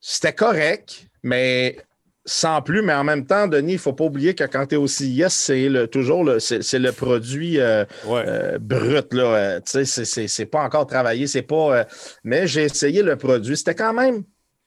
C'était 0.01 0.33
correct, 0.33 1.07
mais 1.23 1.77
sans 2.25 2.61
plus. 2.61 2.81
Mais 2.81 2.93
en 2.93 3.03
même 3.03 3.25
temps, 3.25 3.47
Denis, 3.47 3.73
il 3.73 3.75
ne 3.75 3.79
faut 3.79 3.93
pas 3.93 4.05
oublier 4.05 4.33
que 4.33 4.43
quand 4.43 4.65
tu 4.67 4.75
es 4.75 4.77
au 4.77 4.87
CIS, 4.87 5.25
c'est 5.29 5.69
le, 5.69 5.87
toujours 5.87 6.23
le, 6.23 6.39
c'est, 6.39 6.63
c'est 6.63 6.79
le 6.79 6.91
produit 6.91 7.59
euh, 7.59 7.85
euh, 8.07 8.57
brut. 8.59 9.13
Là, 9.13 9.23
euh, 9.23 9.59
c'est, 9.65 9.85
c'est, 9.85 10.27
c'est 10.27 10.45
pas 10.45 10.63
encore 10.63 10.87
travaillé. 10.87 11.27
C'est 11.27 11.41
pas. 11.43 11.77
euh, 11.79 11.83
mais 12.23 12.47
j'ai 12.47 12.63
essayé 12.63 13.03
le 13.03 13.15
produit. 13.15 13.55
C'était 13.55 13.75
quand 13.75 13.93
même 13.93 14.23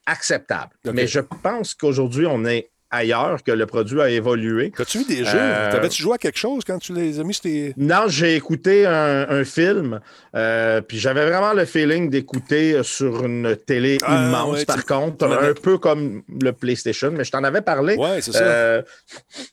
acceptable. 0.07 0.71
Mais 0.93 1.07
je 1.07 1.21
pense 1.21 1.75
qu'aujourd'hui, 1.75 2.27
on 2.27 2.45
est 2.45 2.71
ailleurs, 2.91 3.43
que 3.43 3.53
le 3.53 3.67
produit 3.67 4.01
a 4.01 4.11
évolué. 4.11 4.73
As-tu 4.79 4.99
vu 4.99 5.05
des 5.05 5.25
jeux? 5.25 5.31
Euh, 5.35 5.73
T'avais-tu 5.73 6.03
joué 6.03 6.15
à 6.15 6.19
quelque 6.19 6.39
chose 6.39 6.65
quand 6.65 6.79
tu 6.79 6.93
les 6.93 7.21
as 7.21 7.25
mis 7.25 7.35
non, 7.77 8.03
j'ai 8.09 8.37
écouté 8.37 8.87
un, 8.87 9.27
un 9.29 9.45
film, 9.45 10.01
euh, 10.35 10.81
puis 10.81 10.99
j'avais 10.99 11.29
vraiment 11.29 11.53
le 11.53 11.65
feeling 11.65 12.11
d'écouter 12.11 12.83
sur 12.83 13.25
une 13.25 13.57
télé 13.57 13.99
Ah, 14.03 14.27
immense, 14.27 14.59
ouais, 14.59 14.65
par 14.65 14.85
contre, 14.85 15.27
un 15.27 15.55
peu 15.55 15.79
comme 15.79 16.23
le 16.41 16.53
PlayStation, 16.53 17.11
mais 17.11 17.25
je 17.25 17.31
t'en 17.31 17.45
avais 17.45 17.61
parlé. 17.61 17.97
Ouais, 17.97 18.21
c'est 18.21 18.33
ça. 18.33 18.43
Euh, 18.43 18.83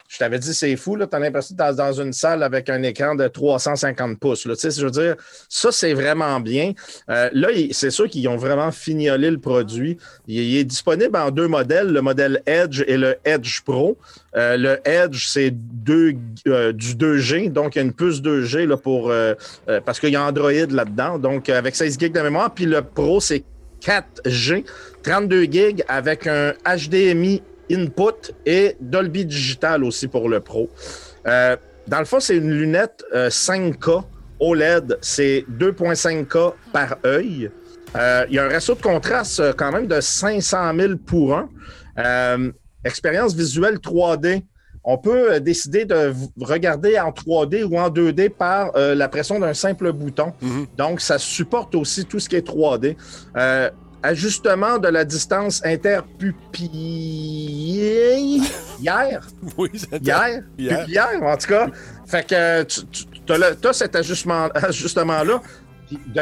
je 0.07 0.17
t'avais 0.17 0.39
dit, 0.39 0.53
c'est 0.53 0.75
fou, 0.75 0.97
tu 0.97 1.03
as 1.15 1.19
l'impression 1.19 1.55
d'être 1.55 1.75
dans, 1.75 1.93
une 1.93 2.13
salle 2.13 2.43
avec 2.43 2.69
un 2.69 2.81
écran 2.83 3.15
de 3.15 3.27
350 3.27 4.19
pouces. 4.19 4.45
Là. 4.45 4.55
Tu 4.55 4.71
sais, 4.71 4.79
Je 4.79 4.85
veux 4.85 4.91
dire, 4.91 5.15
ça, 5.49 5.71
c'est 5.71 5.93
vraiment 5.93 6.39
bien. 6.39 6.73
Euh, 7.09 7.29
là, 7.33 7.49
c'est 7.71 7.91
sûr 7.91 8.07
qu'ils 8.09 8.27
ont 8.27 8.37
vraiment 8.37 8.71
fignolé 8.71 9.31
le 9.31 9.39
produit. 9.39 9.97
Il, 10.27 10.39
il 10.39 10.57
est 10.57 10.63
disponible 10.63 11.15
en 11.17 11.31
deux 11.31 11.47
modèles, 11.47 11.87
le 11.91 12.01
modèle 12.01 12.41
Edge 12.45 12.83
et 12.87 12.97
le 12.97 13.15
Edge 13.25 13.61
Pro. 13.61 13.97
Euh, 14.35 14.57
le 14.57 14.79
Edge, 14.87 15.27
c'est 15.27 15.53
euh, 15.89 16.71
du 16.71 16.95
2G, 16.95 17.51
donc 17.51 17.75
il 17.75 17.79
y 17.79 17.81
a 17.81 17.85
une 17.85 17.93
puce 17.93 18.21
2G 18.21 18.67
là, 18.67 18.77
pour, 18.77 19.09
euh, 19.09 19.33
parce 19.85 19.99
qu'il 19.99 20.11
y 20.11 20.15
a 20.15 20.23
Android 20.23 20.51
là-dedans, 20.51 21.19
donc 21.19 21.49
avec 21.49 21.75
16 21.75 21.99
GB 21.99 22.17
de 22.17 22.21
mémoire. 22.21 22.53
Puis 22.53 22.65
le 22.65 22.81
Pro, 22.81 23.19
c'est 23.19 23.43
4G, 23.81 24.65
32 25.03 25.43
GB 25.43 25.83
avec 25.87 26.27
un 26.27 26.53
HDMI 26.65 27.41
input 27.71 28.33
et 28.45 28.75
Dolby 28.79 29.25
Digital 29.25 29.83
aussi 29.83 30.07
pour 30.07 30.29
le 30.29 30.39
Pro. 30.39 30.69
Dans 31.87 31.99
le 31.99 32.05
fond, 32.05 32.19
c'est 32.19 32.37
une 32.37 32.51
lunette 32.51 33.03
euh, 33.13 33.29
5K 33.29 34.03
OLED, 34.39 34.97
c'est 35.01 35.45
2.5K 35.49 36.53
par 36.73 36.97
œil. 37.05 37.49
Il 38.27 38.33
y 38.33 38.39
a 38.39 38.43
un 38.43 38.49
ratio 38.49 38.75
de 38.75 38.81
contraste 38.81 39.41
quand 39.55 39.71
même 39.71 39.87
de 39.87 40.01
500 40.01 40.73
000 40.77 40.93
pour 40.97 41.37
1. 41.95 42.51
Expérience 42.85 43.33
visuelle 43.35 43.75
3D. 43.79 44.43
On 44.87 44.97
peut 44.99 45.33
euh, 45.33 45.39
décider 45.39 45.83
de 45.85 46.13
regarder 46.39 46.99
en 46.99 47.09
3D 47.11 47.63
ou 47.63 47.77
en 47.79 47.89
2D 47.89 48.29
par 48.29 48.69
euh, 48.75 48.93
la 48.95 49.09
pression 49.09 49.39
d'un 49.39 49.53
simple 49.55 49.91
bouton. 49.91 50.31
Donc, 50.77 51.01
ça 51.01 51.17
supporte 51.17 51.73
aussi 51.75 52.05
tout 52.05 52.19
ce 52.19 52.29
qui 52.29 52.35
est 52.35 52.47
3D. 52.47 52.95
Euh, 53.35 53.69
ajustement 54.03 54.77
de 54.77 54.87
la 54.87 55.03
distance 55.03 55.59
interpupillaire. 55.65 58.43
Hier? 58.79 59.21
Oui, 59.57 59.69
c'était- 59.73 59.97
Hier? 59.97 60.43
Hier. 60.87 61.09
En 61.23 61.37
tout 61.37 61.47
cas. 61.47 61.67
Fait 62.05 62.27
que 62.27 62.63
tu, 62.63 63.67
as, 63.67 63.73
cet 63.73 63.95
ajustement- 63.95 64.49
ajustement-là. 64.53 65.41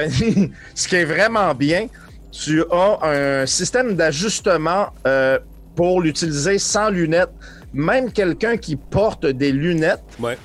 Ce 0.75 0.87
qui 0.87 0.95
est 0.95 1.05
vraiment 1.05 1.53
bien, 1.53 1.87
tu 2.31 2.63
as 2.71 2.99
un 3.03 3.45
système 3.45 3.95
d'ajustement 3.95 4.87
euh, 5.07 5.39
pour 5.75 6.01
l'utiliser 6.01 6.59
sans 6.59 6.89
lunettes. 6.89 7.31
Même 7.73 8.11
quelqu'un 8.11 8.57
qui 8.57 8.75
porte 8.75 9.25
des 9.25 9.51
lunettes, 9.51 10.03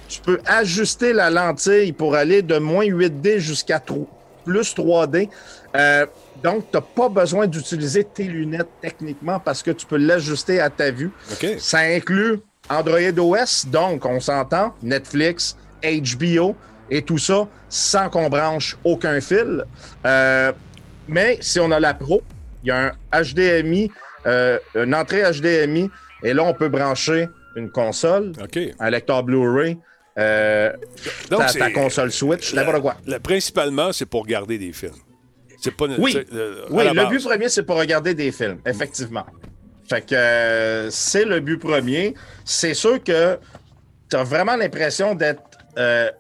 tu 0.09 0.21
peux 0.23 0.41
ajuster 0.47 1.13
la 1.13 1.29
lentille 1.29 1.93
pour 1.93 2.15
aller 2.15 2.41
de 2.41 2.59
moins 2.59 2.87
8D 2.87 3.39
jusqu'à 3.39 3.83
plus 4.45 4.75
3D. 4.75 5.29
Euh, 5.77 6.07
donc, 6.43 6.71
tu 6.71 6.77
n'as 6.77 6.81
pas 6.81 7.09
besoin 7.09 7.47
d'utiliser 7.47 8.05
tes 8.05 8.25
lunettes 8.25 8.71
techniquement 8.81 9.41
parce 9.41 9.63
que 9.63 9.73
tu 9.73 9.85
peux 9.85 9.99
l'ajuster 9.99 10.61
à 10.61 10.71
ta 10.71 10.91
vue. 10.91 11.11
Ça 11.59 11.81
inclut 11.81 12.41
Android 12.71 13.19
OS, 13.19 13.67
donc 13.67 14.05
on 14.07 14.21
s'entend, 14.21 14.75
Netflix, 14.83 15.57
HBO 15.83 16.55
et 16.91 17.03
tout 17.03 17.19
ça 17.19 17.47
sans 17.69 18.09
qu'on 18.09 18.29
branche 18.29 18.77
aucun 18.85 19.21
fil. 19.21 19.65
Euh, 20.07 20.53
mais 21.07 21.39
si 21.41 21.61
on 21.61 21.71
a 21.71 21.81
la 21.81 21.95
Pro, 21.95 22.23
il 22.63 22.69
y 22.69 22.71
a 22.71 22.93
un 23.13 23.23
HDMI, 23.23 23.91
euh, 24.29 24.59
une 24.75 24.95
entrée 24.95 25.23
HDMI, 25.23 25.91
et 26.23 26.33
là, 26.33 26.45
on 26.45 26.55
peut 26.55 26.69
brancher 26.69 27.29
une 27.57 27.71
console, 27.71 28.33
un 28.79 28.91
lecteur 28.91 29.23
Blu-ray, 29.25 29.79
euh, 30.19 30.73
Donc, 31.31 31.47
ta, 31.59 31.71
console 31.71 32.11
Switch, 32.13 32.53
n'importe 32.55 32.83
quoi. 32.83 32.97
principalement, 33.23 33.93
c'est 33.93 34.07
pour 34.07 34.23
regarder 34.23 34.59
des 34.59 34.73
films. 34.73 34.93
C'est 35.61 35.77
pas 35.77 35.87
Oui, 35.99 36.13
sais, 36.13 36.25
le- 36.31 36.65
oui 36.71 36.85
le 36.93 37.09
but 37.09 37.23
premier, 37.25 37.49
c'est 37.49 37.65
pour 37.65 37.77
regarder 37.79 38.15
des 38.15 38.31
films, 38.31 38.59
effectivement. 38.65 39.27
Fait 39.89 40.03
que 40.03 40.15
euh, 40.15 40.91
c'est 40.91 41.25
le 41.25 41.41
but 41.41 41.59
premier. 41.59 42.15
C'est 42.45 42.75
sûr 42.75 43.03
que 43.03 43.39
tu 44.11 44.17
as 44.17 44.23
vraiment 44.23 44.55
l'impression 44.57 45.15
d'être 45.15 45.43
euh, 45.79 46.11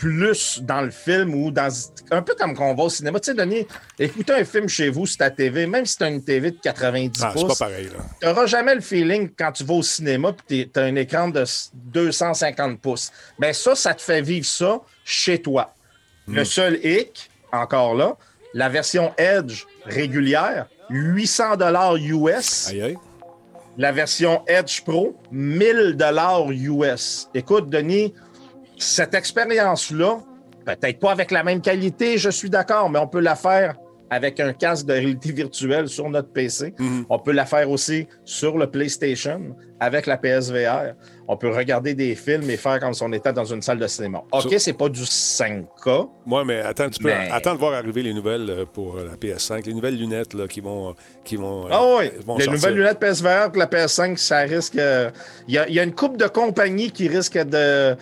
plus 0.00 0.60
dans 0.62 0.80
le 0.80 0.90
film 0.90 1.34
ou 1.34 1.50
dans. 1.50 1.68
Un 2.10 2.22
peu 2.22 2.34
comme 2.34 2.56
quand 2.56 2.70
on 2.70 2.74
va 2.74 2.84
au 2.84 2.88
cinéma. 2.88 3.20
Tu 3.20 3.32
sais, 3.32 3.36
Denis, 3.36 3.66
écouter 3.98 4.32
un 4.32 4.44
film 4.44 4.66
chez 4.66 4.88
vous 4.88 5.04
sur 5.04 5.18
ta 5.18 5.30
TV, 5.30 5.66
même 5.66 5.84
si 5.84 5.98
tu 5.98 6.04
as 6.04 6.08
une 6.08 6.24
TV 6.24 6.52
de 6.52 6.56
90 6.56 7.20
Ah, 7.22 7.32
c'est 7.36 7.40
pouces. 7.42 7.58
pas 7.58 7.66
pareil, 7.66 7.84
là. 7.92 7.98
Tu 8.18 8.26
n'auras 8.26 8.46
jamais 8.46 8.74
le 8.74 8.80
feeling 8.80 9.30
quand 9.38 9.52
tu 9.52 9.62
vas 9.62 9.74
au 9.74 9.82
cinéma 9.82 10.32
et 10.48 10.70
tu 10.72 10.80
as 10.80 10.84
un 10.84 10.94
écran 10.96 11.28
de 11.28 11.44
250 11.74 12.80
pouces. 12.80 13.12
Mais 13.38 13.52
ça, 13.52 13.74
ça 13.74 13.92
te 13.92 14.00
fait 14.00 14.22
vivre 14.22 14.46
ça 14.46 14.80
chez 15.04 15.40
toi. 15.42 15.74
Le 16.26 16.44
seul 16.44 16.80
hic, 16.82 17.30
encore 17.52 17.94
là, 17.94 18.16
la 18.54 18.70
version 18.70 19.12
Edge 19.18 19.64
régulière, 19.84 20.66
800 20.88 21.56
dollars 21.56 21.96
US. 21.96 22.72
La 23.76 23.92
version 23.92 24.42
Edge 24.46 24.80
Pro, 24.82 25.14
1000 25.30 25.94
dollars 25.96 26.50
US. 26.50 27.28
Écoute, 27.34 27.68
Denis, 27.70 28.14
cette 28.82 29.14
expérience-là, 29.14 30.18
peut-être 30.64 30.98
pas 30.98 31.12
avec 31.12 31.30
la 31.30 31.42
même 31.42 31.60
qualité, 31.60 32.18
je 32.18 32.30
suis 32.30 32.50
d'accord, 32.50 32.90
mais 32.90 32.98
on 32.98 33.08
peut 33.08 33.20
la 33.20 33.36
faire 33.36 33.76
avec 34.12 34.40
un 34.40 34.52
casque 34.52 34.86
de 34.86 34.92
réalité 34.94 35.30
virtuelle 35.30 35.86
sur 35.86 36.10
notre 36.10 36.32
PC. 36.32 36.74
Mm-hmm. 36.76 37.04
On 37.10 37.18
peut 37.20 37.30
la 37.30 37.46
faire 37.46 37.70
aussi 37.70 38.08
sur 38.24 38.58
le 38.58 38.68
PlayStation 38.68 39.54
avec 39.78 40.06
la 40.06 40.16
PSVR. 40.16 40.94
On 41.28 41.36
peut 41.36 41.48
regarder 41.54 41.94
des 41.94 42.16
films 42.16 42.50
et 42.50 42.56
faire 42.56 42.80
comme 42.80 42.92
si 42.92 43.04
on 43.04 43.12
était 43.12 43.32
dans 43.32 43.44
une 43.44 43.62
salle 43.62 43.78
de 43.78 43.86
cinéma. 43.86 44.22
OK, 44.32 44.52
c'est 44.58 44.72
pas 44.72 44.88
du 44.88 45.02
5K. 45.02 46.08
Moi, 46.26 46.44
mais 46.44 46.58
attends 46.60 46.84
un 46.84 46.88
petit 46.88 47.00
peu. 47.00 47.08
Mais- 47.08 47.28
Attends 47.30 47.54
de 47.54 47.60
voir 47.60 47.72
arriver 47.74 48.02
les 48.02 48.12
nouvelles 48.12 48.50
euh, 48.50 48.64
pour 48.66 48.96
la 48.96 49.14
PS5, 49.16 49.64
les 49.64 49.74
nouvelles 49.74 49.96
lunettes 49.96 50.34
là, 50.34 50.48
qui 50.48 50.60
vont, 50.60 50.96
qui 51.22 51.36
vont, 51.36 51.66
euh, 51.66 51.70
Ah 51.70 51.80
oui, 52.00 52.10
vont 52.26 52.36
les 52.36 52.46
sortir. 52.46 52.52
nouvelles 52.52 52.74
lunettes 52.74 52.98
PSVR 52.98 53.52
pour 53.52 53.58
la 53.60 53.66
PS5, 53.66 54.16
ça 54.16 54.38
risque. 54.40 54.76
euh, 54.76 55.08
Il 55.46 55.54
y, 55.54 55.58
a, 55.58 55.68
il 55.68 55.74
y 55.74 55.78
a 55.78 55.84
une 55.84 55.94
couple 55.94 56.16
de 56.16 56.26
compagnies 56.26 56.90
qui 56.90 57.06
risquent 57.06 57.38
de, 57.44 57.94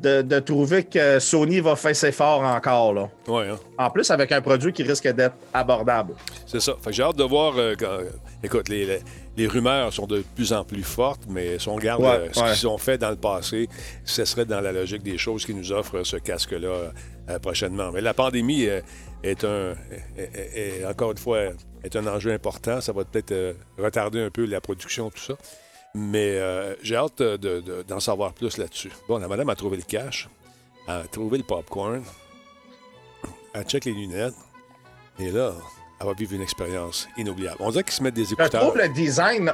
de, 0.00 0.22
de 0.22 0.38
trouver 0.40 0.84
que 0.84 1.18
Sony 1.18 1.60
va 1.60 1.76
faire 1.76 1.94
ses 1.96 2.08
efforts 2.08 2.40
encore. 2.42 2.92
Là. 2.92 3.08
Ouais, 3.28 3.48
hein. 3.48 3.58
En 3.78 3.90
plus, 3.90 4.10
avec 4.10 4.30
un 4.32 4.40
produit 4.40 4.72
qui 4.72 4.82
risque 4.82 5.08
d'être 5.08 5.36
abordable. 5.52 6.14
C'est 6.46 6.60
ça. 6.60 6.74
Fait 6.80 6.90
que 6.90 6.96
j'ai 6.96 7.02
hâte 7.02 7.16
de 7.16 7.24
voir. 7.24 7.54
euh, 7.56 7.74
quand- 7.78 7.98
écoute, 8.42 8.68
les, 8.68 8.84
les, 8.86 8.98
les 9.36 9.46
rumeurs 9.46 9.92
sont 9.92 10.06
de 10.06 10.22
plus 10.34 10.52
en 10.52 10.64
plus 10.64 10.82
fortes, 10.82 11.22
mais 11.28 11.58
si 11.58 11.68
on 11.68 11.76
regarde 11.76 12.02
Ouais, 12.02 12.08
euh, 12.08 12.28
ce 12.32 12.40
ouais. 12.40 12.52
qu'ils 12.52 12.68
ont 12.68 12.78
fait 12.78 12.98
dans 12.98 13.10
le 13.10 13.16
passé, 13.16 13.68
ce 14.04 14.24
serait 14.24 14.44
dans 14.44 14.60
la 14.60 14.72
logique 14.72 15.02
des 15.02 15.16
choses 15.18 15.44
qui 15.46 15.54
nous 15.54 15.72
offrent 15.72 16.02
ce 16.04 16.16
casque-là 16.16 16.90
euh, 17.30 17.38
prochainement. 17.40 17.90
Mais 17.92 18.00
la 18.00 18.14
pandémie 18.14 18.66
euh, 18.66 18.80
est 19.22 19.44
un, 19.44 19.72
est- 20.18 20.22
est- 20.36 20.80
est- 20.80 20.86
encore 20.86 21.12
une 21.12 21.18
fois, 21.18 21.38
est 21.82 21.96
un 21.96 22.06
enjeu 22.06 22.32
important. 22.32 22.80
Ça 22.80 22.92
va 22.92 23.04
peut-être 23.04 23.32
euh, 23.32 23.52
retarder 23.78 24.20
un 24.20 24.30
peu 24.30 24.44
la 24.44 24.60
production, 24.60 25.08
tout 25.10 25.18
ça. 25.22 25.34
Mais 25.94 26.38
euh, 26.38 26.74
j'ai 26.82 26.96
hâte 26.96 27.18
de- 27.22 27.36
de- 27.60 27.82
d'en 27.86 28.00
savoir 28.00 28.32
plus 28.32 28.56
là-dessus. 28.58 28.90
Bon, 29.08 29.18
la 29.18 29.28
madame 29.28 29.48
a 29.50 29.54
trouvé 29.54 29.76
le 29.76 29.82
cash, 29.84 30.28
a 30.88 31.02
trouvé 31.10 31.38
le 31.38 31.44
popcorn, 31.44 32.02
elle 33.54 33.64
check 33.64 33.84
les 33.84 33.92
lunettes, 33.92 34.34
et 35.20 35.30
là, 35.30 35.52
elle 36.00 36.06
va 36.06 36.12
vivre 36.12 36.32
une 36.34 36.42
expérience 36.42 37.06
inoubliable. 37.16 37.58
On 37.60 37.70
dirait 37.70 37.84
qu'ils 37.84 37.92
se 37.94 38.02
mettent 38.02 38.14
des 38.14 38.24
Je 38.24 38.32
écouteurs. 38.32 38.60
trouve 38.62 38.76
le 38.76 38.88
design. 38.88 39.52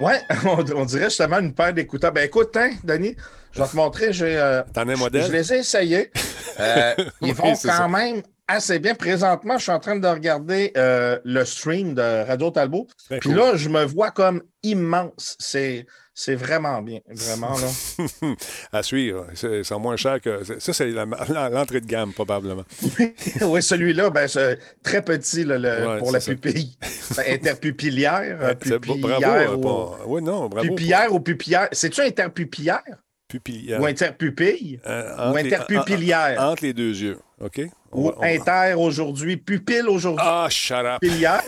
Ouais, 0.00 0.20
on, 0.44 0.64
on 0.76 0.84
dirait 0.84 1.04
justement 1.06 1.38
une 1.38 1.54
paire 1.54 1.72
d'écouteurs. 1.72 2.12
Ben 2.12 2.24
écoute, 2.26 2.54
hein, 2.56 2.72
Denis, 2.84 3.16
je 3.52 3.62
vais 3.62 3.68
te 3.68 3.74
montrer. 3.76 4.12
J'ai, 4.12 4.36
euh, 4.36 4.62
T'en 4.74 4.82
as 4.86 4.92
un 4.92 4.94
je- 4.94 4.98
modèle? 5.00 5.26
Je 5.26 5.32
les 5.32 5.52
ai 5.54 5.58
essayés. 5.58 6.10
Euh, 6.60 6.92
ils 7.20 7.28
Oui, 7.28 7.30
vont 7.32 7.44
quand 7.50 7.54
ça. 7.54 7.86
même 7.86 8.20
assez 8.48 8.78
bien. 8.78 8.94
Présentement, 8.94 9.58
je 9.58 9.62
suis 9.64 9.72
en 9.72 9.78
train 9.78 9.96
de 9.96 10.06
regarder 10.08 10.72
euh, 10.76 11.18
le 11.24 11.44
stream 11.44 11.94
de 11.94 12.26
Radio 12.26 12.50
Talbot. 12.50 12.86
Puis 13.10 13.20
cool. 13.20 13.34
là, 13.36 13.56
je 13.56 13.68
me 13.68 13.84
vois 13.84 14.10
comme 14.10 14.42
immense. 14.62 15.36
C'est, 15.38 15.86
c'est 16.14 16.34
vraiment 16.34 16.82
bien. 16.82 16.98
Vraiment, 17.08 17.54
là. 17.58 18.28
à 18.72 18.82
suivre. 18.82 19.26
C'est 19.34 19.70
moins 19.78 19.96
cher 19.96 20.20
que. 20.20 20.42
Ça, 20.58 20.72
c'est 20.72 20.90
l'entrée 20.90 21.80
de 21.80 21.86
gamme, 21.86 22.12
probablement. 22.12 22.64
oui, 23.42 23.62
celui-là, 23.62 24.10
ben, 24.10 24.26
c'est 24.26 24.58
très 24.82 25.02
petit 25.02 25.44
là, 25.44 25.58
le- 25.58 25.86
Ouais, 25.88 25.98
pour 25.98 26.10
la 26.12 26.20
pupille. 26.20 26.76
Ben, 27.16 27.38
beau- 27.42 27.56
pupillaire 27.60 29.56
bravo. 29.56 29.56
ou- 29.56 29.58
euh, 29.58 29.96
pas- 29.96 30.04
Oui, 30.06 30.22
non, 30.22 30.48
bravo. 30.48 30.68
Pupillaire 30.68 31.12
ou 31.14 31.20
pupillaire. 31.20 31.68
C'est-tu 31.72 32.00
interpupillaire? 32.00 32.82
Pupillaire. 33.28 33.80
ou 33.80 33.86
interpupille? 33.86 34.80
Euh, 34.86 35.30
ou 35.32 35.36
les- 35.36 35.46
interpupillière? 35.54 36.36
en- 36.40 36.48
en- 36.48 36.52
Entre 36.52 36.64
les 36.64 36.72
deux 36.72 36.94
yeux. 37.00 37.18
OK? 37.40 37.60
Ou 37.92 38.10
on 38.16 38.22
inter 38.22 38.74
aujourd'hui, 38.76 39.36
pupille 39.38 39.82
aujourd'hui, 39.88 40.22
Ah, 40.26 40.46
shut 40.50 40.76
up. 40.84 41.00
pupillière, 41.00 41.42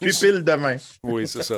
pupille 0.00 0.42
demain. 0.42 0.76
Oui, 1.02 1.26
c'est 1.28 1.42
ça. 1.42 1.56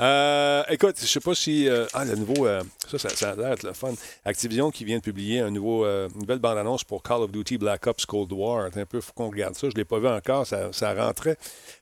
Euh, 0.00 0.62
écoute, 0.68 0.96
je 1.00 1.06
sais 1.06 1.20
pas 1.20 1.34
si. 1.34 1.68
euh, 1.68 1.86
ah, 1.92 2.04
le 2.04 2.14
nouveau. 2.16 2.46
euh, 2.46 2.62
ça, 2.90 2.98
ça, 2.98 3.08
ça 3.10 3.30
a 3.32 3.34
l'air 3.36 3.56
le 3.62 3.72
fun. 3.72 3.92
Activision 4.24 4.70
qui 4.70 4.84
vient 4.84 4.98
de 4.98 5.02
publier 5.02 5.40
un 5.40 5.50
nouveau, 5.50 5.84
euh, 5.84 6.08
une 6.14 6.20
nouvelle 6.20 6.38
bande-annonce 6.38 6.84
pour 6.84 7.02
Call 7.02 7.22
of 7.22 7.30
Duty 7.32 7.58
Black 7.58 7.86
Ops 7.86 8.06
Cold 8.06 8.32
War. 8.32 8.68
Un 8.74 8.86
peu, 8.86 9.00
faut 9.00 9.12
qu'on 9.14 9.28
regarde 9.30 9.54
ça. 9.56 9.68
Je 9.68 9.74
l'ai 9.74 9.84
pas 9.84 9.98
vu 9.98 10.08
encore. 10.08 10.46
Ça, 10.46 10.68
ça 10.72 10.94
rentrait. 10.94 11.36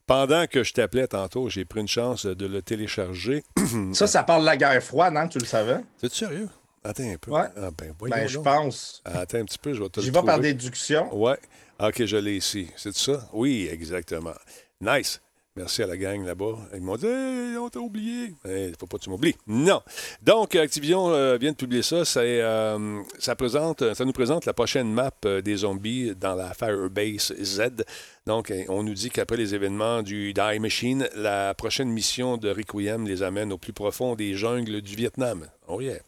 Pendant 0.07 0.47
que 0.47 0.65
je 0.65 0.73
t'appelais 0.73 1.07
tantôt, 1.07 1.49
j'ai 1.49 1.65
pris 1.65 1.81
une 1.81 1.89
chance 1.89 2.27
de 2.27 2.47
le 2.47 2.63
télécharger. 2.63 3.45
Ça, 3.93 4.07
ça 4.07 4.23
parle 4.23 4.41
de 4.43 4.47
la 4.47 4.57
guerre 4.57 4.83
froide, 4.83 5.15
hein, 5.17 5.29
tu 5.29 5.39
le 5.39 5.45
savais? 5.45 5.79
C'est 6.01 6.13
sérieux? 6.13 6.49
Attends 6.85 7.03
un 7.11 7.17
peu. 7.21 7.31
Ouais. 7.31 7.43
Ah, 7.57 7.69
ben, 7.77 7.93
Ben, 8.09 8.27
je 8.27 8.39
pense. 8.39 9.03
Attends 9.05 9.39
un 9.39 9.45
petit 9.45 9.59
peu, 9.59 9.75
je 9.75 9.83
vais 9.83 9.89
te 9.91 10.01
le 10.01 10.05
J'y 10.05 10.11
vais 10.11 10.23
par 10.23 10.39
déduction. 10.41 11.15
Ouais. 11.15 11.37
OK, 11.81 12.05
je 12.05 12.17
l'ai 12.17 12.37
ici. 12.37 12.67
C'est 12.77 12.95
ça? 12.97 13.29
Oui, 13.33 13.69
exactement. 13.71 14.35
Nice. 14.81 15.21
Merci 15.59 15.83
à 15.83 15.89
la 15.89 15.97
gang 15.97 16.25
là-bas. 16.25 16.57
Ils 16.75 16.81
m'ont 16.81 16.97
dit 16.97 17.07
Hey, 17.07 17.57
on 17.57 17.69
t'a 17.69 17.81
oublié. 17.81 18.33
Il 18.45 18.75
faut 18.79 18.87
pas 18.87 18.97
que 18.99 19.03
tu 19.03 19.11
m'oublies. 19.11 19.35
Non. 19.49 19.83
Donc, 20.23 20.55
Activision 20.55 21.11
euh, 21.11 21.37
vient 21.37 21.51
de 21.51 21.57
publier 21.57 21.83
ça. 21.83 22.03
Euh, 22.17 23.03
ça, 23.19 23.35
présente, 23.35 23.95
ça 23.95 24.05
nous 24.05 24.13
présente 24.13 24.47
la 24.47 24.53
prochaine 24.53 24.93
map 24.93 25.11
euh, 25.25 25.41
des 25.41 25.57
zombies 25.57 26.15
dans 26.15 26.37
la 26.37 26.55
Firebase 26.55 27.35
Z. 27.43 27.85
Donc, 28.25 28.53
euh, 28.53 28.65
on 28.69 28.85
nous 28.85 28.95
dit 28.95 29.11
qu'après 29.11 29.37
les 29.37 29.53
événements 29.53 30.03
du 30.03 30.33
Die 30.33 30.61
Machine, 30.61 31.09
la 31.17 31.55
prochaine 31.55 31.91
mission 31.91 32.37
de 32.37 32.51
Requiem 32.51 33.07
les 33.07 33.25
amène 33.25 33.53
au 33.53 33.59
plus 33.59 33.73
profond 33.73 34.15
des 34.15 34.35
jungles 34.35 34.81
du 34.81 34.95
Vietnam. 34.95 35.45
Oh 35.67 35.81
yeah. 35.81 35.99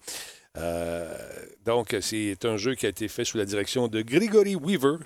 Donc, 1.65 1.97
c'est 2.01 2.45
un 2.45 2.57
jeu 2.57 2.77
qui 2.77 2.87
a 2.87 2.89
été 2.89 3.09
fait 3.09 3.25
sous 3.25 3.39
la 3.39 3.45
direction 3.45 3.89
de 3.89 4.01
Gregory 4.03 4.55
Weaver. 4.55 4.99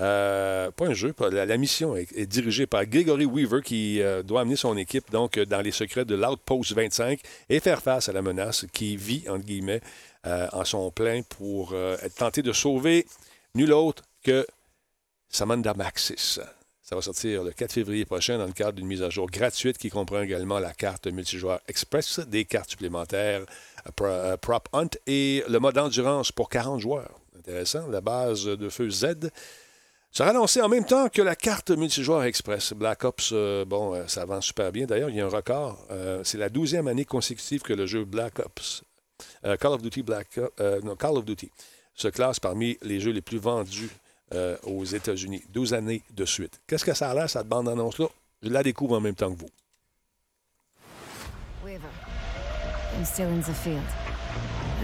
Euh, 0.00 0.72
pas 0.72 0.86
un 0.86 0.92
jeu, 0.92 1.14
la, 1.30 1.56
mission 1.56 1.94
est, 1.94 2.26
dirigée 2.26 2.66
par 2.66 2.84
Gregory 2.84 3.26
Weaver 3.26 3.62
qui 3.62 4.02
euh, 4.02 4.24
doit 4.24 4.40
amener 4.40 4.56
son 4.56 4.76
équipe 4.76 5.08
donc 5.12 5.38
euh, 5.38 5.46
dans 5.46 5.60
les 5.60 5.70
secrets 5.70 6.04
de 6.04 6.16
l'Outpost 6.16 6.72
25 6.72 7.20
et 7.48 7.60
faire 7.60 7.80
face 7.80 8.08
à 8.08 8.12
la 8.12 8.20
menace 8.20 8.66
qui 8.72 8.96
vit, 8.96 9.24
entre 9.28 9.44
guillemets, 9.44 9.80
en 10.24 10.64
son 10.64 10.90
plein 10.90 11.20
pour 11.22 11.74
être 11.74 12.14
tenté 12.14 12.40
de 12.40 12.52
sauver 12.52 13.06
nul 13.54 13.74
autre 13.74 14.02
que 14.22 14.46
Samantha 15.28 15.74
Maxis. 15.74 16.40
Ça 16.80 16.96
va 16.96 17.02
sortir 17.02 17.44
le 17.44 17.50
4 17.50 17.72
février 17.72 18.06
prochain 18.06 18.38
dans 18.38 18.46
le 18.46 18.52
cadre 18.52 18.72
d'une 18.72 18.86
mise 18.86 19.02
à 19.02 19.10
jour 19.10 19.26
gratuite 19.30 19.76
qui 19.76 19.90
comprend 19.90 20.22
également 20.22 20.58
la 20.58 20.72
carte 20.72 21.06
multijoueur 21.08 21.60
Express, 21.68 22.20
des 22.20 22.46
cartes 22.46 22.70
supplémentaires 22.70 23.44
Pro- 23.96 24.36
Prop 24.40 24.66
Hunt 24.72 24.88
et 25.06 25.44
le 25.46 25.58
mode 25.58 25.76
endurance 25.76 26.32
pour 26.32 26.48
40 26.48 26.80
joueurs. 26.80 27.20
Intéressant. 27.38 27.86
La 27.88 28.00
base 28.00 28.44
de 28.44 28.68
feu 28.70 28.88
Z 28.88 29.30
sera 30.14 30.32
lancée 30.32 30.62
en 30.62 30.68
même 30.68 30.84
temps 30.84 31.08
que 31.08 31.20
la 31.22 31.34
carte 31.36 31.70
multijoueur 31.70 32.22
Express. 32.24 32.72
Black 32.72 33.04
Ops, 33.04 33.30
euh, 33.32 33.64
bon, 33.64 33.94
euh, 33.94 34.06
ça 34.06 34.24
vend 34.24 34.40
super 34.40 34.70
bien. 34.70 34.86
D'ailleurs, 34.86 35.10
il 35.10 35.16
y 35.16 35.20
a 35.20 35.26
un 35.26 35.28
record. 35.28 35.84
Euh, 35.90 36.22
c'est 36.24 36.38
la 36.38 36.48
douzième 36.48 36.86
année 36.86 37.04
consécutive 37.04 37.62
que 37.62 37.72
le 37.72 37.86
jeu 37.86 38.04
Black 38.04 38.38
Ops, 38.38 38.84
euh, 39.44 39.56
Call 39.56 39.72
of 39.72 39.82
Duty 39.82 40.02
Black 40.02 40.38
Ops, 40.38 40.52
euh, 40.60 40.80
non, 40.82 40.94
Call 40.94 41.16
of 41.16 41.24
Duty, 41.24 41.50
se 41.94 42.08
classe 42.08 42.38
parmi 42.40 42.78
les 42.82 43.00
jeux 43.00 43.10
les 43.12 43.22
plus 43.22 43.38
vendus 43.38 43.90
euh, 44.32 44.56
aux 44.62 44.84
États-Unis. 44.84 45.42
12 45.52 45.74
années 45.74 46.02
de 46.12 46.24
suite. 46.24 46.60
Qu'est-ce 46.66 46.84
que 46.84 46.94
ça 46.94 47.10
a 47.10 47.14
l'air, 47.14 47.28
cette 47.28 47.48
bande-annonce-là? 47.48 48.06
Je 48.42 48.50
la 48.50 48.62
découvre 48.62 48.96
en 48.96 49.00
même 49.00 49.14
temps 49.14 49.32
que 49.32 49.38
vous. 49.40 49.50
Weaver, 51.64 51.88
I'm 52.96 53.04
still 53.04 53.26
in 53.26 53.40
the 53.40 53.54
field. 53.54 53.82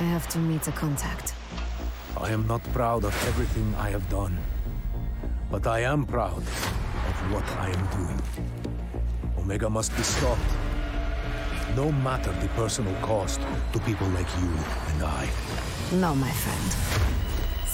I 0.00 0.04
have 0.12 0.26
to 0.28 0.38
meet 0.38 0.66
a 0.66 0.72
contact. 0.72 1.34
I 2.16 2.32
am 2.32 2.46
not 2.46 2.60
proud 2.72 3.04
of 3.04 3.14
everything 3.28 3.72
I 3.78 3.92
have 3.92 4.08
done, 4.08 4.36
but 5.50 5.66
I 5.66 5.80
am 5.80 6.06
proud 6.06 6.38
of 6.38 7.32
what 7.32 7.44
I 7.58 7.70
am 7.70 7.86
doing. 7.98 8.22
Omega 9.36 9.68
must 9.68 9.94
be 9.96 10.02
stopped, 10.02 10.40
no 11.74 11.90
matter 11.90 12.32
the 12.40 12.48
personal 12.48 12.94
cost 13.02 13.40
to 13.72 13.80
people 13.80 14.06
like 14.08 14.28
you 14.40 14.48
and 14.92 15.02
I. 15.02 15.28
No, 15.92 16.14
my 16.14 16.30
friend. 16.30 17.10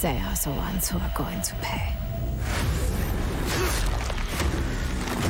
They 0.00 0.18
are 0.22 0.34
the 0.36 0.50
ones 0.58 0.88
who 0.88 0.98
are 0.98 1.12
going 1.14 1.42
to 1.42 1.54
pay. 1.56 1.92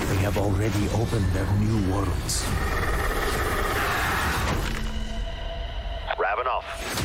They 0.08 0.16
have 0.22 0.38
already 0.38 0.88
opened 0.94 1.26
their 1.32 1.50
new 1.58 1.92
worlds. 1.92 2.44
Ravenoff, 6.16 6.64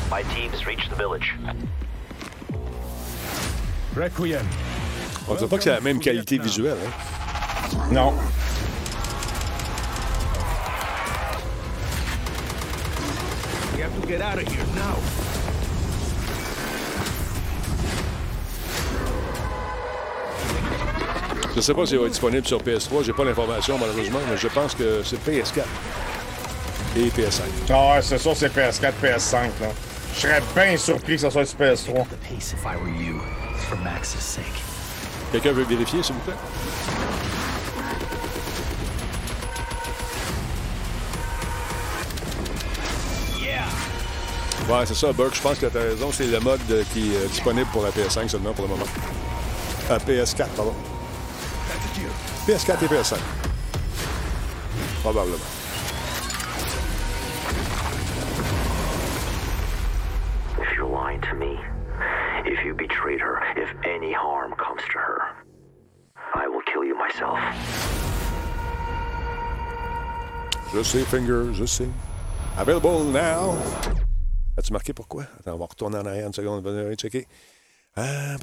my 0.10 0.22
team's 0.34 0.66
reached 0.68 0.89
the 0.92 0.96
village. 0.96 1.34
Requiem. 3.96 4.48
On 5.28 5.34
ne 5.34 5.40
dit 5.40 5.48
pas 5.48 5.58
que 5.58 5.64
c'est 5.64 5.70
la 5.70 5.82
même 5.82 6.00
qualité 6.00 6.38
visuelle. 6.38 6.78
Hein? 6.86 7.78
Non. 7.92 8.14
We 13.76 13.82
have 13.82 14.02
to 14.02 14.08
get 14.08 14.22
out 14.22 14.38
of 14.38 14.48
here 14.48 14.66
now. 14.76 14.98
Je 21.52 21.58
ne 21.58 21.62
sais 21.62 21.74
pas 21.74 21.86
si 21.86 21.96
va 21.98 22.04
être 22.04 22.12
disponible 22.12 22.48
sur 22.48 22.64
PS3. 22.64 23.04
J'ai 23.04 23.14
pas 23.14 23.26
l'information, 23.26 23.78
malheureusement, 23.78 24.20
mais 24.30 24.38
je 24.38 24.48
pense 24.48 24.74
que 24.74 25.04
c'est 25.04 25.18
PS4 25.24 25.64
et 26.96 27.10
PS5. 27.10 27.42
Ah 27.70 27.96
ouais, 27.96 28.02
c'est 28.02 28.18
sûr, 28.18 28.36
c'est 28.36 28.56
PS4, 28.56 28.94
PS5. 29.04 29.36
Là. 29.62 29.68
Je 30.16 30.20
serais 30.22 30.42
bien 30.56 30.78
surpris 30.78 31.16
que 31.16 31.22
ce 31.22 31.30
soit 31.30 31.46
sur 31.46 31.60
PS3. 31.60 32.06
Quelqu'un 35.32 35.54
veut 35.54 35.64
vérifier, 35.64 36.04
s'il 36.04 36.16
vous 36.16 36.22
plaît? 36.22 36.34
Ouais, 44.70 44.86
c'est 44.86 44.96
ça, 44.96 45.12
Burke. 45.12 45.36
Je 45.36 45.42
pense 45.42 45.58
que 45.58 45.66
tu 45.66 45.78
as 45.78 45.82
raison. 45.82 46.12
C'est 46.14 46.28
le 46.28 46.40
mode 46.40 46.62
euh, 46.70 46.84
qui 46.94 47.14
est 47.14 47.28
disponible 47.28 47.68
pour 47.74 47.84
la 47.84 47.90
PS5 47.90 48.30
seulement 48.30 48.54
pour 48.54 48.66
le 48.66 48.72
moment. 48.72 48.86
Euh, 49.90 49.98
PS4, 50.00 50.48
pardon. 50.56 50.74
PS4 52.48 52.84
et 52.84 52.88
PS5. 52.88 53.16
Probablement. 55.02 55.38
Je 70.74 70.84
sais, 70.84 71.00
Finger, 71.00 71.54
je 71.54 71.66
sais. 71.66 71.88
Available 72.58 73.12
now. 73.12 73.56
As-tu 74.58 74.72
marqué 74.74 74.94
pourquoi? 74.94 75.24
Attends, 75.40 75.56
on 75.56 75.58
va 75.58 75.66
retourner 75.66 75.98
en 75.98 76.06
arrière 76.06 76.28
une 76.28 76.34
seconde. 76.34 76.66
On 76.66 76.72
va 76.72 76.96
checker. 76.96 77.28
Ah. 77.96 78.36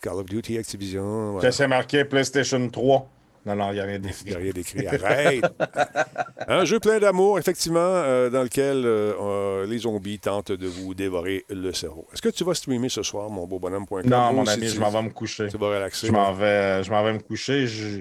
Call 0.00 0.14
of 0.14 0.26
Duty, 0.26 0.58
Activision. 0.58 1.32
voilà. 1.32 1.48
Que 1.48 1.54
c'est 1.54 1.68
marqué 1.68 2.04
PlayStation 2.04 2.68
3. 2.68 3.08
Non, 3.46 3.56
non, 3.56 3.70
il 3.70 3.74
n'y 3.74 3.80
a 3.80 3.84
rien 3.84 3.94
Il 3.96 4.02
n'y 4.02 4.08
a 4.08 4.10
d'écrit. 4.12 4.34
rien 4.34 4.52
d'écrit. 4.52 4.86
Arrête! 4.86 5.44
Un 6.48 6.64
jeu 6.66 6.78
plein 6.78 6.98
d'amour, 6.98 7.38
effectivement, 7.38 7.78
euh, 7.80 8.28
dans 8.28 8.42
lequel 8.42 8.84
euh, 8.84 9.14
euh, 9.18 9.66
les 9.66 9.78
zombies 9.78 10.18
tentent 10.18 10.52
de 10.52 10.66
vous 10.66 10.92
dévorer 10.94 11.44
le 11.48 11.72
cerveau. 11.72 12.06
Est-ce 12.12 12.20
que 12.20 12.28
tu 12.28 12.44
vas 12.44 12.52
streamer 12.52 12.90
ce 12.90 13.02
soir, 13.02 13.30
mon 13.30 13.46
beau 13.46 13.58
bonhomme.com? 13.58 14.02
Non, 14.04 14.32
mon 14.34 14.44
si 14.44 14.52
ami, 14.52 14.66
tu- 14.68 14.74
je 14.74 14.80
m'en 14.80 14.90
vais 14.90 15.02
me 15.02 15.08
coucher. 15.10 15.48
Tu 15.48 15.56
vas 15.56 15.68
relaxer? 15.68 16.06
Je 16.08 16.12
m'en 16.12 16.32
vais, 16.34 16.82
je 16.84 16.90
m'en 16.90 17.02
vais 17.02 17.14
me 17.14 17.18
coucher. 17.20 17.66
Je, 17.66 18.00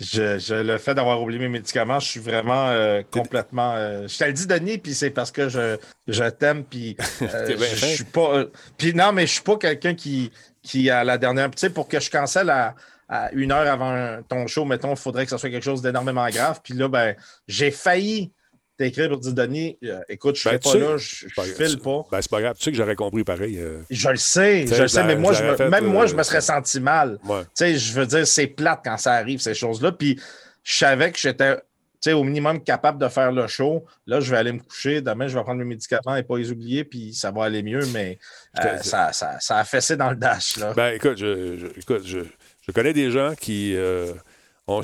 je- 0.00 0.38
je- 0.38 0.54
le 0.54 0.78
fait 0.78 0.94
d'avoir 0.94 1.20
oublié 1.22 1.40
mes 1.40 1.48
médicaments, 1.48 1.98
je 2.00 2.08
suis 2.08 2.20
vraiment 2.20 2.68
euh, 2.68 3.02
complètement. 3.10 3.74
euh, 3.74 4.06
je 4.08 4.16
te 4.18 4.24
le 4.24 4.32
dis, 4.32 4.46
Denis, 4.46 4.78
puis 4.78 4.94
c'est 4.94 5.10
parce 5.10 5.30
que 5.32 5.48
je, 5.48 5.76
je 6.06 6.24
t'aime, 6.24 6.64
puis 6.64 6.96
euh, 7.22 7.56
je, 7.58 7.86
suis 7.86 8.04
pas. 8.04 8.34
euh, 8.36 8.46
puis 8.76 8.94
non, 8.94 9.12
mais 9.12 9.26
je 9.26 9.32
suis 9.34 9.42
pas 9.42 9.56
quelqu'un 9.56 9.94
qui, 9.94 10.30
qui 10.62 10.88
à 10.90 11.04
la 11.04 11.18
dernière. 11.18 11.50
Tu 11.50 11.58
sais, 11.58 11.70
pour 11.70 11.88
que 11.88 11.98
je 12.00 12.10
cancelle 12.10 12.50
à, 12.50 12.74
à 13.08 13.30
une 13.32 13.50
heure 13.52 13.66
avant 13.70 14.20
ton 14.28 14.46
show, 14.46 14.64
mettons, 14.64 14.90
il 14.90 14.96
faudrait 14.98 15.24
que 15.24 15.30
ce 15.30 15.38
soit 15.38 15.50
quelque 15.50 15.64
chose 15.64 15.82
d'énormément 15.82 16.28
grave. 16.28 16.60
Puis 16.62 16.74
là, 16.74 16.88
ben, 16.88 17.16
j'ai 17.48 17.70
failli 17.70 18.30
t'écrire 18.78 19.08
pour 19.10 19.18
dire, 19.18 19.32
Denis, 19.34 19.76
euh, 19.84 20.00
écoute, 20.08 20.36
je 20.36 20.48
Ben, 20.48 20.58
tu 20.58 20.64
pas 20.64 20.72
sais- 20.72 20.78
là, 20.78 20.96
je, 20.96 21.26
je 21.28 21.52
file 21.52 21.78
pas. 21.80 22.06
Ben, 22.10 22.22
c'est 22.22 22.30
pas 22.30 22.40
grave. 22.40 22.56
Tu 22.56 22.64
sais 22.64 22.70
que 22.70 22.76
j'aurais 22.76 22.94
compris 22.96 23.24
pareil. 23.24 23.58
euh. 23.58 23.80
Je 23.90 24.08
le 24.08 24.16
sais, 24.16 24.66
je 24.66 24.82
le 24.82 24.88
sais, 24.88 25.04
mais 25.04 25.16
moi, 25.16 25.32
je 25.34 25.40
l'aurais 25.42 25.52
me- 25.52 25.56
fait, 25.56 25.68
même 25.68 25.86
moi, 25.86 26.04
euh, 26.04 26.06
je 26.06 26.14
me 26.14 26.22
serais 26.22 26.40
senti 26.40 26.80
mal. 26.80 27.18
Ouais. 27.28 27.42
Tu 27.42 27.48
sais, 27.54 27.76
je 27.76 27.92
veux 27.92 28.06
dire, 28.06 28.26
c'est 28.26 28.46
plate 28.46 28.80
quand 28.84 28.96
ça 28.96 29.12
arrive, 29.14 29.40
ces 29.40 29.54
choses-là. 29.54 29.92
Puis 29.92 30.18
je 30.62 30.76
savais 30.78 31.12
que 31.12 31.18
j'étais 31.18 31.56
tu 32.00 32.10
sais, 32.10 32.12
au 32.12 32.22
minimum 32.22 32.62
capable 32.62 33.00
de 33.02 33.08
faire 33.08 33.32
le 33.32 33.48
show. 33.48 33.84
Là, 34.06 34.20
je 34.20 34.30
vais 34.30 34.36
aller 34.36 34.52
me 34.52 34.60
coucher. 34.60 35.00
Demain, 35.00 35.26
je 35.26 35.36
vais 35.36 35.42
prendre 35.42 35.58
mes 35.58 35.64
médicaments 35.64 36.14
et 36.14 36.22
pas 36.22 36.38
les 36.38 36.52
oublier, 36.52 36.84
puis 36.84 37.12
ça 37.12 37.32
va 37.32 37.42
aller 37.46 37.60
mieux, 37.64 37.84
mais 37.92 38.20
te- 38.54 38.86
ça, 38.86 39.12
ça, 39.12 39.36
ça 39.40 39.56
a 39.58 39.64
fessé 39.64 39.96
dans 39.96 40.10
le 40.10 40.14
dash. 40.16 40.58
Là. 40.58 40.72
Ben, 40.74 40.94
écoute, 40.94 41.18
je, 41.18 41.56
je- 41.56 41.80
écoute, 41.80 42.02
je, 42.06 42.20
je 42.64 42.72
connais 42.72 42.92
des 42.92 43.10
gens 43.10 43.34
qui 43.34 43.74
euh, 43.74 44.12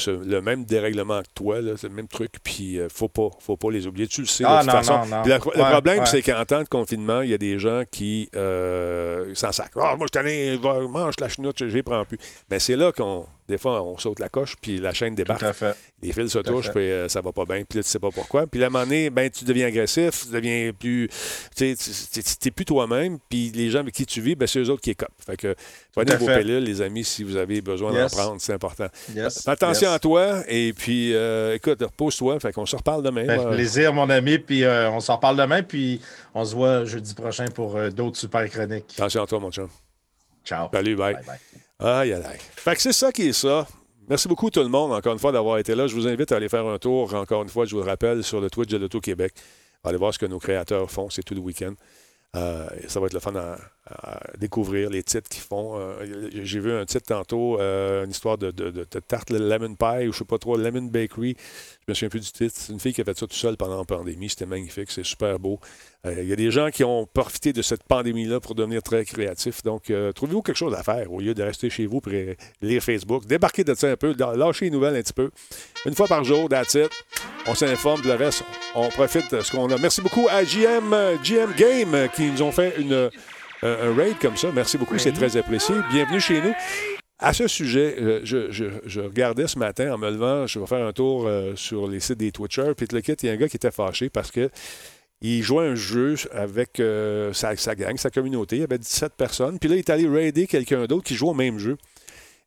le 0.09 0.41
même 0.41 0.65
dérèglement 0.65 1.21
que 1.21 1.29
toi, 1.35 1.61
là, 1.61 1.73
c'est 1.77 1.89
le 1.89 1.95
même 1.95 2.09
truc, 2.09 2.33
puis 2.43 2.79
euh, 2.79 2.89
faut 2.91 3.09
pas, 3.09 3.29
faut 3.39 3.57
pas 3.57 3.71
les 3.71 3.87
oublier. 3.87 4.07
Tu 4.09 4.23
le 4.23 4.27
sais, 4.27 4.45
Ah, 4.47 4.61
de 4.61 4.65
toute 4.65 4.75
non, 4.75 4.83
façon. 4.83 4.99
non, 5.07 5.17
non. 5.19 5.23
Le 5.25 5.33
Ouais, 5.35 5.71
problème, 5.73 5.99
ouais. 6.01 6.07
c'est 6.07 6.23
qu'en 6.23 6.45
temps 6.45 6.63
de 6.63 6.69
confinement, 6.69 7.21
il 7.21 7.31
y 7.31 7.35
a 7.35 7.39
des 7.39 7.59
gens 7.59 7.83
qui 7.91 8.29
euh, 8.35 9.35
s'en 9.35 9.53
sacrent. 9.53 9.79
Ah, 9.81 9.95
moi, 9.97 10.07
je 10.13 10.19
t'en 10.19 10.27
ai, 10.27 10.59
mange 10.89 11.15
la 11.21 11.29
chenoute, 11.29 11.59
je 11.59 11.65
les 11.75 11.83
prends 11.83 12.05
plus. 12.05 12.19
Ben, 12.49 12.59
c'est 12.59 12.77
là 12.77 12.93
qu'on, 12.93 13.27
des 13.49 13.59
fois, 13.59 13.83
on 13.83 13.99
saute 13.99 14.21
la 14.21 14.29
coche, 14.29 14.55
puis 14.61 14.79
la 14.79 14.93
chaîne 14.95 15.15
débarque. 15.15 15.41
Tout 15.41 15.47
à 15.47 15.53
fait. 15.53 15.77
Les 16.03 16.13
fils 16.13 16.33
se 16.33 16.39
Tout 16.39 16.53
touchent, 16.53 16.71
puis 16.71 16.81
euh, 16.91 17.09
ça 17.09 17.21
va 17.21 17.33
pas 17.33 17.45
bien, 17.45 17.63
puis 17.69 17.79
là, 17.79 17.83
tu 17.83 17.89
sais 17.91 17.99
pas 17.99 18.11
pourquoi. 18.11 18.47
Puis 18.47 18.63
à 18.63 18.67
un 18.67 18.71
moment 18.71 18.85
donné, 18.85 19.11
ben, 19.11 19.31
tu 19.31 19.45
deviens 19.45 19.67
agressif, 19.67 20.25
tu 20.27 20.33
deviens 20.33 20.73
plus. 20.79 21.09
Tu 21.57 21.75
n'es 22.45 22.51
plus 22.51 22.65
toi-même, 22.65 23.19
puis 23.29 23.51
les 23.55 23.71
gens 23.71 23.81
avec 23.81 23.95
qui 23.95 24.05
tu 24.07 24.21
vis, 24.21 24.35
ben, 24.35 24.47
c'est 24.47 24.61
eux 24.61 24.71
autres 24.71 24.83
qui 24.83 24.91
écopent. 24.91 25.11
Fait 25.25 25.37
que 25.37 25.55
prenez 25.95 26.17
vos 26.17 26.27
pilules, 26.27 26.63
les 26.65 26.81
amis, 26.83 27.05
si 27.05 27.23
vous 27.23 27.37
avez 27.37 27.61
besoin 27.61 27.93
Yes. 27.93 28.13
d'en 28.13 28.17
prendre, 28.19 28.41
c'est 28.41 28.53
important. 28.53 28.89
Yes, 29.15 29.43
Fais 29.45 29.51
attention 29.51 29.89
yes. 29.89 29.97
à 29.97 29.99
toi, 29.99 30.43
et 30.49 30.73
puis, 30.73 31.15
euh, 31.15 31.55
écoute, 31.55 31.81
repose-toi, 31.83 32.41
fait 32.41 32.53
qu'on 32.53 32.67
se 32.67 32.77
reparle 32.77 33.03
demain. 33.03 33.27
Ben, 33.27 33.51
plaisir, 33.51 33.93
mon 33.93 34.09
ami. 34.11 34.39
Puis 34.39 34.65
euh, 34.65 34.91
on 34.91 35.01
s'en 35.01 35.17
reparle 35.17 35.37
demain, 35.37 35.63
puis 35.63 36.01
on 36.35 36.45
se 36.45 36.55
voit 36.55 36.85
jeudi 36.85 37.15
prochain 37.15 37.47
pour 37.55 37.77
euh, 37.77 37.91
d'autres 37.91 38.17
super 38.19 38.49
chroniques. 38.51 38.95
Attention 38.97 39.23
à 39.23 39.27
toi, 39.27 39.39
mon 39.41 39.51
chum. 39.51 39.69
Ciao. 40.45 40.69
Salut, 40.73 40.97
bye. 40.97 41.17
Aïe, 41.79 42.13
aïe, 42.13 42.23
aïe. 42.25 42.39
Fait 42.57 42.75
que 42.75 42.83
c'est 42.83 42.93
ça 42.93 43.11
qui 43.11 43.29
est 43.29 43.33
ça. 43.33 43.67
Merci 44.09 44.29
beaucoup 44.29 44.51
tout 44.51 44.61
le 44.61 44.69
monde, 44.69 44.93
encore 44.93 45.15
une 45.15 45.19
fois, 45.19 45.33
d'avoir 45.33 45.59
été 45.59 45.75
là. 45.75 45.87
Je 45.87 45.95
vous 45.95 46.07
invite 46.07 46.31
à 46.33 46.37
aller 46.37 46.49
faire 46.49 46.67
un 46.67 46.79
tour, 46.79 47.15
encore 47.15 47.43
une 47.43 47.49
fois, 47.49 47.65
je 47.65 47.75
vous 47.75 47.83
le 47.83 47.89
rappelle, 47.89 48.23
sur 48.23 48.41
le 48.41 48.51
Twitch 48.51 48.69
de 48.69 48.77
l'Auto-Québec. 48.77 49.33
Allez 49.83 49.97
voir 49.97 50.13
ce 50.13 50.19
que 50.19 50.27
nos 50.27 50.39
créateurs 50.39 50.91
font, 50.91 51.09
c'est 51.11 51.23
tout 51.23 51.35
le 51.35 51.41
week-end. 51.41 51.75
Euh, 52.35 52.67
ça 52.89 52.99
va 53.01 53.07
être 53.07 53.15
le 53.15 53.21
fun 53.21 53.35
à, 53.37 53.57
découvrir 54.39 54.89
les 54.91 55.03
titres 55.03 55.29
qu'ils 55.29 55.43
font. 55.43 55.79
Euh, 55.79 56.29
J'ai 56.33 56.59
vu 56.59 56.73
un 56.73 56.85
titre 56.87 57.07
tantôt, 57.07 57.61
euh, 57.61 58.05
une 58.05 58.11
histoire 58.11 58.39
de, 58.39 58.51
de- 58.51 58.85
tarte 59.07 59.31
le 59.31 59.39
lemon 59.39 59.75
pie 59.75 60.09
ou 60.09 60.13
je 60.13 60.19
sais 60.19 60.25
pas 60.25 60.39
trop, 60.39 60.57
lemon 60.57 60.83
bakery. 60.83 61.37
Je 61.87 61.91
me 61.93 61.95
souviens 61.95 62.09
plus 62.09 62.21
du 62.21 62.33
titre. 62.33 62.55
C'est 62.57 62.73
une 62.73 62.81
fille 62.81 62.95
qui 62.95 63.03
a 63.03 63.05
fait 63.05 63.17
ça 63.17 63.27
tout 63.27 63.35
seule 63.35 63.57
pendant 63.57 63.79
la 63.79 63.85
pandémie. 63.85 64.31
C'était 64.31 64.47
magnifique, 64.47 64.91
c'est 64.91 65.05
super 65.05 65.39
beau. 65.39 65.61
Il 66.07 66.25
y 66.25 66.33
a 66.33 66.37
des 66.37 66.51
gens 66.51 66.71
qui 66.71 66.85
ont 66.85 67.07
profité 67.07 67.53
de 67.55 67.63
cette 67.63 67.83
pandémie-là 67.85 68.39
pour 68.41 68.55
devenir 68.55 68.83
très 68.83 69.05
créatifs. 69.07 69.63
Donc, 69.63 69.91
trouvez-vous 70.15 70.43
quelque 70.43 70.57
chose 70.57 70.75
à 70.75 70.83
faire 70.83 71.11
au 71.13 71.21
lieu 71.21 71.33
de 71.33 71.43
rester 71.43 71.71
chez 71.71 71.87
vous 71.87 72.01
pour 72.03 72.13
lire 72.61 72.83
Facebook. 72.83 73.25
Débarquez 73.27 73.65
de 73.65 73.75
ça 73.75 73.91
un 73.91 73.97
peu, 73.97 74.15
lâchez 74.19 74.67
les 74.67 74.71
nouvelles 74.71 74.97
un 74.97 75.03
petit 75.03 75.15
peu. 75.15 75.31
Une 75.87 75.95
fois 75.95 76.07
par 76.07 76.23
jour, 76.25 76.49
that's. 76.49 76.77
On 77.47 77.55
s'informe, 77.55 78.01
le 78.05 78.15
reste, 78.15 78.43
on 78.75 78.89
profite 78.89 79.35
de 79.35 79.43
ce 79.43 79.53
qu'on 79.53 79.71
a. 79.71 79.77
Merci 79.77 80.01
beaucoup 80.01 80.27
à 80.31 80.45
GM, 80.45 80.95
GM 81.23 81.53
Game 81.57 81.95
euh, 81.95 82.09
qui 82.25 82.31
nous 82.33 82.43
ont 82.43 82.53
fait 82.53 82.75
une, 82.79 82.93
euh, 82.93 83.11
un 83.63 83.95
raid 83.95 84.15
comme 84.21 84.37
ça. 84.37 84.51
Merci 84.53 84.79
beaucoup, 84.79 84.99
c'est 84.99 85.13
très 85.13 85.37
apprécié. 85.37 85.75
Bienvenue 85.93 86.21
chez 86.21 86.41
nous. 86.41 86.53
À 87.19 87.33
ce 87.33 87.47
sujet, 87.47 87.97
euh, 88.01 88.21
je, 88.25 88.51
je- 88.51 88.65
je 88.85 89.01
regardais 89.01 89.47
ce 89.47 89.59
matin 89.59 89.95
en 89.95 89.99
me 89.99 90.11
levant, 90.11 90.47
je 90.47 90.59
vais 90.59 90.67
faire 90.67 90.85
un 90.85 90.93
tour 90.93 91.27
euh, 91.27 91.55
sur 91.57 91.87
les 91.87 92.01
sites 92.01 92.19
des 92.19 92.33
Twitchers, 92.33 92.73
puis 92.77 92.87
le 92.93 93.01
kit, 93.01 93.13
il 93.23 93.27
y 93.27 93.31
a 93.31 93.33
un 93.33 93.37
gars 93.37 93.49
qui 93.49 93.57
était 93.57 93.71
fâché 93.71 94.11
parce 94.11 94.31
que 94.31 94.51
il 95.23 95.43
jouait 95.43 95.67
un 95.69 95.75
jeu 95.75 96.17
avec 96.33 96.81
euh, 96.81 97.33
sa, 97.33 97.57
sa 97.57 97.75
gang, 97.75 97.97
sa 97.97 98.11
communauté. 98.11 98.57
Il 98.57 98.61
y 98.61 98.65
avait 98.65 98.79
17 98.79 99.13
personnes. 99.17 99.59
Puis 99.59 99.69
là, 99.71 99.77
il 99.77 99.79
est 99.79 99.91
allé 99.91 100.07
raider 100.07 100.47
quelqu'un 100.47 100.85
d'autre 100.87 101.05
qui 101.05 101.15
joue 101.15 101.29
au 101.29 101.35
même 101.35 101.59
jeu. 101.59 101.79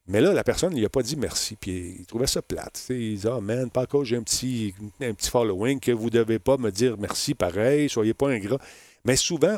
Mais 0.08 0.22
là, 0.22 0.32
la 0.32 0.44
personne, 0.44 0.76
il 0.78 0.84
n'a 0.84 0.90
pas 0.90 1.02
dit 1.02 1.16
merci. 1.16 1.56
Puis 1.60 1.96
il 2.00 2.06
trouvait 2.06 2.28
ça 2.28 2.42
plate. 2.44 2.86
Il 2.90 3.16
disait, 3.16 3.30
ah 3.32 3.40
man, 3.42 3.72
par 3.72 3.88
contre, 3.88 4.06
j'ai 4.06 4.18
un 4.18 4.22
petit, 4.22 4.76
un 5.02 5.14
petit 5.14 5.30
following 5.32 5.80
que 5.80 5.92
vous 5.92 6.06
ne 6.06 6.10
devez 6.12 6.38
pas 6.40 6.58
me 6.58 6.70
dire 6.70 6.96
merci 7.00 7.34
pareil, 7.34 7.90
soyez 7.90 8.14
pas 8.14 8.28
ingrat. 8.30 8.60
Mais 9.08 9.16
souvent, 9.16 9.58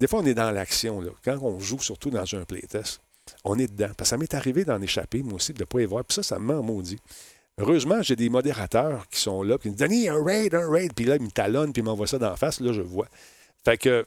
des 0.00 0.08
fois, 0.08 0.20
on 0.20 0.26
est 0.26 0.34
dans 0.34 0.50
l'action. 0.50 1.04
Quand 1.22 1.38
on 1.42 1.60
joue, 1.60 1.78
surtout 1.78 2.10
dans 2.10 2.24
un 2.34 2.44
playtest, 2.44 3.00
on 3.44 3.58
est 3.58 3.68
dedans. 3.68 3.92
Parce 3.96 4.08
que 4.08 4.16
ça 4.16 4.16
m'est 4.16 4.34
arrivé 4.34 4.64
d'en 4.64 4.80
échapper, 4.80 5.22
moi 5.22 5.34
aussi, 5.34 5.52
de 5.52 5.60
ne 5.60 5.64
pas 5.64 5.80
y 5.80 5.84
voir. 5.84 6.04
Puis 6.04 6.14
ça, 6.14 6.22
ça 6.22 6.38
me 6.38 6.60
maudit. 6.60 6.98
Heureusement, 7.58 8.02
j'ai 8.02 8.16
des 8.16 8.30
modérateurs 8.30 9.06
qui 9.10 9.20
sont 9.20 9.42
là, 9.42 9.58
qui 9.58 9.68
me 9.68 9.74
disent 9.74 9.86
Denis, 9.86 10.08
un 10.08 10.24
raid, 10.24 10.54
un 10.54 10.68
raid. 10.68 10.94
Puis 10.94 11.04
là, 11.04 11.16
ils 11.16 11.22
me 11.22 11.30
talonnent, 11.30 11.72
puis 11.72 11.82
ils 11.82 11.84
m'envoient 11.84 12.06
ça 12.06 12.18
d'en 12.18 12.34
face. 12.34 12.60
Là, 12.60 12.72
je 12.72 12.80
vois. 12.80 13.06
Fait 13.64 13.76
que, 13.76 14.06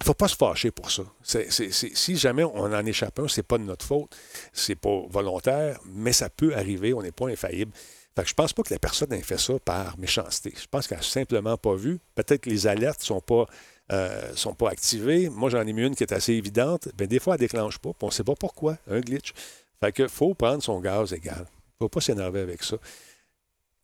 il 0.00 0.04
faut 0.04 0.14
pas 0.14 0.28
se 0.28 0.36
fâcher 0.36 0.70
pour 0.70 0.90
ça. 0.90 1.04
Si 1.22 2.16
jamais 2.16 2.44
on 2.44 2.72
en 2.72 2.84
échappe 2.84 3.18
un, 3.20 3.28
c'est 3.28 3.42
pas 3.42 3.56
de 3.56 3.62
notre 3.62 3.86
faute. 3.86 4.14
C'est 4.52 4.74
pas 4.74 5.02
volontaire, 5.08 5.80
mais 5.86 6.12
ça 6.12 6.28
peut 6.28 6.54
arriver. 6.54 6.92
On 6.92 7.02
n'est 7.02 7.10
pas 7.10 7.28
infaillible. 7.28 7.72
Fait 8.16 8.22
que 8.22 8.28
je 8.28 8.34
pense 8.34 8.52
pas 8.52 8.62
que 8.62 8.72
la 8.72 8.78
personne 8.78 9.12
ait 9.12 9.22
fait 9.22 9.38
ça 9.38 9.54
par 9.64 9.98
méchanceté. 9.98 10.54
Je 10.56 10.66
pense 10.70 10.86
qu'elle 10.86 10.98
n'a 10.98 11.04
simplement 11.04 11.56
pas 11.56 11.74
vu. 11.74 11.98
Peut-être 12.14 12.42
que 12.42 12.50
les 12.50 12.66
alertes 12.66 13.02
sont 13.02 13.20
pas, 13.20 13.46
euh, 13.92 14.32
sont 14.36 14.54
pas 14.54 14.70
activées. 14.70 15.28
Moi, 15.28 15.50
j'en 15.50 15.66
ai 15.66 15.72
mis 15.72 15.82
une 15.82 15.96
qui 15.96 16.04
est 16.04 16.12
assez 16.12 16.32
évidente. 16.32 16.88
Ben, 16.96 17.08
des 17.08 17.18
fois, 17.18 17.34
elle 17.34 17.40
déclenche 17.40 17.78
pas. 17.78 17.90
On 18.00 18.06
ne 18.06 18.12
sait 18.12 18.22
pas 18.22 18.36
pourquoi. 18.36 18.78
Un 18.88 19.00
glitch. 19.00 19.32
Fait 19.80 19.90
que 19.90 20.06
faut 20.06 20.34
prendre 20.34 20.62
son 20.62 20.80
gaz 20.80 21.12
égal. 21.12 21.46
faut 21.78 21.88
pas 21.88 22.00
s'énerver 22.00 22.40
avec 22.40 22.62
ça. 22.62 22.76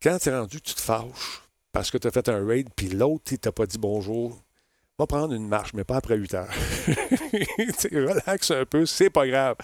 Quand 0.01 0.17
tu 0.17 0.29
es 0.29 0.37
rendu, 0.37 0.61
tu 0.61 0.73
te 0.73 0.81
fâches 0.81 1.41
parce 1.71 1.91
que 1.91 1.97
tu 1.97 2.07
as 2.07 2.11
fait 2.11 2.27
un 2.29 2.45
raid, 2.45 2.69
puis 2.75 2.89
l'autre, 2.89 3.31
il 3.31 3.39
t'a 3.39 3.51
pas 3.51 3.65
dit 3.65 3.77
bonjour. 3.77 4.41
Va 4.97 5.07
prendre 5.07 5.33
une 5.33 5.47
marche, 5.47 5.73
mais 5.73 5.83
pas 5.83 5.97
après 5.97 6.15
8 6.15 6.33
heures. 6.35 6.53
Relax 7.91 8.51
un 8.51 8.65
peu, 8.65 8.85
c'est 8.85 9.09
pas 9.09 9.25
grave. 9.27 9.55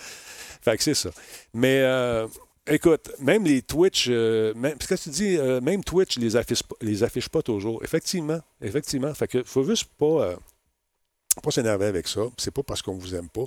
Fait 0.62 0.78
que 0.78 0.84
c'est 0.84 0.94
ça. 0.94 1.10
Mais 1.54 1.82
euh, 1.82 2.28
écoute, 2.68 3.12
même 3.20 3.44
les 3.46 3.62
Twitch, 3.62 4.08
euh, 4.10 4.54
même, 4.56 4.78
parce 4.78 4.88
que 4.88 4.96
tu 4.96 5.10
dis, 5.10 5.38
euh, 5.38 5.62
même 5.62 5.84
Twitch 5.84 6.18
les 6.18 6.36
affiche, 6.36 6.64
les 6.82 7.04
affiche 7.04 7.30
pas 7.30 7.42
toujours. 7.42 7.84
Effectivement, 7.84 8.40
effectivement. 8.62 9.14
Fait 9.14 9.28
que 9.28 9.44
faut 9.44 9.64
juste 9.64 9.86
pas, 9.98 10.06
euh, 10.06 10.36
pas 11.42 11.52
s'énerver 11.52 11.86
avec 11.86 12.08
ça. 12.08 12.22
C'est 12.38 12.52
pas 12.52 12.64
parce 12.64 12.82
qu'on 12.82 12.98
vous 12.98 13.16
aime 13.16 13.30
pas. 13.30 13.46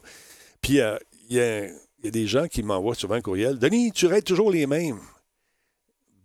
Puis 0.61 0.75
il 0.75 1.37
y, 1.37 1.41
a, 1.41 1.69
des 2.03 2.27
gens 2.27 2.47
qui 2.49 2.63
m'envoient 2.63 2.95
souvent 2.95 3.15
un 3.15 3.21
courriel. 3.21 3.59
Denis, 3.59 3.93
tu 3.93 4.07
raides 4.07 4.25
toujours 4.25 4.51
les 4.51 4.67
mêmes. 4.67 5.01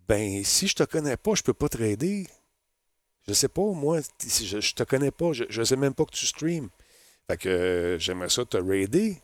Ben, 0.08 0.44
si 0.44 0.68
je 0.68 0.76
te 0.76 0.84
connais 0.84 1.18
pas, 1.18 1.36
je 1.36 1.44
peux 1.44 1.54
pas 1.54 1.70
te 1.70 1.78
raider. 1.78 2.28
Je 3.28 3.34
sais 3.34 3.48
pas, 3.48 3.64
moi, 3.64 4.02
je, 4.22 4.60
je 4.60 4.74
te 4.74 4.84
connais 4.84 5.10
pas, 5.10 5.34
je, 5.34 5.46
je 5.50 5.64
sais 5.64 5.76
même 5.76 5.96
pas 5.96 6.06
que 6.06 6.12
tu 6.12 6.28
streams. 6.28 6.70
Fait 7.28 7.38
que 7.38 7.98
j'aimerais 8.00 8.30
ça 8.30 8.46
te 8.46 8.58
raider. 8.58 9.18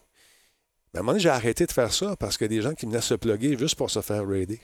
Mais 0.94 0.98
à 0.98 1.00
un 1.00 1.04
moment 1.04 1.14
donné, 1.14 1.24
j'ai 1.24 1.30
arrêté 1.30 1.66
de 1.66 1.72
faire 1.72 1.94
ça 1.94 2.16
parce 2.16 2.42
a 2.42 2.48
des 2.48 2.62
gens 2.62 2.74
qui 2.74 2.86
venaient 2.86 3.02
se 3.02 3.14
plugger 3.14 3.58
juste 3.58 3.76
pour 3.76 3.90
se 3.90 4.02
faire 4.02 4.28
raider. 4.28 4.60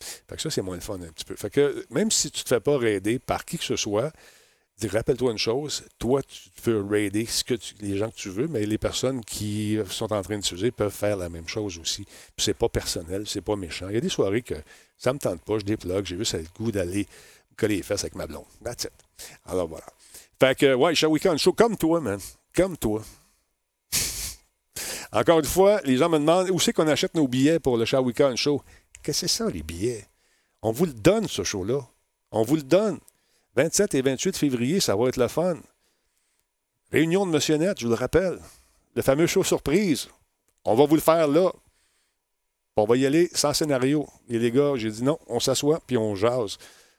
Fait 0.00 0.36
que 0.36 0.42
ça, 0.42 0.50
c'est 0.50 0.62
moins 0.62 0.76
le 0.76 0.82
fun 0.82 1.00
un 1.00 1.12
petit 1.12 1.24
peu. 1.24 1.36
Fait 1.36 1.50
que 1.50 1.86
même 1.90 2.10
si 2.10 2.30
tu 2.30 2.44
te 2.44 2.48
fais 2.48 2.60
pas 2.60 2.76
raider 2.76 3.18
par 3.18 3.44
qui 3.44 3.58
que 3.58 3.64
ce 3.64 3.76
soit, 3.76 4.12
rappelle-toi 4.84 5.32
une 5.32 5.38
chose, 5.38 5.84
toi, 5.98 6.22
tu 6.22 6.50
peux 6.62 6.84
raider 6.84 7.24
ce 7.24 7.42
que 7.42 7.54
les 7.80 7.96
gens 7.96 8.10
que 8.10 8.16
tu 8.16 8.28
veux, 8.28 8.46
mais 8.46 8.66
les 8.66 8.78
personnes 8.78 9.24
qui 9.24 9.78
sont 9.88 10.12
en 10.12 10.22
train 10.22 10.38
de 10.38 10.44
s'user 10.44 10.70
peuvent 10.70 10.92
faire 10.92 11.16
la 11.16 11.28
même 11.28 11.48
chose 11.48 11.78
aussi. 11.78 12.04
Puis 12.04 12.44
c'est 12.44 12.54
pas 12.54 12.68
personnel, 12.68 13.26
c'est 13.26 13.40
pas 13.40 13.56
méchant. 13.56 13.88
Il 13.88 13.94
y 13.94 13.98
a 13.98 14.00
des 14.00 14.10
soirées 14.10 14.42
que 14.42 14.54
ça 14.98 15.12
me 15.12 15.18
tente 15.18 15.40
pas, 15.40 15.58
je 15.58 15.64
déplogue, 15.64 16.04
j'ai 16.04 16.18
juste 16.18 16.34
le 16.34 16.44
goût 16.56 16.70
d'aller 16.70 17.06
coller 17.56 17.76
les 17.76 17.82
fesses 17.82 18.02
avec 18.02 18.14
ma 18.14 18.26
blonde. 18.26 18.44
That's 18.62 18.84
it. 18.84 18.92
Alors 19.46 19.66
voilà. 19.66 19.86
Fait 20.38 20.56
que, 20.56 20.74
ouais, 20.74 20.94
Show 20.94 21.08
Weekend 21.08 21.38
Show, 21.38 21.54
comme 21.54 21.76
toi, 21.76 22.00
man. 22.00 22.20
Comme 22.54 22.76
toi. 22.76 23.02
Encore 25.16 25.38
une 25.38 25.46
fois, 25.46 25.80
les 25.84 25.96
gens 25.96 26.10
me 26.10 26.18
demandent 26.18 26.50
où 26.50 26.60
c'est 26.60 26.74
qu'on 26.74 26.86
achète 26.88 27.14
nos 27.14 27.26
billets 27.26 27.58
pour 27.58 27.78
le 27.78 28.00
Weekend 28.00 28.36
Show? 28.36 28.60
Qu'est-ce 29.02 29.22
que 29.22 29.28
c'est 29.28 29.34
ça, 29.34 29.48
les 29.48 29.62
billets? 29.62 30.06
On 30.60 30.72
vous 30.72 30.84
le 30.84 30.92
donne, 30.92 31.26
ce 31.26 31.42
show-là. 31.42 31.80
On 32.32 32.42
vous 32.42 32.56
le 32.56 32.62
donne. 32.62 32.98
27 33.56 33.94
et 33.94 34.02
28 34.02 34.36
février, 34.36 34.78
ça 34.78 34.94
va 34.94 35.08
être 35.08 35.16
le 35.16 35.28
fun. 35.28 35.56
Réunion 36.92 37.26
de 37.26 37.56
Net, 37.56 37.80
je 37.80 37.86
vous 37.86 37.92
le 37.92 37.98
rappelle. 37.98 38.38
Le 38.94 39.00
fameux 39.00 39.26
show 39.26 39.42
surprise. 39.42 40.08
On 40.66 40.74
va 40.74 40.84
vous 40.84 40.96
le 40.96 41.00
faire 41.00 41.28
là. 41.28 41.50
On 42.76 42.84
va 42.84 42.98
y 42.98 43.06
aller 43.06 43.30
sans 43.32 43.54
scénario. 43.54 44.06
Et 44.28 44.38
les 44.38 44.50
gars, 44.50 44.74
j'ai 44.76 44.90
dit 44.90 45.02
non, 45.02 45.18
on 45.28 45.40
s'assoit 45.40 45.80
puis 45.86 45.96
on 45.96 46.14
jase. 46.14 46.58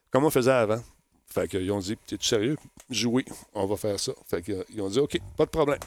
Comme 0.09 0.25
on 0.25 0.31
faisait 0.31 0.49
avant. 0.49 0.81
Fait 1.27 1.47
qu'ils 1.47 1.71
ont 1.71 1.79
dit, 1.79 1.95
t'es-tu 2.07 2.25
sérieux? 2.25 2.57
J'ai 2.89 3.05
oui, 3.05 3.25
on 3.53 3.67
va 3.67 3.77
faire 3.77 3.99
ça. 3.99 4.13
Fait 4.25 4.41
qu'ils 4.41 4.81
ont 4.81 4.89
dit, 4.89 4.99
OK, 4.99 5.19
pas 5.35 5.45
de 5.45 5.51
problème. 5.51 5.79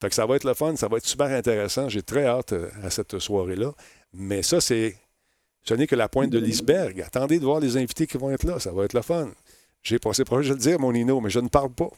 Fait 0.00 0.08
que 0.08 0.14
ça 0.14 0.26
va 0.26 0.36
être 0.36 0.44
le 0.44 0.54
fun, 0.54 0.76
ça 0.76 0.88
va 0.88 0.98
être 0.98 1.06
super 1.06 1.26
intéressant. 1.26 1.88
J'ai 1.88 2.02
très 2.02 2.24
hâte 2.26 2.52
euh, 2.52 2.70
à 2.82 2.90
cette 2.90 3.18
soirée-là. 3.18 3.72
Mais 4.12 4.42
ça, 4.42 4.60
c'est. 4.60 4.96
Ce 5.64 5.74
n'est 5.74 5.86
que 5.86 5.96
la 5.96 6.08
pointe 6.08 6.30
de 6.30 6.38
l'iceberg. 6.38 7.00
Attendez 7.02 7.38
de 7.38 7.44
voir 7.44 7.60
les 7.60 7.76
invités 7.76 8.06
qui 8.06 8.16
vont 8.16 8.30
être 8.30 8.44
là. 8.44 8.58
Ça 8.58 8.72
va 8.72 8.84
être 8.84 8.94
le 8.94 9.02
fun. 9.02 9.30
J'ai 9.82 9.98
passé 9.98 10.24
proche 10.24 10.48
de 10.48 10.54
le 10.54 10.58
dire, 10.58 10.78
mon 10.78 10.92
Nino, 10.92 11.20
mais 11.20 11.30
je 11.30 11.40
ne 11.40 11.48
parle 11.48 11.70
pas. 11.70 11.90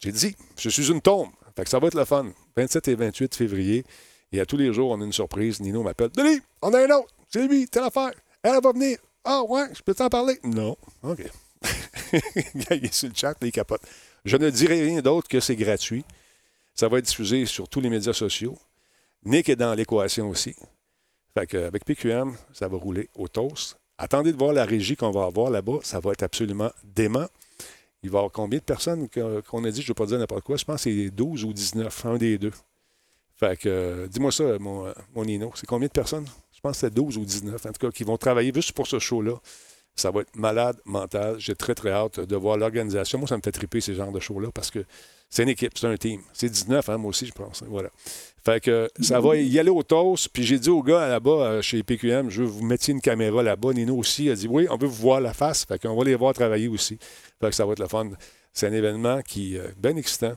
J'ai 0.00 0.12
dit, 0.12 0.36
je 0.56 0.68
suis 0.68 0.90
une 0.90 1.00
tombe. 1.00 1.28
Fait 1.56 1.64
que 1.64 1.70
ça 1.70 1.78
va 1.78 1.88
être 1.88 1.94
le 1.94 2.04
fun. 2.04 2.26
27 2.56 2.88
et 2.88 2.94
28 2.94 3.34
février. 3.34 3.84
Et 4.32 4.40
à 4.40 4.46
tous 4.46 4.56
les 4.56 4.72
jours, 4.72 4.90
on 4.90 5.00
a 5.00 5.04
une 5.04 5.12
surprise. 5.12 5.60
Nino 5.60 5.82
m'appelle. 5.82 6.10
Denis, 6.10 6.40
on 6.62 6.72
a 6.72 6.80
un 6.80 6.90
autre. 6.96 7.08
C'est 7.28 7.46
lui, 7.46 7.66
telle 7.68 7.84
affaire. 7.84 8.12
Elle 8.42 8.60
va 8.62 8.72
venir. 8.72 8.98
Ah 9.24 9.42
ouais, 9.42 9.66
je 9.74 9.82
peux 9.82 9.94
t'en 9.94 10.08
parler? 10.08 10.38
Non. 10.44 10.76
OK. 11.02 11.22
il 12.12 12.84
est 12.84 12.94
sur 12.94 13.08
le 13.08 13.14
chat, 13.14 13.30
là, 13.30 13.46
il 13.46 13.52
capote. 13.52 13.82
Je 14.24 14.36
ne 14.36 14.48
dirai 14.48 14.80
rien 14.82 15.00
d'autre 15.00 15.28
que 15.28 15.40
c'est 15.40 15.56
gratuit. 15.56 16.04
Ça 16.78 16.86
va 16.86 16.98
être 16.98 17.06
diffusé 17.06 17.44
sur 17.44 17.68
tous 17.68 17.80
les 17.80 17.90
médias 17.90 18.12
sociaux. 18.12 18.56
Nick 19.24 19.48
est 19.48 19.56
dans 19.56 19.74
l'équation 19.74 20.28
aussi. 20.28 20.54
Fait 21.34 21.44
qu'avec 21.44 21.84
PQM, 21.84 22.36
ça 22.52 22.68
va 22.68 22.76
rouler 22.76 23.10
au 23.16 23.26
toast. 23.26 23.76
Attendez 23.98 24.30
de 24.30 24.36
voir 24.36 24.52
la 24.52 24.64
régie 24.64 24.94
qu'on 24.94 25.10
va 25.10 25.24
avoir 25.24 25.50
là-bas. 25.50 25.78
Ça 25.82 25.98
va 25.98 26.12
être 26.12 26.22
absolument 26.22 26.70
dément. 26.84 27.26
Il 28.04 28.10
va 28.10 28.18
y 28.18 28.20
avoir 28.20 28.30
combien 28.30 28.60
de 28.60 28.64
personnes 28.64 29.08
qu'on 29.08 29.64
a 29.64 29.70
dit, 29.72 29.82
je 29.82 29.86
ne 29.86 29.88
veux 29.88 29.94
pas 29.94 30.06
dire 30.06 30.20
n'importe 30.20 30.44
quoi, 30.44 30.56
je 30.56 30.64
pense 30.64 30.84
que 30.84 30.90
c'est 30.90 31.10
12 31.10 31.46
ou 31.46 31.52
19, 31.52 32.06
un 32.06 32.16
des 32.16 32.38
deux. 32.38 32.52
Fait 33.34 33.58
que, 33.58 34.06
dis-moi 34.06 34.30
ça, 34.30 34.56
mon, 34.60 34.94
mon 35.16 35.52
c'est 35.56 35.66
combien 35.66 35.88
de 35.88 35.92
personnes? 35.92 36.26
Je 36.52 36.60
pense 36.60 36.74
que 36.74 36.78
c'est 36.78 36.94
12 36.94 37.18
ou 37.18 37.24
19, 37.24 37.66
en 37.66 37.72
tout 37.72 37.86
cas, 37.86 37.90
qui 37.90 38.04
vont 38.04 38.18
travailler 38.18 38.52
juste 38.54 38.70
pour 38.70 38.86
ce 38.86 39.00
show-là. 39.00 39.34
Ça 39.96 40.12
va 40.12 40.20
être 40.20 40.36
malade 40.36 40.80
mental. 40.84 41.40
J'ai 41.40 41.56
très, 41.56 41.74
très 41.74 41.90
hâte 41.90 42.20
de 42.20 42.36
voir 42.36 42.56
l'organisation. 42.56 43.18
Moi, 43.18 43.26
ça 43.26 43.36
me 43.36 43.42
fait 43.42 43.50
triper 43.50 43.80
ces 43.80 43.96
genres 43.96 44.12
de 44.12 44.20
shows-là 44.20 44.50
parce 44.54 44.70
que 44.70 44.84
c'est 45.30 45.42
une 45.42 45.50
équipe, 45.50 45.76
c'est 45.76 45.86
un 45.86 45.96
team. 45.96 46.20
C'est 46.32 46.48
19, 46.48 46.88
hein, 46.88 46.98
moi 46.98 47.10
aussi, 47.10 47.26
je 47.26 47.32
pense. 47.32 47.62
Voilà. 47.66 47.90
Fait 48.44 48.60
que 48.62 48.90
ça 49.00 49.20
va 49.20 49.36
y 49.36 49.58
aller 49.58 49.70
au 49.70 49.82
toast. 49.82 50.28
Puis 50.32 50.44
j'ai 50.44 50.58
dit 50.58 50.70
au 50.70 50.82
gars 50.82 51.08
là-bas, 51.08 51.30
euh, 51.30 51.62
chez 51.62 51.82
PQM, 51.82 52.30
je 52.30 52.42
veux 52.42 52.48
que 52.48 52.52
vous 52.52 52.64
mettiez 52.64 52.94
une 52.94 53.00
caméra 53.00 53.42
là-bas. 53.42 53.72
Nino 53.72 53.96
aussi 53.96 54.30
a 54.30 54.34
dit 54.34 54.48
oui, 54.48 54.66
on 54.70 54.76
veut 54.76 54.86
vous 54.86 55.02
voir 55.02 55.20
la 55.20 55.34
face. 55.34 55.64
Fait 55.64 55.78
qu'on 55.78 55.94
va 55.94 56.04
les 56.04 56.14
voir 56.14 56.32
travailler 56.32 56.68
aussi. 56.68 56.98
Fait 57.40 57.50
que 57.50 57.54
ça 57.54 57.66
va 57.66 57.72
être 57.72 57.80
le 57.80 57.88
fun. 57.88 58.10
C'est 58.52 58.66
un 58.66 58.72
événement 58.72 59.20
qui 59.22 59.56
est 59.56 59.78
bien 59.78 59.96
excitant. 59.96 60.36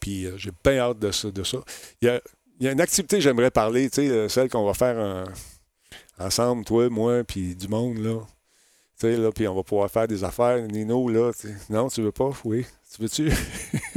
Puis 0.00 0.26
euh, 0.26 0.36
j'ai 0.36 0.50
bien 0.64 0.78
hâte 0.78 0.98
de 0.98 1.10
ça. 1.10 1.30
De 1.30 1.42
ça. 1.42 1.58
Il, 2.00 2.20
y 2.60 2.68
a, 2.68 2.72
une 2.72 2.80
activité 2.80 3.16
que 3.16 3.22
j'aimerais 3.22 3.50
parler, 3.50 3.88
tu 3.90 3.96
sais, 3.96 4.08
euh, 4.08 4.28
celle 4.28 4.48
qu'on 4.48 4.64
va 4.64 4.74
faire 4.74 4.98
euh, 4.98 5.24
ensemble, 6.18 6.64
toi, 6.64 6.88
moi, 6.88 7.24
puis 7.24 7.54
du 7.54 7.68
monde, 7.68 7.98
là. 7.98 8.20
Tu 8.98 9.16
là, 9.16 9.30
puis 9.30 9.46
on 9.46 9.54
va 9.54 9.62
pouvoir 9.62 9.88
faire 9.88 10.08
des 10.08 10.24
affaires. 10.24 10.60
Nino, 10.66 11.08
là, 11.08 11.30
non, 11.70 11.88
tu 11.88 12.02
veux 12.02 12.10
pas? 12.10 12.30
Oui. 12.44 12.66
Tu 12.92 13.02
veux-tu? 13.02 13.30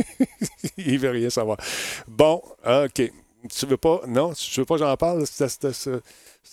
Il 0.77 0.99
veut 0.99 1.09
rien 1.09 1.29
savoir. 1.31 1.57
Bon, 2.07 2.41
OK. 2.63 3.11
Tu 3.49 3.65
veux 3.65 3.77
pas? 3.77 4.01
Non, 4.07 4.33
tu 4.33 4.59
veux 4.59 4.65
pas 4.65 4.75
que 4.75 4.81
j'en 4.81 4.95
parle, 4.97 5.25
cette 5.25 5.89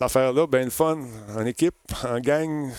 affaire-là? 0.00 0.46
Ben, 0.46 0.64
le 0.64 0.70
fun, 0.70 0.98
en 1.36 1.44
équipe, 1.44 1.74
en 2.02 2.18
gang. 2.20 2.70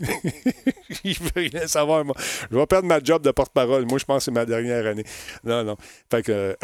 Il 1.04 1.16
veut 1.18 1.30
rien 1.36 1.68
savoir, 1.68 2.04
moi. 2.04 2.16
Je 2.50 2.56
vais 2.56 2.66
perdre 2.66 2.88
ma 2.88 2.98
job 3.00 3.22
de 3.22 3.30
porte-parole. 3.30 3.86
Moi, 3.86 3.98
je 3.98 4.04
pense 4.04 4.18
que 4.18 4.24
c'est 4.24 4.30
ma 4.32 4.44
dernière 4.44 4.84
année. 4.86 5.04
Non, 5.44 5.62
non. 5.62 5.76
Fait 6.10 6.24
que, 6.24 6.56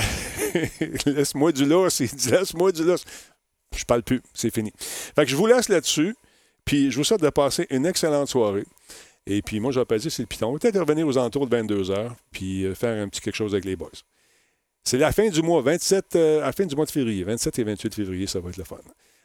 laisse-moi 1.06 1.52
du 1.52 1.64
lousse. 1.64 2.00
Il 2.00 2.08
dit, 2.08 2.30
laisse-moi 2.30 2.72
du 2.72 2.82
lousse. 2.82 3.04
Je 3.76 3.84
parle 3.84 4.02
plus. 4.02 4.20
C'est 4.34 4.52
fini. 4.52 4.72
Fait 4.78 5.24
que 5.24 5.30
je 5.30 5.36
vous 5.36 5.46
laisse 5.46 5.68
là-dessus. 5.68 6.16
Puis, 6.68 6.90
je 6.90 6.98
vous 6.98 7.04
souhaite 7.04 7.22
de 7.22 7.30
passer 7.30 7.66
une 7.70 7.86
excellente 7.86 8.28
soirée. 8.28 8.66
Et 9.26 9.40
puis, 9.40 9.58
moi, 9.58 9.72
je 9.72 9.80
vais 9.80 9.98
dire 9.98 10.12
c'est 10.12 10.22
le 10.22 10.26
piton. 10.26 10.48
On 10.48 10.52
va 10.52 10.58
peut-être 10.58 10.78
revenir 10.78 11.06
aux 11.06 11.16
alentours 11.16 11.46
de 11.46 11.56
22 11.56 11.84
h 11.84 12.10
puis 12.30 12.64
euh, 12.64 12.74
faire 12.74 13.02
un 13.02 13.08
petit 13.08 13.22
quelque 13.22 13.36
chose 13.36 13.54
avec 13.54 13.64
les 13.64 13.74
boys. 13.74 13.88
C'est 14.84 14.98
la 14.98 15.10
fin 15.10 15.30
du 15.30 15.40
mois, 15.40 15.62
27, 15.62 16.16
euh, 16.16 16.40
la 16.40 16.52
fin 16.52 16.66
du 16.66 16.76
mois 16.76 16.84
de 16.84 16.90
février, 16.90 17.24
27 17.24 17.58
et 17.58 17.64
28 17.64 17.94
février, 17.94 18.26
ça 18.26 18.40
va 18.40 18.50
être 18.50 18.58
le 18.58 18.64
fun. 18.64 18.76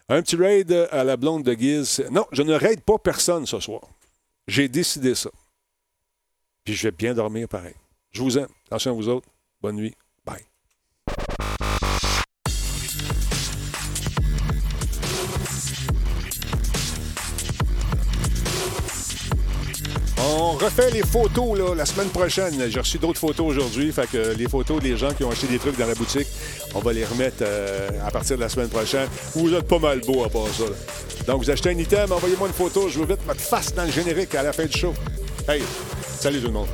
Un 0.08 0.22
petit 0.22 0.38
raid 0.38 0.72
euh, 0.72 0.88
à 0.92 1.04
la 1.04 1.18
blonde 1.18 1.44
de 1.44 1.54
Guise. 1.54 2.06
Non, 2.12 2.26
je 2.32 2.44
ne 2.44 2.54
raide 2.54 2.82
pas 2.82 2.98
personne 2.98 3.46
ce 3.46 3.60
soir. 3.60 3.82
J'ai 4.48 4.70
décidé 4.70 5.14
ça. 5.14 5.30
Puis 6.64 6.76
je 6.76 6.84
vais 6.88 6.92
bien 6.92 7.14
dormir 7.14 7.50
pareil. 7.50 7.76
Je 8.12 8.22
vous 8.22 8.38
aime. 8.38 8.48
Attention 8.68 8.92
à 8.92 8.94
vous 8.94 9.10
autres. 9.10 9.28
Bonne 9.62 9.76
nuit. 9.76 9.96
Bye. 10.26 10.46
On 20.36 20.54
refait 20.54 20.90
les 20.90 21.04
photos 21.04 21.60
là, 21.60 21.76
la 21.76 21.86
semaine 21.86 22.10
prochaine. 22.10 22.56
J'ai 22.68 22.80
reçu 22.80 22.98
d'autres 22.98 23.20
photos 23.20 23.46
aujourd'hui. 23.46 23.92
Fait 23.92 24.10
que 24.10 24.34
les 24.36 24.50
photos 24.50 24.82
des 24.82 24.98
gens 24.98 25.14
qui 25.14 25.24
ont 25.24 25.30
acheté 25.30 25.46
des 25.46 25.60
trucs 25.60 25.78
dans 25.78 25.86
la 25.86 25.94
boutique, 25.94 26.28
on 26.74 26.80
va 26.80 26.92
les 26.92 27.06
remettre 27.06 27.38
euh, 27.42 27.90
à 28.04 28.10
partir 28.10 28.38
de 28.38 28.42
la 28.42 28.50
semaine 28.50 28.70
prochaine. 28.70 29.08
Vous 29.36 29.54
êtes 29.54 29.68
pas 29.68 29.78
mal 29.78 30.02
beau 30.02 30.24
à 30.24 30.30
part 30.30 30.48
ça. 30.48 30.64
Donc, 31.28 31.44
vous 31.44 31.52
achetez 31.52 31.70
un 31.70 31.78
item, 31.78 32.12
envoyez-moi 32.12 32.48
une 32.48 32.54
photo. 32.54 32.90
Je 32.90 33.00
veux 33.00 33.06
vite 33.06 33.26
mettre 33.28 33.42
face 33.42 33.76
dans 33.76 33.84
le 33.86 33.92
générique 33.92 34.34
à 34.34 34.42
la 34.42 34.54
fin 34.54 34.66
du 34.66 34.76
show. 34.76 34.94
Hey, 35.48 35.62
salut 36.20 36.40
tout 36.40 36.48
le 36.48 36.54
monde. 36.54 36.68